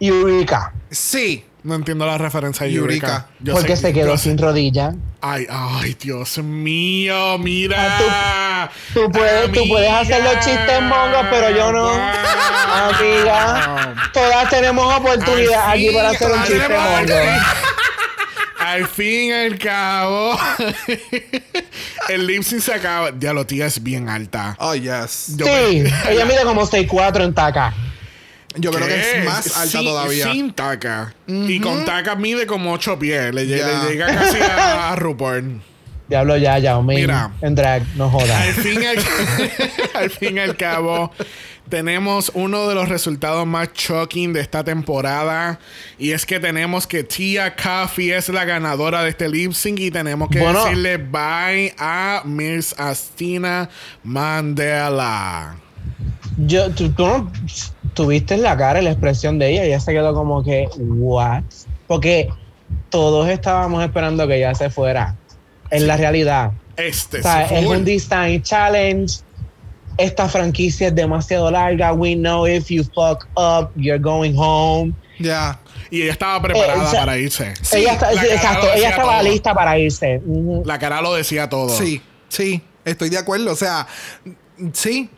Eureka. 0.00 0.72
Sí. 0.90 1.44
No 1.68 1.74
entiendo 1.74 2.06
la 2.06 2.16
referencia 2.16 2.66
de. 2.66 2.72
Eureka. 2.72 3.26
Yo 3.40 3.52
Porque 3.52 3.76
sé- 3.76 3.88
se 3.88 3.92
quedó 3.92 4.16
sé- 4.16 4.30
sin 4.30 4.38
rodilla. 4.38 4.94
Ay, 5.20 5.46
ay, 5.50 5.94
Dios 6.00 6.38
mío, 6.38 7.36
mira. 7.38 7.76
Ah, 8.10 8.70
Tú 8.94 9.10
puedes, 9.12 9.52
tú 9.52 9.68
puedes 9.68 9.90
hacer 9.92 10.24
los 10.24 10.36
chistes 10.36 10.80
mongos, 10.80 11.26
pero 11.30 11.50
yo 11.54 11.70
no. 11.70 11.90
Amiga, 11.90 13.94
todas 14.14 14.48
tenemos 14.48 14.94
oportunidad 14.94 15.62
Al 15.66 15.70
aquí 15.72 15.88
fin, 15.88 15.94
para 15.94 16.08
hacer 16.10 16.30
un 16.30 16.42
chiste 16.44 16.68
mongo. 16.70 17.14
Al 18.60 18.86
fin 18.88 19.28
y 19.28 19.32
al 19.32 19.58
cabo, 19.58 20.38
el 22.08 22.26
lip 22.26 22.42
sync 22.42 22.60
se 22.62 22.72
acaba. 22.74 23.10
Ya 23.18 23.32
lo 23.34 23.46
tía 23.46 23.66
es 23.66 23.82
bien 23.82 24.08
alta. 24.08 24.56
Oh, 24.58 24.74
yes. 24.74 25.34
Yo 25.36 25.44
Sí, 25.46 25.80
me- 25.82 25.92
ella 26.12 26.24
mide 26.24 26.42
como 26.44 26.66
6'4 26.66 27.24
en 27.24 27.34
taca. 27.34 27.74
Yo 28.56 28.70
creo 28.72 28.86
que 28.88 29.18
es 29.18 29.24
más 29.24 29.56
alta 29.56 29.78
Sin- 29.78 29.84
todavía. 29.84 30.32
Sin 30.32 30.52
taca. 30.52 31.14
Y 31.26 31.60
con 31.60 31.84
taca 31.84 32.14
mide 32.16 32.46
como 32.46 32.72
8 32.72 32.98
pies. 32.98 33.34
Le, 33.34 33.46
llega 33.46 34.06
casi 34.06 34.38
a, 34.40 34.92
a 34.92 34.96
RuPaul. 34.96 35.60
Diablo 36.08 36.36
ya, 36.38 36.58
ya, 36.58 36.76
Ming. 36.80 36.96
Mira. 37.00 37.30
En 37.42 37.54
drag, 37.54 37.82
no 37.96 38.08
jodas. 38.08 38.30
Al 38.30 38.54
fin 38.54 38.82
y 38.82 38.86
al, 38.86 38.96
al 39.94 40.10
fin 40.10 40.36
y 40.38 40.40
al 40.40 40.56
cabo, 40.56 41.12
tenemos 41.68 42.30
uno 42.32 42.66
de 42.66 42.74
los 42.74 42.88
resultados 42.88 43.46
más 43.46 43.68
shocking 43.74 44.32
de 44.32 44.40
esta 44.40 44.64
temporada. 44.64 45.60
Y 45.98 46.12
es 46.12 46.24
que 46.24 46.40
tenemos 46.40 46.86
que 46.86 47.04
Tia 47.04 47.54
Coffee 47.54 48.16
es 48.16 48.30
la 48.30 48.46
ganadora 48.46 49.02
de 49.02 49.10
este 49.10 49.28
lip 49.28 49.52
sync. 49.52 49.78
Y 49.80 49.90
tenemos 49.90 50.30
que 50.30 50.40
Bueno. 50.40 50.64
decirle 50.64 50.96
bye 50.96 51.74
a 51.78 52.22
Miss 52.24 52.74
Astina 52.78 53.68
Mandela. 54.02 55.56
Yo, 56.38 56.70
tú, 56.70 56.90
tú 56.92 57.04
no 57.06 57.30
tuviste 57.98 58.34
en 58.34 58.42
la 58.42 58.56
cara 58.56 58.80
y 58.80 58.84
la 58.84 58.90
expresión 58.92 59.40
de 59.40 59.50
ella. 59.50 59.64
Ella 59.64 59.80
se 59.80 59.90
quedó 59.92 60.14
como 60.14 60.44
que, 60.44 60.68
¿what? 60.78 61.42
Porque 61.88 62.28
todos 62.90 63.28
estábamos 63.28 63.82
esperando 63.82 64.28
que 64.28 64.36
ella 64.36 64.54
se 64.54 64.70
fuera. 64.70 65.16
En 65.70 65.88
la 65.88 65.96
realidad. 65.96 66.52
Este 66.76 67.18
O 67.18 67.22
sea, 67.22 67.48
sí 67.48 67.56
es 67.56 67.66
un 67.66 67.84
design 67.84 68.40
challenge. 68.40 69.16
Esta 69.96 70.28
franquicia 70.28 70.86
es 70.88 70.94
demasiado 70.94 71.50
larga. 71.50 71.92
We 71.92 72.14
know 72.14 72.46
if 72.46 72.68
you 72.68 72.84
fuck 72.84 73.26
up, 73.36 73.70
you're 73.74 73.98
going 73.98 74.34
home. 74.36 74.92
Ya. 75.18 75.58
Y 75.90 76.02
ella 76.02 76.12
estaba 76.12 76.40
preparada 76.40 76.74
Eh, 76.76 76.86
o 76.86 76.90
sea, 76.90 77.00
para 77.00 77.18
irse. 77.18 77.52
ella 77.72 77.94
está- 77.94 78.12
sí, 78.12 78.26
exacto, 78.30 78.68
ella 78.76 78.90
estaba 78.90 79.18
todo. 79.18 79.28
lista 79.28 79.54
para 79.54 79.76
irse. 79.76 80.22
Ujú. 80.24 80.62
La 80.64 80.78
cara 80.78 81.02
lo 81.02 81.14
decía 81.14 81.48
todo. 81.48 81.70
Sí, 81.70 82.00
sí. 82.28 82.62
Estoy 82.84 83.10
de 83.10 83.18
acuerdo. 83.18 83.50
O 83.50 83.56
sea, 83.56 83.88
sí. 84.72 85.10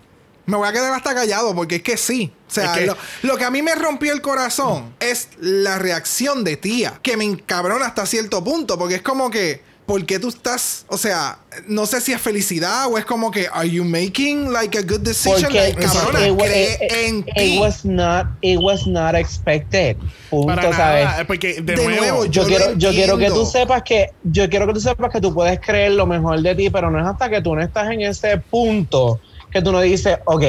Me 0.50 0.56
voy 0.56 0.68
a 0.68 0.72
quedar 0.72 0.92
hasta 0.92 1.14
callado 1.14 1.54
porque 1.54 1.76
es 1.76 1.82
que 1.82 1.96
sí. 1.96 2.32
O 2.48 2.52
sea, 2.52 2.72
Es 2.74 2.78
que- 2.80 2.86
lo, 2.86 2.96
lo 3.22 3.36
que 3.36 3.44
a 3.44 3.50
mí 3.50 3.62
me 3.62 3.74
rompió 3.74 4.12
el 4.12 4.20
corazón 4.20 4.94
es 5.00 5.28
la 5.38 5.78
reacción 5.78 6.42
de 6.44 6.56
tía, 6.56 6.98
que 7.02 7.16
me 7.16 7.24
encabrona 7.24 7.86
hasta 7.86 8.04
cierto 8.06 8.42
punto, 8.42 8.76
porque 8.76 8.96
es 8.96 9.02
como 9.02 9.30
que, 9.30 9.62
¿por 9.86 10.04
qué 10.06 10.18
tú 10.18 10.28
estás? 10.28 10.84
O 10.88 10.98
sea, 10.98 11.38
no 11.66 11.86
sé 11.86 12.00
si 12.00 12.12
es 12.12 12.20
felicidad 12.20 12.86
o 12.88 12.98
es 12.98 13.04
como 13.04 13.30
que, 13.30 13.46
¿Are 13.52 13.68
you 13.70 13.84
making 13.84 14.52
like 14.52 14.76
a 14.78 14.82
good 14.82 15.00
decision? 15.00 15.42
Porque 15.42 15.58
Like, 15.58 15.80
cabrona, 15.80 16.26
it, 16.28 16.38
cree 16.38 16.74
it- 16.74 16.92
en 16.92 17.18
it 17.20 17.34
ti. 17.36 17.58
was 17.60 17.84
not, 17.84 18.26
it 18.40 18.58
was 18.60 18.86
not 18.86 19.14
expected. 19.14 19.96
Punto, 20.28 20.46
Para 20.46 20.72
¿sabes? 20.76 21.04
nada. 21.04 21.26
Porque 21.26 21.54
de, 21.54 21.62
De 21.62 21.76
nuevo, 21.76 22.00
nuevo, 22.00 22.24
yo, 22.26 22.42
Yo 22.42 22.46
quiero, 22.48 22.74
yo 22.74 22.90
quiero 22.90 23.18
que 23.18 23.28
tú 23.30 23.46
sepas 23.46 23.82
que 23.84 24.10
yo 24.24 24.48
quiero 24.48 24.66
que 24.66 24.74
tú 24.74 24.80
sepas 24.80 25.10
que 25.12 25.20
tú 25.20 25.32
puedes 25.34 25.60
creer 25.60 25.92
lo 25.92 26.06
mejor 26.06 26.40
de 26.40 26.54
ti, 26.56 26.70
pero 26.70 26.90
no 26.90 26.98
es 27.00 27.06
hasta 27.06 27.28
que 27.30 27.40
tú 27.40 27.54
no 27.54 27.62
estás 27.62 27.90
en 27.90 28.00
ese 28.02 28.36
punto 28.38 29.20
que 29.50 29.62
tú 29.62 29.72
no 29.72 29.80
dices, 29.80 30.18
ok, 30.26 30.44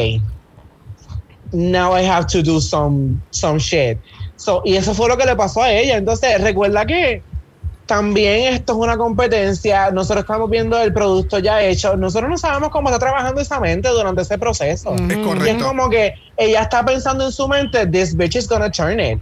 now 1.51 1.93
I 1.95 2.03
have 2.03 2.27
to 2.27 2.41
do 2.41 2.59
some, 2.59 3.21
some 3.31 3.59
shit. 3.59 3.97
So, 4.35 4.61
y 4.65 4.75
eso 4.75 4.93
fue 4.93 5.07
lo 5.07 5.17
que 5.17 5.25
le 5.25 5.35
pasó 5.35 5.61
a 5.61 5.71
ella. 5.71 5.97
Entonces, 5.97 6.41
recuerda 6.41 6.85
que 6.85 7.21
también 7.85 8.53
esto 8.53 8.73
es 8.73 8.79
una 8.79 8.97
competencia. 8.97 9.91
Nosotros 9.91 10.23
estamos 10.23 10.49
viendo 10.49 10.79
el 10.81 10.93
producto 10.93 11.39
ya 11.39 11.61
hecho. 11.61 11.97
Nosotros 11.97 12.29
no 12.29 12.37
sabemos 12.37 12.69
cómo 12.69 12.89
está 12.89 12.99
trabajando 12.99 13.41
esa 13.41 13.59
mente 13.59 13.89
durante 13.89 14.21
ese 14.21 14.37
proceso. 14.37 14.95
Es 14.95 15.01
Y 15.01 15.11
es 15.11 15.17
correcto. 15.17 15.65
como 15.65 15.89
que 15.89 16.13
ella 16.37 16.61
está 16.61 16.85
pensando 16.85 17.25
en 17.25 17.31
su 17.31 17.47
mente, 17.47 17.85
this 17.87 18.15
bitch 18.15 18.35
is 18.35 18.47
gonna 18.47 18.71
turn 18.71 18.99
it. 18.99 19.19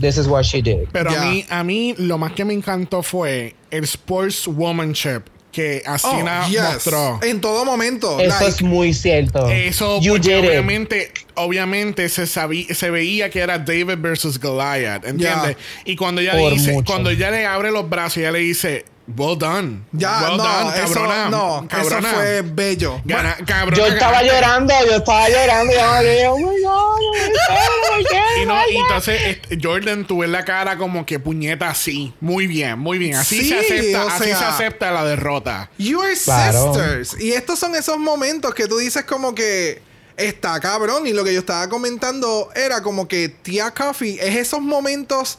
This 0.00 0.16
is 0.16 0.26
what 0.26 0.42
she 0.42 0.60
did. 0.60 0.88
Pero 0.92 1.10
a 1.10 1.24
mí, 1.24 1.44
a 1.48 1.62
mí 1.62 1.94
lo 1.98 2.18
más 2.18 2.32
que 2.32 2.44
me 2.44 2.54
encantó 2.54 3.02
fue 3.02 3.54
el 3.70 3.86
sportswomanship 3.86 5.22
que 5.52 5.82
Oh, 5.86 5.90
Asina 5.90 6.46
yes. 6.48 6.60
mostró. 6.62 7.20
En 7.22 7.40
todo 7.40 7.64
momento. 7.64 8.20
Eso 8.20 8.28
like, 8.28 8.46
es 8.46 8.62
muy 8.62 8.94
cierto. 8.94 9.48
Eso, 9.48 10.00
you 10.00 10.12
porque 10.14 10.28
did 10.36 10.44
it. 10.44 10.48
obviamente, 10.50 11.12
obviamente 11.34 12.08
se 12.08 12.26
sabía, 12.26 12.72
se 12.74 12.90
veía 12.90 13.30
que 13.30 13.40
era 13.40 13.58
David 13.58 13.96
versus 13.98 14.38
Goliath, 14.38 15.04
¿entiendes? 15.06 15.56
Y 15.84 15.96
cuando 15.96 16.20
ella 16.20 16.32
Por 16.32 16.52
dice, 16.52 16.72
mucho. 16.72 16.86
cuando 16.86 17.10
ella 17.10 17.30
le 17.30 17.46
abre 17.46 17.70
los 17.72 17.88
brazos, 17.88 18.18
ella 18.18 18.32
le 18.32 18.38
dice, 18.40 18.84
well 19.16 19.36
done. 19.36 19.84
ya, 19.92 20.20
well 20.22 20.36
no, 20.36 20.42
done, 20.44 20.68
eso, 20.84 20.94
cabrona. 20.94 21.28
no, 21.30 21.66
cabrona. 21.68 22.08
eso 22.08 22.16
fue 22.16 22.42
bello. 22.42 23.00
Gana- 23.04 23.36
cabrona, 23.46 23.76
Yo 23.76 23.86
estaba 23.86 24.22
llorando, 24.22 24.74
yo 24.86 24.96
estaba 24.96 25.28
llorando. 25.28 25.72
Y 25.72 25.76
yo 25.76 26.00
dije, 26.02 26.26
oh 26.28 26.38
my 26.38 26.44
God, 26.44 26.66
oh 26.66 27.10
my 27.12 27.32
God, 27.32 27.58
oh 27.58 27.96
my 27.96 28.02
God, 28.04 28.42
Y, 28.42 28.46
no, 28.46 28.54
oh 28.54 28.70
y 28.72 28.76
entonces 28.76 29.20
este, 29.26 29.58
Jordan 29.62 30.06
tuve 30.06 30.26
la 30.28 30.44
cara 30.44 30.76
como 30.76 31.04
que 31.06 31.18
puñeta 31.18 31.70
así. 31.70 32.12
Muy 32.20 32.46
bien, 32.46 32.78
muy 32.78 32.98
bien. 32.98 33.16
Así 33.16 33.40
Sí, 33.40 33.48
se 33.48 33.58
acepta, 33.58 34.04
o 34.04 34.08
así 34.08 34.24
sea- 34.24 34.38
se 34.38 34.44
acepta 34.44 34.90
la 34.90 35.04
derrota. 35.04 35.70
You 35.78 36.00
are 36.02 36.14
Claro. 36.24 36.74
sisters. 36.74 37.20
Y 37.20 37.32
estos 37.32 37.58
son 37.58 37.74
esos 37.74 37.98
momentos 37.98 38.54
que 38.54 38.66
tú 38.68 38.78
dices 38.78 39.04
como 39.04 39.34
que 39.34 39.82
está 40.16 40.60
cabrón. 40.60 41.06
Y 41.06 41.12
lo 41.12 41.24
que 41.24 41.32
yo 41.32 41.40
estaba 41.40 41.68
comentando 41.68 42.50
era 42.54 42.82
como 42.82 43.08
que 43.08 43.28
Tia 43.28 43.70
Coffee 43.72 44.18
es 44.20 44.36
esos 44.36 44.60
momentos 44.60 45.38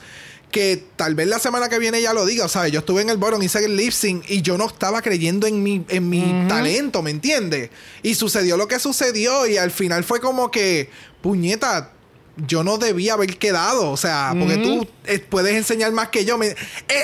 que 0.52 0.84
tal 0.96 1.16
vez 1.16 1.28
la 1.28 1.40
semana 1.40 1.70
que 1.70 1.80
viene 1.80 2.02
ya 2.02 2.14
lo 2.14 2.26
diga. 2.26 2.46
O 2.46 2.50
sea, 2.50 2.68
yo 2.68 2.80
estuve 2.80 3.02
en 3.02 3.10
el 3.10 3.18
Boron, 3.18 3.42
hice 3.42 3.66
el 3.66 3.76
lip 3.76 3.92
sync 3.92 4.24
y 4.30 4.42
yo 4.42 4.58
no 4.58 4.68
estaba 4.68 5.02
creyendo 5.02 5.48
en 5.48 5.64
mi, 5.64 5.84
en 5.90 6.10
mi 6.10 6.46
talento, 6.48 7.02
¿me 7.02 7.10
entiendes? 7.12 7.70
Y 8.04 8.16
sucedió 8.16 8.58
lo 8.58 8.68
que 8.68 8.78
sucedió 8.80 9.48
y 9.48 9.58
al 9.58 9.72
final 9.72 10.04
fue 10.04 10.20
como 10.20 10.52
que, 10.52 10.90
puñeta, 11.22 11.92
yo 12.48 12.64
no 12.64 12.78
debía 12.78 13.14
haber 13.14 13.38
quedado. 13.38 13.90
O 13.92 13.98
sea, 13.98 14.34
porque 14.38 14.58
tú 14.58 14.88
eh, 15.06 15.20
puedes 15.20 15.56
enseñar 15.56 15.92
más 15.92 16.10
que 16.10 16.26
yo. 16.26 16.38
Me- 16.38 16.48
e- 16.48 16.56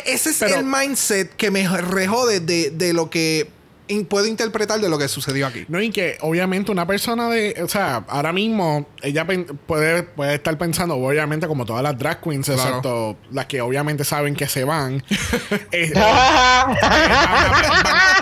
ese 0.06 0.30
es 0.32 0.38
Pero- 0.40 0.56
el 0.60 0.66
mindset 0.66 1.36
que 1.36 1.52
me 1.52 1.68
rejode 1.68 2.40
de, 2.40 2.72
de 2.72 2.94
lo 2.94 3.10
que 3.10 3.50
in- 3.88 4.06
puedo 4.06 4.26
interpretar 4.26 4.80
de 4.80 4.90
lo 4.90 4.98
que 4.98 5.08
sucedió 5.08 5.48
aquí. 5.48 5.66
No, 5.68 5.82
y 5.82 5.90
que 5.92 6.18
obviamente 6.22 6.72
una 6.72 6.86
persona 6.88 7.30
de, 7.30 7.56
o 7.64 7.68
sea, 7.68 8.04
ahora 8.08 8.34
mismo 8.34 8.88
ella 9.02 9.26
puede, 9.66 10.04
puede 10.04 10.36
estar 10.36 10.58
pensando, 10.58 10.96
obviamente 10.96 11.48
como 11.48 11.66
todas 11.66 11.84
las 11.84 11.98
drag 11.98 12.22
queens, 12.22 12.46
Claro. 12.48 12.62
excepto 12.62 13.18
las 13.32 13.46
que 13.48 13.62
obviamente 13.62 14.04
saben 14.04 14.36
que 14.36 14.48
se 14.48 14.64
van, 14.64 15.04
eh, 15.72 15.92
van, 15.94 16.04
a, 16.04 16.66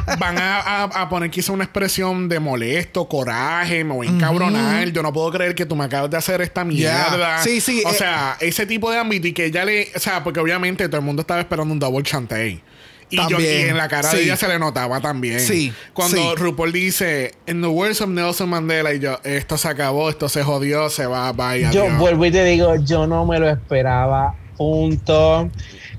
van- 0.07 0.19
van 0.19 0.37
a- 0.37 0.59
a- 0.59 0.83
a 1.01 1.09
poner 1.09 1.29
quizá 1.29 1.51
una 1.51 1.63
expresión 1.63 2.27
de 2.29 2.39
molesto, 2.39 3.07
coraje, 3.07 3.83
me 3.83 3.93
voy 3.93 4.07
a 4.07 4.11
encabronar, 4.11 4.89
yo 4.89 5.03
no 5.03 5.11
puedo 5.13 5.31
creer 5.31 5.55
que 5.55 5.65
tú 5.65 5.75
me 5.75 5.85
acabas 5.85 6.09
de 6.09 6.17
hacer 6.17 6.41
esta 6.41 6.63
mierda. 6.63 7.41
Sí, 7.43 7.61
sí, 7.61 7.83
O 7.85 7.91
eh, 7.91 7.93
sea, 7.93 8.37
ese 8.39 8.65
tipo 8.65 8.91
de 8.91 8.97
ámbito 8.97 9.27
y 9.27 9.33
que 9.33 9.45
ella 9.45 9.65
le, 9.65 9.89
o 9.95 9.99
sea, 9.99 10.23
porque 10.23 10.39
obviamente 10.39 10.87
todo 10.87 10.97
el 10.99 11.05
mundo 11.05 11.21
estaba 11.21 11.39
esperando 11.41 11.73
un 11.73 11.79
double 11.79 12.03
chantey. 12.03 12.61
Y, 13.09 13.17
yo, 13.17 13.23
y 13.23 13.29
También, 13.33 13.69
en 13.69 13.77
la 13.77 13.87
cara 13.87 14.09
sí. 14.09 14.17
de 14.17 14.23
ella 14.23 14.35
se 14.35 14.47
le 14.47 14.57
notaba 14.57 14.99
también. 14.99 15.39
Sí, 15.39 15.71
Cuando 15.93 16.17
sí. 16.17 16.35
RuPaul 16.35 16.71
dice, 16.71 17.33
in 17.47 17.61
the 17.61 17.67
words 17.67 18.01
of 18.01 18.09
Nelson 18.09 18.49
Mandela, 18.49 18.93
y 18.93 18.99
yo, 18.99 19.19
esto 19.23 19.57
se 19.57 19.67
acabó, 19.67 20.09
esto 20.09 20.27
se 20.27 20.43
jodió, 20.43 20.89
se 20.89 21.05
va, 21.05 21.31
vaya. 21.31 21.69
Yo 21.71 21.87
vuelvo 21.97 22.25
y 22.25 22.31
te 22.31 22.43
digo, 22.43 22.75
yo 22.83 23.05
no 23.07 23.25
me 23.25 23.39
lo 23.39 23.49
esperaba. 23.49 24.35
Punto. 24.57 25.49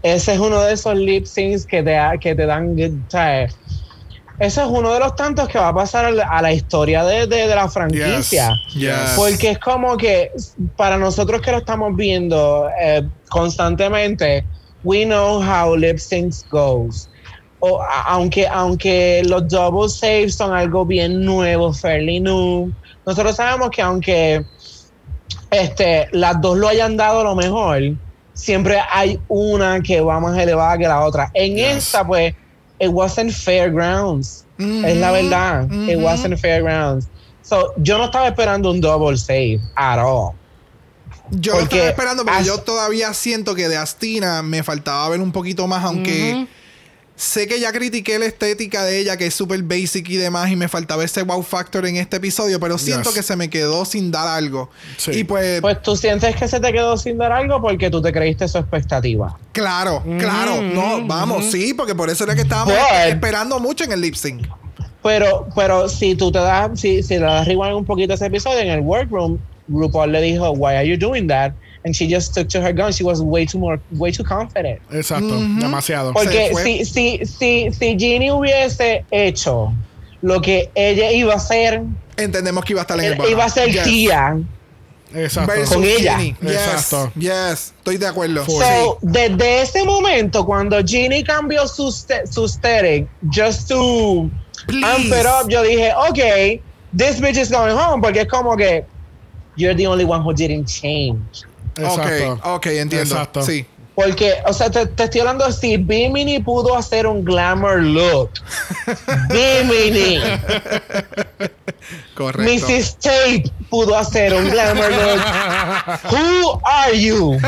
Ese 0.02 0.34
es 0.34 0.38
uno 0.40 0.60
de 0.62 0.74
esos 0.74 0.96
lip 0.96 1.26
syncs 1.26 1.64
que 1.66 1.82
te, 1.82 1.96
que 2.20 2.34
te 2.34 2.46
dan. 2.46 2.76
¿sabes? 3.08 3.56
Ese 4.38 4.60
es 4.60 4.66
uno 4.68 4.92
de 4.92 5.00
los 5.00 5.14
tantos 5.16 5.48
que 5.48 5.58
va 5.58 5.68
a 5.68 5.74
pasar 5.74 6.06
a 6.06 6.42
la, 6.42 6.52
historia 6.52 7.04
de, 7.04 7.26
de- 7.26 7.46
de 7.48 7.54
la 7.54 7.68
franquicia. 7.70 8.50
Yes. 8.74 9.14
Porque 9.16 9.52
es 9.52 9.58
como 9.58 9.96
que 9.96 10.30
para 10.76 10.98
nosotros 10.98 11.40
que 11.40 11.52
lo 11.52 11.58
estamos 11.58 11.96
viendo 11.96 12.68
eh, 12.80 13.02
constantemente, 13.30 14.44
we 14.86 15.04
know 15.04 15.40
how 15.40 15.74
lip 15.74 15.96
syncs 15.98 16.44
goes. 16.48 17.08
O, 17.60 17.80
a- 17.80 18.02
aunque, 18.14 18.46
aunque 18.46 19.22
los 19.26 19.48
double 19.48 19.88
saves 19.88 20.36
son 20.36 20.52
algo 20.52 20.84
bien 20.86 21.24
nuevo, 21.24 21.72
fairly 21.72 22.20
new, 22.20 22.70
nosotros 23.04 23.34
sabemos 23.36 23.70
que 23.70 23.82
aunque 23.82 24.44
este, 25.50 26.06
las 26.12 26.40
dos 26.40 26.56
lo 26.58 26.68
hayan 26.68 26.96
dado 26.96 27.24
lo 27.24 27.34
mejor, 27.34 27.80
siempre 28.32 28.78
hay 28.90 29.18
una 29.28 29.80
que 29.80 30.00
va 30.00 30.20
más 30.20 30.38
elevada 30.38 30.78
que 30.78 30.86
la 30.86 31.04
otra. 31.04 31.30
En 31.34 31.56
Yes. 31.56 31.76
esta, 31.86 32.06
pues, 32.06 32.34
it 32.78 32.88
wasn't 32.90 33.32
fairgrounds. 33.32 34.44
Es 34.58 34.96
la 34.98 35.10
verdad. 35.12 35.68
It 35.88 35.98
wasn't 35.98 36.38
fairgrounds. 36.38 37.08
So, 37.42 37.72
yo 37.78 37.98
no 37.98 38.04
estaba 38.06 38.28
esperando 38.28 38.70
un 38.70 38.80
double 38.80 39.16
save 39.16 39.60
at 39.76 39.98
all. 39.98 40.32
Yo 41.30 41.54
lo 41.54 41.60
estaba 41.60 41.82
esperando 41.86 42.24
porque 42.24 42.38
as- 42.40 42.46
yo 42.46 42.58
todavía 42.58 43.12
siento 43.14 43.54
que 43.54 43.68
de 43.68 43.76
Astina 43.76 44.42
me 44.42 44.62
faltaba 44.62 45.08
ver 45.08 45.20
un 45.20 45.32
poquito 45.32 45.66
más, 45.66 45.84
aunque 45.84 46.46
sé 47.18 47.48
que 47.48 47.58
ya 47.58 47.72
critiqué 47.72 48.18
la 48.18 48.26
estética 48.26 48.84
de 48.84 48.98
ella, 48.98 49.16
que 49.16 49.26
es 49.26 49.34
súper 49.34 49.62
basic 49.62 50.08
y 50.10 50.16
demás, 50.16 50.50
y 50.50 50.56
me 50.56 50.68
faltaba 50.68 51.02
ese 51.02 51.22
wow 51.22 51.42
factor 51.42 51.86
en 51.86 51.96
este 51.96 52.18
episodio, 52.18 52.60
pero 52.60 52.76
siento 52.76 53.08
Yes. 53.10 53.14
que 53.14 53.22
se 53.22 53.36
me 53.36 53.48
quedó 53.48 53.84
sin 53.86 54.10
dar 54.10 54.28
algo. 54.28 54.68
Sí. 54.98 55.12
Y 55.12 55.24
pues, 55.24 55.60
Pues 55.62 55.80
tú 55.82 55.96
sientes 55.96 56.36
que 56.36 56.46
se 56.46 56.60
te 56.60 56.72
quedó 56.72 56.96
sin 56.98 57.16
dar 57.16 57.32
algo 57.32 57.60
porque 57.60 57.88
tú 57.90 58.02
te 58.02 58.12
creíste 58.12 58.46
su 58.48 58.58
expectativa. 58.58 59.36
claro, 59.52 60.02
claro, 60.18 60.60
no, 60.60 61.06
vamos, 61.06 61.46
sí, 61.46 61.72
porque 61.72 61.94
por 61.94 62.10
eso 62.10 62.24
era 62.24 62.34
que 62.34 62.42
estábamos 62.42 62.74
But- 62.74 63.08
esperando 63.08 63.58
mucho 63.60 63.84
en 63.84 63.92
el 63.92 64.00
lip 64.02 64.14
sync. 64.14 64.46
Pero, 65.02 65.48
pero 65.54 65.88
si 65.88 66.16
tú 66.16 66.30
te 66.32 66.38
das, 66.40 66.78
si, 66.78 67.02
si 67.02 67.14
le 67.14 67.20
das 67.20 67.46
rewind 67.46 67.74
un 67.74 67.84
poquito 67.84 68.12
a 68.12 68.16
ese 68.16 68.26
episodio, 68.26 68.58
en 68.58 68.68
el 68.68 68.80
workroom, 68.80 69.38
RuPaul 69.68 70.10
le 70.12 70.20
dijo, 70.20 70.56
why 70.56 70.76
are 70.76 70.84
you 70.84 70.96
doing 70.96 71.26
that? 71.28 71.52
And 71.84 71.94
she 71.94 72.08
just 72.08 72.32
stuck 72.32 72.48
to 72.48 72.60
her 72.60 72.72
gun. 72.72 72.92
She 72.92 73.04
was 73.04 73.22
way 73.22 73.46
too 73.46 73.58
more, 73.58 73.78
way 73.92 74.10
too 74.10 74.24
confident. 74.24 74.80
Exacto, 74.90 75.38
demasiado. 75.60 76.12
Porque 76.12 76.52
si, 76.56 76.84
si, 76.84 77.24
si, 77.24 77.70
si 77.72 77.96
Ginny 77.96 78.30
hubiese 78.30 79.04
hecho 79.12 79.72
lo 80.22 80.40
que 80.40 80.70
ella 80.74 81.12
iba 81.12 81.34
a 81.34 81.36
hacer, 81.36 81.82
Entendemos 82.16 82.64
que 82.64 82.72
iba 82.72 82.80
a 82.80 82.82
estar 82.82 82.98
en 82.98 83.12
el 83.12 83.30
iba 83.30 83.44
a 83.44 83.48
ser 83.50 83.70
Yes. 83.70 83.84
tía. 83.84 84.38
Exacto. 85.14 85.52
Versus 85.52 85.76
Con 85.76 85.84
ella. 85.84 86.18
Ginny. 86.18 86.36
Yes, 86.42 86.52
Exacto. 86.52 87.12
Yes, 87.14 87.74
estoy 87.78 87.96
de 87.98 88.06
acuerdo. 88.06 88.44
So, 88.46 88.98
desde 89.02 89.62
ese 89.62 89.84
momento, 89.84 90.44
cuando 90.44 90.82
Ginny 90.84 91.22
cambió 91.22 91.68
su, 91.68 91.92
su 91.92 92.48
just 93.32 93.68
to 93.68 94.30
Please. 94.66 94.84
amp 94.84 95.06
it 95.06 95.26
up, 95.26 95.48
yo 95.48 95.62
dije, 95.62 95.92
ok, 95.94 96.60
this 96.96 97.20
bitch 97.20 97.36
is 97.38 97.50
going 97.50 97.76
home, 97.76 98.02
porque 98.02 98.22
es 98.22 98.28
como 98.28 98.56
que 98.56 98.84
you're 99.56 99.74
the 99.74 99.86
only 99.86 100.04
one 100.04 100.22
who 100.22 100.32
didn't 100.32 100.66
change. 100.66 101.44
Exacto. 101.76 102.32
Ok, 102.32 102.46
ok, 102.46 102.66
entiendo. 102.66 103.14
Exacto. 103.14 103.42
Sí. 103.42 103.66
Porque, 103.94 104.34
o 104.46 104.52
sea, 104.52 104.70
te, 104.70 104.84
te 104.86 105.04
estoy 105.04 105.20
hablando 105.22 105.50
si 105.52 105.78
Bimini 105.78 106.38
pudo 106.38 106.76
hacer 106.76 107.06
un 107.06 107.24
glamour 107.24 107.80
look. 107.82 108.30
Bimini. 109.30 110.20
Correcto. 112.14 112.66
Mrs. 112.68 112.96
Tape 112.98 113.44
pudo 113.70 113.96
hacer 113.96 114.34
un 114.34 114.48
glamour 114.50 114.90
look. 114.90 116.12
Who 116.12 116.60
are 116.64 116.98
you? 116.98 117.38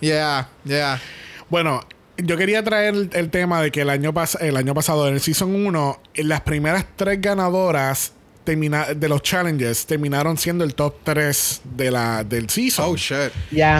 Yeah, 0.00 0.48
yeah. 0.64 1.00
Bueno, 1.48 1.80
yo 2.18 2.36
quería 2.36 2.62
traer 2.64 2.94
el, 2.94 3.10
el 3.12 3.30
tema 3.30 3.60
de 3.62 3.70
que 3.70 3.82
el 3.82 3.90
año, 3.90 4.12
pas- 4.12 4.40
el 4.40 4.56
año 4.56 4.74
pasado, 4.74 5.06
en 5.08 5.14
el 5.14 5.20
Season 5.20 5.52
1, 5.66 6.00
en 6.14 6.28
las 6.28 6.40
primeras 6.42 6.84
tres 6.96 7.20
ganadoras 7.20 8.12
termina- 8.46 8.94
de 8.94 9.08
los 9.10 9.20
challenges 9.20 9.84
terminaron 9.84 10.38
siendo 10.38 10.64
el 10.64 10.74
top 10.74 10.94
3 11.04 11.60
de 11.76 11.90
la, 11.90 12.24
del 12.24 12.48
Season. 12.48 12.86
Oh, 12.88 12.96
shit. 12.96 13.30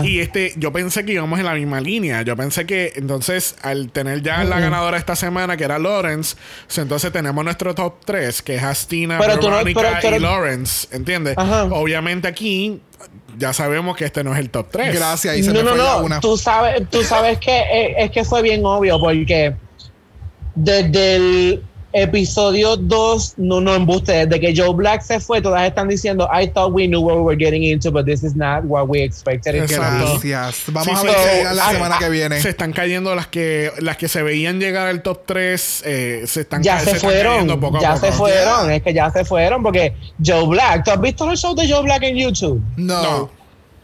Y 0.05 0.18
este, 0.20 0.52
yo 0.56 0.70
pensé 0.72 1.06
que 1.06 1.12
íbamos 1.14 1.38
en 1.38 1.47
la 1.47 1.55
misma 1.55 1.80
línea. 1.80 2.20
Yo 2.20 2.36
pensé 2.36 2.66
que 2.66 2.93
entonces, 2.97 3.56
al 3.62 3.90
tener 3.90 4.20
ya 4.22 4.44
la 4.44 4.60
ganadora 4.60 4.98
esta 4.98 5.16
semana, 5.16 5.56
que 5.56 5.64
era 5.64 5.78
Lawrence, 5.78 6.36
so, 6.66 6.82
entonces 6.82 7.10
tenemos 7.10 7.43
nuestro 7.43 7.74
top 7.74 7.94
3, 8.05 8.43
que 8.43 8.56
es 8.56 8.62
Astina, 8.62 9.18
Pero 9.18 9.38
tú 9.38 9.48
no- 9.48 9.56
Veronica 9.56 9.80
pero- 9.80 9.97
pero- 10.02 10.16
y 10.16 10.20
Lawrence. 10.20 10.88
¿Entiendes? 10.94 11.38
Ajá. 11.38 11.64
Obviamente 11.64 12.28
aquí 12.28 12.82
ya 13.38 13.52
sabemos 13.52 13.97
que 13.97 14.05
este 14.06 14.24
no 14.24 14.32
es 14.34 14.38
el 14.40 14.51
top 14.51 14.68
3. 14.70 14.94
Gracias, 14.94 15.32
ahí 15.34 15.43
se 15.43 15.48
no, 15.52 15.60
me 15.60 15.62
no, 15.62 15.70
fue 15.70 15.78
no. 15.78 15.98
una. 16.05 16.20
Tú 16.20 16.36
sabes, 16.36 16.88
tú 16.90 17.02
sabes 17.02 17.38
que 17.38 17.51
eh, 17.56 17.94
es 17.98 18.10
que 18.10 18.24
fue 18.24 18.43
bien 18.43 18.64
obvio 18.64 18.98
porque 18.98 19.55
desde 20.55 21.16
el 21.16 21.62
episodio 21.92 22.76
2, 22.76 23.34
no, 23.38 23.60
no 23.60 23.74
embuste, 23.74 24.26
desde 24.26 24.38
que 24.40 24.54
Joe 24.54 24.74
Black 24.74 25.00
se 25.02 25.18
fue, 25.20 25.40
todas 25.40 25.66
están 25.66 25.88
diciendo, 25.88 26.28
I 26.32 26.46
thought 26.48 26.72
we 26.74 26.86
knew 26.86 27.00
what 27.00 27.16
we 27.16 27.22
were 27.22 27.36
getting 27.36 27.62
into, 27.64 27.90
but 27.90 28.04
this 28.04 28.22
is 28.22 28.36
not 28.36 28.64
what 28.64 28.86
we 28.88 29.02
expected. 29.02 29.54
Gracias. 29.68 30.64
Vamos 30.68 31.00
Sí, 31.00 31.06
a 31.06 31.10
ver 31.10 31.14
sí. 31.14 31.20
qué 31.30 31.36
llega 31.38 31.54
la 31.54 31.68
Ah, 31.68 31.72
semana 31.72 31.94
ah, 31.96 31.98
que 31.98 32.08
viene. 32.10 32.40
Se 32.40 32.50
están 32.50 32.72
cayendo 32.72 33.14
las 33.14 33.28
que 33.28 33.70
las 33.78 33.96
que 33.96 34.08
se 34.08 34.22
veían 34.22 34.60
llegar 34.60 34.86
al 34.88 35.02
top 35.02 35.22
3, 35.26 35.82
eh, 35.86 36.22
se 36.26 36.40
están 36.42 36.62
Ya 36.62 36.78
se, 36.80 36.90
están 36.92 37.10
cayendo 37.10 37.54
fueron, 37.54 37.60
poco 37.60 37.80
ya 37.80 37.94
poco. 37.94 38.06
se 38.06 38.12
fueron, 38.12 38.70
es 38.72 38.82
que 38.82 38.92
ya 38.94 39.10
se 39.10 39.24
fueron 39.24 39.62
porque 39.62 39.94
Joe 40.24 40.46
Black, 40.46 40.84
¿tú 40.84 40.90
has 40.90 41.00
visto 41.00 41.26
los 41.26 41.40
shows 41.40 41.56
de 41.56 41.68
Joe 41.70 41.82
Black 41.82 42.02
en 42.02 42.16
YouTube? 42.16 42.60
No. 42.76 43.02
No. 43.02 43.30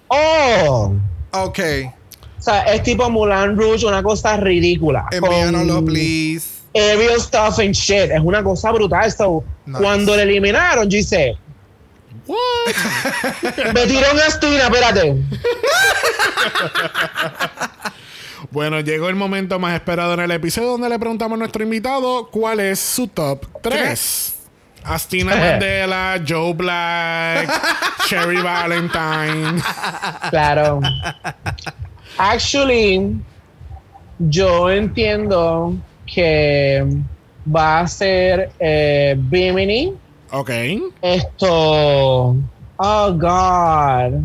Oh, 0.09 0.95
Ok. 1.33 1.59
O 2.39 2.43
sea, 2.43 2.63
es 2.65 2.83
tipo 2.83 3.09
Mulan 3.09 3.57
Rouge, 3.57 3.87
una 3.87 4.03
cosa 4.03 4.37
ridícula. 4.37 5.07
Envíanoslo, 5.13 5.77
Con 5.77 5.85
please. 5.87 6.62
Aerial 6.75 7.21
stuff 7.21 7.59
and 7.59 7.75
shit. 7.75 8.11
Es 8.11 8.21
una 8.23 8.43
cosa 8.43 8.71
brutal. 8.73 9.11
So, 9.13 9.45
Nice. 9.67 9.81
cuando 9.81 10.17
le 10.17 10.23
eliminaron, 10.23 10.89
yo 10.89 10.99
hice, 10.99 11.37
What? 12.27 12.39
me 13.75 13.87
tiró 13.87 14.07
una 14.13 14.27
esquina, 14.27 14.65
espérate. 14.65 15.17
Bueno, 18.51 18.81
llegó 18.81 19.09
el 19.09 19.15
momento 19.15 19.59
más 19.59 19.75
esperado 19.75 20.15
en 20.15 20.21
el 20.21 20.31
episodio 20.31 20.69
donde 20.71 20.89
le 20.89 20.99
preguntamos 20.99 21.37
a 21.37 21.39
nuestro 21.39 21.63
invitado 21.63 22.29
cuál 22.31 22.61
es 22.61 22.79
su 22.81 23.07
top 23.09 23.47
3. 23.63 24.35
Astina 24.85 25.37
Mandela, 25.37 26.21
Joe 26.27 26.53
Black, 26.53 27.49
Sherry 28.09 28.43
Valentine. 28.43 29.63
Claro. 30.31 30.81
Actually, 32.19 33.17
yo 34.19 34.71
entiendo 34.71 35.77
que 36.13 36.85
va 37.55 37.81
a 37.81 37.89
ser 37.89 38.51
eh, 38.59 39.15
Bimini. 39.19 39.93
Ok. 40.31 40.51
Esto. 41.03 42.37
Oh, 42.77 43.13
God. 43.13 44.21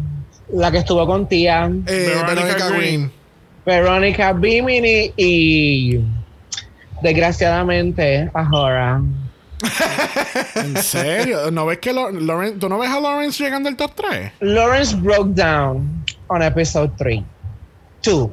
La 0.54 0.72
que 0.72 0.78
estuvo 0.80 1.06
con 1.06 1.28
tía. 1.28 1.66
Eh, 1.88 2.06
Veronica 2.08 2.34
Veronica 2.36 2.68
Green. 2.70 2.80
Green. 2.80 3.12
Verónica 3.66 4.34
Bimini 4.34 5.12
y. 5.18 6.00
Desgraciadamente, 7.02 8.30
Ahora. 8.34 9.02
¿En 10.56 10.78
serio? 10.78 11.52
¿No 11.52 11.66
ves 11.66 11.80
que 11.80 11.92
Lawrence- 11.94 12.60
¿Tú 12.60 12.70
no 12.70 12.78
ves 12.80 12.90
a 12.90 13.00
Lawrence 13.00 13.44
llegando 13.44 13.70
al 13.70 13.76
top 13.76 13.92
3? 13.96 14.32
Lawrence 14.40 14.96
broke 14.96 15.34
down 15.34 16.04
on 16.28 16.42
episode 16.44 16.92
3. 16.98 17.24
2. 18.04 18.30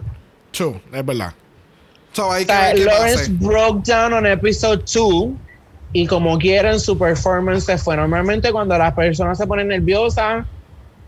Chu, 0.53 0.81
es 0.93 1.05
verdad. 1.05 1.33
So 2.15 2.31
hay 2.31 2.45
O 2.45 2.47
que 2.47 2.53
sea, 2.53 2.61
ver 2.67 2.75
qué 2.77 2.85
Lawrence 2.85 3.31
pase. 3.31 3.33
broke 3.41 3.85
down 3.85 4.13
on 4.13 4.27
episode 4.27 4.85
2 4.87 5.33
y 5.93 6.07
como 6.07 6.39
quieren 6.39 6.79
su 6.81 6.97
performance 6.97 7.65
se 7.65 7.77
fue. 7.79 7.97
Normalmente 7.97 8.51
cuando 8.53 8.77
las 8.79 8.93
personas 8.95 9.37
se 9.39 9.47
ponen 9.47 9.69
nerviosas, 9.69 10.45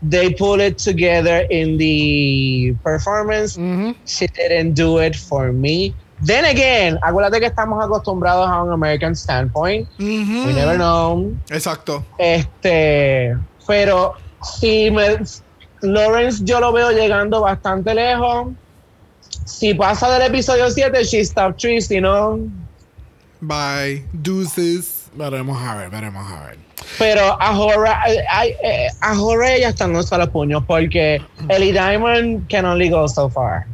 they 0.09 0.29
pull 0.35 0.61
it 0.61 0.77
together 0.77 1.45
in 1.49 1.77
the 1.77 2.75
performance. 2.83 3.57
She 4.05 4.27
didn't 4.27 4.75
do 4.75 4.99
it 5.01 5.15
for 5.15 5.51
me. 5.51 5.93
Then 6.25 6.45
again, 6.45 6.97
acuérdate 7.03 7.39
que 7.39 7.45
estamos 7.45 7.83
acostumbrados 7.83 8.49
a 8.49 8.63
un 8.63 8.71
American 8.71 9.15
standpoint. 9.15 9.87
Ujú. 9.99 10.47
We 10.47 10.53
never 10.53 10.75
know. 10.75 11.31
Exacto. 11.49 12.03
Este, 12.17 13.35
pero 13.67 14.13
si 14.59 14.89
me 14.89 15.19
Lawrence 15.81 16.43
yo 16.43 16.59
lo 16.59 16.71
veo 16.73 16.91
llegando 16.91 17.41
bastante 17.41 17.93
lejos. 17.93 18.47
Si 19.47 19.73
pasa 19.73 20.11
del 20.11 20.23
episodio 20.23 20.69
7, 20.69 21.03
she's 21.05 21.33
top 21.33 21.55
3, 21.57 21.85
si 21.87 22.01
no. 22.01 22.37
Bye. 23.39 24.03
Deuces. 24.11 25.05
Veremos 25.15 25.57
a 25.61 25.75
ver, 25.75 25.89
veremos 25.89 26.29
a 26.31 26.47
ver. 26.47 26.57
Pero 26.99 27.21
ahora, 27.41 28.01
ay, 28.29 28.53
eh, 28.63 28.87
ahora 29.01 29.53
ella 29.55 29.69
está 29.69 29.85
a 29.85 29.87
los 29.87 30.29
puños 30.29 30.63
porque 30.67 31.21
Ellie 31.49 31.71
Diamond 31.71 32.47
can 32.49 32.65
only 32.65 32.89
go 32.89 33.07
so 33.07 33.29
far. 33.29 33.65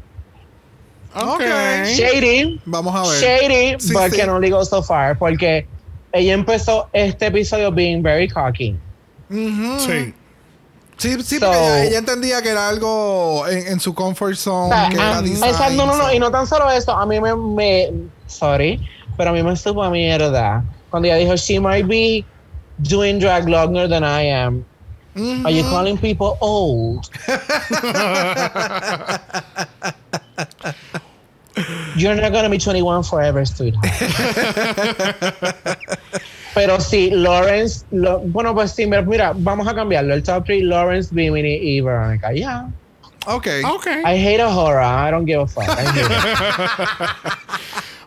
Ok. 1.15 1.41
Ok. 1.41 1.41
Shady, 1.85 2.61
Vamos 2.65 2.95
a 2.95 3.01
ver. 3.11 3.19
shady, 3.19 3.75
Sí, 3.79 3.93
but 3.93 4.11
sí. 4.11 4.17
can 4.19 4.29
only 4.29 4.49
go 4.49 4.63
so 4.63 4.81
far 4.81 5.17
porque 5.17 5.67
ella 6.13 6.33
empezó 6.33 6.87
este 6.93 7.27
episodio 7.27 7.71
being 7.71 8.01
very 8.01 8.27
cocky. 8.27 8.75
Sí. 9.29 10.13
Sí, 10.97 11.21
sí, 11.23 11.39
So- 11.39 11.45
porque 11.47 11.59
ella, 11.59 11.83
ella 11.85 11.97
entendía 11.99 12.41
que 12.41 12.49
era 12.49 12.69
algo 12.69 13.47
en, 13.47 13.67
en 13.67 13.79
su 13.79 13.93
comfort 13.93 14.33
O 14.33 14.35
zone. 14.35 14.73
sea, 14.75 14.89
que 14.89 14.99
a- 14.99 15.09
era 15.11 15.21
design, 15.21 15.43
exacto, 15.49 15.75
no, 15.75 15.85
no, 15.85 15.97
no, 15.97 16.13
y 16.13 16.19
no 16.19 16.31
tan 16.31 16.47
solo 16.47 16.69
eso, 16.71 16.91
a 16.91 17.05
mí 17.05 17.19
me, 17.19 17.35
me 17.35 17.91
sorry, 18.27 18.79
pero 19.17 19.31
a 19.31 19.33
mí 19.33 19.43
me 19.43 19.55
supo 19.57 19.83
a 19.83 19.89
mierda 19.89 20.63
cuando 20.89 21.07
ella 21.07 21.17
dijo, 21.17 21.35
she 21.35 21.59
might 21.59 21.87
be 21.87 22.23
doing 22.79 23.19
drag 23.19 23.47
longer 23.49 23.87
than 23.89 24.03
I 24.03 24.29
am. 24.31 24.63
Ujú. 25.15 25.45
Are 25.45 25.51
you 25.51 25.63
calling 25.69 25.95
people 25.97 26.37
old? 26.41 27.07
You're 31.95 32.15
not 32.15 32.31
gonna 32.33 32.49
be 32.49 32.57
21 32.57 33.03
forever, 33.03 33.45
sweetheart. 33.45 33.85
Pero 36.53 36.79
sí, 36.79 37.09
Lawrence, 37.11 37.85
lo- 37.91 38.19
bueno, 38.19 38.53
pues 38.53 38.71
sí, 38.71 38.85
mira, 38.85 39.33
vamos 39.35 39.67
a 39.67 39.73
cambiarlo. 39.73 40.13
El 40.13 40.21
top 40.23 40.43
3, 40.45 40.63
Lawrence, 40.63 41.09
Bimini 41.13 41.55
y 41.55 41.81
Veronica. 41.81 42.31
Yeah. 42.31 42.67
Ok. 43.25 43.47
Ok. 43.65 43.87
I 44.05 44.17
hate 44.27 44.41
a 44.41 44.49
horror. 44.49 44.83
I 44.83 45.09
don't 45.11 45.25
give 45.25 45.41
a 45.41 45.47
fuck. 45.47 45.63
I 45.63 45.85
hate 45.85 46.01
it. 46.01 46.07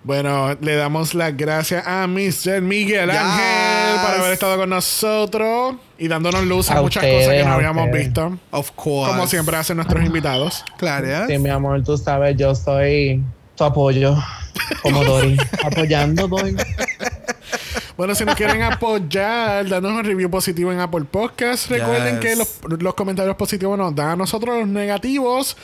Bueno, 0.05 0.56
le 0.60 0.77
damos 0.77 1.14
las 1.14 1.36
gracias 1.36 1.85
a 1.85 2.06
Mr. 2.06 2.60
Miguel 2.62 3.10
Yes. 3.10 3.18
Ángel 3.18 4.01
por 4.01 4.20
haber 4.20 4.32
estado 4.35 4.56
con 4.56 4.70
nosotros 4.70 5.74
y 5.98 6.06
dándonos 6.06 6.44
luz 6.44 6.70
a, 6.70 6.78
A 6.78 6.82
muchas 6.82 7.02
ustedes, 7.02 7.24
cosas 7.27 7.40
que 7.43 7.44
no 7.48 7.55
habíamos 7.55 7.85
ustedes. 7.86 8.05
visto. 8.06 8.39
Of 8.52 8.70
course. 8.77 9.10
Como 9.12 9.27
siempre 9.27 9.56
hacen 9.56 9.77
nuestros 9.78 10.05
invitados. 10.05 10.64
Claro. 10.77 11.27
Sí, 11.27 11.36
mi 11.39 11.51
amor, 11.51 11.82
tú 11.82 11.98
sabes, 11.98 12.36
yo 12.36 12.55
soy 12.55 13.20
tu 13.56 13.64
apoyo. 13.64 14.16
Como 14.82 15.02
Dori. 15.02 15.36
Apoyando, 15.64 16.28
Dori. 16.28 16.55
Bueno, 17.97 18.14
si 18.14 18.24
nos 18.24 18.35
quieren 18.36 18.62
apoyar, 18.62 19.66
danos 19.68 19.93
un 19.93 20.05
review 20.05 20.31
positivo 20.31 20.73
en 20.73 20.81
Apple 20.81 21.05
Podcast. 21.10 21.70
Recuerden 21.70 22.20
Yes. 22.20 22.31
que 22.31 22.36
los, 22.36 22.59
los 22.82 22.94
comentarios 22.94 23.36
positivos 23.36 23.78
nos 23.78 23.94
dan 23.94 24.10
a 24.10 24.16
nosotros 24.16 24.59
los 24.59 24.68
negativos. 24.68 25.56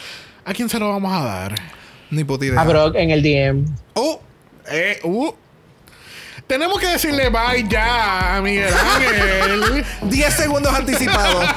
¿A 0.45 0.53
quién 0.55 0.69
se 0.69 0.79
los 0.79 0.89
vamos 0.89 1.13
a 1.13 1.25
dar? 1.25 1.55
Ni 2.11 2.25
puta 2.25 2.45
idea. 2.45 2.61
A 2.61 2.65
Brock 2.65 2.95
en 2.97 3.11
el 3.11 3.23
DM. 3.23 3.65
Oh, 3.95 4.21
Eh, 4.71 5.01
uh. 5.05 5.33
Tenemos 6.47 6.79
que 6.79 6.87
decirle 6.89 7.31
bye 7.31 7.67
ya 7.69 8.37
a 8.37 8.41
Miguel 8.43 8.73
Ángel. 8.75 9.85
10 10.03 10.35
segundos 10.35 10.75
anticipados. 10.75 11.47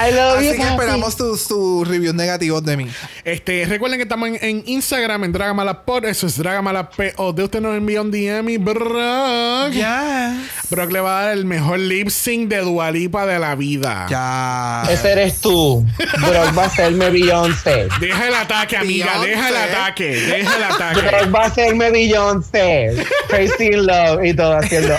I 0.00 0.12
love 0.12 0.38
Así 0.38 0.46
you, 0.46 0.52
que 0.52 0.58
papi. 0.58 0.70
esperamos 0.70 1.16
tus 1.16 1.48
tus 1.48 1.88
reviews 1.88 2.14
negativos 2.14 2.64
de 2.64 2.76
mí. 2.76 2.86
Este, 3.24 3.64
recuerden 3.66 3.98
que 3.98 4.04
estamos 4.04 4.28
en, 4.28 4.38
en 4.40 4.62
Instagram, 4.66 5.24
en 5.24 5.32
Dragamalapod. 5.32 6.04
Eso 6.04 6.26
es 6.26 6.36
Dragamalapod. 6.38 7.38
Usted 7.38 7.60
nos 7.60 7.76
envía 7.76 8.00
un 8.02 8.10
DM 8.10 8.48
y 8.50 8.56
Brock. 8.58 9.72
Ya. 9.72 10.36
Brock 10.70 10.92
le 10.92 11.00
va 11.00 11.20
a 11.20 11.24
dar 11.24 11.32
el 11.32 11.44
mejor 11.46 11.78
lip 11.80 12.10
sync 12.10 12.48
de 12.48 12.58
Dualipa 12.58 13.26
de 13.26 13.38
la 13.38 13.54
vida. 13.54 14.06
Ya. 14.08 14.84
Ese 14.90 15.12
eres 15.12 15.40
tú. 15.40 15.84
Brock 15.98 16.56
va 16.56 16.64
a 16.66 16.70
serme 16.70 17.10
Beyoncé. 17.10 17.88
Deja 18.00 18.28
el 18.28 18.34
ataque, 18.34 18.76
amiga. 18.76 19.06
Beyoncé. 19.18 19.28
Deja 19.30 19.48
el 19.48 19.56
ataque. 19.56 20.08
Deja 20.10 20.56
el 20.56 20.62
ataque. 20.64 21.00
Brock 21.00 21.34
va 21.34 21.44
a 21.46 21.50
serme 21.54 21.90
Beyoncé. 21.90 23.04
Crazy 23.28 23.72
Love 23.72 24.24
y 24.24 24.34
todo 24.34 24.58
haciendo. 24.58 24.94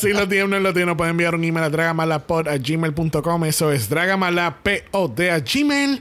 si 0.00 0.12
lo 0.12 0.28
tiene, 0.28 0.46
no 0.46 0.60
lo 0.60 0.72
tiene, 0.72 0.94
pueden 0.94 1.12
enviar 1.12 1.34
un 1.34 1.44
email 1.44 1.64
a 1.64 1.70
dragamalapod 1.70 2.48
a 2.48 2.56
gmail.com. 2.60 3.44
Eso 3.44 3.72
es 3.72 3.88
dragamalapod 3.88 5.20
a 5.20 5.38
gmail.com. 5.40 6.00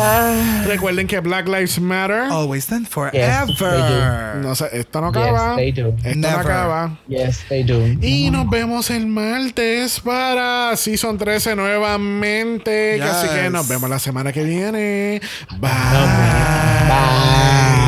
Ah, 0.00 0.62
Recuerden 0.66 1.06
que 1.08 1.18
Black 1.20 1.48
Lives 1.48 1.80
Matter. 1.80 2.30
Always 2.30 2.70
and 2.70 2.86
Yes, 2.86 3.58
forever. 3.58 4.36
No 4.36 4.54
sé, 4.54 4.68
esto 4.72 5.00
no 5.00 5.08
acaba. 5.08 5.56
Yes, 5.56 5.56
they 5.56 5.72
do. 5.72 5.88
Esto 6.04 6.18
no 6.20 6.28
acaba. 6.28 6.98
yes, 7.08 7.44
they 7.48 7.64
do. 7.64 7.80
Y 8.00 8.30
nos 8.30 8.48
vemos 8.48 8.90
el 8.90 9.06
martes 9.06 9.98
para 10.00 10.76
Season 10.76 11.18
13 11.18 11.56
nuevamente. 11.56 12.96
Yes. 12.96 13.06
Así 13.06 13.28
que 13.28 13.50
nos 13.50 13.66
vemos 13.66 13.90
la 13.90 13.98
semana 13.98 14.32
que 14.32 14.44
viene. 14.44 15.20
Bye. 15.58 15.70
Bye. 16.88 17.87